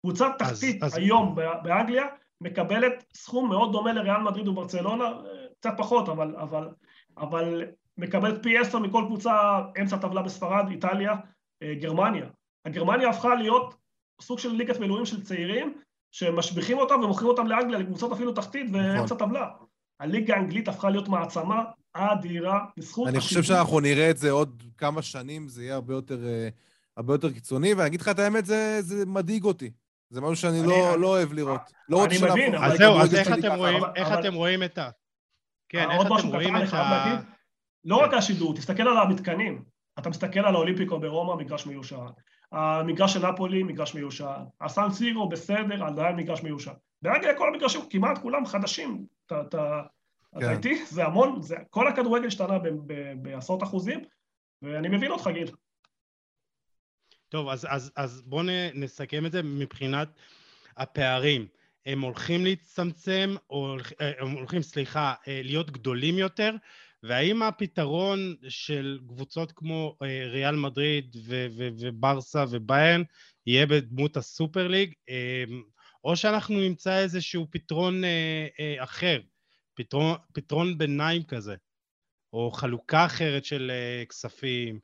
קבוצת 0.00 0.32
תחתית 0.38 0.82
אז, 0.82 0.96
היום 0.96 1.38
אז... 1.38 1.44
באנגליה 1.62 2.04
מקבלת 2.40 3.04
סכום 3.14 3.48
מאוד 3.48 3.72
דומה 3.72 3.92
לריאל 3.92 4.22
מדריד 4.22 4.48
וברצלונה, 4.48 5.04
אה, 5.04 5.20
קצת 5.60 5.74
פחות, 5.78 6.08
אבל, 6.08 6.36
אבל, 6.36 6.68
אבל 7.18 7.64
מקבלת 7.98 8.42
פי 8.42 8.58
עשר 8.58 8.78
מכל 8.78 9.04
קבוצה 9.06 9.60
אמצע 9.80 9.96
טבלה 9.96 10.22
בספרד, 10.22 10.64
איטליה, 10.70 11.14
אה, 11.62 11.74
גרמניה. 11.74 12.26
הגרמניה 12.64 13.08
הפכה 13.08 13.34
להיות 13.34 13.74
סוג 14.20 14.38
של 14.38 14.52
ליגת 14.52 14.80
מילואים 14.80 15.06
של 15.06 15.22
צעירים, 15.22 15.80
שמשביחים 16.12 16.78
אותם 16.78 17.00
ומוכרים 17.04 17.28
אותם 17.28 17.46
לאנגליה, 17.46 17.78
לקבוצות 17.78 18.12
אפילו 18.12 18.32
תחתית 18.32 18.66
ואמצע 18.72 19.14
נכון. 19.14 19.18
טבלה. 19.18 19.50
הליגה 20.00 20.34
האנגלית 20.34 20.68
הפכה 20.68 20.90
להיות 20.90 21.08
מעצמה 21.08 21.64
אדירה 21.94 22.64
בזכות... 22.76 23.08
אני 23.08 23.20
חושב 23.20 23.42
שאנחנו 23.42 23.80
נראה 23.80 24.10
את 24.10 24.16
זה 24.16 24.30
עוד 24.30 24.62
כמה 24.78 25.02
שנים, 25.02 25.48
זה 25.48 25.62
יהיה 25.62 25.74
הרבה 25.74 25.94
יותר, 25.94 26.26
אה, 26.26 26.48
הרבה 26.96 27.14
יותר 27.14 27.32
קיצוני, 27.32 27.74
ואני 27.74 27.86
אגיד 27.86 28.00
לך 28.00 28.08
את 28.08 28.18
האמת, 28.18 28.46
זה, 28.46 28.82
זה 28.82 29.06
מדאיג 29.06 29.44
אותי. 29.44 29.70
זה 30.10 30.20
משהו 30.20 30.36
שאני 30.36 30.66
לא, 30.66 30.98
לא 30.98 31.06
אוהב 31.06 31.32
לראות. 31.32 31.60
לא 31.88 32.04
אני 32.04 32.14
מבין, 32.30 32.54
אבל... 32.54 32.72
אז 32.72 32.78
זהו, 32.78 33.00
אז 33.00 33.14
איך 33.14 33.28
אתם 33.38 33.54
רואים, 33.54 33.82
איך 33.96 34.08
אתם 34.18 34.34
רואים 34.34 34.62
את 34.62 34.78
ה... 34.78 34.90
כן, 35.68 35.90
איך 35.90 36.00
אתם 36.06 36.28
רואים 36.28 36.56
את 36.56 36.74
ה... 36.74 37.20
לא 37.84 37.96
רק 37.96 38.14
השידור, 38.14 38.54
תסתכל 38.54 38.88
על 38.88 38.96
המתקנים. 38.96 39.64
אתה 39.98 40.08
מסתכל 40.08 40.40
על 40.40 40.54
האולימפיקו 40.54 41.00
ברומא, 41.00 41.36
מגרש 41.36 41.66
מיושן. 41.66 42.06
המגרש 42.52 43.12
של 43.12 43.30
נפולי, 43.30 43.62
מגרש 43.62 43.94
מיושן. 43.94 44.42
הסן 44.60 44.90
סירו 44.90 45.28
בסדר, 45.28 45.84
עדיין 45.84 46.16
מגרש 46.16 46.42
מיושן. 46.42 46.72
באנגליה 47.02 47.36
כל 47.38 47.48
המגרשים, 47.48 47.80
כמעט 47.90 48.18
כולם 48.18 48.46
חדשים. 48.46 49.04
אתה, 49.26 49.82
אתה, 50.30 50.40
כן. 50.40 50.46
אתה 50.46 50.52
איתי? 50.52 50.86
זה 50.86 51.04
המון, 51.04 51.42
זה, 51.42 51.56
כל 51.70 51.88
הכדורגל 51.88 52.26
השתנה 52.26 52.58
בעשרות 53.22 53.62
אחוזים, 53.62 54.00
ואני 54.62 54.88
מבין 54.88 55.10
אותך, 55.10 55.30
גיל. 55.34 55.50
טוב, 57.28 57.48
אז, 57.48 57.66
אז, 57.70 57.92
אז 57.96 58.22
בואו 58.22 58.42
נסכם 58.74 59.26
את 59.26 59.32
זה 59.32 59.42
מבחינת 59.42 60.08
הפערים. 60.76 61.46
הם 61.86 62.00
הולכים 62.00 62.44
להצטמצם, 62.44 63.34
או 63.50 63.76
אה, 64.00 64.12
הם 64.18 64.30
הולכים, 64.30 64.62
סליחה, 64.62 65.14
אה, 65.28 65.40
להיות 65.44 65.70
גדולים 65.70 66.18
יותר, 66.18 66.54
והאם 67.02 67.42
הפתרון 67.42 68.36
של 68.48 68.98
קבוצות 69.08 69.52
כמו 69.52 69.96
אה, 70.02 70.26
ריאל 70.26 70.56
מדריד 70.56 71.16
ו- 71.24 71.46
ו- 71.56 71.68
וברסה 71.78 72.44
וביירן 72.50 73.02
יהיה 73.46 73.66
בדמות 73.66 74.16
הסופר 74.16 74.68
ליג, 74.68 74.92
או 76.04 76.16
שאנחנו 76.16 76.60
נמצא 76.60 76.98
איזשהו 76.98 77.46
פתרון 77.50 78.02
אחר, 78.78 79.20
פתרון, 79.80 80.16
פתרון 80.32 80.78
ביניים 80.78 81.22
כזה, 81.22 81.54
או 82.32 82.50
חלוקה 82.50 83.06
אחרת 83.06 83.44
של 83.44 83.72
כספים, 84.08 84.78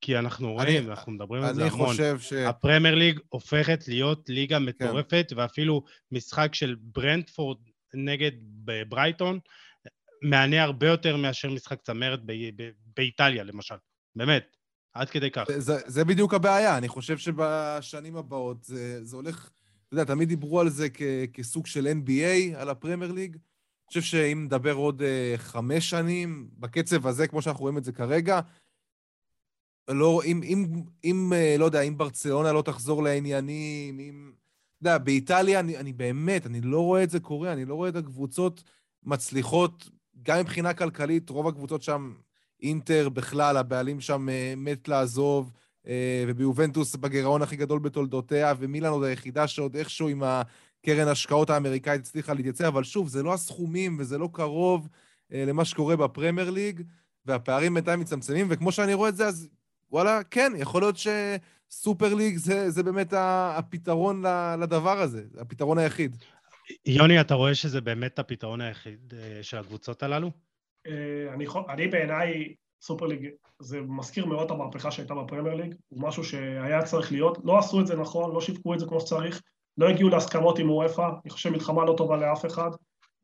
כי 0.00 0.18
אנחנו 0.18 0.52
רואים, 0.52 0.90
אנחנו 0.90 1.12
מדברים 1.12 1.42
על 1.42 1.54
זה 1.54 1.64
המון. 1.64 1.80
אני 1.80 1.88
חושב 1.88 2.20
ש... 2.20 2.32
הפרמייר 2.32 2.94
ליג 2.94 3.20
הופכת 3.28 3.88
להיות 3.88 4.28
ליגה 4.28 4.58
כן. 4.58 4.64
מטורפת, 4.64 5.26
כן. 5.28 5.38
ואפילו 5.38 5.82
משחק 6.12 6.54
של 6.54 6.76
ברנדפורד 6.80 7.58
נגד 7.94 8.32
ברייטון, 8.88 9.38
מענה 10.22 10.62
הרבה 10.62 10.86
יותר 10.86 11.16
מאשר 11.16 11.50
משחק 11.50 11.82
צמרת 11.82 12.20
באיטליה, 12.96 13.44
למשל. 13.44 13.74
באמת, 14.16 14.56
עד 14.92 15.10
כדי 15.10 15.30
כך. 15.30 15.44
זה, 15.58 15.76
זה 15.86 16.04
בדיוק 16.04 16.34
הבעיה, 16.34 16.78
אני 16.78 16.88
חושב 16.88 17.18
שבשנים 17.18 18.16
הבאות 18.16 18.64
זה, 18.64 19.04
זה 19.04 19.16
הולך... 19.16 19.50
אתה 19.92 20.00
יודע, 20.00 20.14
תמיד 20.14 20.28
דיברו 20.28 20.60
על 20.60 20.68
זה 20.68 20.88
כ, 20.94 21.02
כסוג 21.32 21.66
של 21.66 21.86
NBA, 21.86 22.56
על 22.56 22.68
הפרמייר 22.68 23.12
ליג. 23.12 23.32
אני 23.32 23.86
חושב 23.88 24.00
שאם 24.00 24.44
נדבר 24.44 24.74
עוד 24.74 25.02
uh, 25.02 25.38
חמש 25.38 25.90
שנים, 25.90 26.48
בקצב 26.58 27.06
הזה, 27.06 27.26
כמו 27.26 27.42
שאנחנו 27.42 27.60
רואים 27.60 27.78
את 27.78 27.84
זה 27.84 27.92
כרגע, 27.92 28.40
לא, 29.88 30.22
אם, 30.24 30.40
אם, 30.42 30.82
אם, 31.04 31.32
אה, 31.32 31.56
לא 31.58 31.64
יודע, 31.64 31.80
אם 31.80 31.98
ברצלונה 31.98 32.52
לא 32.52 32.62
תחזור 32.62 33.02
לעניינים, 33.02 34.00
אם... 34.00 34.32
אתה 34.78 34.90
יודע, 34.90 34.98
באיטליה, 34.98 35.60
אני, 35.60 35.76
אני 35.76 35.92
באמת, 35.92 36.46
אני 36.46 36.60
לא 36.60 36.80
רואה 36.80 37.02
את 37.02 37.10
זה 37.10 37.20
קורה, 37.20 37.52
אני 37.52 37.64
לא 37.64 37.74
רואה 37.74 37.88
את 37.88 37.96
הקבוצות 37.96 38.64
מצליחות, 39.02 39.88
גם 40.22 40.40
מבחינה 40.40 40.74
כלכלית, 40.74 41.30
רוב 41.30 41.48
הקבוצות 41.48 41.82
שם, 41.82 42.14
אינטר 42.62 43.08
בכלל, 43.08 43.56
הבעלים 43.56 44.00
שם 44.00 44.28
אה, 44.28 44.54
מת 44.56 44.88
לעזוב, 44.88 45.52
וביובנטוס 46.28 46.96
בגירעון 46.96 47.42
הכי 47.42 47.56
גדול 47.56 47.78
בתולדותיה, 47.78 48.54
ומילאן 48.58 48.90
עוד 48.90 49.04
היחידה 49.04 49.48
שעוד 49.48 49.76
איכשהו 49.76 50.08
עם 50.08 50.22
הקרן 50.22 51.08
השקעות 51.08 51.50
האמריקאית 51.50 52.00
הצליחה 52.00 52.34
להתייצב, 52.34 52.64
אבל 52.64 52.84
שוב, 52.84 53.08
זה 53.08 53.22
לא 53.22 53.34
הסכומים 53.34 53.96
וזה 54.00 54.18
לא 54.18 54.28
קרוב 54.32 54.88
למה 55.30 55.64
שקורה 55.64 55.96
בפרמייר 55.96 56.50
ליג, 56.50 56.82
והפערים 57.26 57.74
בינתיים 57.74 58.00
מצטמצמים, 58.00 58.46
וכמו 58.50 58.72
שאני 58.72 58.94
רואה 58.94 59.08
את 59.08 59.16
זה, 59.16 59.26
אז 59.26 59.48
וואלה, 59.90 60.20
כן, 60.30 60.52
יכול 60.56 60.82
להיות 60.82 60.96
שסופר 60.96 62.14
ליג 62.14 62.36
זה, 62.36 62.70
זה 62.70 62.82
באמת 62.82 63.12
הפתרון 63.16 64.22
לדבר 64.60 65.00
הזה, 65.00 65.22
הפתרון 65.38 65.78
היחיד. 65.78 66.16
יוני, 66.86 67.20
אתה 67.20 67.34
רואה 67.34 67.54
שזה 67.54 67.80
באמת 67.80 68.18
הפתרון 68.18 68.60
היחיד 68.60 69.14
אה, 69.16 69.42
של 69.42 69.58
הקבוצות 69.58 70.02
הללו? 70.02 70.30
אה, 70.86 71.34
אני, 71.34 71.46
אני 71.68 71.88
בעיניי, 71.88 72.54
סופר 72.82 73.06
ליג, 73.06 73.28
זה 73.58 73.80
מזכיר 73.80 74.26
מאוד 74.26 74.46
את 74.46 74.50
המהפכה 74.50 74.90
שהייתה 74.90 75.14
בפרמייר 75.14 75.54
ליג, 75.54 75.74
הוא 75.88 76.02
משהו 76.02 76.24
שהיה 76.24 76.82
צריך 76.82 77.12
להיות, 77.12 77.38
לא 77.44 77.58
עשו 77.58 77.80
את 77.80 77.86
זה 77.86 77.96
נכון, 77.96 78.34
לא 78.34 78.40
שיווקו 78.40 78.74
את 78.74 78.80
זה 78.80 78.86
כמו 78.86 79.00
שצריך, 79.00 79.42
לא 79.78 79.88
הגיעו 79.88 80.08
להסכמות 80.08 80.58
עם 80.58 80.70
אופ"א, 80.70 81.08
אני 81.24 81.30
חושב 81.30 81.48
שמלחמה 81.50 81.84
לא 81.84 81.94
טובה 81.96 82.16
לאף 82.16 82.46
אחד. 82.46 82.70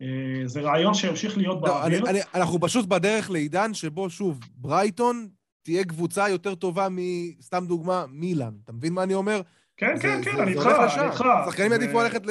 אה, 0.03 0.07
זה 0.47 0.61
רעיון 0.61 0.95
שימשיך 0.95 1.37
להיות 1.37 1.59
לא, 1.63 1.69
באוויר. 1.69 2.05
אנחנו 2.35 2.61
פשוט 2.61 2.87
בדרך 2.87 3.31
לעידן 3.31 3.75
שבו, 3.75 4.11
שוב, 4.11 4.41
ברייטון 4.55 5.29
תהיה 5.63 5.85
קבוצה 5.85 6.29
יותר 6.29 6.55
טובה 6.55 6.89
מסתם 6.91 7.65
דוגמה, 7.67 8.05
מילאן. 8.09 8.53
אתה 8.65 8.73
מבין 8.73 8.93
מה 8.93 9.03
אני 9.03 9.15
אומר? 9.15 9.41
כן, 9.77 9.97
זה, 9.97 10.03
כן, 10.03 10.23
זה, 10.23 10.31
כן, 10.31 10.41
אני 10.41 10.53
איתך, 10.53 10.67
אני 10.67 11.07
איתך. 11.07 11.25
שחקנים 11.47 11.73
יעדיפו 11.73 12.03
ללכת 12.03 12.23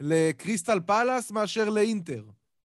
לקריסטל 0.00 0.80
פאלאס 0.86 1.30
מאשר 1.30 1.70
לאינטר. 1.70 2.22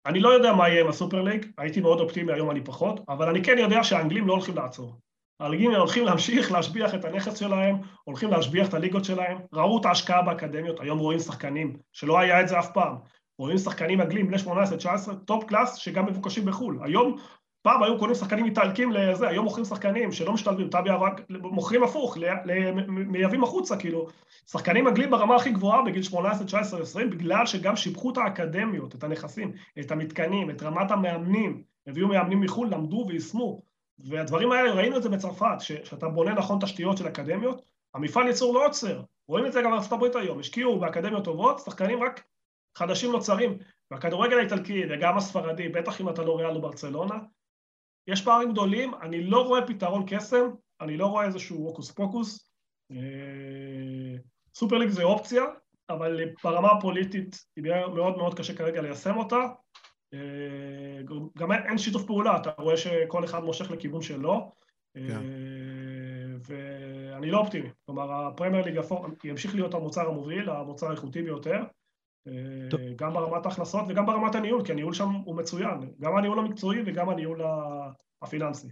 אני 0.06 0.20
לא 0.20 0.28
יודע 0.28 0.52
מה 0.52 0.68
יהיה 0.68 0.80
עם 0.80 0.88
הסופר 0.88 1.22
ליג, 1.22 1.46
הייתי 1.58 1.80
מאוד 1.80 2.00
אופטימי, 2.00 2.32
היום 2.32 2.50
אני 2.50 2.60
פחות, 2.64 3.00
אבל 3.08 3.28
אני 3.28 3.44
כן 3.44 3.58
יודע 3.58 3.84
שהאנגלים 3.84 4.26
לא 4.26 4.32
הולכים 4.32 4.56
לעצור. 4.56 4.94
האנגלים 5.40 5.74
הולכים 5.74 6.04
להמשיך 6.04 6.52
להשביח 6.52 6.94
את 6.94 7.04
הנכס 7.04 7.38
שלהם, 7.38 7.76
הולכים 8.04 8.30
להשביח 8.30 8.68
את 8.68 8.74
הליגות 8.74 9.04
שלהם, 9.04 9.38
ראו 9.52 9.80
את 9.80 9.84
ההשקעה 9.84 10.22
באקדמיות, 10.22 10.80
היום 10.80 10.98
רואים 10.98 11.18
שחקנים, 11.18 11.76
שלא 11.92 12.18
היה 12.18 12.40
את 12.40 12.48
זה 12.48 12.58
אף 12.58 12.72
פעם. 12.72 12.96
רואים 13.38 13.58
שחקנים 13.58 14.00
אנגלים 14.00 14.26
בני 14.26 14.36
18-19, 14.36 15.14
top 15.24 15.44
class, 15.44 15.74
שגם 15.74 16.06
מבוקשים 16.06 16.44
בחו"ל. 16.44 16.78
היום 16.82 17.16
פעם 17.66 17.82
היו 17.82 17.98
קונים 17.98 18.14
שחקנים 18.14 18.44
איטלקים 18.44 18.92
לזה, 18.92 19.28
היום 19.28 19.44
מוכרים 19.44 19.64
שחקנים 19.64 20.12
שלא 20.12 20.32
משתלבים, 20.32 20.68
טבי 20.68 20.90
אבק, 20.90 21.12
מוכרים 21.30 21.82
הפוך, 21.82 22.16
מייבאים 22.88 23.42
החוצה, 23.42 23.76
כאילו, 23.76 24.06
שחקנים 24.50 24.88
אנגלים 24.88 25.10
ברמה 25.10 25.36
הכי 25.36 25.50
גבוהה 25.50 25.82
בגיל 25.82 26.02
18, 26.02 26.46
19, 26.46 26.80
20, 26.80 27.10
בגלל 27.10 27.46
שגם 27.46 27.76
שיבחו 27.76 28.10
את 28.10 28.16
האקדמיות, 28.16 28.94
את 28.94 29.04
הנכסים, 29.04 29.52
את 29.80 29.90
המתקנים, 29.90 30.50
את 30.50 30.62
רמת 30.62 30.90
המאמנים, 30.90 31.62
הביאו 31.86 32.08
מאמנים 32.08 32.40
מחו"ל, 32.40 32.68
למדו 32.68 33.04
ויישמו, 33.08 33.62
והדברים 33.98 34.52
האלה, 34.52 34.72
ראינו 34.72 34.96
את 34.96 35.02
זה 35.02 35.08
בצרפת, 35.08 35.56
שאתה 35.60 36.08
בונה 36.08 36.34
נכון 36.34 36.58
תשתיות 36.60 36.96
של 36.96 37.08
אקדמיות, 37.08 37.62
המפעל 37.94 38.26
ייצור 38.26 38.54
לא 38.54 38.66
עוצר, 38.66 39.02
רואים 39.28 39.46
את 39.46 39.52
זה 39.52 39.62
גם 39.62 39.70
בארצות 39.70 39.92
הברית 39.92 40.16
היום, 40.16 40.38
השקיעו 40.38 40.80
באקדמיות 40.80 41.24
טובות, 41.24 41.58
שחקנים 41.58 42.02
רק 42.02 42.24
חדשים 42.76 43.12
נוצרים, 43.12 43.58
והכדורגל 43.90 44.38
האיטלקי 44.38 44.82
וגם 44.90 45.16
הספרדי, 45.16 45.68
בטח 45.68 46.00
אם 46.00 46.08
אתה 46.08 46.22
לא 46.22 46.38
ריאל 46.38 46.56
או 46.56 46.60
ברצלונה, 46.60 47.14
יש 48.08 48.24
פערים 48.24 48.52
גדולים, 48.52 48.94
אני 49.02 49.22
לא 49.22 49.46
רואה 49.46 49.66
פתרון 49.66 50.04
קסם, 50.06 50.48
אני 50.80 50.96
לא 50.96 51.06
רואה 51.06 51.24
איזשהו 51.24 51.56
הוקוס 51.56 51.90
פוקוס. 51.90 52.50
אה, 52.92 54.16
סופר 54.54 54.78
ליג 54.78 54.88
זה 54.88 55.02
אופציה, 55.02 55.44
אבל 55.90 56.20
ברמה 56.44 56.68
הפוליטית 56.68 57.44
יהיה 57.56 57.88
מאוד 57.88 58.16
מאוד 58.16 58.38
קשה 58.38 58.54
כרגע 58.54 58.82
ליישם 58.82 59.16
אותה. 59.16 59.46
אה, 60.14 61.02
גם 61.38 61.52
אין 61.52 61.78
שיתוף 61.78 62.04
פעולה, 62.04 62.36
אתה 62.36 62.50
רואה 62.58 62.76
שכל 62.76 63.24
אחד 63.24 63.44
מושך 63.44 63.70
לכיוון 63.70 64.02
שלו. 64.02 64.52
כן. 64.94 65.10
אה, 65.10 66.36
ואני 66.46 67.30
לא 67.30 67.38
אופטימי. 67.38 67.68
כלומר, 67.86 68.12
הפרמייר 68.12 68.64
ליג 68.64 68.80
ימשיך 69.24 69.54
להיות 69.54 69.74
המוצר 69.74 70.08
המוביל, 70.08 70.50
המוצר 70.50 70.88
האיכותי 70.88 71.22
ביותר. 71.22 71.62
טוב. 72.70 72.80
גם 72.96 73.12
ברמת 73.12 73.46
ההכנסות 73.46 73.84
וגם 73.88 74.06
ברמת 74.06 74.34
הניהול, 74.34 74.64
כי 74.64 74.72
הניהול 74.72 74.94
שם 74.94 75.08
הוא 75.08 75.36
מצוין, 75.36 75.90
גם 76.00 76.16
הניהול 76.16 76.38
המקצועי 76.38 76.78
וגם 76.86 77.08
הניהול 77.08 77.40
הפיננסי. 78.22 78.68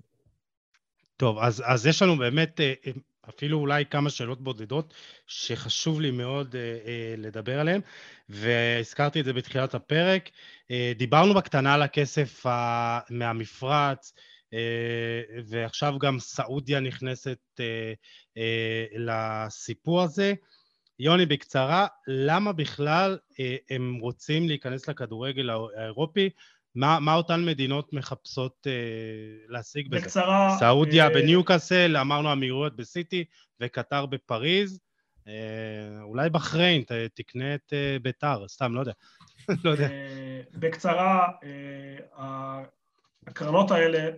טוב, 1.16 1.38
אז, 1.38 1.62
אז 1.66 1.86
יש 1.86 2.02
לנו 2.02 2.16
באמת 2.16 2.60
אה, 2.60 2.72
אה, 2.86 2.92
אפילו 3.28 3.58
אולי 3.58 3.86
כמה 3.86 4.10
שאלות 4.10 4.40
בודדות 4.40 4.94
שחשוב 5.26 6.00
לי 6.00 6.10
מאוד 6.10 6.56
אה, 6.56 7.14
לדבר 7.18 7.60
עליהן, 7.60 7.80
והזכרתי 8.28 9.20
את 9.20 9.24
זה 9.24 9.32
בתחילת 9.32 9.74
הפרק. 9.74 10.30
דיברנו 10.96 11.34
בקטנה 11.34 11.74
על 11.74 11.82
הכסף 11.82 12.46
מהמפרץ, 13.10 14.12
ועכשיו 15.46 15.98
גם 15.98 16.20
סעודיה 16.20 16.80
נכנסת 16.80 17.38
לסיפור 18.96 20.02
הזה. 20.02 20.34
יוני, 20.98 21.26
בקצרה, 21.26 21.86
למה 22.06 22.52
בכלל 22.52 23.18
אה, 23.40 23.56
הם 23.70 23.98
רוצים 24.00 24.48
להיכנס 24.48 24.88
לכדורגל 24.88 25.50
האירופי? 25.76 26.30
מה, 26.74 27.00
מה 27.00 27.14
אותן 27.14 27.44
מדינות 27.44 27.92
מחפשות 27.92 28.66
אה, 28.66 28.72
להשיג 29.48 29.88
בזה? 29.88 30.00
בקצרה... 30.00 30.56
סעודיה 30.58 31.04
אה... 31.04 31.14
בניוקאסל, 31.14 31.96
אמרנו 31.96 32.32
אמירויות 32.32 32.76
בסיטי, 32.76 33.24
וקטר 33.60 34.06
בפריז. 34.06 34.80
אה, 35.28 36.02
אולי 36.02 36.30
בחריין, 36.30 36.82
ת, 36.82 36.92
תקנה 37.14 37.54
את 37.54 37.72
אה, 37.72 37.96
ביתר, 38.02 38.48
סתם, 38.48 38.74
לא 38.74 38.80
יודע. 38.80 38.92
לא 39.64 39.70
יודע. 39.70 39.88
אה, 39.90 40.40
בקצרה, 40.54 41.28
אה, 42.18 42.62
הקרנות 43.26 43.70
האלה 43.70 44.10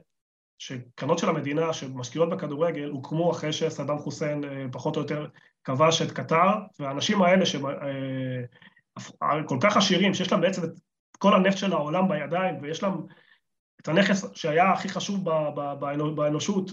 שקרנות 0.59 1.19
של 1.19 1.29
המדינה 1.29 1.73
שמשקיעות 1.73 2.31
בכדורגל 2.31 2.89
הוקמו 2.89 3.31
אחרי 3.31 3.53
שסדאם 3.53 3.99
חוסיין 3.99 4.45
אה, 4.45 4.67
פחות 4.73 4.97
או 4.97 5.03
יותר 5.03 5.27
כבש 5.65 6.03
את 6.03 6.13
קטר, 6.13 6.53
והאנשים 6.81 7.23
האלה 7.23 7.47
שהם 7.47 7.67
אה, 7.67 9.43
כל 9.47 9.59
כך 9.61 9.77
עשירים, 9.77 10.15
שיש 10.15 10.33
להם 10.33 10.41
בעצם 10.41 10.65
את 10.65 10.71
כל 11.19 11.35
הנפט 11.35 11.59
של 11.59 11.73
העולם 11.73 12.09
בידיים, 12.09 12.55
ויש 12.63 12.83
להם 12.83 12.95
את 13.83 13.89
הנכס 13.89 14.25
שהיה 14.35 14.73
הכי 14.73 14.89
חשוב 14.89 15.25
באנושות 16.15 16.71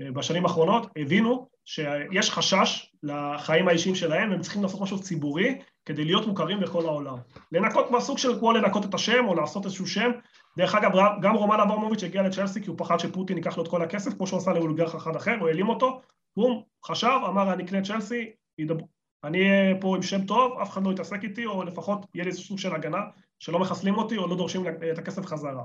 אה, 0.00 0.12
בשנים 0.12 0.44
האחרונות, 0.44 0.90
הבינו 0.96 1.48
שיש 1.64 2.30
חשש 2.30 2.90
לחיים 3.02 3.68
האישיים 3.68 3.94
שלהם, 3.94 4.30
והם 4.30 4.40
צריכים 4.40 4.62
לעשות 4.62 4.80
משהו 4.80 5.00
ציבורי 5.00 5.58
כדי 5.84 6.04
להיות 6.04 6.26
מוכרים 6.26 6.60
בכל 6.60 6.86
העולם. 6.86 7.16
לנקות 7.52 7.90
מהסוג 7.90 8.18
של 8.18 8.38
כמו 8.38 8.52
לנקות 8.52 8.84
את 8.84 8.94
השם, 8.94 9.24
או 9.28 9.34
לעשות 9.34 9.64
איזשהו 9.64 9.86
שם. 9.86 10.10
דרך 10.56 10.74
אגב, 10.74 10.90
גם 11.20 11.34
רומן 11.34 11.60
אברמוביץ' 11.60 12.02
הגיע 12.02 12.22
לצ'לסי 12.22 12.62
כי 12.62 12.68
הוא 12.68 12.78
פחד 12.78 12.98
שפוטין 12.98 13.36
ייקח 13.36 13.56
לו 13.56 13.62
את 13.62 13.68
כל 13.68 13.82
הכסף, 13.82 14.14
כמו 14.14 14.26
שהוא 14.26 14.38
עשה 14.38 14.52
לאוליגרך 14.52 14.94
אחד 14.94 15.16
אחר, 15.16 15.36
הוא 15.40 15.48
העלים 15.48 15.68
אותו, 15.68 16.00
בום, 16.36 16.62
חשב, 16.84 17.18
אמר 17.28 17.52
אני 17.52 17.64
אקנה 17.64 17.82
צ'לסי, 17.82 18.30
ידבר. 18.58 18.84
אני 19.24 19.38
אהיה 19.38 19.80
פה 19.80 19.96
עם 19.96 20.02
שם 20.02 20.26
טוב, 20.26 20.58
אף 20.62 20.70
אחד 20.70 20.86
לא 20.86 20.90
יתעסק 20.90 21.24
איתי, 21.24 21.46
או 21.46 21.62
לפחות 21.62 22.06
יהיה 22.14 22.24
לי 22.24 22.32
סוג 22.32 22.58
של 22.58 22.74
הגנה, 22.74 23.00
שלא 23.38 23.58
מחסלים 23.58 23.94
אותי 23.94 24.16
או 24.16 24.26
לא 24.26 24.36
דורשים 24.36 24.68
את 24.92 24.98
הכסף 24.98 25.26
חזרה. 25.26 25.64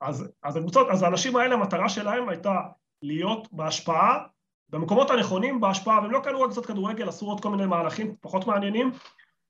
אז, 0.00 0.28
אז 0.42 0.56
הקבוצות, 0.56 0.88
אז 0.90 1.02
האנשים 1.02 1.36
האלה, 1.36 1.54
המטרה 1.54 1.88
שלהם 1.88 2.28
הייתה 2.28 2.60
להיות 3.02 3.48
בהשפעה, 3.52 4.18
במקומות 4.68 5.10
הנכונים 5.10 5.60
בהשפעה, 5.60 6.00
והם 6.00 6.10
לא 6.10 6.20
קנו 6.24 6.40
רק 6.40 6.50
קצת 6.50 6.66
כדורגל, 6.66 7.08
עשו 7.08 7.26
עוד 7.26 7.40
כל 7.40 7.50
מיני 7.50 7.66
מהלכים 7.66 8.14
פחות 8.20 8.46
מעניינים, 8.46 8.90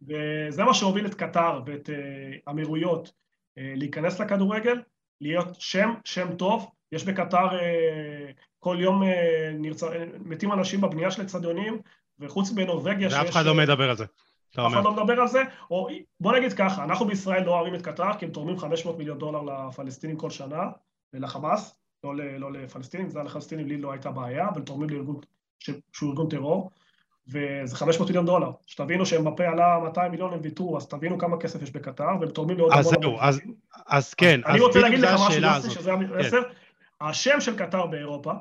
וזה 0.03 0.65
מה 0.65 0.75
שהוביל 0.75 1.07
את 1.07 1.15
קטר 1.15 1.61
ואת 1.67 1.89
uh, 1.89 2.51
אמירויות 2.51 3.09
uh, 3.09 3.11
להיכנס 3.57 4.21
לכדורגל, 4.21 4.83
להיות 5.21 5.49
שם, 5.61 5.95
שם 6.05 6.37
טוב. 6.37 6.71
יש 6.93 7.05
בקטר 7.05 7.49
uh, 7.49 8.33
כל 8.59 8.77
יום 8.81 9.03
uh, 9.03 9.07
נרצ... 9.55 9.83
מתים 10.25 10.53
אנשים 10.53 10.81
בבנייה 10.81 11.11
של 11.11 11.23
אצטדיונים, 11.23 11.81
וחוץ 12.19 12.51
בנורבגיה 12.51 13.11
שיש... 13.11 13.19
ואף 13.19 13.31
אחד 13.31 13.45
לא 13.45 13.55
מדבר 13.55 13.91
על 13.91 13.97
זה. 13.97 14.05
אף 14.55 14.73
אחד 14.73 14.85
לא 14.85 14.93
מדבר 14.93 15.21
על 15.21 15.29
זה, 15.29 15.43
או 15.71 15.89
בוא 16.21 16.37
נגיד 16.37 16.53
ככה, 16.53 16.85
אנחנו 16.85 17.07
בישראל 17.07 17.45
לא 17.45 17.55
אוהבים 17.55 17.75
את 17.75 17.83
קטר, 17.83 18.19
כי 18.19 18.25
הם 18.25 18.31
תורמים 18.31 18.59
500 18.59 18.99
מיליון 18.99 19.19
דולר 19.19 19.43
לפלסטינים 19.43 20.17
כל 20.17 20.31
שנה, 20.31 20.63
ולחמאס, 21.13 21.75
לא, 22.05 22.17
לא 22.17 22.53
לפלסטינים, 22.53 23.09
זה 23.09 23.23
לפלסטינים 23.23 23.69
לי 23.69 23.79
לא 23.79 23.93
הייתה 23.93 24.11
בעיה, 24.11 24.49
אבל 24.49 24.63
תורמים 24.63 24.91
לארגון 24.91 25.21
שהוא 25.93 26.11
ארגון 26.11 26.29
טרור, 26.29 26.71
וזה 27.33 27.77
500 27.77 28.09
מיליון 28.09 28.27
דולר. 28.27 28.51
שתבינו 28.67 29.07
שמפה 29.07 29.45
עלה 29.45 29.79
200 29.83 30.11
מיליון 30.11 30.33
הם 30.33 30.39
ויתרו, 30.43 30.77
אז 30.77 30.87
תבינו 30.87 31.19
כמה 31.19 31.37
כסף 31.37 31.63
יש 31.63 31.71
בקטר, 31.71 32.09
והם 32.21 32.31
תורמים 32.31 32.59
לעוד 32.59 32.73
המון... 32.73 32.85
אז 32.85 32.91
זהו, 33.01 33.17
אז, 33.21 33.41
אז 33.87 34.15
כן, 34.15 34.41
אז 34.45 34.55
אני 34.55 34.61
רוצה 34.61 34.81
להגיד 34.81 34.99
לך 34.99 35.15
משהו, 35.15 35.43
יוסי, 35.43 35.71
שזה 35.71 35.93
המסר. 35.93 36.43
כן. 36.43 36.49
השם 37.01 37.41
של 37.41 37.57
קטר 37.57 37.87
באירופה 37.87 38.33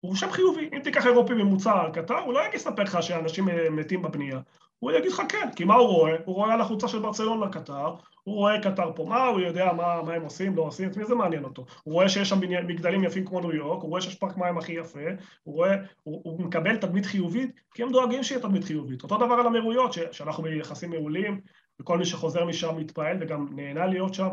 הוא 0.00 0.16
שם 0.16 0.30
חיובי. 0.30 0.70
אם 0.72 0.78
תיקח 0.78 1.06
אירופי 1.06 1.34
ממוצע 1.34 1.80
על 1.80 1.90
קטר, 1.90 2.18
הוא 2.18 2.32
לא 2.34 2.40
יגיד 2.40 2.54
לספר 2.54 2.82
לך 2.82 3.02
שאנשים 3.02 3.48
מתים 3.70 4.02
בבנייה. 4.02 4.40
הוא 4.84 4.92
יגיד 4.92 5.12
לך 5.12 5.22
כן, 5.28 5.48
כי 5.56 5.64
מה 5.64 5.74
הוא 5.74 5.88
רואה? 5.88 6.16
הוא 6.24 6.34
רואה 6.34 6.54
על 6.54 6.60
החולצה 6.60 6.88
של 6.88 6.98
ברצלונה 6.98 7.48
קטר, 7.48 7.94
הוא 8.22 8.34
רואה 8.34 8.60
קטר 8.60 8.92
פה, 8.94 9.04
מה 9.04 9.26
הוא 9.26 9.40
יודע 9.40 9.72
מה, 9.72 10.02
מה 10.02 10.14
הם 10.14 10.22
עושים, 10.22 10.56
לא 10.56 10.62
עושים, 10.62 10.90
את 10.90 10.96
מי 10.96 11.04
זה 11.04 11.14
מעניין 11.14 11.44
אותו? 11.44 11.66
הוא 11.82 11.94
רואה 11.94 12.08
שיש 12.08 12.28
שם 12.28 12.40
מגדלים 12.66 13.04
יפים 13.04 13.26
כמו 13.26 13.40
ניו 13.40 13.52
יורק, 13.52 13.82
הוא 13.82 13.90
רואה 13.90 14.00
שיש 14.00 14.14
פארק 14.14 14.36
מים 14.36 14.58
הכי 14.58 14.72
יפה, 14.72 15.00
הוא 15.42 15.54
רואה, 15.54 15.76
הוא, 16.02 16.20
הוא 16.24 16.40
מקבל 16.40 16.76
תדמית 16.76 17.06
חיובית, 17.06 17.60
כי 17.74 17.82
הם 17.82 17.92
דואגים 17.92 18.22
שיהיה 18.22 18.40
תדמית 18.40 18.64
חיובית. 18.64 19.02
אותו 19.02 19.16
דבר 19.16 19.34
על 19.34 19.46
אמירויות, 19.46 19.92
שאנחנו 20.12 20.42
ביחסים 20.42 20.90
מעולים, 20.90 21.40
וכל 21.80 21.98
מי 21.98 22.04
שחוזר 22.04 22.44
משם 22.44 22.76
מתפעל 22.76 23.16
וגם 23.20 23.46
נהנה 23.50 23.86
להיות 23.86 24.14
שם. 24.14 24.28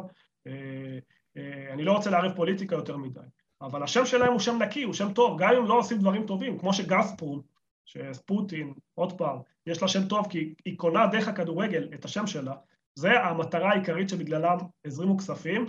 אה, 0.48 0.52
אה, 1.38 1.74
אני 1.74 1.84
לא 1.84 1.94
רוצה 1.94 2.10
לערב 2.10 2.32
פוליטיקה 2.36 2.76
יותר 2.76 2.98
מדי, 2.98 3.20
אבל 3.62 3.84
השם 3.84 4.06
שלהם 4.06 4.32
הוא 4.32 4.40
שם 4.40 4.64
נקי, 4.64 4.84
הוא 4.84 4.94
שם 4.94 5.14
טוב, 5.14 5.42
גם 5.42 5.56
אם 5.56 5.66
לא 5.66 5.78
עושים 5.78 5.98
דברים 5.98 6.26
טובים, 6.26 6.58
כמו 6.58 6.74
שגספרום, 6.74 7.51
שפוטין, 7.92 8.74
עוד 8.94 9.18
פעם, 9.18 9.38
יש 9.68 9.82
לה 9.82 9.88
שם 9.88 10.08
טוב 10.08 10.28
כי 10.30 10.54
היא 10.66 10.78
קונה 10.78 11.08
דרך 11.08 11.28
הכדורגל 11.28 11.90
את 11.94 12.06
השם 12.06 12.28
שלה, 12.28 12.54
זה 12.96 13.20
המטרה 13.20 13.72
העיקרית 13.72 14.10
שבגללם 14.10 14.58
הזרימו 14.86 15.18
כספים, 15.18 15.66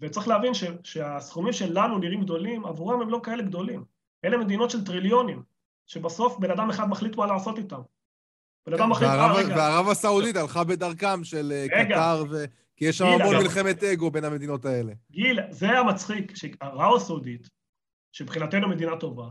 וצריך 0.00 0.28
להבין 0.28 0.54
ש, 0.54 0.64
שהסכומים 0.82 1.52
שלנו 1.52 1.98
נראים 1.98 2.20
גדולים, 2.20 2.66
עבורם 2.66 3.02
הם 3.02 3.08
לא 3.08 3.20
כאלה 3.22 3.42
גדולים. 3.42 3.84
אלה 4.24 4.36
מדינות 4.36 4.70
של 4.70 4.84
טריליונים, 4.84 5.42
שבסוף 5.86 6.38
בן 6.38 6.50
אדם 6.50 6.70
אחד 6.70 6.88
מחליט 6.88 7.16
מה 7.16 7.26
לעשות 7.26 7.58
איתם. 7.58 7.80
בן 8.66 8.74
אדם 8.74 8.90
מחליט, 8.90 9.10
אה, 9.10 9.32
רגע... 9.32 9.54
וערב 9.56 9.88
הסעודית 9.88 10.36
הלכה 10.36 10.64
בדרכם 10.64 11.24
של 11.24 11.52
אה, 11.52 11.66
רגע, 11.78 11.94
קטר, 11.94 12.24
ו... 12.30 12.44
כי 12.76 12.84
יש 12.84 12.98
שם 12.98 13.04
המון 13.04 13.36
מלחמת 13.36 13.84
אגו 13.84 14.10
בין 14.10 14.24
המדינות 14.24 14.64
האלה. 14.64 14.92
גיל, 15.10 15.40
זה 15.50 15.78
המצחיק, 15.78 16.36
שערב 16.36 16.96
הסעודית, 16.96 17.48
שמבחינתנו 18.12 18.68
מדינה 18.68 18.96
טובה, 18.96 19.28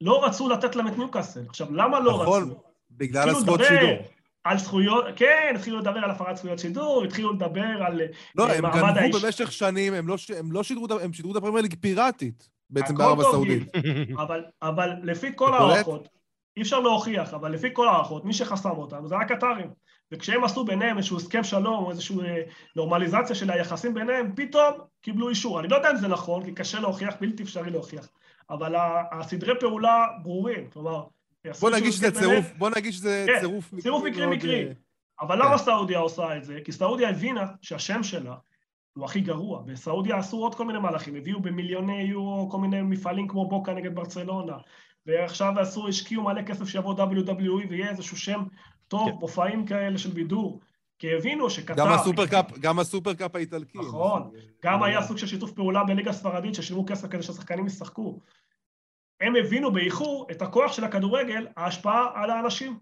לא 0.00 0.24
רצו 0.24 0.48
לתת 0.48 0.76
להם 0.76 0.88
את 0.88 0.98
ניוקאסל. 0.98 1.44
עכשיו, 1.48 1.74
למה 1.74 2.00
לא 2.00 2.12
נכון, 2.12 2.42
רצו? 2.42 2.60
בגלל 2.90 3.28
הזכות 3.28 3.60
שידור. 3.68 3.96
על 4.44 4.58
זכויות, 4.58 5.04
כן, 5.16 5.52
התחילו 5.54 5.78
לדבר 5.78 6.00
על 6.04 6.10
הפרת 6.10 6.36
זכויות 6.36 6.58
שידור, 6.58 7.04
התחילו 7.04 7.32
לדבר 7.32 7.82
על 7.86 8.00
לא, 8.34 8.50
אה, 8.50 8.60
מעמד 8.60 8.74
האיש. 8.74 8.82
לא, 8.82 8.88
הם 8.88 8.94
גנבו 8.94 9.18
במשך 9.18 9.52
שנים, 9.52 9.94
הם 9.94 10.08
לא, 10.08 10.16
הם 10.38 10.52
לא 10.52 10.62
שידרו, 10.62 10.86
הם 11.02 11.12
שידרו 11.12 11.32
את 11.32 11.36
הפרמייר 11.36 11.62
ליג 11.62 11.74
פיראטית, 11.80 12.48
בעצם 12.70 12.94
בערב 12.94 13.20
הסעודית. 13.20 13.62
אבל, 14.22 14.44
אבל 14.62 14.90
לפי 15.02 15.30
כל 15.34 15.54
ההערכות, 15.54 16.08
אי 16.56 16.62
אפשר 16.62 16.80
להוכיח, 16.80 17.34
אבל 17.34 17.52
לפי 17.52 17.68
כל 17.72 17.88
ההערכות, 17.88 18.24
מי 18.24 18.32
שחסם 18.32 18.70
אותם 18.70 19.06
זה 19.06 19.16
הקטרים. 19.16 19.70
וכשהם 20.12 20.44
עשו 20.44 20.64
ביניהם 20.64 20.96
איזשהו 20.96 21.16
הסכם 21.16 21.44
שלום 21.44 21.84
או 21.84 21.90
איזושהי 21.90 22.16
אה, 22.20 22.42
נורמליזציה 22.76 23.36
של 23.36 23.50
היחסים 23.50 23.94
ביניהם, 23.94 24.32
פתאום 24.36 24.72
קיבלו 25.02 25.28
אישור. 25.28 25.60
אני 25.60 25.68
לא 25.68 25.76
יודע 25.76 25.90
אם 25.90 25.96
זה 25.96 26.08
נכון, 26.08 26.44
כי 26.44 26.52
קשה 26.52 26.80
להוכיח, 26.80 27.14
בלתי 27.20 27.42
אפשרי 27.42 27.70
להוכיח. 27.70 28.08
אבל 28.50 28.74
הסדרי 29.12 29.60
פעולה 29.60 30.06
ברורים, 30.22 30.70
כלומר... 30.70 31.04
בוא 31.60 31.70
נגיד 31.70 31.92
שזה 31.92 32.10
צירוף, 32.10 32.46
בוא 32.58 32.70
נגיד 32.76 32.92
שזה 32.92 33.24
כן, 33.26 33.40
צירוף 33.40 33.66
מקרי. 33.66 33.82
צירוף 33.82 34.04
מקרי 34.04 34.26
מקרי. 34.26 34.66
אה, 34.66 34.72
אבל 35.20 35.38
למה 35.38 35.58
כן. 35.58 35.64
סעודיה 35.64 35.98
עושה 35.98 36.36
את 36.36 36.44
זה? 36.44 36.58
כי 36.64 36.72
סעודיה 36.72 37.10
הבינה 37.10 37.46
שהשם 37.62 38.02
שלה 38.02 38.34
הוא 38.96 39.04
הכי 39.04 39.20
גרוע. 39.20 39.62
בסעודיה 39.62 40.16
עשו 40.16 40.36
עוד 40.36 40.54
כל 40.54 40.64
מיני 40.64 40.78
מהלכים, 40.78 41.16
הביאו 41.16 41.40
במיליוני 41.40 42.02
יורו 42.02 42.50
כל 42.50 42.58
מיני 42.58 42.82
מפעלים 42.82 43.28
כמו 43.28 43.48
בוקה 43.48 43.74
נגד 43.74 43.94
ברצלונה, 43.94 44.56
ועכשיו 45.06 45.58
עשו, 45.60 45.88
השקיעו 45.88 46.22
מלא 46.22 46.42
כסף 46.42 46.68
שיבוא 46.68 46.94
WWE 46.94 47.68
ויהיה 47.68 47.90
איזשהו 47.90 48.16
שם 48.16 48.42
טוב, 48.88 49.10
כן. 49.10 49.16
מופעים 49.20 49.66
כאלה 49.66 49.98
של 49.98 50.10
בידור. 50.10 50.60
כי 50.98 51.14
הבינו 51.14 51.50
שקטר... 51.50 51.74
גם 51.76 51.92
הסופרקאפ, 51.92 52.58
גם 52.58 52.78
הסופרקאפ 52.78 53.36
האיטלקי. 53.36 53.78
נכון, 53.78 54.30
גם 54.62 54.82
היה 54.82 55.02
סוג 55.02 55.16
של 55.18 55.26
שיתוף 55.26 55.52
פעולה 55.52 55.84
בליגה 55.84 56.10
הספרדית 56.10 56.54
ששילמו 56.54 56.86
כסף 56.86 57.08
כדי 57.08 57.22
שהשחקנים 57.22 57.66
ישחקו. 57.66 58.20
הם 59.20 59.36
הבינו 59.36 59.72
באיחור 59.72 60.26
את 60.30 60.42
הכוח 60.42 60.72
של 60.72 60.84
הכדורגל, 60.84 61.46
ההשפעה 61.56 62.22
על 62.22 62.30
האנשים. 62.30 62.78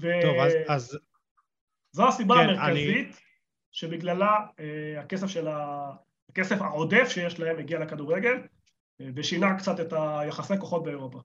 טוב, 0.00 0.36
אז, 0.44 0.52
אז 0.68 0.98
זו 1.92 2.08
הסיבה 2.08 2.34
כן, 2.34 2.48
המרכזית 2.48 3.06
אני- 3.06 3.12
שבגללה 3.72 4.36
אה, 4.60 5.00
הכסף 5.00 5.26
של 5.26 5.48
ה... 5.48 5.90
הכסף 6.30 6.62
העודף 6.62 7.08
שיש 7.08 7.40
להם 7.40 7.58
הגיע 7.58 7.78
לכדורגל, 7.78 8.36
אה, 9.00 9.06
ושינה 9.16 9.58
קצת 9.58 9.80
את 9.80 9.92
היחסי 9.96 10.54
כוחות 10.60 10.84
באירופה. 10.84 11.20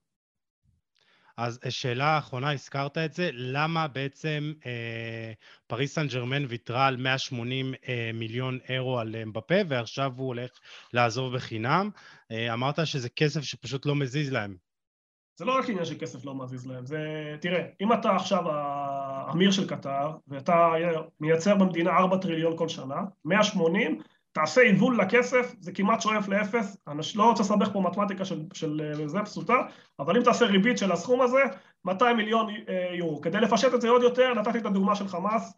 אז 1.40 1.58
שאלה 1.68 2.18
אחרונה, 2.18 2.52
הזכרת 2.52 2.98
את 2.98 3.12
זה, 3.12 3.30
למה 3.32 3.88
בעצם 3.88 4.52
אה, 4.66 5.32
פריס 5.66 5.94
סן 5.94 6.06
ג'רמן 6.06 6.44
ויתרה 6.48 6.86
על 6.86 6.96
180 6.96 7.74
אה, 7.88 8.10
מיליון 8.14 8.58
אירו 8.68 8.98
על 8.98 9.16
אמבפה, 9.16 9.54
ועכשיו 9.68 10.12
הוא 10.16 10.26
הולך 10.26 10.50
לעזוב 10.92 11.34
בחינם? 11.34 11.90
אה, 12.30 12.52
אמרת 12.52 12.86
שזה 12.86 13.08
כסף 13.08 13.40
שפשוט 13.40 13.86
לא 13.86 13.94
מזיז 13.94 14.32
להם. 14.32 14.56
זה 15.38 15.44
לא 15.44 15.58
רק 15.58 15.68
עניין 15.68 15.84
של 15.84 15.98
כסף 15.98 16.24
לא 16.24 16.34
מזיז 16.34 16.66
להם, 16.66 16.86
זה... 16.86 16.98
תראה, 17.40 17.62
אם 17.80 17.92
אתה 17.92 18.16
עכשיו 18.16 18.44
האמיר 18.50 19.50
של 19.50 19.68
קטר, 19.68 20.10
ואתה 20.28 20.72
מייצר 21.20 21.54
במדינה 21.54 21.90
4 21.90 22.16
טריליון 22.16 22.56
כל 22.56 22.68
שנה, 22.68 23.00
180, 23.24 24.00
תעשה 24.32 24.60
היוון 24.60 24.96
לכסף, 24.96 25.54
זה 25.60 25.72
כמעט 25.72 26.00
שואף 26.00 26.28
לאפס. 26.28 26.76
אני 26.88 27.00
לא 27.14 27.24
רוצה 27.30 27.42
לסבך 27.42 27.68
פה 27.72 27.80
מתמטיקה 27.80 28.24
של, 28.24 28.42
של 28.52 28.80
אה, 29.00 29.08
זה 29.08 29.18
פשוטה, 29.24 29.54
אבל 29.98 30.16
אם 30.16 30.22
תעשה 30.22 30.44
ריבית 30.44 30.78
של 30.78 30.92
הסכום 30.92 31.20
הזה, 31.20 31.42
200 31.84 32.16
מיליון 32.16 32.50
אה, 32.68 32.90
יורו. 32.92 33.20
כדי 33.20 33.40
לפשט 33.40 33.74
את 33.74 33.80
זה 33.80 33.88
עוד 33.88 34.02
יותר, 34.02 34.34
נתתי 34.34 34.58
את 34.58 34.66
הדוגמה 34.66 34.94
של 34.94 35.08
חמאס, 35.08 35.52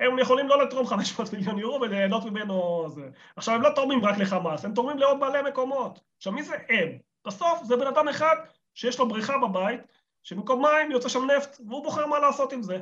הם 0.00 0.18
יכולים 0.18 0.48
לא 0.48 0.62
לתרום 0.62 0.86
500 0.86 1.32
מיליון 1.34 1.58
יורו 1.58 1.80
וליהנות 1.80 2.24
ממנו 2.24 2.84
זה. 2.88 3.08
עכשיו, 3.36 3.54
הם 3.54 3.62
לא 3.62 3.70
תורמים 3.74 4.04
רק 4.04 4.18
לחמאס, 4.18 4.64
הם 4.64 4.74
תורמים 4.74 4.98
לעוד 4.98 5.20
בעלי 5.20 5.50
מקומות. 5.50 6.00
עכשיו, 6.16 6.32
מי 6.32 6.42
זה 6.42 6.54
הם? 6.68 6.88
בסוף 7.26 7.62
זה 7.62 7.76
בן 7.76 7.86
אדם 7.86 8.08
אחד 8.08 8.36
שיש 8.74 8.98
לו 8.98 9.08
בריכה 9.08 9.38
בבית, 9.38 9.80
שבמקום 10.22 10.62
מים 10.62 10.90
יוצא 10.90 11.08
שם 11.08 11.30
נפט, 11.30 11.60
והוא 11.68 11.84
בוחר 11.84 12.06
מה 12.06 12.18
לעשות 12.18 12.52
עם 12.52 12.62
זה. 12.62 12.78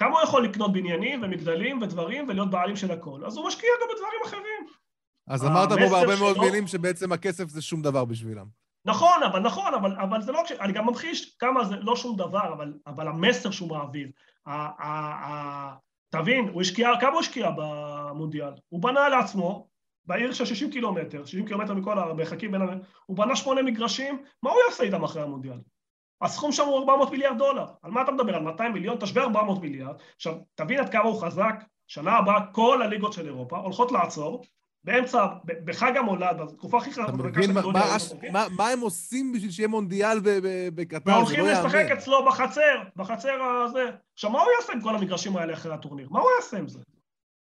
כמה 0.00 0.10
הוא 0.10 0.22
יכול 0.22 0.44
לקנות 0.44 0.72
בניינים 0.72 1.22
ומגדלים 1.22 1.82
ודברים 1.82 2.28
ולהיות 2.28 2.50
בעלים 2.50 2.76
של 2.76 2.90
הכל? 2.90 3.24
אז 3.26 3.36
הוא 3.36 3.46
משקיע 3.46 3.70
גם 3.82 3.88
בדברים 3.94 4.20
אחרים. 4.26 4.66
אז 5.28 5.44
אמרת 5.44 5.68
פה 5.68 5.90
בהרבה 5.90 6.16
מאוד 6.16 6.34
שלו- 6.34 6.44
מילים 6.44 6.66
שבעצם 6.66 7.12
הכסף 7.12 7.48
זה 7.48 7.62
שום 7.62 7.82
דבר 7.82 8.04
בשבילם. 8.04 8.46
נכון, 8.84 9.22
אבל 9.26 9.40
נכון, 9.40 9.74
אבל, 9.74 9.96
אבל 9.96 10.22
זה 10.22 10.32
לא... 10.32 10.42
אני 10.60 10.72
גם 10.72 10.86
ממחיש 10.86 11.36
כמה 11.38 11.64
זה 11.64 11.76
לא 11.76 11.96
שום 11.96 12.16
דבר, 12.16 12.52
אבל, 12.52 12.72
אבל 12.86 13.08
המסר 13.08 13.50
שהוא 13.50 13.68
מעביר. 13.68 14.08
ה, 14.46 14.52
ה, 14.52 14.88
ה, 15.26 15.76
תבין, 16.10 16.48
הוא 16.48 16.60
השקיע, 16.62 16.88
כמה 17.00 17.10
הוא 17.10 17.20
השקיע 17.20 17.50
במונדיאל? 17.56 18.52
הוא 18.68 18.82
בנה 18.82 19.08
לעצמו, 19.08 19.68
בעיר 20.04 20.32
של 20.32 20.44
60 20.44 20.70
קילומטר, 20.70 21.24
60 21.24 21.46
קילומטר 21.46 21.74
מכל 21.74 21.98
המרחקים 21.98 22.52
בין... 22.52 22.62
הוא 23.06 23.16
בנה 23.16 23.36
שמונה 23.36 23.62
מגרשים, 23.62 24.22
מה 24.42 24.50
הוא 24.50 24.58
יעשה 24.68 24.84
איתם 24.84 25.04
אחרי 25.04 25.22
המונדיאל? 25.22 25.58
הסכום 26.22 26.52
שם 26.52 26.66
הוא 26.66 26.78
400 26.78 27.10
מיליארד 27.10 27.38
דולר. 27.38 27.64
על 27.82 27.90
מה 27.90 28.02
אתה 28.02 28.12
מדבר? 28.12 28.34
על 28.36 28.42
200 28.42 28.72
מיליון? 28.72 28.96
תשווה 29.00 29.22
400 29.22 29.60
מיליארד. 29.62 29.94
עכשיו, 30.16 30.34
תבין 30.54 30.80
עד 30.80 30.88
כמה 30.92 31.02
הוא 31.04 31.20
חזק. 31.22 31.54
שנה 31.86 32.12
הבאה 32.16 32.46
כל 32.52 32.82
הליגות 32.82 33.12
של 33.12 33.26
אירופה 33.26 33.56
הולכות 33.58 33.92
לעצור, 33.92 34.44
באמצע, 34.84 35.26
בחג 35.44 35.96
המולד, 35.96 36.36
בתקופה 36.38 36.78
הכי 36.78 36.92
חזקה 36.92 37.06
של 37.42 37.52
מה- 37.52 37.60
אירופה, 37.60 37.78
מה- 38.32 38.46
מה 38.56 38.68
הם 38.68 38.80
עושים 38.80 39.32
בשביל 39.32 39.50
שיהיה 39.50 39.68
מונדיאל 39.68 40.18
בקטר? 40.74 40.98
זה 41.10 41.16
והולכים 41.16 41.44
לא 41.44 41.52
לשחק 41.52 41.74
יאמן. 41.74 41.92
אצלו 41.92 42.24
בחצר, 42.26 42.82
בחצר 42.96 43.42
הזה. 43.42 43.84
עכשיו, 44.14 44.30
מה 44.30 44.40
הוא 44.40 44.48
יעשה 44.60 44.72
עם 44.72 44.80
כל 44.80 44.94
המגרשים 44.96 45.36
האלה 45.36 45.52
אחרי 45.54 45.74
הטורניר? 45.74 46.08
מה 46.10 46.20
הוא 46.20 46.28
יעשה 46.36 46.58
עם 46.58 46.68
זה? 46.68 46.78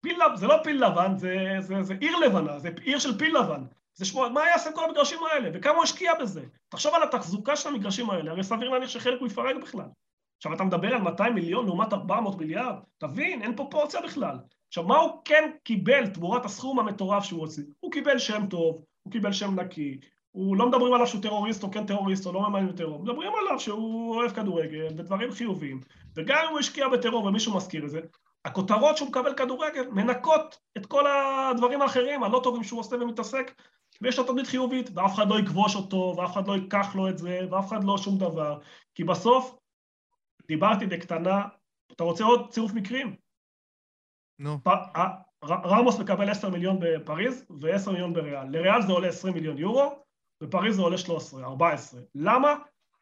פיל 0.01 0.19
זה 0.35 0.47
לא 0.47 0.55
פיל 0.63 0.85
לבן, 0.85 1.17
זה, 1.17 1.35
זה, 1.59 1.83
זה 1.83 1.93
עיר 2.01 2.17
לבנה, 2.17 2.59
זה 2.59 2.69
עיר 2.81 2.99
של 2.99 3.17
פיל 3.17 3.37
לבן. 3.37 3.63
זה 3.95 4.05
שמו, 4.05 4.29
מה 4.29 4.47
יעשה 4.47 4.71
כל 4.71 4.85
המגרשים 4.85 5.19
האלה? 5.23 5.49
וכמה 5.53 5.73
הוא 5.73 5.83
השקיע 5.83 6.15
בזה? 6.21 6.43
תחשוב 6.69 6.93
על 6.93 7.03
התחזוקה 7.03 7.55
של 7.55 7.69
המגרשים 7.69 8.09
האלה, 8.09 8.31
הרי 8.31 8.43
סביר 8.43 8.69
להניח 8.69 8.89
שחלק 8.89 9.19
הוא 9.19 9.27
יפרק 9.27 9.55
בכלל. 9.61 9.87
עכשיו, 10.37 10.53
אתה 10.53 10.63
מדבר 10.63 10.93
על 10.93 11.01
200 11.01 11.33
מיליון 11.33 11.65
לעומת 11.65 11.93
400 11.93 12.37
מיליארד? 12.37 12.75
תבין, 12.97 13.41
אין 13.41 13.55
פרופורציה 13.55 14.01
בכלל. 14.01 14.37
עכשיו, 14.67 14.83
מה 14.83 14.97
הוא 14.97 15.21
כן 15.25 15.51
קיבל 15.63 16.07
תמורת 16.07 16.45
הסכום 16.45 16.79
המטורף 16.79 17.23
שהוא 17.23 17.39
הוציא? 17.39 17.63
הוא 17.79 17.91
קיבל 17.91 18.17
שם 18.17 18.45
טוב, 18.49 18.81
הוא 19.03 19.11
קיבל 19.11 19.31
שם 19.31 19.59
נקי, 19.59 19.99
הוא 20.31 20.57
לא 20.57 20.67
מדברים 20.67 20.93
עליו 20.93 21.07
שהוא 21.07 21.21
טרוריסט 21.21 21.63
או 21.63 21.71
כן 21.71 21.85
טרוריסט 21.85 22.25
או 22.25 22.33
לא 22.33 22.41
מממן 22.41 22.67
בטרור, 22.67 23.03
מדברים 23.03 23.31
עליו 23.41 23.59
שהוא 23.59 24.15
אוהב 24.15 24.31
כדורגל 24.31 24.87
ודברים 24.97 25.31
חיוביים, 25.31 25.81
וגם 26.15 26.37
אם 26.45 26.51
הוא 26.51 26.59
השקיע 26.59 26.87
בטרור 26.87 27.25
ומישהו 27.25 27.55
מזכיר 27.55 27.85
את 27.85 27.89
זה, 27.89 27.99
הכותרות 28.45 28.97
שהוא 28.97 29.09
מקבל 29.09 29.33
כדורגל 29.33 29.87
מנקות 29.87 30.59
את 30.77 30.85
כל 30.85 31.05
הדברים 31.07 31.81
האחרים, 31.81 32.23
הלא 32.23 32.39
טובים 32.43 32.63
שהוא 32.63 32.79
עושה 32.79 32.95
ומתעסק, 32.95 33.61
ויש 34.01 34.17
לו 34.19 34.23
תדמית 34.23 34.47
חיובית, 34.47 34.89
ואף 34.93 35.15
אחד 35.15 35.29
לא 35.29 35.39
יכבוש 35.39 35.75
אותו, 35.75 36.15
ואף 36.17 36.31
אחד 36.31 36.47
לא 36.47 36.53
ייקח 36.53 36.95
לו 36.95 37.09
את 37.09 37.17
זה, 37.17 37.39
ואף 37.51 37.67
אחד 37.67 37.83
לא 37.83 37.97
שום 37.97 38.17
דבר, 38.17 38.59
כי 38.95 39.03
בסוף, 39.03 39.55
דיברתי 40.47 40.85
בקטנה, 40.85 41.47
אתה 41.91 42.03
רוצה 42.03 42.23
עוד 42.23 42.51
צירוף 42.51 42.73
מקרים? 42.73 43.15
נו. 44.39 44.63
פ- 44.63 44.67
ה- 44.67 45.21
ר- 45.45 45.67
רמוס 45.67 45.99
מקבל 45.99 46.29
10 46.29 46.49
מיליון 46.49 46.77
בפריז 46.79 47.45
ו-10 47.61 47.91
מיליון 47.91 48.13
בריאל. 48.13 48.47
לריאל 48.49 48.81
זה 48.81 48.91
עולה 48.91 49.07
20 49.07 49.33
מיליון 49.33 49.57
יורו, 49.57 50.03
בפריז 50.43 50.75
זה 50.75 50.81
עולה 50.81 50.97
13, 50.97 51.43
14. 51.43 52.01
למה? 52.15 52.55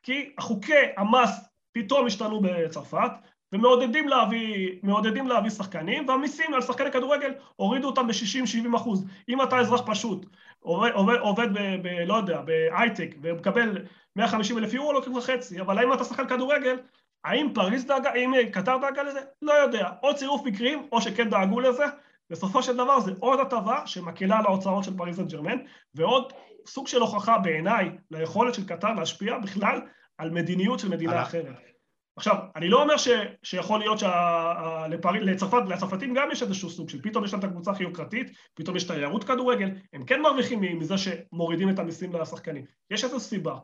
כי 0.03 0.35
חוקי 0.39 0.73
המס 0.97 1.49
פתאום 1.71 2.07
השתנו 2.07 2.41
בצרפת, 2.41 3.11
ומעודדים 3.53 4.07
להביא, 4.07 4.71
מעודדים 4.83 5.27
להביא 5.27 5.49
שחקנים, 5.49 6.07
והמיסים 6.07 6.53
על 6.53 6.61
שחקני 6.61 6.91
כדורגל 6.91 7.33
הורידו 7.55 7.87
אותם 7.87 8.07
ב-60-70 8.07 8.75
אחוז. 8.75 9.05
אם 9.29 9.41
אתה 9.41 9.59
אזרח 9.59 9.81
פשוט, 9.85 10.25
עובד, 10.59 10.91
עובד, 10.91 11.15
עובד 11.15 11.47
ב, 11.53 11.59
ב... 11.81 11.87
לא 11.87 12.13
יודע, 12.13 12.41
בהייטק, 12.41 13.15
ומקבל 13.21 13.77
150 14.15 14.57
אלף 14.57 14.73
יורו, 14.73 14.93
לוקחים 14.93 15.17
לך 15.17 15.23
חצי, 15.23 15.61
אבל 15.61 15.77
האם 15.77 15.93
אתה 15.93 16.03
שחקן 16.03 16.27
כדורגל, 16.27 16.77
האם 17.23 17.49
פריז 17.53 17.85
דאגה, 17.85 18.09
האם 18.09 18.33
קטר 18.51 18.77
דאגה 18.77 19.03
לזה? 19.03 19.19
לא 19.41 19.53
יודע. 19.53 19.89
או 20.03 20.15
צירוף 20.15 20.45
מקרים, 20.45 20.87
או 20.91 21.01
שכן 21.01 21.29
דאגו 21.29 21.59
לזה. 21.59 21.85
בסופו 22.29 22.63
של 22.63 22.77
דבר 22.77 22.99
זה 22.99 23.11
עוד 23.19 23.39
הטבה 23.39 23.87
שמקלה 23.87 24.37
על 24.37 24.45
ההוצאות 24.45 24.83
של 24.83 24.97
פריז 24.97 25.15
סן 25.15 25.27
ג'רמן, 25.27 25.57
ועוד 25.95 26.33
סוג 26.67 26.87
של 26.87 27.01
הוכחה 27.01 27.37
בעיניי 27.37 27.91
ליכולת 28.11 28.53
של 28.53 28.67
קטר 28.67 28.93
להשפיע 28.93 29.37
בכלל 29.37 29.81
על 30.17 30.29
מדיניות 30.29 30.79
של 30.79 30.89
מדינה 30.89 31.21
אחרת. 31.21 31.72
עכשיו, 32.15 32.35
אני 32.55 32.69
לא 32.69 32.81
אומר 32.81 32.97
ש, 32.97 33.07
שיכול 33.43 33.79
להיות 33.79 33.99
שלצרפתים 33.99 36.13
גם 36.13 36.31
יש 36.31 36.43
איזשהו 36.43 36.69
סוג 36.69 36.89
של 36.89 37.01
פתאום 37.01 37.25
יש 37.25 37.33
להם 37.33 37.39
את 37.39 37.43
הקבוצה 37.43 37.71
הכי 37.71 37.83
יוקרתית, 37.83 38.31
פתאום 38.53 38.75
יש 38.75 38.83
תיירות 38.83 39.23
כדורגל, 39.23 39.69
הם 39.93 40.05
כן 40.05 40.21
מרוויחים 40.21 40.79
מזה 40.79 40.95
שמורידים 40.97 41.69
את 41.69 41.79
המיסים 41.79 42.15
לשחקנים. 42.15 42.65
יש 42.89 43.03
איזו 43.03 43.19
סיבה. 43.19 43.57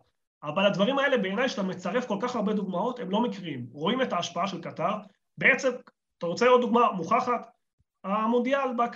אבל 0.44 0.66
הדברים 0.66 1.00
האלה 1.00 1.18
בעיניי, 1.18 1.50
שאתה 1.50 1.64
מצרף 1.64 2.06
כל 2.06 2.18
כך 2.22 2.36
הרבה 2.36 2.54
דוגמאות, 2.54 3.00
הם 3.00 3.10
לא 3.10 3.22
מקריים. 3.22 3.66
רואים 3.72 4.02
את 4.02 4.14
ההשפעה 4.14 4.48
של 4.48 4.62
קטר. 4.62 4.94
בעצם, 5.38 5.70
אתה 6.18 6.26
רוצה 6.26 6.48
עוד 6.48 6.62
דוגמה 6.62 6.92
מוכחת? 6.92 7.52
המונדיאל 8.04 8.74
בק... 8.78 8.96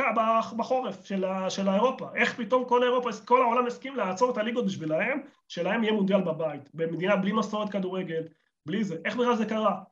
בחורף 0.58 1.06
של, 1.06 1.26
ה... 1.26 1.50
של 1.50 1.70
האירופה. 1.70 2.10
איך 2.16 2.38
פתאום 2.38 2.66
כל 2.66 2.84
אירופה, 2.84 3.10
כל 3.26 3.42
העולם 3.42 3.66
הסכים 3.66 3.96
לעצור 3.96 4.32
את 4.32 4.38
הליגות 4.38 4.66
בשבילהם, 4.66 5.22
שלהם 5.48 5.84
יהיה 5.84 5.94
מונדיאל 5.94 6.22
בבית. 6.22 6.70
במדינה 6.74 7.16
בלי 7.16 7.32
מסורת 7.32 7.70
כדורגל, 7.70 8.24
בלי 8.66 8.84
זה. 8.84 8.98
איך 9.06 9.16
בכלל 9.16 9.36
זה 9.36 9.46
קרה? 9.46 9.84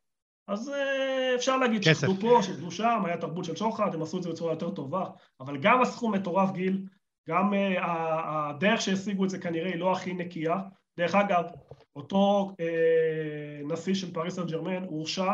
אז 0.48 0.68
אה, 0.68 1.34
אפשר 1.34 1.56
להגיד. 1.56 1.82
שחדו 1.82 2.14
פה, 2.20 2.38
שחדו 2.42 2.70
שם, 2.70 3.02
היה 3.04 3.16
תרבות 3.16 3.44
של 3.44 3.56
שוחד, 3.56 3.94
הם 3.94 4.02
עשו 4.02 4.18
את 4.18 4.22
זה 4.22 4.28
בצורה 4.30 4.52
יותר 4.52 4.70
טובה, 4.70 5.06
אבל 5.40 5.56
גם 5.56 5.82
הסכום 5.82 6.14
מטורף 6.14 6.52
גיל, 6.52 6.86
גם 7.28 7.52
uh, 7.52 7.56
הדרך 7.80 8.80
שהשיגו 8.80 9.24
את 9.24 9.30
זה 9.30 9.38
כנראה 9.38 9.68
היא 9.68 9.78
לא 9.78 9.92
הכי 9.92 10.12
נקייה. 10.12 10.56
דרך 10.96 11.14
אגב, 11.14 11.44
אותו 11.96 12.52
uh, 12.52 13.72
נשיא 13.72 13.94
של 13.94 14.12
פריס 14.14 14.34
סן 14.34 14.46
ג'רמן 14.46 14.84
הורשע 14.84 15.32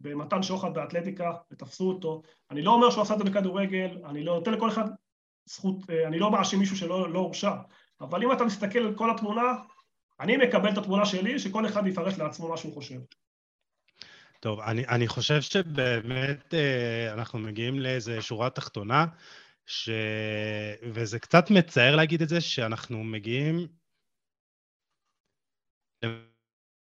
במתן 0.00 0.42
שוחד 0.42 0.74
באתלטיקה, 0.74 1.32
ותפסו 1.52 1.88
אותו. 1.88 2.22
אני 2.50 2.62
לא 2.62 2.70
אומר 2.70 2.90
שהוא 2.90 3.02
עשה 3.02 3.14
את 3.14 3.18
זה 3.18 3.24
בכדורגל, 3.24 3.98
אני 4.04 4.24
לא 4.24 4.34
נותן 4.34 4.52
לכל 4.52 4.68
אחד 4.68 4.84
זכות, 5.48 5.90
אני 6.06 6.18
לא 6.18 6.30
מאשים 6.30 6.58
מישהו 6.58 6.76
שלא 6.76 7.12
לא 7.12 7.18
הורשע, 7.18 7.52
אבל 8.00 8.22
אם 8.22 8.32
אתה 8.32 8.44
מסתכל 8.44 8.78
על 8.78 8.94
כל 8.94 9.10
התמונה, 9.10 9.52
אני 10.20 10.36
מקבל 10.36 10.72
את 10.72 10.78
התמונה 10.78 11.06
שלי, 11.06 11.38
שכל 11.38 11.66
אחד 11.66 11.86
יפרש 11.86 12.18
לעצמו 12.18 12.48
מה 12.48 12.56
שהוא 12.56 12.74
חושב. 12.74 13.00
טוב, 14.40 14.60
אני, 14.60 14.86
אני 14.86 15.08
חושב 15.08 15.40
שבאמת 15.40 16.54
אה, 16.54 17.12
אנחנו 17.12 17.38
מגיעים 17.38 17.80
לאיזו 17.80 18.12
שורה 18.20 18.50
תחתונה, 18.50 19.06
ש... 19.66 19.90
וזה 20.82 21.18
קצת 21.18 21.50
מצער 21.50 21.96
להגיד 21.96 22.22
את 22.22 22.28
זה, 22.28 22.40
שאנחנו 22.40 23.04
מגיעים 23.04 23.68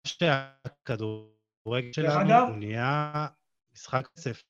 שהכדורגל 0.08 1.94
שלנו 1.94 2.34
הוא 2.34 2.58
נהיה 2.58 3.28
משחק 3.74 4.08
כסף. 4.16 4.44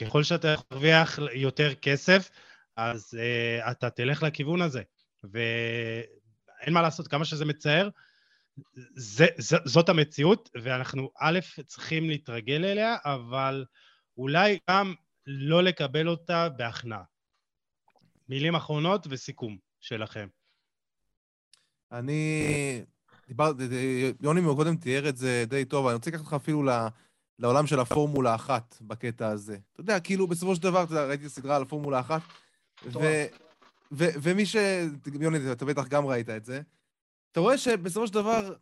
ככל 0.00 0.22
שאתה 0.22 0.54
מרוויח 0.70 1.18
יותר 1.32 1.74
כסף, 1.74 2.30
אז 2.76 3.18
uh, 3.18 3.70
אתה 3.70 3.90
תלך 3.90 4.22
לכיוון 4.22 4.62
הזה. 4.62 4.82
ואין 5.24 6.74
מה 6.74 6.82
לעשות, 6.82 7.08
כמה 7.08 7.24
שזה 7.24 7.44
מצער, 7.44 7.88
זה, 8.94 9.26
זה, 9.36 9.56
זאת 9.64 9.88
המציאות, 9.88 10.50
ואנחנו 10.62 11.10
א', 11.20 11.38
צריכים 11.66 12.10
להתרגל 12.10 12.64
אליה, 12.64 12.96
אבל 13.04 13.64
אולי 14.16 14.58
גם 14.70 14.94
לא 15.26 15.62
לקבל 15.62 16.08
אותה 16.08 16.48
בהכנעה. 16.48 17.02
מילים 18.28 18.54
אחרונות 18.54 19.06
וסיכום 19.10 19.58
שלכם. 19.80 20.28
אני... 21.92 22.84
דיברתי, 23.28 23.62
יוני 24.22 24.40
קודם 24.56 24.76
תיאר 24.76 25.08
את 25.08 25.16
זה 25.16 25.44
די 25.48 25.64
טוב, 25.64 25.86
אני 25.86 25.94
רוצה 25.94 26.10
לקחת 26.10 26.20
אותך 26.20 26.32
אפילו 26.32 26.62
לעולם 27.38 27.66
של 27.66 27.80
הפורמולה 27.80 28.34
אחת 28.34 28.76
בקטע 28.80 29.28
הזה. 29.28 29.58
אתה 29.72 29.80
יודע, 29.80 30.00
כאילו, 30.00 30.26
בסופו 30.26 30.54
של 30.54 30.62
דבר, 30.62 30.82
אתה 30.82 30.92
יודע, 30.92 31.06
ראיתי 31.06 31.28
סדרה 31.28 31.56
על 31.56 31.62
הפורמולה 31.62 32.00
אחת, 32.00 32.20
ומי 33.92 34.46
ש... 34.46 34.56
יוני, 35.20 35.52
אתה 35.52 35.64
בטח 35.64 35.88
גם 35.88 36.06
ראית 36.06 36.28
את 36.28 36.44
זה. 36.44 36.62
אתה 37.32 37.40
רואה 37.40 37.58
שבסופו 37.58 38.06
של 38.06 38.14
דבר, 38.14 38.54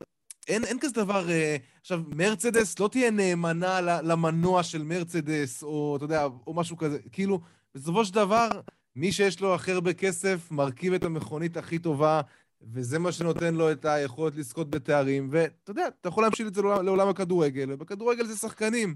אין, 0.48 0.64
אין 0.64 0.78
כזה 0.80 0.94
דבר, 0.94 1.30
אה, 1.30 1.56
עכשיו, 1.80 2.00
מרצדס 2.16 2.78
לא 2.78 2.88
תהיה 2.88 3.10
נאמנה 3.10 3.80
למנוע 3.80 4.62
של 4.62 4.82
מרצדס, 4.82 5.62
או 5.62 5.96
אתה 5.96 6.04
יודע, 6.04 6.24
או 6.46 6.54
משהו 6.54 6.76
כזה. 6.76 6.98
כאילו, 7.12 7.40
בסופו 7.74 8.04
של 8.04 8.14
דבר, 8.14 8.48
מי 8.96 9.12
שיש 9.12 9.40
לו 9.40 9.54
הכי 9.54 9.72
הרבה 9.72 9.92
כסף, 9.92 10.50
מרכיב 10.50 10.92
את 10.92 11.04
המכונית 11.04 11.56
הכי 11.56 11.78
טובה, 11.78 12.20
וזה 12.62 12.98
מה 12.98 13.12
שנותן 13.12 13.54
לו 13.54 13.72
את 13.72 13.84
היכולת 13.84 14.36
לזכות 14.36 14.70
בתארים, 14.70 15.28
ואתה 15.32 15.70
יודע, 15.70 15.88
אתה 16.00 16.08
יכול 16.08 16.24
להמשיל 16.24 16.46
את 16.46 16.54
זה 16.54 16.62
לעולם, 16.62 16.84
לעולם 16.84 17.08
הכדורגל, 17.08 17.72
ובכדורגל 17.72 18.26
זה 18.26 18.36
שחקנים. 18.36 18.94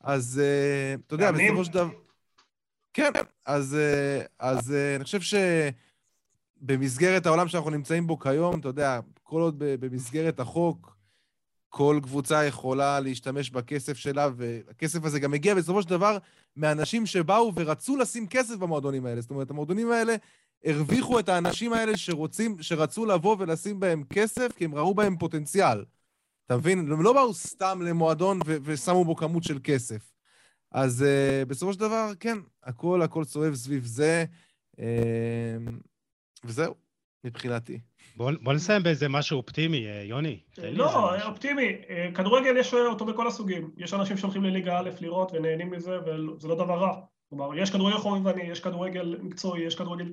אז 0.00 0.40
uh, 0.40 1.00
אתה 1.06 1.14
יודע, 1.14 1.32
בסופו 1.32 1.64
של 1.64 1.72
דבר... 1.72 1.88
כן, 2.92 3.12
אז, 3.46 3.76
uh, 3.76 4.26
אז 4.38 4.70
uh, 4.70 4.96
אני 4.96 5.04
חושב 5.04 5.20
שבמסגרת 6.62 7.26
העולם 7.26 7.48
שאנחנו 7.48 7.70
נמצאים 7.70 8.06
בו 8.06 8.18
כיום, 8.18 8.60
אתה 8.60 8.68
יודע, 8.68 9.00
כל 9.22 9.40
עוד 9.40 9.54
במסגרת 9.58 10.40
החוק, 10.40 10.96
כל 11.68 12.00
קבוצה 12.02 12.44
יכולה 12.44 13.00
להשתמש 13.00 13.50
בכסף 13.50 13.96
שלה, 13.96 14.28
והכסף 14.36 15.04
הזה 15.04 15.20
גם 15.20 15.30
מגיע 15.30 15.54
בסופו 15.54 15.82
של 15.82 15.88
דבר 15.88 16.18
מאנשים 16.56 17.06
שבאו 17.06 17.52
ורצו 17.54 17.96
לשים 17.96 18.26
כסף 18.26 18.56
במועדונים 18.56 19.06
האלה. 19.06 19.20
זאת 19.20 19.30
אומרת, 19.30 19.50
המועדונים 19.50 19.90
האלה 19.90 20.16
הרוויחו 20.64 21.18
את 21.18 21.28
האנשים 21.28 21.72
האלה 21.72 21.96
שרוצים, 21.96 22.56
שרצו 22.60 23.06
לבוא 23.06 23.36
ולשים 23.38 23.80
בהם 23.80 24.04
כסף, 24.10 24.52
כי 24.56 24.64
הם 24.64 24.74
ראו 24.74 24.94
בהם 24.94 25.16
פוטנציאל. 25.16 25.84
אתה 26.46 26.56
מבין? 26.56 26.78
הם 26.78 27.02
לא 27.02 27.12
באו 27.12 27.34
סתם 27.34 27.82
למועדון 27.82 28.40
ו- 28.46 28.56
ושמו 28.62 29.04
בו 29.04 29.16
כמות 29.16 29.44
של 29.44 29.58
כסף. 29.64 30.12
אז 30.72 31.04
uh, 31.04 31.48
בסופו 31.48 31.72
של 31.72 31.80
דבר, 31.80 32.12
כן, 32.20 32.38
הכל, 32.64 33.02
הכל 33.02 33.24
סובב 33.24 33.54
סביב 33.54 33.84
זה, 33.84 34.24
uh, 34.76 34.80
וזהו, 36.44 36.74
מבחינתי. 37.24 37.80
בוא, 38.16 38.32
בוא 38.42 38.52
נסיים 38.52 38.82
באיזה 38.82 39.08
משהו 39.08 39.36
אופטימי, 39.36 39.86
אה, 39.86 40.02
יוני. 40.04 40.40
לא, 40.58 41.22
אופטימי. 41.24 41.76
כדורגל 42.14 42.56
יש 42.56 42.74
אותו 42.74 43.04
בכל 43.04 43.26
הסוגים. 43.26 43.70
יש 43.76 43.94
אנשים 43.94 44.16
שהולכים 44.16 44.44
לליגה 44.44 44.78
א' 44.78 44.90
לראות 45.00 45.32
ונהנים 45.34 45.70
מזה, 45.70 45.98
וזה 46.00 46.48
לא 46.48 46.54
דבר 46.54 46.78
רע. 46.78 47.00
כלומר, 47.28 47.58
יש 47.58 47.70
כדורגל 47.70 47.96
חובבני, 47.96 48.42
יש 48.42 48.60
כדורגל 48.60 49.18
מקצועי, 49.22 49.62
יש 49.62 49.74
כדורגל... 49.74 50.12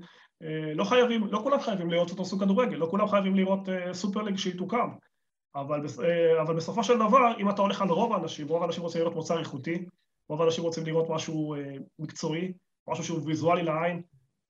לא 0.76 0.84
חייבים, 0.84 1.28
לא 1.28 1.40
כולם 1.44 1.60
חייבים 1.60 1.90
לראות 1.90 2.10
אותו 2.10 2.26
סוג 2.26 2.44
כדורגל, 2.44 2.78
לא 2.78 2.88
כולם 2.90 3.08
חייבים 3.08 3.36
לראות 3.36 3.60
סופרליג 3.94 4.38
שהיא 4.38 4.58
תוקם. 4.58 4.90
אבל, 5.56 5.82
אבל 6.42 6.56
בסופו 6.56 6.84
של 6.84 6.96
דבר, 6.96 7.34
אם 7.40 7.50
אתה 7.50 7.62
הולך 7.62 7.82
על 7.82 7.90
רוב 7.90 8.14
האנשים, 8.14 8.48
רוב 8.48 8.64
האנשים 8.64 8.84
רוצים 8.84 9.02
לראות 9.02 9.16
מוצר 9.16 9.40
איכותי, 9.40 9.86
רוב 10.30 10.42
האנשים 10.42 10.64
רוצים 10.64 10.86
לראות 10.86 11.10
משהו 11.10 11.56
מקצועי, 12.00 12.54
משהו 12.90 13.04
שהוא 13.04 13.22
ויזואלי 13.26 13.64
לעין, 13.64 14.02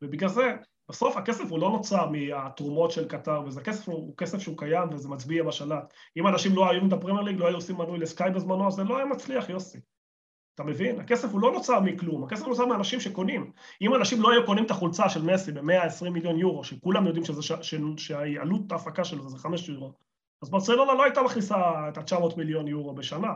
ובגלל 0.02 0.30
זה 0.30 0.56
בסוף 0.90 1.18
הכסף 1.18 1.44
הוא 1.50 1.60
לא 1.60 1.70
נוצר 1.70 2.10
מהתרומות 2.10 2.92
של 2.92 3.08
קטר, 3.08 3.42
וזה 3.46 3.62
כסף 3.62 3.90
הוא 3.90 4.18
כסף 4.18 4.40
שהוא 4.40 4.58
קיים 4.58 4.90
וזה 4.92 5.10
מצביע 5.10 5.44
בשלט. 5.44 5.94
אם 6.18 6.28
אנשים 6.28 6.56
לא 6.56 6.70
היו 6.70 6.88
את 6.88 6.94
הפרמייר 6.94 7.38
לא 7.38 7.48
היו 7.48 7.56
עושים 7.56 7.78
מנוי 7.78 8.00
לסקאי 8.00 8.32
בזמנו, 8.32 8.68
אז 8.68 8.74
זה 8.74 8.84
לא 8.84 8.98
היה 8.98 9.06
מצליח, 9.06 9.50
יוסי. 9.50 9.80
אתה 10.56 10.64
מבין? 10.64 11.00
הכסף 11.00 11.32
הוא 11.32 11.42
לא 11.42 11.52
נוצר 11.52 11.80
מכלום, 11.80 12.24
הכסף 12.24 12.48
נוצר 12.48 12.66
מאנשים 12.66 13.00
שקונים. 13.00 13.52
אם 13.82 13.96
אנשים 13.96 14.22
לא 14.22 14.32
היו 14.32 14.46
קונים 14.46 14.66
את 14.66 14.72
החולצה 14.72 15.10
של 15.10 15.24
מסי 15.24 15.52
ב-120 15.52 16.10
מיליון 16.10 16.40
יורו, 16.40 16.64
שכולם 16.64 17.06
יודעים 17.06 17.26
שזה. 17.26 17.42
ש... 17.42 17.52
שעלות 17.98 18.72
ההפקה 18.72 19.04
שלו 19.04 19.30
זה 19.30 19.38
5 19.38 19.70
יורו, 19.70 19.94
אז 20.42 20.50
ברצלונה 20.50 20.94
לא 20.94 21.04
הייתה 21.04 21.24
מכניסה 21.24 21.56
את 21.90 21.98
ה-900 21.98 22.38
מיליון 22.38 22.68
יורו 22.68 22.94
בשנה. 22.94 23.34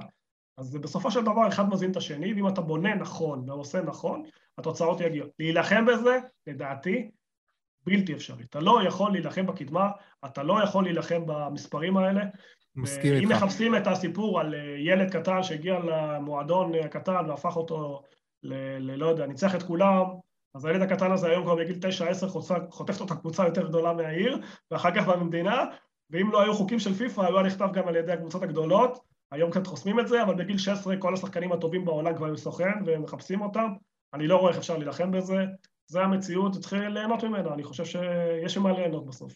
אז 0.58 0.76
בסופו 0.76 1.12
של 1.12 1.22
דבר 1.22 1.48
אחד 1.48 1.70
מזין 1.70 1.92
את 1.92 1.98
השני, 1.98 2.34
ואם 2.34 2.48
אתה 2.48 2.62
בונה 2.62 2.96
נכון 2.96 3.50
ועושה 3.50 3.82
נכון, 3.82 4.24
התוצאות 4.58 5.02
יגיעו. 5.02 5.28
להילחם 5.40 5.86
בזה, 5.86 6.18
לדעתי, 6.48 7.10
בלתי 7.90 8.14
אפשרי. 8.14 8.44
אתה 8.44 8.60
לא 8.60 8.84
יכול 8.84 9.12
להילחם 9.12 9.46
בקדמה, 9.46 9.90
אתה 10.26 10.44
לא 10.44 10.64
יכול 10.64 10.84
להילחם 10.84 11.22
במספרים 11.26 11.98
האלה. 11.98 12.22
מסכים 12.76 13.14
איתך. 13.14 13.24
אם 13.24 13.30
מחפשים 13.30 13.76
את 13.76 13.88
הסיפור 13.88 14.40
על 14.40 14.56
אה, 14.56 14.76
ילד 14.78 15.12
קטן 15.12 15.44
שהגיע 15.44 15.80
למועדון 15.80 16.72
הקטן 16.76 17.26
והפך 17.30 17.58
אותו 17.58 18.02
ל... 18.44 18.54
ל 18.80 18.96
לא 18.96 19.06
יודע, 19.06 19.26
ניצח 19.26 19.56
את 19.56 19.64
כולם, 19.64 20.04
אז 20.56 20.66
הילד 20.66 20.82
הקטן 20.82 21.12
הזה 21.12 21.28
היום 21.28 21.44
כבר 21.44 21.56
בגיל 21.56 21.78
9-10 22.24 22.28
חוטף 22.70 23.02
אותה 23.02 23.16
קבוצה 23.16 23.46
יותר 23.46 23.68
גדולה 23.68 23.94
מהעיר, 23.94 24.38
ואחר 24.72 24.96
כך 24.96 25.08
במדינה, 25.08 25.66
ואם 26.10 26.32
לא 26.32 26.42
היו 26.42 26.54
חוקים 26.54 26.80
של 26.80 26.94
פיפ"א, 26.94 27.22
היה 27.22 27.42
נכתב 27.42 27.70
גם 27.74 27.88
על 27.88 27.96
ידי 27.96 28.12
הקבוצות 28.12 28.44
הגדולות, 28.44 29.00
היום 29.32 29.52
קצת 29.52 29.68
חוסמים 29.68 30.00
את 30.00 30.08
זה, 30.08 30.24
אבל 30.24 30.36
בגיל 30.36 30.58
16 30.58 30.98
כל 30.98 31.14
השחקנים 31.14 31.52
הטובים 31.52 31.86
בעולם 31.86 32.16
כבר 32.16 32.28
עם 32.28 32.38
סוכן 32.38 32.72
ומחפשים 32.86 33.42
אותם, 33.42 33.68
אני 34.14 34.28
לא 34.28 34.38
רואה 34.38 34.52
איך 34.52 34.58
אפשר 34.58 34.78
להילחם 34.78 35.12
בזה, 35.12 35.46
זה 35.90 36.02
המציאות, 36.02 36.52
צריך 36.54 36.74
ליהנות 36.74 37.24
ממנה, 37.24 37.54
אני 37.54 37.64
חושב 37.64 37.86
שיש 37.86 38.58
מה 38.58 38.72
ליהנות 38.72 39.06
בסוף. 39.06 39.34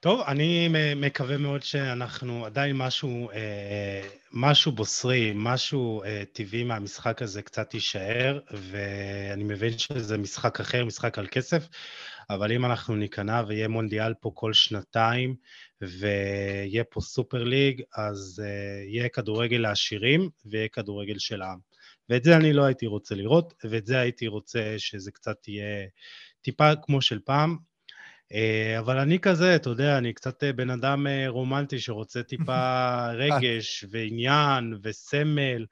טוב, 0.00 0.20
אני 0.20 0.68
מקווה 0.96 1.36
מאוד 1.36 1.62
שאנחנו 1.62 2.46
עדיין 2.46 2.76
משהו, 2.76 3.30
אה, 3.30 4.08
משהו 4.32 4.72
בוסרי, 4.72 5.32
משהו 5.34 6.02
אה, 6.02 6.22
טבעי 6.32 6.64
מהמשחק 6.64 7.22
הזה 7.22 7.42
קצת 7.42 7.74
יישאר, 7.74 8.40
ואני 8.50 9.44
מבין 9.44 9.78
שזה 9.78 10.18
משחק 10.18 10.60
אחר, 10.60 10.84
משחק 10.84 11.18
על 11.18 11.26
כסף, 11.30 11.68
אבל 12.30 12.52
אם 12.52 12.64
אנחנו 12.64 12.96
ניכנע 12.96 13.42
ויהיה 13.46 13.68
מונדיאל 13.68 14.14
פה 14.14 14.30
כל 14.34 14.52
שנתיים, 14.52 15.34
ויהיה 15.80 16.84
פה 16.84 17.00
סופר 17.00 17.44
ליג, 17.44 17.82
אז 17.96 18.42
אה, 18.44 18.84
יהיה 18.84 19.08
כדורגל 19.08 19.56
לעשירים 19.56 20.28
ויהיה 20.44 20.68
כדורגל 20.68 21.18
של 21.18 21.42
העם. 21.42 21.58
ואת 22.10 22.24
זה 22.24 22.36
אני 22.36 22.52
לא 22.52 22.64
הייתי 22.64 22.86
רוצה 22.86 23.14
לראות, 23.14 23.54
ואת 23.70 23.86
זה 23.86 23.98
הייתי 24.00 24.26
רוצה 24.26 24.74
שזה 24.78 25.10
קצת 25.10 25.48
יהיה 25.48 25.86
טיפה 26.40 26.72
כמו 26.82 27.02
של 27.02 27.18
פעם. 27.24 27.56
אה, 28.32 28.78
אבל 28.78 28.98
אני 28.98 29.18
כזה, 29.18 29.56
אתה 29.56 29.70
יודע, 29.70 29.98
אני 29.98 30.12
קצת 30.12 30.44
אה, 30.44 30.52
בן 30.52 30.70
אדם 30.70 31.06
אה, 31.06 31.28
רומנטי 31.28 31.78
שרוצה 31.78 32.22
טיפה 32.22 32.96
רגש 33.22 33.84
ועניין 33.90 34.74
וסמל, 34.82 35.66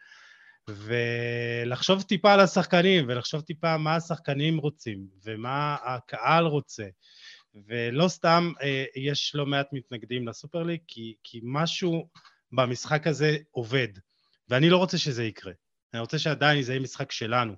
ולחשוב 0.69 2.03
טיפה 2.03 2.33
על 2.33 2.41
השחקנים, 2.41 3.05
ולחשוב 3.09 3.41
טיפה 3.41 3.77
מה 3.77 3.97
השחקנים 3.97 4.59
רוצים, 4.59 5.07
ומה 5.25 5.77
הקהל 5.85 6.47
רוצה. 6.47 6.85
ולא 7.67 8.09
סתם 8.09 8.53
יש 8.97 9.35
לא 9.35 9.47
מעט 9.47 9.67
מתנגדים 9.73 10.29
לסופרליג, 10.29 10.81
כי, 10.87 11.15
כי 11.23 11.41
משהו 11.43 12.09
במשחק 12.53 13.07
הזה 13.07 13.37
עובד, 13.51 13.89
ואני 14.49 14.71
לא 14.71 14.77
רוצה 14.77 14.99
שזה 14.99 15.25
יקרה. 15.25 15.53
אני 15.95 16.01
רוצה 16.01 16.19
שעדיין 16.19 16.63
זה 16.63 16.73
יהיה 16.73 16.83
משחק 16.83 17.13
שלנו. 17.13 17.55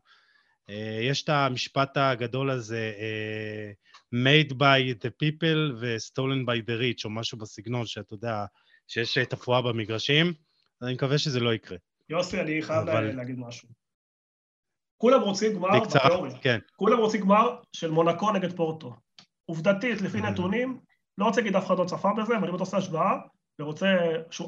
אה, 0.71 0.99
יש 1.03 1.23
את 1.23 1.29
המשפט 1.29 1.97
הגדול 1.97 2.51
הזה, 2.51 2.93
אה, 2.99 3.71
made 4.15 4.53
by 4.53 5.05
the 5.05 5.11
people 5.23 5.81
ו-stolen 5.81 6.47
by 6.47 6.69
the 6.69 6.81
rich, 6.81 7.05
או 7.05 7.11
משהו 7.11 7.39
בסגנון, 7.39 7.87
שאתה 7.87 8.15
יודע, 8.15 8.45
שיש 8.89 9.19
תפאורה 9.19 9.63
במגרשים, 9.63 10.33
אני 10.83 10.95
מקווה 10.95 11.19
שזה 11.19 11.41
לא 11.41 11.55
יקרה. 11.55 11.79
יוסי, 12.09 12.41
אני 12.41 12.63
חייב 12.63 12.89
אבל... 12.89 13.17
להגיד 13.17 13.39
משהו. 13.39 13.69
כולם 14.99 15.21
רוצים 15.21 15.55
גמר, 15.55 15.81
בתיאוריה, 15.81 16.39
כן. 16.39 16.59
כולם 16.77 16.99
רוצים 16.99 17.21
גמר 17.21 17.57
של 17.73 17.91
מונקו 17.91 18.33
נגד 18.33 18.57
פורטו. 18.57 18.97
עובדתית, 19.45 20.01
לפי 20.01 20.19
אה. 20.19 20.31
נתונים, 20.31 20.81
לא 21.19 21.25
רוצה 21.25 21.41
להגיד 21.41 21.57
אף 21.57 21.67
אחד 21.67 21.79
לא 21.79 21.85
צפה 21.85 22.11
בזה, 22.17 22.37
אבל 22.37 22.49
אם 22.49 22.55
אתה 22.55 22.63
עושה 22.63 22.77
השוואה, 22.77 23.19
ורוצה, 23.61 23.87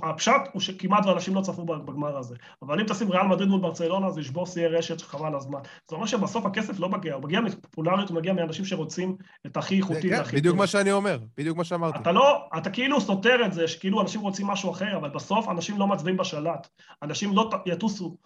הפשט 0.02 0.32
הוא 0.52 0.62
שכמעט 0.62 1.06
ואנשים 1.06 1.35
לא 1.35 1.40
צפו 1.40 1.64
בגמר 1.64 2.16
הזה. 2.18 2.35
אבל 2.62 2.80
אם 2.80 2.86
תשים 2.86 3.10
ריאל 3.10 3.26
מדריד 3.26 3.48
מול 3.48 3.60
ברצלונה, 3.60 4.10
זה 4.10 4.20
ישבור 4.20 4.47
שיאי 4.47 4.66
רשת 4.66 4.98
שחבל 4.98 5.35
הזמן. 5.36 5.60
זה 5.89 5.97
אומר 5.97 6.06
שבסוף 6.06 6.47
הכסף 6.47 6.80
לא 6.80 6.89
מגיע, 6.89 7.14
הוא 7.14 7.22
מגיע 7.22 7.40
מפופולריות, 7.40 8.09
הוא 8.09 8.16
מגיע 8.16 8.32
מאנשים 8.32 8.64
שרוצים 8.64 9.16
את 9.47 9.56
הכי 9.56 9.76
איכותי 9.76 10.10
והכי 10.10 10.30
טוב. 10.30 10.40
בדיוק 10.40 10.56
מה 10.56 10.66
שאני 10.66 10.93
אומר, 10.93 11.18
בדיוק 11.36 11.56
מה 11.56 11.64
שאמרתי. 11.64 11.98
אתה 11.98 12.12
לא, 12.12 12.48
אתה 12.59 12.70
כאילו 12.70 13.01
סותר 13.01 13.47
את 13.47 13.52
זה, 13.52 13.68
שכאילו 13.68 14.01
אנשים 14.01 14.20
רוצים 14.20 14.47
משהו 14.47 14.70
אחר, 14.70 14.97
אבל 14.97 15.09
בסוף 15.09 15.48
אנשים 15.48 15.78
לא 15.78 15.86
מצביעים 15.86 16.16
בשלט. 16.16 16.68
אנשים 17.02 17.36
לא 17.36 17.51
יטוסו 17.66 18.16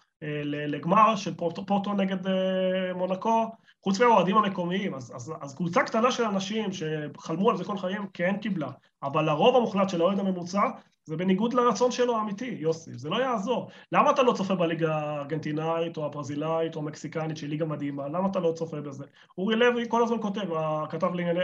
לגמר 0.44 1.16
של 1.16 1.34
פורטו 1.34 1.92
נגד 1.92 2.26
אה, 2.26 2.94
מונקו, 2.94 3.50
חוץ 3.84 4.00
מהאוהדים 4.00 4.36
המקומיים, 4.36 4.94
אז, 4.94 5.12
אז, 5.16 5.32
אז 5.40 5.54
קבוצה 5.54 5.82
קטנה 5.82 6.12
של 6.12 6.22
אנשים 6.24 6.70
שחלמו 6.72 7.50
על 7.50 7.56
זה 7.56 7.64
כל 7.64 7.78
חיים 7.78 8.06
כן 8.14 8.36
קיבלה, 8.36 8.70
אבל 9.02 9.28
הרוב 9.28 9.56
המוחלט 9.56 9.88
של 9.88 10.00
האוהד 10.00 10.18
הממוצע 10.18 10.62
זה 11.04 11.16
בניגוד 11.16 11.54
לרצון 11.54 11.90
שלו 11.90 12.16
האמיתי, 12.16 12.56
יוסי, 12.58 12.90
זה 12.94 13.08
לא 13.08 13.16
יעזור. 13.16 13.70
למה 13.92 14.10
אתה 14.10 14.22
לא 14.22 14.32
צופה 14.32 14.54
בליגה 14.54 14.96
הארגנטינאית 14.96 15.96
או 15.96 16.06
הברזילאית 16.06 16.76
או 16.76 16.80
המקסיקנית, 16.80 17.36
שהיא 17.36 17.50
ליגה 17.50 17.64
מדהימה? 17.64 18.08
למה 18.08 18.28
אתה 18.28 18.40
לא 18.40 18.52
צופה 18.52 18.80
בזה? 18.80 19.04
אורי 19.38 19.56
לוי 19.56 19.84
כל 19.88 20.02
הזמן 20.02 20.16
כותב, 20.22 20.52
הכתב 20.52 21.14
לענייני... 21.14 21.40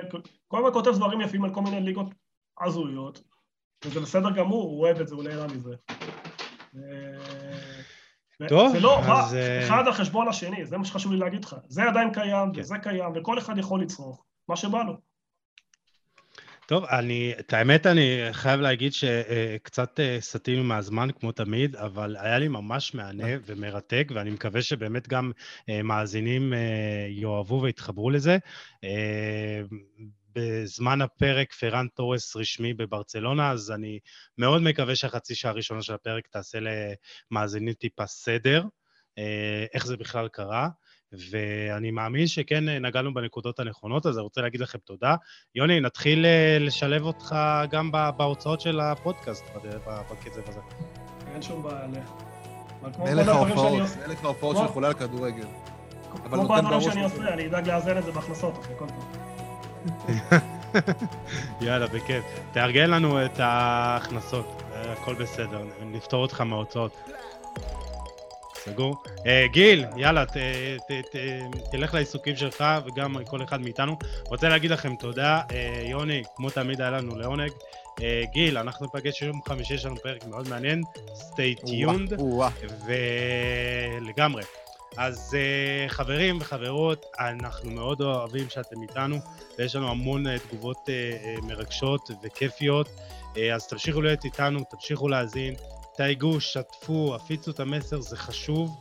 כל 0.48 0.58
הזמן 0.58 0.72
כותב 0.72 0.90
דברים 0.90 1.20
יפים 1.20 1.44
על 1.44 1.54
כל 1.54 1.60
מיני 1.60 1.80
ליגות 1.80 2.06
הזויות, 2.60 3.22
וזה 3.84 4.00
בסדר 4.00 4.30
גמור, 4.30 4.62
הוא 4.62 4.80
אוהב 4.80 5.00
את 5.00 5.08
זה, 5.08 5.14
הוא 5.14 5.24
נהנה 5.24 5.46
מזה. 5.46 5.74
טוב, 8.48 8.72
זה 8.72 8.80
לא 8.80 8.98
אז... 8.98 9.34
בא 9.34 9.66
אחד 9.66 9.82
על 9.86 9.92
חשבון 9.92 10.28
השני, 10.28 10.66
זה 10.66 10.78
מה 10.78 10.84
שחשוב 10.84 11.12
לי 11.12 11.18
להגיד 11.18 11.44
לך. 11.44 11.56
זה 11.68 11.82
עדיין 11.82 12.12
קיים, 12.12 12.52
כן. 12.54 12.60
וזה 12.60 12.78
קיים, 12.82 13.12
וכל 13.14 13.38
אחד 13.38 13.58
יכול 13.58 13.82
לצרוך 13.82 14.24
מה 14.48 14.56
שבא 14.56 14.82
לו. 14.82 14.96
טוב, 16.66 16.84
אני, 16.84 17.32
את 17.40 17.52
האמת, 17.52 17.86
אני 17.86 18.18
חייב 18.32 18.60
להגיד 18.60 18.92
שקצת 18.92 20.00
אה, 20.00 20.16
סטינו 20.20 20.64
מהזמן, 20.64 21.08
כמו 21.20 21.32
תמיד, 21.32 21.76
אבל 21.76 22.16
היה 22.20 22.38
לי 22.38 22.48
ממש 22.48 22.94
מהנה 22.94 23.26
ומרתק, 23.46 24.08
ואני 24.14 24.30
מקווה 24.30 24.62
שבאמת 24.62 25.08
גם 25.08 25.32
אה, 25.68 25.82
מאזינים 25.82 26.54
אה, 26.54 27.06
יאהבו 27.08 27.62
ויתחברו 27.62 28.10
לזה. 28.10 28.38
בזמן 30.32 31.00
הפרק 31.00 31.52
פרן 31.52 31.86
תורס 31.94 32.36
רשמי 32.36 32.74
בברצלונה, 32.74 33.50
אז 33.50 33.70
אני 33.70 33.98
מאוד 34.38 34.62
מקווה 34.62 34.96
שהחצי 34.96 35.34
שעה 35.34 35.50
הראשונה 35.50 35.82
של 35.82 35.94
הפרק 35.94 36.26
תעשה 36.26 36.58
למאזינים 37.30 37.74
טיפה 37.74 38.06
סדר, 38.06 38.64
איך 39.74 39.86
זה 39.86 39.96
בכלל 39.96 40.28
קרה. 40.28 40.68
ואני 41.30 41.90
מאמין 41.90 42.26
שכן 42.26 42.68
נגענו 42.68 43.14
בנקודות 43.14 43.60
הנכונות, 43.60 44.06
אז 44.06 44.16
אני 44.16 44.22
רוצה 44.22 44.40
להגיד 44.40 44.60
לכם 44.60 44.78
תודה. 44.78 45.14
יוני, 45.54 45.80
נתחיל 45.80 46.26
לשלב 46.60 47.02
אותך 47.02 47.34
גם 47.70 47.90
בהוצאות 48.16 48.60
של 48.60 48.80
הפודקאסט 48.80 49.44
בקצב 49.86 50.48
הזה. 50.48 50.60
אין 51.32 51.42
שום 51.42 51.62
בעיה, 51.62 51.86
מלך 52.98 53.28
ההופעות, 53.28 53.82
מלך 54.06 54.24
ההופעות 54.24 54.56
של 54.56 54.66
חולה 54.66 54.88
על 54.88 54.94
כדורגל. 54.94 55.46
כמו 56.24 56.48
בדברים 56.48 56.80
שאני 56.80 57.04
עושה, 57.04 57.34
אני 57.34 57.46
אדאג 57.46 57.68
לאזן 57.68 57.98
את 57.98 58.04
זה 58.04 58.12
בהכנסות, 58.12 58.58
אחי, 58.58 58.72
כל 58.78 58.86
פעם. 58.88 59.27
יאללה, 61.60 61.86
בכיף. 61.86 62.24
תארגן 62.52 62.90
לנו 62.90 63.24
את 63.24 63.40
ההכנסות, 63.40 64.62
הכל 64.74 65.14
בסדר, 65.14 65.62
נפתור 65.84 66.22
אותך 66.22 66.40
מההוצאות. 66.40 66.96
סגור. 68.54 68.96
Uh, 69.16 69.52
גיל, 69.52 69.84
יאללה, 69.96 70.26
ת, 70.26 70.36
ת, 70.88 70.92
ת, 71.12 71.16
תלך 71.70 71.94
לעיסוקים 71.94 72.36
שלך 72.36 72.64
וגם 72.86 73.24
כל 73.24 73.42
אחד 73.42 73.60
מאיתנו. 73.60 73.96
רוצה 74.26 74.48
להגיד 74.48 74.70
לכם 74.70 74.96
תודה. 74.96 75.40
Uh, 75.48 75.52
יוני, 75.88 76.22
כמו 76.36 76.50
תמיד 76.50 76.80
היה 76.80 76.90
לנו 76.90 77.18
לעונג. 77.18 77.50
גיל, 78.32 78.58
אנחנו 78.58 78.86
נפגש 78.86 79.22
יום 79.22 79.40
חמישי, 79.48 79.74
יש 79.74 79.84
לנו 79.84 79.96
פרק 79.96 80.26
מאוד 80.26 80.48
מעניין. 80.48 80.82
stay 81.16 81.66
tuned. 81.66 82.22
ולגמרי. 82.86 84.42
אז 84.96 85.36
uh, 85.36 85.90
חברים 85.92 86.38
וחברות, 86.40 87.06
אנחנו 87.18 87.70
מאוד 87.70 88.00
אוהבים 88.00 88.48
שאתם 88.48 88.82
איתנו, 88.82 89.16
ויש 89.58 89.76
לנו 89.76 89.90
המון 89.90 90.26
uh, 90.26 90.30
תגובות 90.48 90.76
uh, 90.76 91.44
מרגשות 91.44 92.10
וכיפיות. 92.22 92.88
אז 93.54 93.66
תמשיכו 93.66 94.02
להיות 94.02 94.24
איתנו, 94.24 94.60
תמשיכו 94.70 95.08
להאזין. 95.08 95.54
תייגו, 95.96 96.40
שתפו, 96.40 97.14
הפיצו 97.14 97.50
את 97.50 97.60
המסר, 97.60 98.00
זה 98.00 98.16
חשוב. 98.16 98.78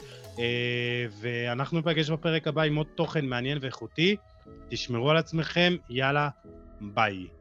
ואנחנו 1.19 1.79
נפגש 1.79 2.09
בפרק 2.09 2.47
הבא 2.47 2.61
עם 2.61 2.75
עוד 2.75 2.87
תוכן 2.95 3.25
מעניין 3.25 3.57
ואיכותי. 3.61 4.15
תשמרו 4.69 5.11
על 5.11 5.17
עצמכם, 5.17 5.75
יאללה, 5.89 6.29
ביי. 6.81 7.36